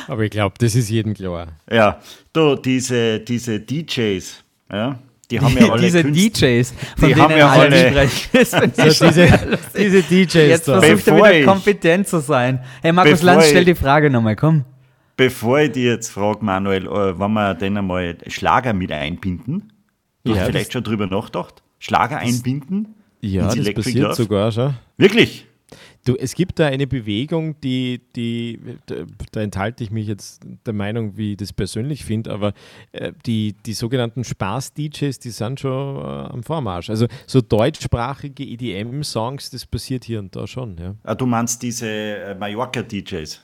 Aber 0.08 0.24
ich 0.24 0.32
glaube, 0.32 0.56
das 0.58 0.76
ist 0.76 0.90
jedem 0.90 1.14
klar. 1.14 1.50
Ja, 1.72 2.00
du, 2.34 2.56
diese, 2.56 3.20
diese 3.20 3.60
DJs, 3.60 4.44
ja, 4.72 5.00
die 5.30 5.40
haben 5.40 5.58
ja 5.58 5.70
alle 5.72 5.82
diese 5.82 6.02
Künstler, 6.02 6.48
DJs, 6.50 6.74
von 6.98 7.10
die 7.10 7.16
haben 7.16 7.38
ja 7.38 7.50
alle 7.50 8.08
so, 8.46 9.06
diese, 9.06 9.60
diese 9.78 10.04
DJs. 10.04 10.34
Jetzt 10.34 10.66
versucht 10.66 11.08
er 11.08 11.16
wieder 11.16 11.46
kompetent 11.46 12.08
zu 12.08 12.20
sein. 12.20 12.60
Hey, 12.82 12.92
Markus 12.92 13.22
Lanz, 13.22 13.48
stell 13.48 13.66
die 13.66 13.76
Frage 13.76 14.10
nochmal, 14.10 14.36
komm. 14.36 14.66
Bevor 15.18 15.60
ich 15.60 15.72
dir 15.72 15.94
jetzt 15.94 16.10
frage, 16.10 16.44
Manuel, 16.44 16.86
äh, 16.88 17.20
wollen 17.20 17.34
wir 17.34 17.54
denn 17.54 17.78
einmal 17.78 18.18
Schlager 18.28 18.74
mit 18.74 18.92
einbinden? 18.92 19.74
Du 20.24 20.34
ja, 20.34 20.40
hast 20.40 20.48
vielleicht 20.48 20.74
schon 20.74 20.84
drüber 20.84 21.08
nachgedacht? 21.08 21.64
Schlager 21.80 22.18
einbinden? 22.18 22.96
Ja, 23.22 23.54
das 23.54 23.74
passiert 23.74 24.04
Love? 24.04 24.16
sogar 24.16 24.52
schon. 24.52 24.76
Wirklich? 24.98 25.48
Du, 26.04 26.16
es 26.16 26.34
gibt 26.34 26.58
da 26.58 26.66
eine 26.66 26.88
Bewegung, 26.88 27.60
die, 27.62 28.02
die 28.16 28.60
da, 28.88 28.96
da 29.32 29.42
enthalte 29.42 29.84
ich 29.84 29.92
mich 29.92 30.08
jetzt 30.08 30.42
der 30.66 30.74
Meinung, 30.74 31.16
wie 31.16 31.32
ich 31.32 31.38
das 31.38 31.54
persönlich 31.54 32.04
finde, 32.04 32.32
aber 32.32 32.54
äh, 32.92 33.14
die, 33.28 33.54
die 33.66 33.74
sogenannten 33.74 34.24
Spaß-DJs, 34.24 35.20
die 35.20 35.30
sind 35.30 35.60
schon 35.60 35.98
äh, 35.98 36.32
am 36.34 36.42
Vormarsch. 36.42 36.90
Also 36.90 37.06
so 37.28 37.40
deutschsprachige 37.40 38.44
EDM-Songs, 38.44 39.52
das 39.52 39.68
passiert 39.68 40.04
hier 40.04 40.20
und 40.20 40.36
da 40.36 40.48
schon. 40.48 40.78
Ja. 40.80 40.96
Ah, 41.04 41.14
du 41.14 41.28
meinst 41.28 41.62
diese 41.62 41.88
äh, 41.88 42.36
Mallorca-DJs? 42.36 43.40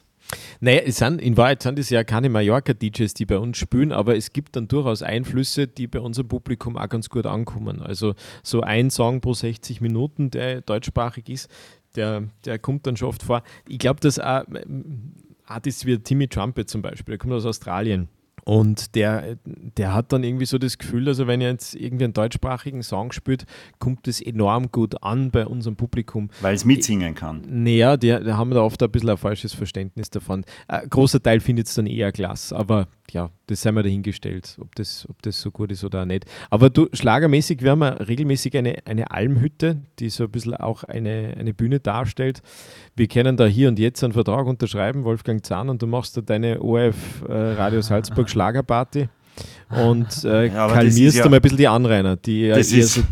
Naja, 0.59 0.81
es 0.85 0.97
sind, 0.97 1.21
in 1.21 1.37
Wahrheit 1.37 1.63
sind 1.63 1.79
es 1.79 1.89
ja 1.89 2.03
keine 2.03 2.29
Mallorca-DJs, 2.29 3.13
die 3.13 3.25
bei 3.25 3.37
uns 3.37 3.57
spielen, 3.57 3.91
aber 3.91 4.17
es 4.17 4.33
gibt 4.33 4.55
dann 4.55 4.67
durchaus 4.67 5.01
Einflüsse, 5.01 5.67
die 5.67 5.87
bei 5.87 5.99
unserem 5.99 6.27
Publikum 6.27 6.77
auch 6.77 6.89
ganz 6.89 7.09
gut 7.09 7.25
ankommen. 7.25 7.81
Also 7.81 8.15
so 8.43 8.61
ein 8.61 8.89
Song 8.89 9.21
pro 9.21 9.33
60 9.33 9.81
Minuten, 9.81 10.31
der 10.31 10.61
deutschsprachig 10.61 11.29
ist, 11.29 11.49
der, 11.95 12.23
der 12.45 12.59
kommt 12.59 12.85
dann 12.87 12.97
schon 12.97 13.09
oft 13.09 13.23
vor. 13.23 13.43
Ich 13.67 13.79
glaube, 13.79 13.99
dass 13.99 14.19
auch 14.19 14.43
Artists 15.45 15.85
wie 15.85 15.97
Timmy 15.97 16.27
Trumpet 16.27 16.69
zum 16.69 16.81
Beispiel, 16.81 17.13
der 17.13 17.19
kommt 17.19 17.33
aus 17.33 17.45
Australien 17.45 18.09
und 18.47 18.95
der, 18.95 19.35
der 19.43 19.93
hat 19.93 20.13
dann 20.13 20.23
irgendwie 20.23 20.45
so 20.45 20.57
das 20.57 20.77
Gefühl, 20.77 21.09
also 21.09 21.27
wenn 21.27 21.41
er 21.41 21.51
jetzt 21.51 21.75
irgendwie 21.75 22.05
einen 22.05 22.13
deutschsprachigen 22.13 22.81
Song 22.81 23.11
spielt, 23.11 23.45
kommt 23.77 24.07
es 24.07 24.21
enorm 24.21 24.71
gut 24.71 25.03
an 25.03 25.31
bei 25.31 25.45
unserem 25.45 25.75
Publikum. 25.75 26.29
Weil 26.39 26.55
es 26.55 26.63
mitsingen 26.63 27.13
kann. 27.13 27.41
Naja, 27.45 27.97
die, 27.97 28.07
die 28.07 28.31
haben 28.31 28.51
da 28.51 28.61
oft 28.61 28.81
ein 28.81 28.89
bisschen 28.89 29.09
ein 29.09 29.17
falsches 29.17 29.53
Verständnis 29.53 30.11
davon. 30.11 30.45
Ein 30.69 30.89
großer 30.89 31.21
Teil 31.21 31.41
findet 31.41 31.67
es 31.67 31.73
dann 31.73 31.87
eher 31.87 32.13
klasse, 32.13 32.55
aber 32.55 32.87
ja, 33.11 33.31
das 33.47 33.61
sei 33.61 33.71
mal 33.71 33.83
dahingestellt, 33.83 34.57
ob 34.59 34.75
das, 34.75 35.07
ob 35.09 35.21
das 35.21 35.41
so 35.41 35.51
gut 35.51 35.71
ist 35.71 35.83
oder 35.83 36.05
nicht. 36.05 36.25
Aber 36.49 36.69
du, 36.69 36.87
schlagermäßig, 36.93 37.61
wir 37.61 37.71
haben 37.71 37.83
regelmäßig 37.83 38.57
eine, 38.57 38.75
eine 38.85 39.09
Almhütte, 39.11 39.77
die 39.99 40.09
so 40.09 40.25
ein 40.25 40.31
bisschen 40.31 40.53
auch 40.55 40.83
eine, 40.83 41.33
eine 41.39 41.53
Bühne 41.53 41.79
darstellt. 41.79 42.41
Wir 42.95 43.07
können 43.07 43.37
da 43.37 43.45
hier 43.45 43.69
und 43.69 43.79
jetzt 43.79 44.03
einen 44.03 44.13
Vertrag 44.13 44.45
unterschreiben, 44.47 45.05
Wolfgang 45.05 45.45
Zahn, 45.45 45.69
und 45.69 45.81
du 45.81 45.87
machst 45.87 46.17
da 46.17 46.21
deine 46.21 46.61
ORF 46.61 47.23
äh, 47.27 47.33
Radio 47.33 47.81
Salzburg 47.81 48.29
Schlagerparty 48.37 49.07
und 49.69 50.23
äh, 50.23 50.47
ja, 50.47 50.67
kalmierst 50.67 51.17
ja, 51.17 51.23
da 51.23 51.29
mal 51.29 51.37
ein 51.37 51.41
bisschen 51.41 51.57
die 51.57 51.67
Anrainer, 51.67 52.15
die 52.17 52.49
das 52.49 52.71
ist, 52.71 52.95
so 52.95 53.03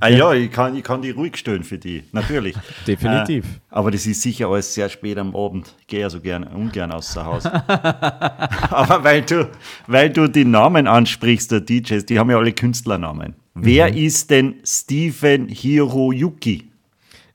Ah 0.00 0.08
ja, 0.08 0.32
ich 0.32 0.50
kann, 0.50 0.76
ich 0.76 0.84
kann 0.84 1.02
die 1.02 1.10
ruhig 1.10 1.36
stellen 1.36 1.64
für 1.64 1.78
die, 1.78 2.04
natürlich. 2.12 2.56
Definitiv. 2.86 3.44
Äh, 3.44 3.58
aber 3.70 3.90
das 3.90 4.06
ist 4.06 4.22
sicher 4.22 4.48
alles 4.48 4.72
sehr 4.72 4.88
spät 4.88 5.18
am 5.18 5.34
Abend. 5.34 5.74
Ich 5.80 5.86
gehe 5.86 6.00
ja 6.00 6.10
so 6.10 6.20
gern, 6.20 6.44
ungern 6.44 6.92
aus 6.92 7.12
zu 7.12 7.24
Hause. 7.24 7.52
aber 7.68 9.02
weil 9.02 9.22
du, 9.22 9.50
weil 9.86 10.10
du 10.10 10.28
die 10.28 10.44
Namen 10.44 10.86
ansprichst, 10.86 11.50
der 11.50 11.60
DJs, 11.60 12.06
die 12.06 12.18
haben 12.18 12.30
ja 12.30 12.38
alle 12.38 12.52
Künstlernamen. 12.52 13.34
Mhm. 13.54 13.64
Wer 13.64 13.94
ist 13.94 14.30
denn 14.30 14.56
Stephen 14.64 15.48
Hiroyuki? 15.48 16.70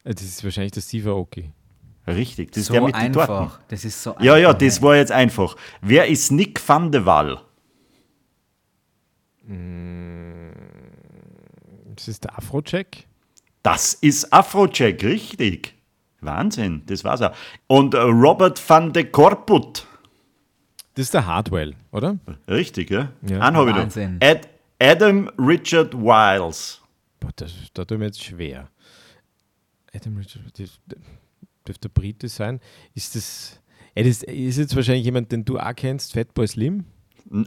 Das 0.04 0.22
ist 0.22 0.44
wahrscheinlich 0.44 0.74
der 0.74 0.82
Steve 0.82 1.10
Aoki. 1.10 1.52
Richtig, 2.06 2.52
das 2.52 2.66
so 2.66 2.74
ist 2.74 2.76
der 2.76 2.82
mit 2.82 2.96
einfach. 2.96 3.28
den 3.28 3.38
Torten. 3.38 3.58
Das 3.70 3.86
ist 3.86 4.04
so 4.04 4.12
einfach. 4.12 4.24
Ja, 4.24 4.38
ja, 4.38 4.54
das 4.54 4.82
war 4.82 4.96
jetzt 4.96 5.12
einfach. 5.12 5.56
Wer 5.82 6.08
ist 6.08 6.32
Nick 6.32 6.62
van 6.68 6.92
de 6.92 7.06
Waal? 7.06 7.40
Mm. 9.48 10.52
Das 11.96 12.08
ist 12.08 12.24
der 12.24 12.38
Afrocheck? 12.38 13.08
Das 13.62 13.94
ist 13.94 14.32
Afrocheck, 14.34 15.04
richtig. 15.04 15.74
Wahnsinn, 16.22 16.84
das 16.86 17.04
war's 17.04 17.22
auch. 17.22 17.36
Und 17.68 17.94
äh, 17.94 18.00
Robert 18.00 18.62
van 18.68 18.94
de 18.94 19.06
Corput. 19.06 19.86
Das 20.96 21.06
ist 21.06 21.14
der 21.14 21.26
Hardwell, 21.26 21.76
oder? 21.92 22.18
Richtig, 22.48 22.92
ja. 22.92 23.12
ja. 23.28 23.40
Einen 23.40 23.58
habe 23.58 23.72
ich 23.72 23.76
noch. 23.76 24.28
Ad, 24.28 24.48
Adam 24.80 25.30
Richard 25.38 25.94
Wiles. 25.94 26.82
Boah, 27.20 27.32
das, 27.36 27.54
da 27.74 27.84
tut 27.84 28.00
mir 28.00 28.06
jetzt 28.06 28.24
schwer. 28.24 28.70
Adam 29.94 30.18
Richard, 30.18 30.44
das, 30.58 30.80
dürfte 31.68 31.90
Brite 31.90 32.28
sein. 32.28 32.60
Ist 32.94 33.16
das, 33.16 33.60
ja, 33.96 34.04
das 34.04 34.24
ist 34.24 34.58
jetzt 34.58 34.76
wahrscheinlich 34.76 35.06
jemand, 35.06 35.32
den 35.32 35.46
du 35.46 35.60
auch 35.60 35.76
kennst, 35.76 36.14
Fatboy 36.14 36.48
Slim? 36.48 36.86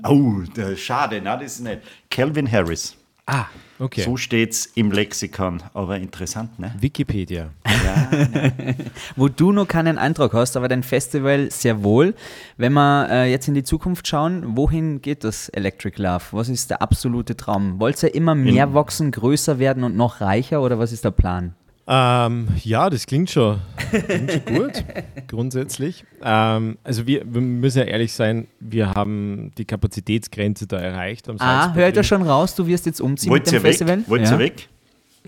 Oh, 0.04 0.42
schade, 0.76 1.20
na, 1.22 1.36
das 1.36 1.56
ist 1.56 1.60
nicht. 1.60 1.82
Calvin 2.10 2.50
Harris. 2.50 2.96
Ah, 3.26 3.46
okay. 3.80 4.02
So 4.02 4.16
steht 4.16 4.52
es 4.52 4.66
im 4.66 4.92
Lexikon, 4.92 5.60
aber 5.74 5.98
interessant, 5.98 6.60
ne? 6.60 6.72
Wikipedia. 6.78 7.50
Ja, 7.66 8.26
ne. 8.26 8.76
Wo 9.16 9.26
du 9.26 9.50
noch 9.50 9.66
keinen 9.66 9.98
Eindruck 9.98 10.32
hast, 10.32 10.56
aber 10.56 10.68
dein 10.68 10.84
Festival 10.84 11.50
sehr 11.50 11.82
wohl. 11.82 12.14
Wenn 12.56 12.72
wir 12.74 13.08
äh, 13.10 13.30
jetzt 13.30 13.48
in 13.48 13.54
die 13.54 13.64
Zukunft 13.64 14.06
schauen, 14.06 14.56
wohin 14.56 15.02
geht 15.02 15.24
das 15.24 15.48
Electric 15.48 16.00
Love? 16.00 16.22
Was 16.30 16.48
ist 16.48 16.70
der 16.70 16.82
absolute 16.82 17.36
Traum? 17.36 17.80
Wollt 17.80 18.00
ihr 18.04 18.14
immer 18.14 18.36
mehr 18.36 18.68
in 18.68 18.74
wachsen, 18.74 19.10
größer 19.10 19.58
werden 19.58 19.82
und 19.82 19.96
noch 19.96 20.20
reicher 20.20 20.62
oder 20.62 20.78
was 20.78 20.92
ist 20.92 21.04
der 21.04 21.10
Plan? 21.10 21.56
Ähm, 21.88 22.48
ja, 22.64 22.90
das 22.90 23.06
klingt 23.06 23.30
schon, 23.30 23.60
klingt 23.90 24.32
schon 24.32 24.44
gut, 24.56 24.84
grundsätzlich. 25.28 26.04
Ähm, 26.20 26.78
also 26.82 27.06
wir, 27.06 27.22
wir, 27.32 27.40
müssen 27.40 27.78
ja 27.78 27.84
ehrlich 27.84 28.12
sein, 28.12 28.48
wir 28.58 28.90
haben 28.90 29.52
die 29.56 29.64
Kapazitätsgrenze 29.64 30.66
da 30.66 30.78
erreicht. 30.78 31.28
Am 31.28 31.36
ah, 31.38 31.72
hört 31.74 31.96
er 31.96 32.02
schon 32.02 32.22
raus, 32.22 32.56
du 32.56 32.66
wirst 32.66 32.86
jetzt 32.86 33.00
umziehen 33.00 33.30
Wollt 33.30 33.44
mit 33.46 33.54
dem 33.54 33.62
Festival? 33.62 34.02
Wollt 34.08 34.22
ihr 34.22 34.30
ja. 34.30 34.38
weg? 34.38 34.68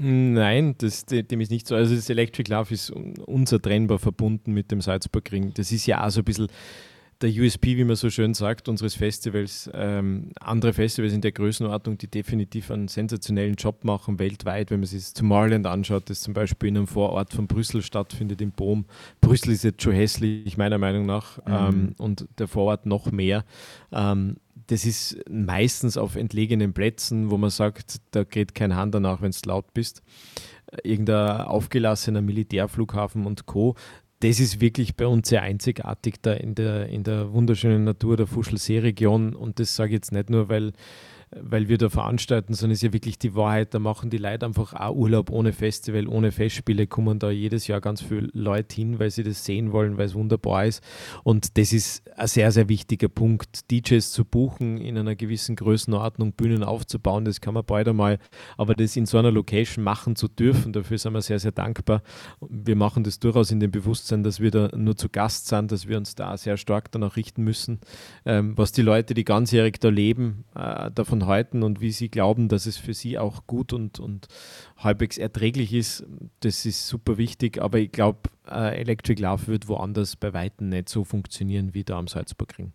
Nein, 0.01 0.75
das, 0.79 1.07
dem 1.07 1.41
ist 1.41 1.51
nicht 1.51 1.67
so. 1.67 1.75
Also 1.75 1.95
das 1.95 2.09
Electric 2.09 2.51
Love 2.51 2.73
ist 2.73 2.91
unzertrennbar 2.91 3.99
verbunden 3.99 4.53
mit 4.53 4.71
dem 4.71 4.81
Salzburg-Ring. 4.81 5.55
Das 5.55 5.73
ist 5.73 5.87
ja 5.87 6.05
auch 6.05 6.11
so 6.11 6.21
ein 6.21 6.25
bisschen 6.25 6.49
der 7.21 7.31
USP, 7.31 7.77
wie 7.77 7.85
man 7.85 7.97
so 7.97 8.11
schön 8.11 8.35
sagt, 8.35 8.69
unseres 8.69 8.95
Festivals. 8.95 9.69
Ähm, 9.75 10.31
andere 10.41 10.73
Festivals 10.73 11.13
in 11.13 11.21
der 11.21 11.33
Größenordnung, 11.33 11.99
die 11.99 12.07
definitiv 12.07 12.71
einen 12.71 12.89
sensationellen 12.89 13.57
Job 13.57 13.83
machen 13.85 14.19
weltweit, 14.19 14.71
wenn 14.71 14.81
man 14.81 14.87
sich 14.87 15.01
das 15.01 15.13
Tomorrowland 15.15 15.67
anschaut, 15.67 16.11
das 16.11 16.21
zum 16.21 16.35
Beispiel 16.35 16.69
in 16.69 16.77
einem 16.77 16.87
Vorort 16.87 17.33
von 17.33 17.49
Brüssel 17.49 17.83
stattfindet, 17.83 18.41
in 18.41 18.53
Bohm. 18.53 18.85
Brüssel 19.21 19.53
ist 19.53 19.65
jetzt 19.65 19.83
schon 19.83 19.95
hässlich, 19.95 20.57
meiner 20.57 20.79
Meinung 20.79 21.07
nach, 21.07 21.39
mhm. 21.39 21.53
ähm, 21.53 21.95
und 21.99 22.29
der 22.39 22.47
Vorort 22.47 22.87
noch 22.87 23.11
mehr. 23.11 23.45
Ähm, 23.91 24.37
das 24.69 24.85
ist 24.85 25.19
meistens 25.29 25.97
auf 25.97 26.15
entlegenen 26.15 26.73
Plätzen, 26.73 27.31
wo 27.31 27.37
man 27.39 27.51
sagt, 27.51 27.97
da 28.13 28.23
geht 28.23 28.55
kein 28.55 28.77
Hand 28.77 28.95
danach, 28.95 29.23
wenn 29.23 29.31
es 29.31 29.45
laut 29.45 29.73
bist 29.75 30.03
irgendein 30.85 31.43
aufgelassener 31.43 32.21
Militärflughafen 32.21 33.27
und 33.27 33.47
Co 33.47 33.75
das 34.21 34.41
ist 34.41 34.61
wirklich 34.61 34.97
bei 34.97 35.07
uns 35.07 35.29
sehr 35.29 35.43
einzigartig 35.43 36.17
da 36.23 36.33
in 36.33 36.55
der, 36.55 36.89
in 36.89 37.05
der 37.05 37.33
wunderschönen 37.33 37.85
Natur 37.85 38.17
der 38.17 38.27
Fuschelsee-Region. 38.27 39.35
Und 39.35 39.61
das 39.61 39.77
sage 39.77 39.91
ich 39.91 39.95
jetzt 39.95 40.13
nicht 40.13 40.29
nur, 40.29 40.49
weil 40.49 40.73
weil 41.31 41.69
wir 41.69 41.79
da 41.79 41.89
veranstalten, 41.89 42.55
sondern 42.55 42.73
es 42.73 42.79
ist 42.79 42.89
ja 42.89 42.93
wirklich 42.93 43.19
die 43.19 43.35
Wahrheit. 43.35 43.75
Da 43.75 43.79
machen 43.79 44.11
die 44.11 44.19
Leute 44.19 44.47
einfach 44.47 44.75
auch 44.75 44.95
Urlaub 44.95 45.31
ohne 45.31 45.53
Festival, 45.53 46.07
ohne 46.07 46.33
Festspiele, 46.33 46.87
kommen 46.87 47.19
da 47.19 47.31
jedes 47.31 47.67
Jahr 47.67 47.81
ganz 47.81 48.03
viele 48.03 48.29
Leute 48.33 48.75
hin, 48.75 48.99
weil 48.99 49.11
sie 49.11 49.23
das 49.23 49.45
sehen 49.45 49.73
wollen, 49.73 49.99
weil 49.99 50.07
es 50.07 50.15
wunderbar 50.15 50.67
ist. 50.67 50.83
Und 51.25 51.59
das 51.59 51.73
ist 51.73 52.09
ein 52.17 52.27
sehr, 52.27 52.53
sehr 52.53 52.69
wichtiger 52.69 53.09
Punkt, 53.09 53.71
DJs 53.71 54.11
zu 54.13 54.25
buchen, 54.25 54.79
in 54.79 54.97
einer 54.97 55.17
gewissen 55.17 55.57
Größenordnung 55.57 56.33
Bühnen 56.33 56.65
aufzubauen. 56.65 57.25
Das 57.25 57.41
kann 57.41 57.55
man 57.55 57.65
bald 57.65 57.89
einmal, 57.89 58.19
aber 58.57 58.75
das 58.75 58.97
in 58.97 59.07
so 59.07 59.19
einer 59.19 59.31
Location 59.31 59.85
machen 59.85 60.17
zu 60.17 60.29
dürfen, 60.29 60.73
dafür 60.73 60.99
sind 60.99 61.13
wir 61.13 61.23
sehr, 61.23 61.39
sehr 61.39 61.53
dankbar. 61.53 62.03
Wir 62.41 62.77
machen 62.77 63.05
das 63.05 63.19
durchaus 63.19 63.51
in 63.51 63.61
dem 63.61 63.71
Bewusstsein, 63.71 64.23
dass 64.23 64.41
wir 64.41 64.51
da 64.51 64.69
nur 64.77 64.97
zu 64.97 65.09
Gast 65.09 65.49
sind, 65.49 65.73
dass 65.73 65.89
wir 65.89 65.97
uns 65.97 66.15
da 66.15 66.37
sehr 66.37 66.57
stark 66.57 66.91
danach 66.93 67.17
richten 67.17 67.45
müssen, 67.45 67.81
ähm, 68.25 68.57
was 68.57 68.73
die 68.73 68.83
Leute, 68.83 69.15
die 69.15 69.25
ganzjährig 69.25 69.79
da 69.81 69.89
leben, 69.89 70.45
äh, 70.55 70.91
davon 71.19 71.27
halten 71.27 71.63
und 71.63 71.81
wie 71.81 71.93
sie 71.93 72.09
glauben, 72.09 72.49
dass 72.49 72.67
es 72.67 72.77
für 72.77 72.95
sie 72.95 73.19
auch 73.19 73.47
gut 73.47 73.73
und, 73.73 74.01
und 74.01 74.29
halbwegs 74.79 75.19
erträglich 75.19 75.73
ist. 75.73 76.07
Das 76.41 76.65
ist 76.65 76.87
super 76.87 77.19
wichtig, 77.19 77.61
aber 77.61 77.79
ich 77.79 77.93
glaube, 77.93 78.31
äh, 78.51 78.81
Electric 78.81 79.21
Love 79.21 79.47
wird 79.49 79.69
woanders 79.69 80.17
bei 80.17 80.33
Weitem 80.33 80.71
nicht 80.71 80.89
so 80.89 81.05
funktionieren 81.05 81.75
wie 81.75 81.85
da 81.85 81.99
am 81.99 82.09
Salzburgring. 82.09 82.73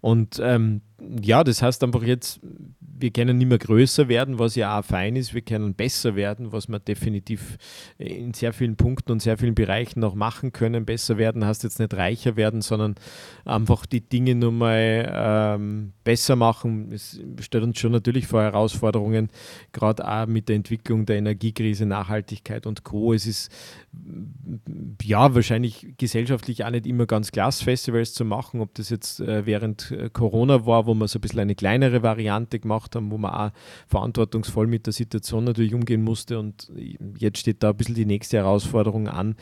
Und 0.00 0.40
ähm, 0.42 0.80
ja, 1.22 1.44
das 1.44 1.62
heißt 1.62 1.82
einfach 1.82 2.02
jetzt, 2.02 2.40
wir 2.80 3.10
können 3.10 3.38
nicht 3.38 3.48
mehr 3.48 3.58
größer 3.58 4.08
werden, 4.08 4.38
was 4.38 4.54
ja 4.54 4.78
auch 4.78 4.84
fein 4.84 5.16
ist, 5.16 5.32
wir 5.32 5.40
können 5.40 5.74
besser 5.74 6.14
werden, 6.14 6.52
was 6.52 6.68
wir 6.68 6.78
definitiv 6.78 7.56
in 7.96 8.34
sehr 8.34 8.52
vielen 8.52 8.76
Punkten 8.76 9.12
und 9.12 9.22
sehr 9.22 9.38
vielen 9.38 9.54
Bereichen 9.54 10.00
noch 10.00 10.14
machen 10.14 10.52
können. 10.52 10.84
Besser 10.84 11.16
werden 11.16 11.44
heißt 11.44 11.62
jetzt 11.62 11.78
nicht 11.78 11.94
reicher 11.94 12.36
werden, 12.36 12.60
sondern 12.60 12.96
einfach 13.44 13.86
die 13.86 14.02
Dinge 14.02 14.34
nur 14.34 14.52
mal 14.52 15.10
ähm, 15.14 15.92
besser 16.04 16.36
machen. 16.36 16.92
Es 16.92 17.18
stellt 17.40 17.64
uns 17.64 17.78
schon 17.78 17.92
natürlich 17.92 18.26
vor 18.26 18.42
Herausforderungen, 18.42 19.30
gerade 19.72 20.06
auch 20.06 20.26
mit 20.26 20.48
der 20.50 20.56
Entwicklung 20.56 21.06
der 21.06 21.16
Energiekrise, 21.40 21.86
Nachhaltigkeit 21.86 22.66
und 22.66 22.84
Co. 22.84 23.14
Es 23.14 23.26
ist 23.26 23.50
ja 25.02 25.34
wahrscheinlich 25.34 25.94
gesellschaftlich 25.96 26.64
auch 26.64 26.70
nicht 26.70 26.86
immer 26.86 27.06
ganz 27.06 27.32
Glasfestivals 27.32 28.12
zu 28.12 28.24
machen, 28.26 28.60
ob 28.60 28.74
das 28.74 28.90
jetzt 28.90 29.20
äh, 29.20 29.46
während 29.46 29.90
äh, 29.90 30.10
Corona 30.12 30.66
war, 30.66 30.86
wo 30.86 30.94
wir 30.94 31.08
so 31.08 31.18
ein 31.18 31.22
bisschen 31.22 31.40
eine 31.40 31.54
kleinere 31.54 32.02
Variante 32.02 32.58
gemacht 32.58 32.94
haben, 32.94 33.10
wo 33.10 33.16
man 33.16 33.32
auch 33.32 33.50
verantwortungsvoll 33.88 34.66
mit 34.66 34.86
der 34.86 34.92
Situation 34.92 35.44
natürlich 35.44 35.72
umgehen 35.72 36.02
musste 36.02 36.38
und 36.38 36.70
jetzt 37.18 37.38
steht 37.38 37.62
da 37.62 37.70
ein 37.70 37.76
bisschen 37.76 37.94
die 37.94 38.06
nächste 38.06 38.36
Herausforderung 38.36 39.08
an. 39.08 39.36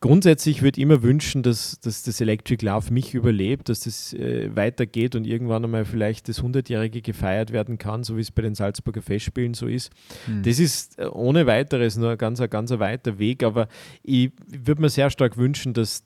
Grundsätzlich 0.00 0.62
würde 0.62 0.78
ich 0.78 0.82
immer 0.82 1.02
wünschen, 1.02 1.42
dass, 1.42 1.80
dass 1.80 2.02
das 2.02 2.20
Electric 2.20 2.64
Love 2.64 2.92
mich 2.92 3.14
überlebt, 3.14 3.70
dass 3.70 3.80
das 3.80 4.12
äh, 4.12 4.54
weitergeht 4.54 5.14
und 5.14 5.26
irgendwann 5.26 5.64
einmal 5.64 5.86
vielleicht 5.86 6.28
das 6.28 6.42
100-Jährige 6.42 7.00
gefeiert 7.00 7.50
werden 7.50 7.78
kann, 7.78 8.04
so 8.04 8.16
wie 8.16 8.20
es 8.20 8.30
bei 8.30 8.42
den 8.42 8.54
Salzburger 8.54 9.00
Festspielen 9.00 9.54
so 9.54 9.66
ist. 9.66 9.90
Hm. 10.26 10.42
Das 10.42 10.58
ist 10.58 10.98
äh, 10.98 11.06
ohne 11.06 11.46
weiteres 11.46 11.96
nur 11.96 12.10
ein 12.10 12.18
ganz, 12.18 12.40
ein 12.40 12.50
ganz 12.50 12.70
weiter 12.72 13.18
Weg, 13.18 13.42
aber 13.42 13.68
ich 14.02 14.32
würde 14.46 14.82
mir 14.82 14.90
sehr 14.90 15.08
stark 15.08 15.38
wünschen, 15.38 15.72
dass 15.72 16.04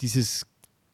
dieses 0.00 0.46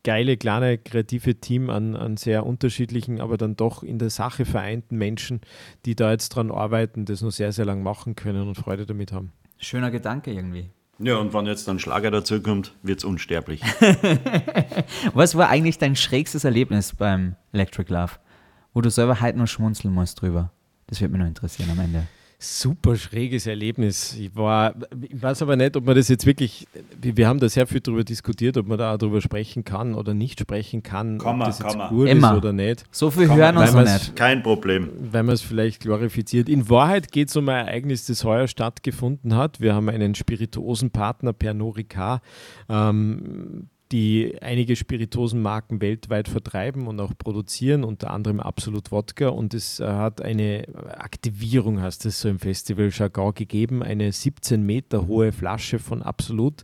geile, 0.04 0.36
kleine, 0.36 0.78
kreative 0.78 1.34
Team 1.34 1.70
an, 1.70 1.96
an 1.96 2.16
sehr 2.16 2.46
unterschiedlichen, 2.46 3.20
aber 3.20 3.36
dann 3.36 3.56
doch 3.56 3.82
in 3.82 3.98
der 3.98 4.10
Sache 4.10 4.44
vereinten 4.44 4.96
Menschen, 4.96 5.40
die 5.84 5.96
da 5.96 6.12
jetzt 6.12 6.30
dran 6.30 6.50
arbeiten, 6.50 7.04
das 7.04 7.20
noch 7.20 7.32
sehr, 7.32 7.52
sehr 7.52 7.64
lang 7.64 7.82
machen 7.82 8.14
können 8.14 8.46
und 8.46 8.54
Freude 8.54 8.86
damit 8.86 9.12
haben. 9.12 9.32
Schöner 9.58 9.90
Gedanke 9.90 10.32
irgendwie. 10.32 10.70
Ja, 11.00 11.16
und 11.16 11.32
wenn 11.32 11.46
jetzt 11.46 11.68
ein 11.68 11.78
Schlager 11.78 12.10
dazu 12.10 12.42
kommt, 12.42 12.74
wird 12.82 12.98
es 12.98 13.04
unsterblich. 13.04 13.62
Was 15.14 15.36
war 15.36 15.48
eigentlich 15.48 15.78
dein 15.78 15.94
schrägstes 15.94 16.44
Erlebnis 16.44 16.94
beim 16.94 17.36
Electric 17.52 17.92
Love, 17.92 18.12
wo 18.74 18.80
du 18.80 18.90
selber 18.90 19.20
heute 19.20 19.38
noch 19.38 19.46
schmunzeln 19.46 19.94
musst 19.94 20.20
drüber? 20.20 20.50
Das 20.88 21.00
würde 21.00 21.12
mich 21.12 21.20
noch 21.20 21.28
interessieren 21.28 21.70
am 21.70 21.78
Ende 21.78 22.08
super 22.40 22.96
schräges 22.96 23.46
Erlebnis. 23.48 24.16
Ich, 24.16 24.34
war, 24.36 24.74
ich 25.00 25.20
weiß 25.20 25.42
aber 25.42 25.56
nicht, 25.56 25.76
ob 25.76 25.84
man 25.84 25.96
das 25.96 26.08
jetzt 26.08 26.24
wirklich, 26.24 26.68
wir 27.00 27.26
haben 27.26 27.40
da 27.40 27.48
sehr 27.48 27.66
viel 27.66 27.80
darüber 27.80 28.04
diskutiert, 28.04 28.56
ob 28.56 28.68
man 28.68 28.78
da 28.78 28.94
auch 28.94 28.98
darüber 28.98 29.20
sprechen 29.20 29.64
kann 29.64 29.94
oder 29.94 30.14
nicht 30.14 30.38
sprechen 30.38 30.84
kann, 30.84 31.18
kann 31.18 31.32
ob 31.32 31.36
man, 31.38 31.48
das 31.48 31.58
jetzt 31.58 31.76
man. 31.76 31.88
gut 31.88 32.08
Immer. 32.08 32.32
ist 32.32 32.36
oder 32.36 32.52
nicht. 32.52 32.84
So 32.92 33.10
viel 33.10 33.26
Kann 33.26 33.36
hören 33.36 33.56
uns 33.56 33.74
weil 33.74 33.84
nicht. 33.84 34.14
Kein 34.14 34.42
Problem. 34.42 34.88
weil 35.10 35.24
man 35.24 35.34
es 35.34 35.42
vielleicht 35.42 35.80
glorifiziert. 35.80 36.48
In 36.48 36.70
Wahrheit 36.70 37.10
geht 37.10 37.28
es 37.28 37.36
um 37.36 37.48
ein 37.48 37.66
Ereignis, 37.66 38.06
das 38.06 38.22
heuer 38.22 38.46
stattgefunden 38.46 39.34
hat. 39.34 39.60
Wir 39.60 39.74
haben 39.74 39.88
einen 39.88 40.14
Spirituosenpartner, 40.14 41.32
Pernod 41.32 41.76
Ricard, 41.76 42.22
ähm, 42.68 43.68
die 43.92 44.36
einige 44.42 44.76
Spirituosenmarken 44.76 45.80
weltweit 45.80 46.28
vertreiben 46.28 46.86
und 46.86 47.00
auch 47.00 47.12
produzieren, 47.16 47.84
unter 47.84 48.10
anderem 48.10 48.40
Absolut 48.40 48.90
Wodka. 48.92 49.28
Und 49.28 49.54
es 49.54 49.80
äh, 49.80 49.86
hat 49.86 50.20
eine 50.20 50.66
Aktivierung, 50.98 51.80
heißt 51.80 52.04
es 52.06 52.20
so 52.20 52.28
im 52.28 52.38
Festival-Jargon, 52.38 53.34
gegeben, 53.34 53.82
eine 53.82 54.12
17 54.12 54.62
Meter 54.62 55.06
hohe 55.06 55.32
Flasche 55.32 55.78
von 55.78 56.02
Absolut. 56.02 56.62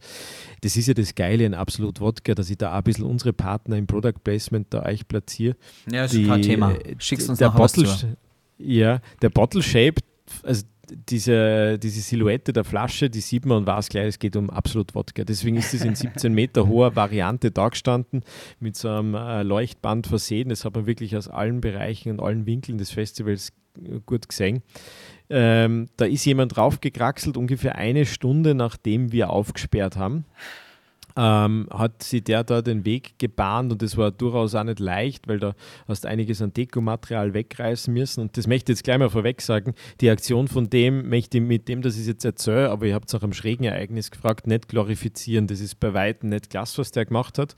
Das 0.60 0.76
ist 0.76 0.86
ja 0.86 0.94
das 0.94 1.14
Geile 1.14 1.44
in 1.44 1.54
Absolut 1.54 2.00
Wodka, 2.00 2.34
dass 2.34 2.50
ich 2.50 2.58
da 2.58 2.72
auch 2.72 2.78
ein 2.78 2.84
bisschen 2.84 3.04
unsere 3.04 3.32
Partner 3.32 3.76
im 3.76 3.86
Product 3.86 4.20
Placement 4.22 4.66
da 4.70 4.84
euch 4.84 5.08
platziere. 5.08 5.56
Ja, 5.90 6.04
ist 6.04 6.14
Die, 6.14 6.26
kein 6.26 6.42
Thema. 6.42 6.72
äh, 6.72 6.94
Schickst 6.98 7.28
uns 7.28 7.38
der 7.38 7.48
nachher 7.48 7.58
Bottle. 7.58 8.16
Ja, 8.58 9.00
der 9.22 9.30
Bottle 9.30 9.62
Shape, 9.62 9.96
also 10.42 10.64
diese, 10.90 11.78
diese 11.78 12.00
Silhouette 12.00 12.52
der 12.52 12.64
Flasche, 12.64 13.10
die 13.10 13.20
sieht 13.20 13.46
man 13.46 13.58
und 13.58 13.66
weiß 13.66 13.88
gleich, 13.88 14.06
es 14.06 14.18
geht 14.18 14.36
um 14.36 14.50
absolut 14.50 14.94
Wodka. 14.94 15.24
Deswegen 15.24 15.56
ist 15.56 15.74
es 15.74 15.84
in 15.84 15.94
17 15.94 16.32
Meter 16.32 16.68
hoher 16.68 16.96
Variante 16.96 17.50
da 17.50 17.68
gestanden, 17.68 18.22
mit 18.60 18.76
so 18.76 18.88
einem 18.88 19.14
äh, 19.14 19.42
Leuchtband 19.42 20.06
versehen. 20.06 20.48
Das 20.48 20.64
hat 20.64 20.74
man 20.74 20.86
wirklich 20.86 21.16
aus 21.16 21.28
allen 21.28 21.60
Bereichen 21.60 22.12
und 22.12 22.20
allen 22.20 22.46
Winkeln 22.46 22.78
des 22.78 22.90
Festivals 22.90 23.52
äh, 23.78 24.00
gut 24.04 24.28
gesehen. 24.28 24.62
Ähm, 25.30 25.86
da 25.96 26.04
ist 26.04 26.24
jemand 26.24 26.56
draufgekraxelt, 26.56 27.36
ungefähr 27.36 27.76
eine 27.76 28.04
Stunde 28.04 28.54
nachdem 28.54 29.10
wir 29.12 29.30
aufgesperrt 29.30 29.96
haben 29.96 30.26
ähm, 31.16 31.68
hat 31.70 32.02
sie 32.02 32.22
der 32.22 32.44
da 32.44 32.62
den 32.62 32.84
Weg 32.84 33.18
gebahnt 33.18 33.72
und 33.72 33.82
das 33.82 33.96
war 33.96 34.10
durchaus 34.10 34.54
auch 34.54 34.64
nicht 34.64 34.80
leicht, 34.80 35.28
weil 35.28 35.38
da 35.38 35.54
hast 35.86 36.06
einiges 36.06 36.42
an 36.42 36.52
Dekomaterial 36.52 37.34
wegreißen 37.34 37.92
müssen. 37.92 38.20
Und 38.22 38.36
das 38.36 38.46
möchte 38.46 38.72
ich 38.72 38.78
jetzt 38.78 38.84
gleich 38.84 38.98
mal 38.98 39.10
vorweg 39.10 39.40
sagen, 39.40 39.74
die 40.00 40.10
Aktion 40.10 40.48
von 40.48 40.68
dem 40.70 41.08
möchte 41.08 41.38
ich 41.38 41.44
mit 41.44 41.68
dem, 41.68 41.82
dass 41.82 41.98
ich 41.98 42.06
jetzt 42.06 42.24
erzähle, 42.24 42.70
aber 42.70 42.86
ihr 42.86 42.94
habt 42.94 43.08
es 43.08 43.14
auch 43.14 43.22
am 43.22 43.32
schrägen 43.32 43.64
Ereignis 43.64 44.10
gefragt, 44.10 44.46
nicht 44.46 44.68
glorifizieren, 44.68 45.46
das 45.46 45.60
ist 45.60 45.78
bei 45.78 45.94
Weitem 45.94 46.30
nicht 46.30 46.50
Glas, 46.50 46.76
was 46.78 46.90
der 46.90 47.04
gemacht 47.04 47.38
hat, 47.38 47.54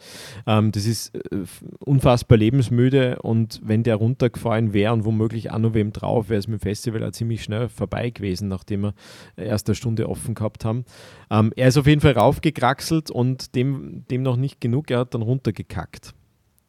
ähm, 0.47 0.73
das 0.73 0.85
ist 0.85 1.15
äh, 1.15 1.45
unfassbar 1.79 2.39
lebensmüde 2.39 3.21
und 3.23 3.61
wenn 3.65 3.83
der 3.83 3.97
runtergefallen 3.97 4.73
wäre 4.73 4.93
und 4.93 5.05
womöglich 5.05 5.51
auch 5.51 5.59
noch 5.59 5.75
wem 5.75 5.93
drauf, 5.93 6.29
wäre 6.29 6.39
es 6.39 6.49
mit 6.49 6.61
dem 6.61 6.63
Festival 6.63 7.05
auch 7.05 7.13
ziemlich 7.13 7.43
schnell 7.43 7.69
vorbei 7.69 8.11
gewesen, 8.11 8.49
nachdem 8.49 8.83
wir 8.83 8.95
erst 9.37 9.69
eine 9.69 9.75
Stunde 9.75 10.09
offen 10.09 10.35
gehabt 10.35 10.65
haben. 10.65 10.85
Ähm, 11.31 11.53
er 11.57 11.69
ist 11.69 11.79
auf 11.79 11.87
jeden 11.87 12.01
Fall 12.01 12.13
raufgekraxelt 12.13 13.11
und 13.11 13.46
dem, 13.55 14.05
dem 14.11 14.23
noch 14.23 14.37
nicht 14.37 14.61
genug, 14.61 14.91
er 14.91 15.01
hat 15.01 15.15
dann 15.15 15.23
runtergekackt. 15.23 16.15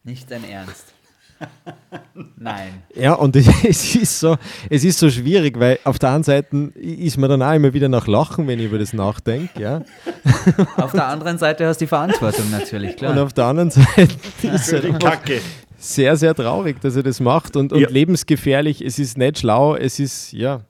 Nicht 0.03 0.29
dein 0.31 0.43
Ernst. 0.43 0.93
Nein. 2.37 2.83
Ja, 2.95 3.13
und 3.13 3.35
es, 3.35 3.47
es, 3.63 3.95
ist 3.95 4.19
so, 4.19 4.37
es 4.69 4.83
ist 4.83 4.97
so 4.99 5.09
schwierig, 5.09 5.59
weil 5.59 5.79
auf 5.83 5.99
der 5.99 6.11
einen 6.11 6.23
Seite 6.23 6.55
ist 6.75 7.17
man 7.17 7.29
dann 7.29 7.41
auch 7.43 7.53
immer 7.53 7.73
wieder 7.73 7.89
nach 7.89 8.07
Lachen, 8.07 8.47
wenn 8.47 8.59
ich 8.59 8.65
über 8.65 8.79
das 8.79 8.93
nachdenke. 8.93 9.61
Ja? 9.61 9.81
Auf 10.77 10.91
der 10.93 11.07
anderen 11.07 11.37
Seite 11.37 11.67
hast 11.67 11.79
du 11.81 11.85
die 11.85 11.89
Verantwortung 11.89 12.49
natürlich, 12.51 12.91
Und 12.91 12.97
klar. 12.97 13.21
auf 13.23 13.33
der 13.33 13.45
anderen 13.45 13.69
Seite 13.69 14.07
ist 14.41 14.71
die 14.71 14.75
einfach 14.77 14.99
Kacke. 14.99 15.41
sehr, 15.77 16.15
sehr 16.15 16.33
traurig, 16.33 16.81
dass 16.81 16.95
er 16.95 17.03
das 17.03 17.19
macht 17.19 17.55
und, 17.55 17.71
und 17.73 17.79
Ja. 17.81 17.89
lebensgefährlich. 17.89 18.81
Es 18.83 18.97
ist 18.97 19.17
nicht 19.17 19.39
schlau, 19.39 19.75
es 19.75 19.99
ist, 19.99 20.31
ja, 20.33 20.61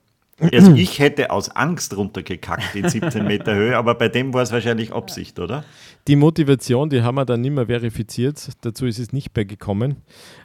Also 0.51 0.73
ich 0.73 0.99
hätte 0.99 1.31
aus 1.31 1.49
Angst 1.49 1.95
runtergekackt 1.95 2.75
in 2.75 2.89
17 2.89 3.25
Meter 3.25 3.55
Höhe, 3.55 3.77
aber 3.77 3.95
bei 3.95 4.09
dem 4.09 4.33
war 4.33 4.41
es 4.43 4.51
wahrscheinlich 4.51 4.91
Absicht, 4.93 5.39
oder? 5.39 5.63
Die 6.07 6.15
Motivation, 6.15 6.89
die 6.89 7.01
haben 7.01 7.15
wir 7.15 7.25
dann 7.25 7.41
nicht 7.41 7.51
mehr 7.53 7.65
verifiziert. 7.65 8.49
Dazu 8.61 8.85
ist 8.85 8.97
es 8.97 9.11
nicht 9.11 9.35
mehr 9.35 9.45
gekommen. 9.45 9.97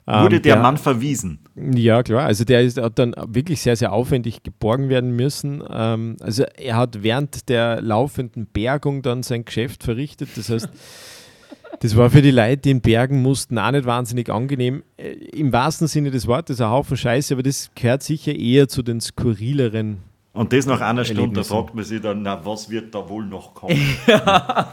Wurde 0.06 0.36
Ähm, 0.36 0.42
der 0.42 0.56
Mann 0.56 0.76
verwiesen? 0.76 1.38
Ja, 1.54 2.02
klar. 2.02 2.24
Also 2.24 2.44
der 2.44 2.62
ist, 2.62 2.78
hat 2.78 2.98
dann 2.98 3.14
wirklich 3.28 3.60
sehr, 3.60 3.76
sehr 3.76 3.92
aufwendig 3.92 4.42
geborgen 4.42 4.88
werden 4.88 5.14
müssen. 5.14 5.62
Ähm, 5.70 6.16
also 6.20 6.44
er 6.56 6.76
hat 6.76 7.02
während 7.02 7.48
der 7.48 7.80
laufenden 7.80 8.46
Bergung 8.46 9.02
dann 9.02 9.22
sein 9.22 9.44
Geschäft 9.44 9.84
verrichtet. 9.84 10.30
Das 10.34 10.50
heißt, 10.50 10.68
das 11.80 11.96
war 11.96 12.10
für 12.10 12.22
die 12.22 12.32
Leute, 12.32 12.56
die 12.56 12.70
in 12.72 12.80
Bergen 12.80 13.22
mussten, 13.22 13.58
auch 13.58 13.70
nicht 13.70 13.84
wahnsinnig 13.84 14.30
angenehm. 14.30 14.82
Äh, 14.96 15.12
Im 15.12 15.52
wahrsten 15.52 15.86
Sinne 15.86 16.10
des 16.10 16.26
Wortes 16.26 16.60
ein 16.60 16.70
Haufen 16.70 16.96
Scheiße, 16.96 17.34
aber 17.34 17.44
das 17.44 17.70
gehört 17.76 18.02
sicher 18.02 18.34
eher 18.34 18.66
zu 18.66 18.82
den 18.82 19.00
skurrileren. 19.00 19.98
Und 20.34 20.52
das 20.54 20.64
nach 20.64 20.80
einer 20.80 21.04
Stunde, 21.04 21.40
da 21.40 21.44
fragt 21.44 21.74
man 21.74 21.84
sich 21.84 22.00
dann, 22.00 22.22
na, 22.22 22.42
was 22.46 22.70
wird 22.70 22.94
da 22.94 23.06
wohl 23.06 23.24
noch 23.26 23.52
kommen? 23.52 23.76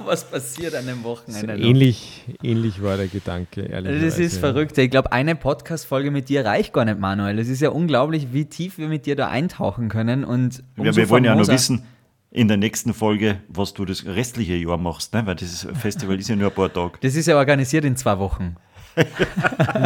Was 0.06 0.24
passiert 0.24 0.74
an 0.74 0.86
dem 0.88 1.04
Wochenende? 1.04 1.58
noch? 1.58 1.66
Ähnlich, 1.66 2.24
ähnlich 2.42 2.82
war 2.82 2.96
der 2.96 3.08
Gedanke, 3.08 3.64
ehrlich 3.64 4.02
Das 4.02 4.18
ist 4.20 4.38
verrückt. 4.38 4.78
Ich 4.78 4.90
glaube, 4.90 5.12
eine 5.12 5.36
Podcast-Folge 5.36 6.12
mit 6.12 6.30
dir 6.30 6.46
reicht 6.46 6.72
gar 6.72 6.86
nicht, 6.86 6.98
Manuel. 7.00 7.38
Es 7.40 7.50
ist 7.50 7.60
ja 7.62 7.72
unglaublich, 7.72 8.32
wie 8.32 8.46
tief 8.46 8.78
wir 8.78 8.88
mit 8.88 9.06
dir 9.06 9.18
da 9.18 9.28
eintauchen 9.28 9.90
können. 9.90 10.24
Und 10.24 10.64
Ja, 10.78 10.96
wir 10.96 11.10
wollen 11.10 11.26
ja 11.26 11.36
noch 11.36 11.42
famoser- 11.42 11.54
wissen, 11.54 11.84
in 12.32 12.48
der 12.48 12.56
nächsten 12.58 12.94
Folge, 12.94 13.40
was 13.50 13.74
du 13.74 13.84
das 13.84 14.06
restliche 14.06 14.56
Jahr 14.56 14.78
machst, 14.78 15.14
ne? 15.14 15.26
weil 15.26 15.36
dieses 15.36 15.68
Festival 15.74 16.18
ist 16.20 16.30
ja 16.30 16.38
nur 16.38 16.50
ein 16.52 16.56
paar 16.56 16.72
Tage. 16.72 16.94
Das 17.02 17.16
ist 17.16 17.26
ja 17.26 17.36
organisiert 17.36 17.84
in 17.84 17.98
zwei 17.98 18.18
Wochen. 18.18 18.56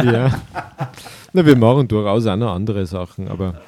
Ja. 0.04 0.40
Na, 1.32 1.44
wir 1.46 1.56
machen 1.56 1.88
durchaus 1.88 2.26
auch 2.26 2.36
noch 2.36 2.54
andere 2.54 2.86
Sachen, 2.86 3.28
aber 3.28 3.60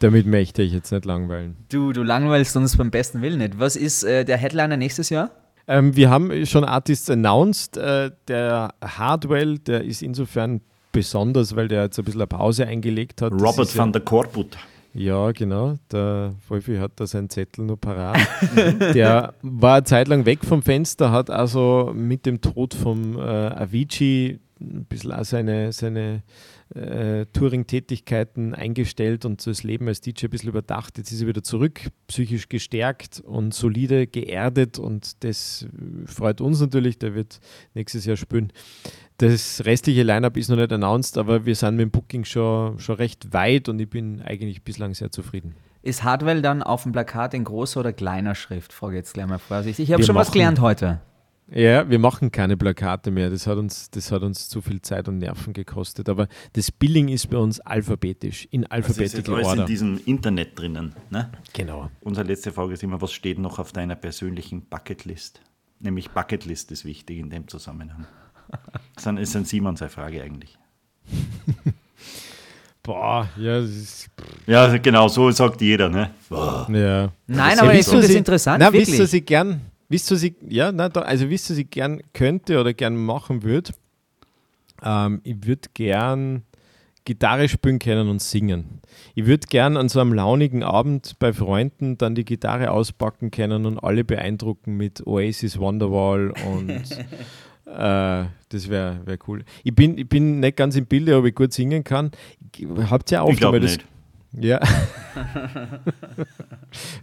damit 0.00 0.26
möchte 0.26 0.62
ich 0.62 0.72
jetzt 0.72 0.92
nicht 0.92 1.04
langweilen. 1.04 1.56
Du, 1.68 1.92
du 1.92 2.02
langweilst 2.02 2.56
uns 2.56 2.76
beim 2.76 2.90
besten 2.90 3.22
Willen 3.22 3.38
nicht. 3.38 3.58
Was 3.58 3.76
ist 3.76 4.04
äh, 4.04 4.24
der 4.24 4.36
Headliner 4.36 4.76
nächstes 4.76 5.10
Jahr? 5.10 5.30
Ähm, 5.68 5.96
wir 5.96 6.10
haben 6.10 6.46
schon 6.46 6.64
Artists 6.64 7.10
announced. 7.10 7.76
Äh, 7.76 8.10
der 8.28 8.74
Hardwell, 8.82 9.58
der 9.58 9.84
ist 9.84 10.02
insofern 10.02 10.60
besonders, 10.92 11.56
weil 11.56 11.68
der 11.68 11.84
jetzt 11.84 11.98
ein 11.98 12.04
bisschen 12.04 12.20
eine 12.20 12.28
Pause 12.28 12.66
eingelegt 12.66 13.22
hat. 13.22 13.32
Robert 13.32 13.76
van 13.76 13.88
ja, 13.88 13.92
der 13.92 14.00
Korput. 14.02 14.56
Ja, 14.94 15.30
genau. 15.32 15.74
Der 15.92 16.34
Wolfi 16.48 16.76
hat 16.76 16.92
da 16.96 17.06
seinen 17.06 17.28
Zettel 17.28 17.64
nur 17.64 17.78
parat. 17.78 18.18
der 18.94 19.34
war 19.42 19.74
eine 19.76 19.84
Zeit 19.84 20.08
lang 20.08 20.24
weg 20.24 20.38
vom 20.42 20.62
Fenster, 20.62 21.10
hat 21.10 21.28
also 21.28 21.92
mit 21.94 22.24
dem 22.24 22.40
Tod 22.40 22.72
vom 22.72 23.18
äh, 23.18 23.20
Avicii 23.20 24.38
ein 24.58 24.86
bisschen 24.88 25.12
auch 25.12 25.24
seine, 25.24 25.72
seine 25.72 26.22
äh, 26.74 27.26
Touring-Tätigkeiten 27.32 28.54
eingestellt 28.54 29.24
und 29.24 29.46
das 29.46 29.62
Leben 29.62 29.86
als 29.88 30.00
DJ 30.00 30.26
ein 30.26 30.30
bisschen 30.30 30.48
überdacht. 30.48 30.98
Jetzt 30.98 31.12
ist 31.12 31.20
er 31.20 31.28
wieder 31.28 31.42
zurück, 31.42 31.80
psychisch 32.08 32.48
gestärkt 32.48 33.20
und 33.24 33.54
solide 33.54 34.06
geerdet 34.06 34.78
und 34.78 35.22
das 35.24 35.66
freut 36.06 36.40
uns 36.40 36.60
natürlich. 36.60 36.98
Der 36.98 37.14
wird 37.14 37.40
nächstes 37.74 38.04
Jahr 38.04 38.16
spielen. 38.16 38.52
Das 39.18 39.64
restliche 39.64 40.02
Line-Up 40.02 40.36
ist 40.36 40.48
noch 40.48 40.56
nicht 40.56 40.72
announced, 40.72 41.16
aber 41.18 41.46
wir 41.46 41.54
sind 41.54 41.76
mit 41.76 41.84
dem 41.84 41.90
Booking 41.90 42.24
schon, 42.24 42.78
schon 42.78 42.96
recht 42.96 43.32
weit 43.32 43.68
und 43.68 43.78
ich 43.80 43.88
bin 43.88 44.20
eigentlich 44.20 44.62
bislang 44.62 44.92
sehr 44.94 45.10
zufrieden. 45.10 45.54
Ist 45.82 46.02
Hardwell 46.02 46.42
dann 46.42 46.62
auf 46.64 46.82
dem 46.82 46.92
Plakat 46.92 47.32
in 47.32 47.44
großer 47.44 47.78
oder 47.80 47.92
kleiner 47.92 48.34
Schrift? 48.34 48.72
Frage 48.72 48.96
jetzt 48.96 49.14
gleich 49.14 49.26
mal 49.26 49.38
vorsichtig. 49.38 49.84
Ich 49.88 49.92
habe 49.92 50.02
schon 50.02 50.16
was 50.16 50.28
machen- 50.28 50.32
gelernt 50.34 50.60
heute. 50.60 51.00
Ja, 51.48 51.88
wir 51.88 52.00
machen 52.00 52.32
keine 52.32 52.56
Plakate 52.56 53.10
mehr. 53.12 53.30
Das 53.30 53.46
hat 53.46 53.56
uns, 53.56 53.88
das 53.90 54.10
hat 54.10 54.22
uns 54.22 54.48
zu 54.48 54.60
viel 54.60 54.82
Zeit 54.82 55.06
und 55.08 55.18
Nerven 55.18 55.52
gekostet. 55.52 56.08
Aber 56.08 56.26
das 56.54 56.72
Billing 56.72 57.08
ist 57.08 57.30
bei 57.30 57.36
uns 57.38 57.60
alphabetisch, 57.60 58.48
in 58.50 58.64
ist 58.64 58.72
alphabetical 58.72 59.34
alles 59.36 59.46
in 59.46 59.50
order. 59.50 59.64
diesem 59.64 60.00
Internet 60.06 60.58
drinnen. 60.58 60.94
Ne? 61.10 61.30
Genau. 61.52 61.88
Unsere 62.00 62.26
letzte 62.26 62.50
Frage 62.50 62.74
ist 62.74 62.82
immer, 62.82 63.00
was 63.00 63.12
steht 63.12 63.38
noch 63.38 63.60
auf 63.60 63.72
deiner 63.72 63.94
persönlichen 63.94 64.62
Bucketlist? 64.62 65.40
Nämlich 65.78 66.10
Bucketlist 66.10 66.72
ist 66.72 66.84
wichtig 66.84 67.18
in 67.18 67.30
dem 67.30 67.46
Zusammenhang. 67.46 68.06
Das 68.94 69.06
ist 69.06 69.36
ein 69.36 69.44
Simon 69.44 69.76
seine 69.76 69.90
Frage 69.90 70.22
eigentlich. 70.22 70.58
Boah, 72.82 73.28
ja, 73.36 73.60
das 73.60 73.70
ist, 73.70 74.10
Ja, 74.46 74.76
genau, 74.78 75.08
so 75.08 75.30
sagt 75.32 75.60
jeder. 75.60 75.88
Ne? 75.88 76.10
ja. 76.30 77.12
Nein, 77.26 77.58
aber 77.58 77.74
ihr, 77.74 77.84
finde 77.84 78.06
das 78.06 78.14
interessant, 78.16 78.60
Na, 78.60 78.72
wirklich. 78.72 78.88
wisst 78.88 78.98
ihr, 79.00 79.06
sie 79.08 79.20
gern, 79.22 79.60
wisst 79.88 80.10
ihr, 80.10 80.16
sie, 80.16 80.36
ja, 80.48 80.72
na, 80.72 80.88
da, 80.88 81.02
also 81.02 81.28
wisst 81.30 81.50
ihr, 81.50 81.56
sie 81.56 81.64
gern 81.64 82.00
könnte 82.12 82.60
oder 82.60 82.74
gern 82.74 82.96
machen 82.96 83.42
würde? 83.42 83.72
Ähm, 84.82 85.20
ich 85.24 85.46
würde 85.46 85.68
gern 85.74 86.42
Gitarre 87.04 87.48
spielen 87.48 87.78
können 87.78 88.08
und 88.08 88.20
singen. 88.20 88.80
Ich 89.14 89.26
würde 89.26 89.46
gern 89.48 89.76
an 89.76 89.88
so 89.88 90.00
einem 90.00 90.12
launigen 90.12 90.62
Abend 90.64 91.18
bei 91.20 91.32
Freunden 91.32 91.96
dann 91.98 92.14
die 92.16 92.24
Gitarre 92.24 92.72
auspacken 92.72 93.30
können 93.30 93.64
und 93.64 93.78
alle 93.78 94.04
beeindrucken 94.04 94.76
mit 94.76 95.06
Oasis 95.06 95.58
Wonderwall 95.58 96.32
und 96.46 96.82
äh, 97.66 98.24
das 98.48 98.68
wäre 98.68 99.00
wär 99.04 99.18
cool. 99.28 99.44
Ich 99.62 99.74
bin, 99.74 99.96
ich 99.98 100.08
bin 100.08 100.40
nicht 100.40 100.56
ganz 100.56 100.74
im 100.76 100.86
Bilde, 100.86 101.16
ob 101.16 101.24
ich 101.26 101.34
gut 101.34 101.52
singen 101.52 101.84
kann. 101.84 102.10
Habt 102.90 103.12
ihr 103.12 103.22
auch 103.22 103.30
Ich 103.30 103.38
glaube 103.38 103.60
nicht. 103.60 103.84
ja. 104.32 104.58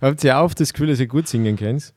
Habt 0.01 0.23
ihr 0.23 0.37
auch 0.37 0.53
das 0.53 0.73
Gefühl, 0.73 0.87
dass 0.87 0.99
ihr 0.99 1.07
gut 1.07 1.27
singen 1.27 1.55
könnt? 1.55 1.93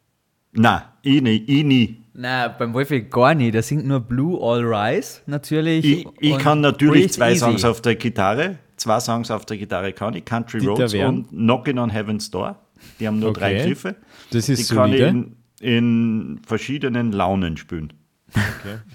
Nein, 0.56 0.82
ich 1.02 1.22
nie. 1.22 1.36
Ich, 1.46 1.64
nie. 1.64 2.02
Na, 2.14 2.48
beim 2.48 2.72
Wolfi 2.74 3.02
gar 3.02 3.34
nicht. 3.34 3.54
Der 3.54 3.62
singt 3.62 3.86
nur 3.86 4.00
Blue 4.00 4.40
All 4.42 4.64
Rise, 4.64 5.20
natürlich. 5.26 5.84
ich, 5.84 6.06
ich 6.20 6.38
kann 6.38 6.60
natürlich 6.60 7.12
zwei 7.12 7.30
Easy. 7.32 7.40
Songs 7.40 7.64
auf 7.64 7.80
der 7.82 7.94
Gitarre. 7.96 8.58
Zwei 8.76 9.00
Songs 9.00 9.30
auf 9.30 9.44
der 9.46 9.56
Gitarre 9.58 9.92
kann 9.92 10.14
ich. 10.14 10.24
Country 10.24 10.58
Dieter 10.60 10.72
Roads 10.72 10.92
Wern. 10.92 11.16
und 11.18 11.30
Knockin' 11.30 11.78
on 11.78 11.90
Heaven's 11.90 12.30
Door. 12.30 12.56
Die 13.00 13.06
haben 13.06 13.18
nur 13.18 13.32
drei 13.32 13.56
Okay. 13.56 13.66
Griffe. 13.68 13.96
Das 14.30 14.46
Die 14.46 14.52
ist 14.52 14.72
kann 14.74 14.92
ich 14.92 15.00
in, 15.00 15.36
in 15.60 16.40
verschiedenen 16.46 17.12
Launen 17.12 17.56
spielen. 17.56 17.92
Okay. 18.30 18.78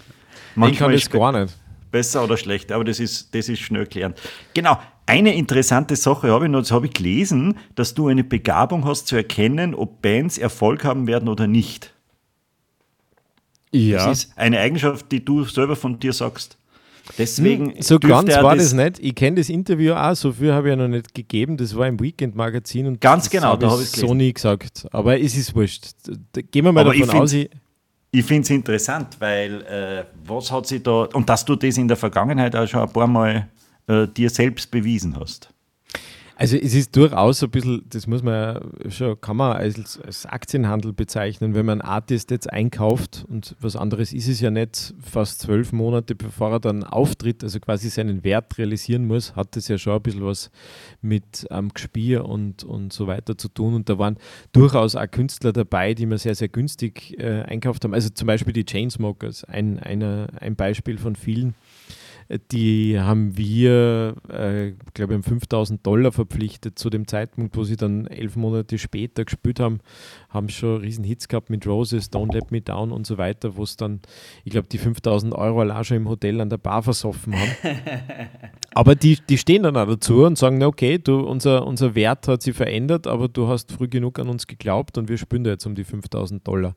Ich 0.53 0.57
Manchmal 0.57 0.89
kann 0.89 0.99
das 0.99 1.09
gar 1.09 1.31
nicht. 1.31 1.57
besser 1.91 2.25
oder 2.25 2.35
schlechter, 2.35 2.75
aber 2.75 2.83
das 2.83 2.99
ist, 2.99 3.33
das 3.33 3.47
ist 3.47 3.59
schnell 3.61 3.83
erklärt. 3.83 4.19
Genau, 4.53 4.77
eine 5.05 5.35
interessante 5.35 5.95
Sache 5.95 6.31
habe 6.31 6.45
ich 6.45 6.51
noch, 6.51 6.59
das 6.61 6.71
habe 6.71 6.85
ich 6.87 6.93
gelesen, 6.93 7.57
dass 7.75 7.93
du 7.93 8.07
eine 8.07 8.23
Begabung 8.23 8.85
hast 8.85 9.07
zu 9.07 9.15
erkennen, 9.15 9.75
ob 9.75 10.01
Bands 10.01 10.37
Erfolg 10.37 10.83
haben 10.83 11.07
werden 11.07 11.27
oder 11.27 11.47
nicht. 11.47 11.93
Ja. 13.73 14.07
Das 14.07 14.25
ist 14.25 14.37
eine 14.37 14.59
Eigenschaft, 14.59 15.11
die 15.11 15.23
du 15.23 15.43
selber 15.45 15.75
von 15.75 15.99
dir 15.99 16.13
sagst. 16.13 16.57
Deswegen 17.17 17.73
Hm, 17.73 17.81
so 17.81 17.99
ganz 17.99 18.29
war 18.35 18.55
das 18.55 18.73
nicht. 18.73 18.99
Ich 18.99 19.15
kenne 19.15 19.37
das 19.37 19.49
Interview 19.49 19.93
auch, 19.93 20.15
so 20.15 20.31
viel 20.31 20.53
habe 20.53 20.67
ich 20.67 20.71
ja 20.71 20.75
noch 20.75 20.87
nicht 20.87 21.13
gegeben. 21.13 21.57
Das 21.57 21.75
war 21.75 21.87
im 21.87 21.99
Weekend-Magazin 21.99 22.85
und 22.87 23.01
Ganz 23.01 23.23
das 23.23 23.31
genau, 23.31 23.55
da 23.57 23.69
habe 23.71 23.81
ich 23.81 23.89
ich's 23.89 23.99
so 23.99 24.13
nie 24.13 24.31
gesagt. 24.31 24.85
Aber 24.91 25.19
es 25.19 25.35
ist 25.35 25.55
wurscht. 25.55 25.87
Da- 26.31 26.41
Gehen 26.41 26.63
wir 26.65 26.71
mal 26.71 26.81
Aber 26.81 26.93
ich 26.93 27.01
davon 27.01 27.21
aus, 27.21 27.31
find's- 27.31 27.49
ich, 28.11 28.19
Ich 28.19 28.25
finde 28.25 28.41
es 28.43 28.49
interessant, 28.51 29.15
weil 29.19 29.61
äh, 29.63 30.03
was 30.25 30.51
hat 30.51 30.67
sich 30.67 30.83
da, 30.83 31.03
und 31.13 31.27
dass 31.27 31.43
du 31.43 31.55
das 31.55 31.77
in 31.77 31.87
der 31.87 31.97
Vergangenheit 31.97 32.55
auch 32.55 32.67
schon 32.67 32.81
ein 32.81 32.91
paar 32.93 33.07
Mal 33.07 33.47
äh, 33.87 34.07
dir 34.07 34.29
selbst 34.29 34.71
bewiesen 34.71 35.19
hast. 35.19 35.53
Also 36.41 36.57
es 36.57 36.73
ist 36.73 36.95
durchaus 36.95 37.43
ein 37.43 37.51
bisschen, 37.51 37.85
das 37.87 38.07
muss 38.07 38.23
man 38.23 38.59
schon, 38.89 39.21
kann 39.21 39.37
man 39.37 39.55
als, 39.55 40.01
als 40.01 40.25
Aktienhandel 40.25 40.91
bezeichnen, 40.91 41.53
wenn 41.53 41.67
man 41.67 41.81
einen 41.81 41.87
Artist 41.87 42.31
jetzt 42.31 42.51
einkauft 42.51 43.27
und 43.29 43.55
was 43.59 43.75
anderes 43.75 44.11
ist 44.11 44.27
es 44.27 44.41
ja 44.41 44.49
nicht, 44.49 44.95
fast 44.99 45.41
zwölf 45.41 45.71
Monate 45.71 46.15
bevor 46.15 46.53
er 46.53 46.59
dann 46.59 46.83
auftritt, 46.83 47.43
also 47.43 47.59
quasi 47.59 47.91
seinen 47.91 48.23
Wert 48.23 48.57
realisieren 48.57 49.05
muss, 49.05 49.35
hat 49.35 49.55
das 49.55 49.67
ja 49.67 49.77
schon 49.77 49.93
ein 49.93 50.01
bisschen 50.01 50.25
was 50.25 50.49
mit 51.03 51.45
ähm, 51.51 51.69
Gespier 51.75 52.25
und, 52.25 52.63
und 52.63 52.91
so 52.91 53.05
weiter 53.05 53.37
zu 53.37 53.47
tun. 53.47 53.75
Und 53.75 53.87
da 53.87 53.99
waren 53.99 54.17
durchaus 54.51 54.95
auch 54.95 55.11
Künstler 55.11 55.53
dabei, 55.53 55.93
die 55.93 56.07
man 56.07 56.17
sehr, 56.17 56.33
sehr 56.33 56.49
günstig 56.49 57.19
äh, 57.19 57.43
einkauft 57.43 57.83
haben. 57.83 57.93
Also 57.93 58.09
zum 58.09 58.25
Beispiel 58.25 58.53
die 58.53 58.65
Chainsmokers, 58.65 59.43
ein, 59.43 59.77
einer, 59.77 60.25
ein 60.39 60.55
Beispiel 60.55 60.97
von 60.97 61.15
vielen. 61.15 61.53
Die 62.51 62.97
haben 62.97 63.37
wir, 63.37 64.15
äh, 64.29 64.71
glaube 64.93 65.13
ich, 65.13 65.17
um 65.17 65.23
5000 65.23 65.85
Dollar 65.85 66.13
verpflichtet 66.13 66.79
zu 66.79 66.89
dem 66.89 67.05
Zeitpunkt, 67.05 67.57
wo 67.57 67.65
sie 67.65 67.75
dann 67.75 68.07
elf 68.07 68.37
Monate 68.37 68.77
später 68.77 69.25
gespielt 69.25 69.59
haben, 69.59 69.79
haben 70.29 70.47
schon 70.47 70.79
riesen 70.79 71.03
Hits 71.03 71.27
gehabt 71.27 71.49
mit 71.49 71.67
Roses, 71.67 72.09
Don't 72.09 72.33
Let 72.33 72.51
Me 72.51 72.61
Down 72.61 72.93
und 72.93 73.05
so 73.05 73.17
weiter, 73.17 73.57
wo 73.57 73.63
es 73.63 73.75
dann, 73.75 73.99
ich 74.45 74.51
glaube, 74.51 74.69
die 74.69 74.77
5000 74.77 75.35
Euro 75.35 75.59
allein 75.59 75.83
schon 75.83 75.97
im 75.97 76.07
Hotel 76.07 76.39
an 76.39 76.49
der 76.49 76.57
Bar 76.57 76.83
versoffen 76.83 77.35
haben. 77.37 77.51
aber 78.73 78.95
die, 78.95 79.17
die 79.27 79.37
stehen 79.37 79.63
dann 79.63 79.75
auch 79.75 79.87
dazu 79.87 80.23
und 80.23 80.37
sagen, 80.37 80.57
na 80.57 80.67
okay, 80.67 80.99
du, 80.99 81.19
unser, 81.19 81.67
unser 81.67 81.95
Wert 81.95 82.29
hat 82.29 82.43
sich 82.43 82.55
verändert, 82.55 83.07
aber 83.07 83.27
du 83.27 83.49
hast 83.49 83.73
früh 83.73 83.89
genug 83.89 84.19
an 84.19 84.29
uns 84.29 84.47
geglaubt 84.47 84.97
und 84.97 85.09
wir 85.09 85.17
spielen 85.17 85.43
da 85.43 85.51
jetzt 85.51 85.65
um 85.65 85.75
die 85.75 85.83
5000 85.83 86.47
Dollar. 86.47 86.75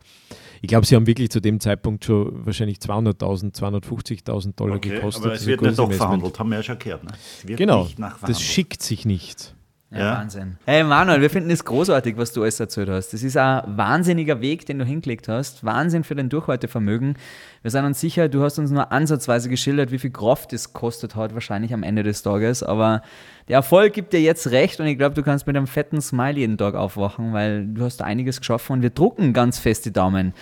Ich 0.63 0.69
glaube, 0.69 0.87
sie 0.87 0.97
haben 0.97 1.07
wirklich 1.07 1.31
zu 1.31 1.41
dem 1.41 1.61
Zeitpunkt 1.61 2.07
schon 2.07 2.47
wahrscheinlich 2.47 2.79
200.000, 2.79 3.55
250.000 3.55 4.57
Dollar 4.57 4.79
gekostet. 4.79 5.44
Ein 5.47 5.61
wird 5.61 5.79
nicht 5.89 5.95
verhandelt, 5.95 6.39
haben 6.39 6.51
wir 6.51 6.57
ja 6.59 6.63
schon 6.63 6.79
gehört. 6.79 7.05
Ne? 7.05 7.57
Genau, 7.57 7.85
nicht 7.85 7.99
das 8.27 8.41
schickt 8.41 8.83
sich 8.83 9.05
nicht. 9.05 9.55
Ja, 9.95 9.99
Ja. 9.99 10.19
Wahnsinn. 10.19 10.57
Hey 10.67 10.83
Manuel, 10.83 11.21
wir 11.21 11.31
finden 11.31 11.51
es 11.51 11.65
großartig, 11.65 12.17
was 12.17 12.33
du 12.33 12.43
alles 12.43 12.59
erzählt 12.59 12.89
hast. 12.89 13.13
Das 13.13 13.23
ist 13.23 13.37
ein 13.37 13.63
wahnsinniger 13.77 14.41
Weg, 14.41 14.67
den 14.67 14.81
du 14.81 14.85
hingelegt 14.85 15.29
hast. 15.29 15.65
Wahnsinn 15.65 16.03
für 16.03 16.17
dein 16.17 16.29
Durchhaltevermögen. 16.29 17.17
Wir 17.63 17.71
sind 17.71 17.85
uns 17.85 18.01
sicher, 18.01 18.29
du 18.29 18.43
hast 18.43 18.59
uns 18.59 18.73
nur 18.73 18.91
ansatzweise 18.91 19.49
geschildert, 19.49 19.93
wie 19.93 19.99
viel 20.01 20.11
Kraft 20.11 20.53
es 20.53 20.73
kostet 20.73 21.15
hat, 21.15 21.35
wahrscheinlich 21.35 21.73
am 21.73 21.85
Ende 21.85 22.03
des 22.03 22.23
Tages. 22.23 22.65
Aber 22.65 23.03
der 23.47 23.57
Erfolg 23.57 23.93
gibt 23.93 24.13
dir 24.13 24.21
jetzt 24.21 24.51
recht 24.51 24.81
und 24.81 24.87
ich 24.87 24.99
glaube, 24.99 25.15
du 25.15 25.23
kannst 25.23 25.47
mit 25.47 25.57
einem 25.57 25.69
fetten 25.69 26.01
Smile 26.01 26.39
jeden 26.41 26.59
Tag 26.59 26.75
aufwachen, 26.75 27.33
weil 27.33 27.65
du 27.67 27.85
hast 27.85 28.03
einiges 28.03 28.41
geschaffen 28.41 28.73
und 28.73 28.83
wir 28.83 28.91
drucken 28.91 29.33
ganz 29.33 29.61
fest 29.61 29.85
die 29.85 29.93
Daumen, 29.93 30.35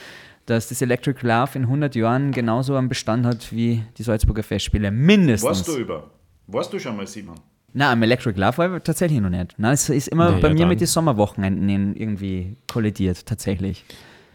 dass 0.46 0.68
das 0.68 0.82
Electric 0.82 1.24
Love 1.26 1.50
in 1.56 1.62
100 1.62 1.94
Jahren 1.94 2.32
genauso 2.32 2.74
einen 2.76 2.88
Bestand 2.88 3.24
hat 3.26 3.52
wie 3.52 3.82
die 3.98 4.02
Salzburger 4.02 4.42
Festspiele. 4.42 4.90
Mindestens. 4.90 5.48
Warst 5.48 5.68
du 5.68 5.76
über? 5.78 6.10
Warst 6.46 6.72
du 6.72 6.78
schon 6.78 6.96
mal, 6.96 7.06
Simon? 7.06 7.36
Na, 7.74 7.92
am 7.92 8.02
Electric 8.02 8.38
Love 8.38 8.58
war 8.58 8.76
ich 8.76 8.82
tatsächlich 8.82 9.20
noch 9.20 9.30
nicht. 9.30 9.54
Nein, 9.58 9.72
es 9.74 9.88
ist 9.88 10.08
immer 10.08 10.32
Na 10.32 10.38
bei 10.38 10.48
ja, 10.48 10.54
mir 10.54 10.60
dann. 10.60 10.68
mit 10.68 10.80
den 10.80 10.86
Sommerwochenenden 10.88 11.96
irgendwie 11.96 12.56
kollidiert, 12.70 13.24
tatsächlich. 13.24 13.84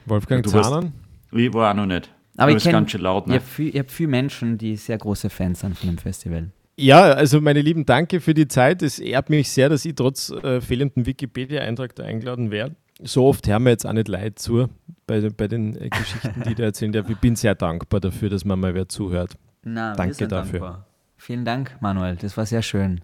Wolfgang 0.05 0.43
Du 0.43 0.53
warst- 0.53 0.69
Zahnen? 0.71 0.93
Ich 1.31 1.53
war 1.53 1.71
auch 1.71 1.75
noch 1.75 1.85
nicht. 1.85 2.09
Aber 2.37 2.51
du 2.51 2.57
ich 2.57 2.63
kenne 2.63 2.85
laut. 2.99 3.23
ich 3.25 3.29
Ne? 3.29 3.35
habe 3.35 3.45
viel, 3.45 3.69
ich 3.69 3.79
hab 3.79 3.91
viele 3.91 4.09
Menschen, 4.09 4.57
die 4.57 4.75
sehr 4.75 4.97
große 4.97 5.29
Fans 5.29 5.59
sind 5.59 5.77
von 5.77 5.89
dem 5.89 5.97
Festival. 5.97 6.49
Ja, 6.79 7.01
also 7.01 7.41
meine 7.41 7.61
Lieben, 7.61 7.85
danke 7.85 8.21
für 8.21 8.33
die 8.35 8.47
Zeit. 8.47 8.81
Es 8.83 8.99
ehrt 8.99 9.29
mich 9.31 9.49
sehr, 9.51 9.67
dass 9.69 9.83
ich 9.83 9.95
trotz 9.95 10.29
äh, 10.29 10.61
fehlendem 10.61 11.05
Wikipedia-Eintrag 11.07 11.95
da 11.95 12.03
eingeladen 12.03 12.51
werde. 12.51 12.75
So 13.03 13.25
oft 13.27 13.47
hören 13.47 13.63
wir 13.63 13.71
jetzt 13.71 13.85
auch 13.85 13.93
nicht 13.93 14.07
leid 14.07 14.39
zu 14.39 14.69
bei, 15.05 15.29
bei 15.29 15.47
den 15.47 15.75
äh, 15.79 15.89
Geschichten, 15.89 16.43
die 16.47 16.55
da 16.55 16.63
erzählen. 16.63 16.93
Ich 17.07 17.17
bin 17.17 17.35
sehr 17.35 17.55
dankbar 17.55 17.99
dafür, 17.99 18.29
dass 18.29 18.43
man 18.45 18.59
mal 18.59 18.73
wer 18.73 18.89
zuhört. 18.89 19.37
Na, 19.63 19.93
Danke 19.93 20.09
wir 20.11 20.13
sind 20.15 20.31
dafür. 20.31 20.59
dankbar. 20.59 20.85
Vielen 21.17 21.45
Dank, 21.45 21.77
Manuel. 21.81 22.15
Das 22.15 22.37
war 22.37 22.45
sehr 22.45 22.61
schön. 22.61 23.01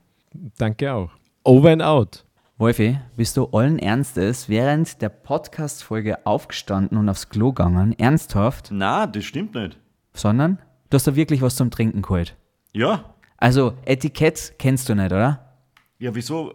Danke 0.58 0.94
auch. 0.94 1.12
Over 1.44 1.72
and 1.72 1.82
out. 1.84 2.26
Wolfi, 2.58 2.98
bist 3.18 3.36
du 3.38 3.46
allen 3.48 3.80
Ernstes 3.80 4.48
während 4.48 5.02
der 5.02 5.10
Podcast-Folge 5.10 6.26
aufgestanden 6.26 6.98
und 6.98 7.10
aufs 7.10 7.30
Klo 7.30 7.52
gegangen? 7.52 7.98
Ernsthaft? 7.98 8.70
Na, 8.72 9.06
das 9.08 9.26
stimmt 9.26 9.56
nicht. 9.56 9.78
Sondern? 10.14 10.60
Du 10.90 10.96
hast 10.96 11.08
da 11.08 11.16
wirklich 11.16 11.42
was 11.42 11.56
zum 11.56 11.72
Trinken 11.72 12.02
geholt. 12.04 12.36
Ja, 12.74 13.14
Also 13.38 13.74
Etikett 13.86 14.54
kennst 14.60 14.88
du 14.90 14.96
nicht, 14.96 15.12
oder? 15.12 15.53
Ja, 16.00 16.14
wieso? 16.16 16.54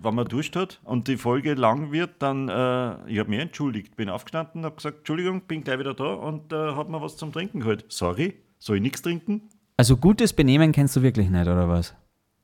Wenn 0.00 0.14
man 0.14 0.26
duscht 0.26 0.56
hat 0.56 0.80
und 0.84 1.08
die 1.08 1.16
Folge 1.16 1.54
lang 1.54 1.92
wird, 1.92 2.10
dann, 2.20 2.48
äh, 2.48 3.10
ich 3.10 3.18
habe 3.18 3.28
mich 3.28 3.40
entschuldigt, 3.40 3.96
bin 3.96 4.08
aufgestanden, 4.08 4.64
habe 4.64 4.76
gesagt, 4.76 4.98
Entschuldigung, 4.98 5.42
bin 5.42 5.62
gleich 5.62 5.78
wieder 5.78 5.94
da 5.94 6.14
und 6.14 6.52
äh, 6.52 6.56
habe 6.56 6.90
mir 6.90 7.02
was 7.02 7.16
zum 7.16 7.32
Trinken 7.32 7.60
geholt. 7.60 7.84
Sorry, 7.88 8.36
soll 8.58 8.76
ich 8.76 8.82
nichts 8.82 9.02
trinken? 9.02 9.42
Also 9.76 9.96
gutes 9.96 10.32
Benehmen 10.32 10.72
kennst 10.72 10.96
du 10.96 11.02
wirklich 11.02 11.28
nicht, 11.28 11.46
oder 11.46 11.68
was? 11.68 11.94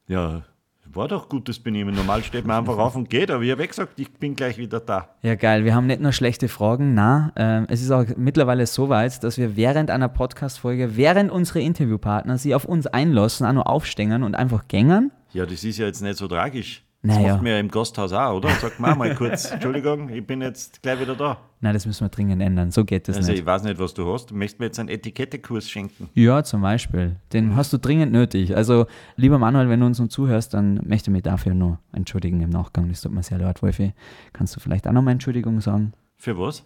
Ja, 0.07 0.45
war 0.95 1.09
doch 1.09 1.29
gutes 1.29 1.59
Benehmen. 1.59 1.95
Normal 1.95 2.23
steht 2.23 2.47
man 2.47 2.59
einfach 2.59 2.79
auf 2.79 2.95
und 2.95 3.11
geht, 3.11 3.31
aber 3.31 3.43
ich 3.43 3.51
habe 3.51 3.67
gesagt, 3.67 3.99
ich 3.99 4.13
bin 4.13 4.37
gleich 4.37 4.59
wieder 4.59 4.81
da. 4.81 5.09
Ja, 5.23 5.35
geil. 5.35 5.65
Wir 5.65 5.75
haben 5.75 5.87
nicht 5.87 6.01
nur 6.01 6.13
schlechte 6.13 6.49
Fragen, 6.49 6.95
na, 6.95 7.33
äh, 7.37 7.65
es 7.69 7.83
ist 7.83 7.91
auch 7.91 8.05
mittlerweile 8.17 8.67
so 8.67 8.89
weit, 8.89 9.23
dass 9.25 9.39
wir 9.39 9.57
während 9.57 9.91
einer 9.91 10.09
Podcast-Folge, 10.09 10.97
während 10.97 11.31
unsere 11.31 11.61
Interviewpartner 11.61 12.39
sie 12.39 12.55
auf 12.55 12.65
uns 12.65 12.87
einlassen, 12.87 13.47
auch 13.47 13.53
nur 13.53 13.69
aufstängern 13.69 14.23
und 14.23 14.35
einfach 14.35 14.69
gängern. 14.69 15.11
Ja, 15.35 15.45
das 15.47 15.63
ist 15.65 15.79
ja 15.79 15.87
jetzt 15.87 16.01
nicht 16.01 16.17
so 16.17 16.27
tragisch. 16.29 16.83
Naja. 17.07 17.21
Das 17.23 17.33
macht 17.33 17.43
man 17.43 17.53
ja 17.53 17.59
im 17.61 17.69
Gasthaus 17.71 18.13
auch, 18.15 18.37
oder? 18.37 18.49
Man 18.79 18.93
auch 18.93 18.97
mal 18.97 19.15
kurz, 19.15 19.51
Entschuldigung, 19.51 20.09
ich 20.09 20.27
bin 20.27 20.41
jetzt 20.41 20.81
gleich 20.81 20.99
wieder 20.99 21.15
da. 21.15 21.37
Nein, 21.61 21.75
das 21.75 21.85
müssen 21.85 22.03
wir 22.03 22.09
dringend 22.09 22.41
ändern. 22.41 22.71
So 22.71 22.83
geht 22.87 23.09
das 23.09 23.17
Also 23.19 23.31
nicht. 23.31 23.41
ich 23.41 23.47
weiß 23.47 23.63
nicht, 23.65 23.79
was 23.79 23.93
du 23.93 24.11
hast. 24.11 24.31
Du 24.31 24.35
möchtest 24.35 24.59
mir 24.61 24.67
jetzt 24.67 24.79
einen 24.79 24.89
Etikettekurs 24.89 25.69
schenken. 25.69 26.09
Ja, 26.15 26.43
zum 26.45 26.63
Beispiel. 26.63 27.17
Den 27.35 27.57
hast 27.57 27.75
du 27.75 27.79
dringend 27.79 28.13
nötig. 28.13 28.57
Also, 28.57 28.87
lieber 29.17 29.39
Manuel, 29.39 29.69
wenn 29.69 29.81
du 29.81 29.87
uns 29.87 29.99
nun 29.99 30.09
zuhörst, 30.09 30.55
dann 30.55 30.81
möchte 30.87 31.11
ich 31.11 31.13
mich 31.13 31.23
dafür 31.25 31.53
nur 31.53 31.79
entschuldigen 31.93 32.41
im 32.41 32.49
Nachgang. 32.51 32.89
Das 32.89 33.03
tut 33.03 33.13
mir 33.13 33.23
sehr 33.23 33.37
leid, 33.39 33.63
Wolfi. 33.63 33.93
Kannst 34.33 34.57
du 34.57 34.61
vielleicht 34.61 34.89
auch 34.89 34.93
nochmal 34.93 35.13
Entschuldigung 35.13 35.61
sagen? 35.61 35.93
Für 36.17 36.39
was? 36.39 36.65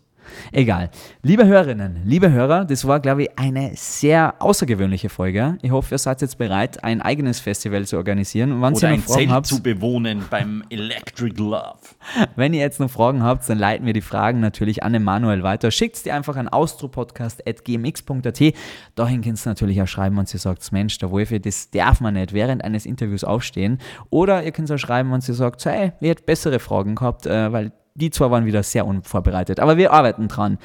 Egal. 0.53 0.91
Liebe 1.23 1.47
Hörerinnen, 1.47 2.03
liebe 2.05 2.31
Hörer, 2.31 2.65
das 2.65 2.87
war, 2.87 3.01
glaube 3.01 3.25
ich, 3.25 3.39
eine 3.39 3.73
sehr 3.75 4.35
außergewöhnliche 4.41 5.09
Folge. 5.09 5.59
Ich 5.63 5.71
hoffe, 5.71 5.95
ihr 5.95 5.99
seid 5.99 6.21
jetzt 6.21 6.39
bereit, 6.39 6.83
ein 6.85 7.03
eigenes 7.03 7.41
Festival 7.41 7.87
zu 7.87 7.97
organisieren. 7.97 8.53
Und 8.53 8.63
wenn 8.63 8.75
Oder 8.75 8.83
ihr 8.83 8.95
ein 8.95 9.01
noch 9.01 9.07
Fragen 9.07 9.19
Zelt 9.19 9.31
habt, 9.31 9.47
zu 9.47 9.63
bewohnen 9.63 10.25
beim 10.31 10.65
Electric 10.71 11.37
Love. 11.37 11.79
wenn 12.37 12.55
ihr 12.55 12.61
jetzt 12.61 12.81
noch 12.81 12.91
Fragen 12.91 13.23
habt, 13.23 13.49
dann 13.49 13.59
leiten 13.59 13.87
wir 13.87 13.93
die 13.93 14.01
Fragen 14.01 14.41
natürlich 14.41 14.83
an 14.83 14.93
den 14.93 15.03
Manuel 15.03 15.43
weiter. 15.43 15.71
Schickt 15.71 16.05
die 16.05 16.13
einfach 16.13 16.37
an 16.37 16.49
austropodcast.gmx.at. 16.49 18.55
Dahin 18.95 19.23
könnt 19.23 19.47
ihr 19.47 19.49
natürlich 19.49 19.83
auch 19.83 19.89
schreiben, 19.89 20.17
wenn 20.17 20.27
ihr 20.33 20.39
sagt, 20.39 20.71
Mensch, 20.73 20.99
der 20.99 21.11
Wolfi, 21.11 21.41
das 21.41 21.71
darf 21.71 22.01
man 22.01 22.15
nicht 22.15 22.33
während 22.33 22.65
eines 22.65 22.87
Interviews 22.87 23.25
aufstehen. 23.25 23.79
Oder 24.11 24.45
ihr 24.45 24.53
könnt 24.53 24.71
auch 24.71 24.79
schreiben, 24.79 25.11
wenn 25.13 25.21
ihr 25.27 25.35
sagt, 25.35 25.65
hey, 25.65 25.93
ihr 26.01 26.11
hättet 26.11 26.27
bessere 26.27 26.59
Fragen 26.59 26.95
gehabt, 26.95 27.27
äh, 27.27 27.53
weil 27.53 27.73
die 27.99 28.11
zwei 28.11 28.31
waren 28.31 28.47
wieder 28.47 28.63
sehr 28.63 28.87
unvorbereitet. 28.87 29.61
Aber 29.61 29.77
wir 29.77 29.93
arbeiten 29.93 30.29
dran. 30.29 30.59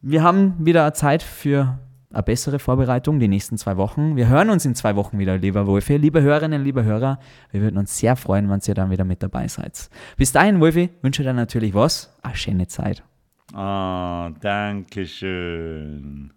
Wir 0.00 0.22
haben 0.22 0.54
wieder 0.58 0.92
Zeit 0.92 1.22
für 1.22 1.78
eine 2.12 2.22
bessere 2.22 2.58
Vorbereitung 2.58 3.18
die 3.18 3.28
nächsten 3.28 3.58
zwei 3.58 3.76
Wochen. 3.76 4.16
Wir 4.16 4.28
hören 4.28 4.50
uns 4.50 4.64
in 4.64 4.74
zwei 4.74 4.96
Wochen 4.96 5.18
wieder, 5.18 5.38
lieber 5.38 5.66
Wolfi. 5.66 5.96
Liebe 5.96 6.22
Hörerinnen, 6.22 6.62
liebe 6.62 6.84
Hörer, 6.84 7.18
wir 7.50 7.60
würden 7.60 7.78
uns 7.78 7.98
sehr 7.98 8.16
freuen, 8.16 8.48
wenn 8.50 8.60
ihr 8.66 8.74
dann 8.74 8.90
wieder 8.90 9.04
mit 9.04 9.22
dabei 9.22 9.48
seid. 9.48 9.88
Bis 10.16 10.32
dahin, 10.32 10.60
Wolfi, 10.60 10.90
wünsche 11.02 11.22
dir 11.22 11.32
natürlich 11.32 11.74
was? 11.74 12.16
Eine 12.22 12.36
schöne 12.36 12.66
Zeit. 12.68 13.02
Ah, 13.52 14.30
danke 14.40 15.06
schön. 15.06 16.32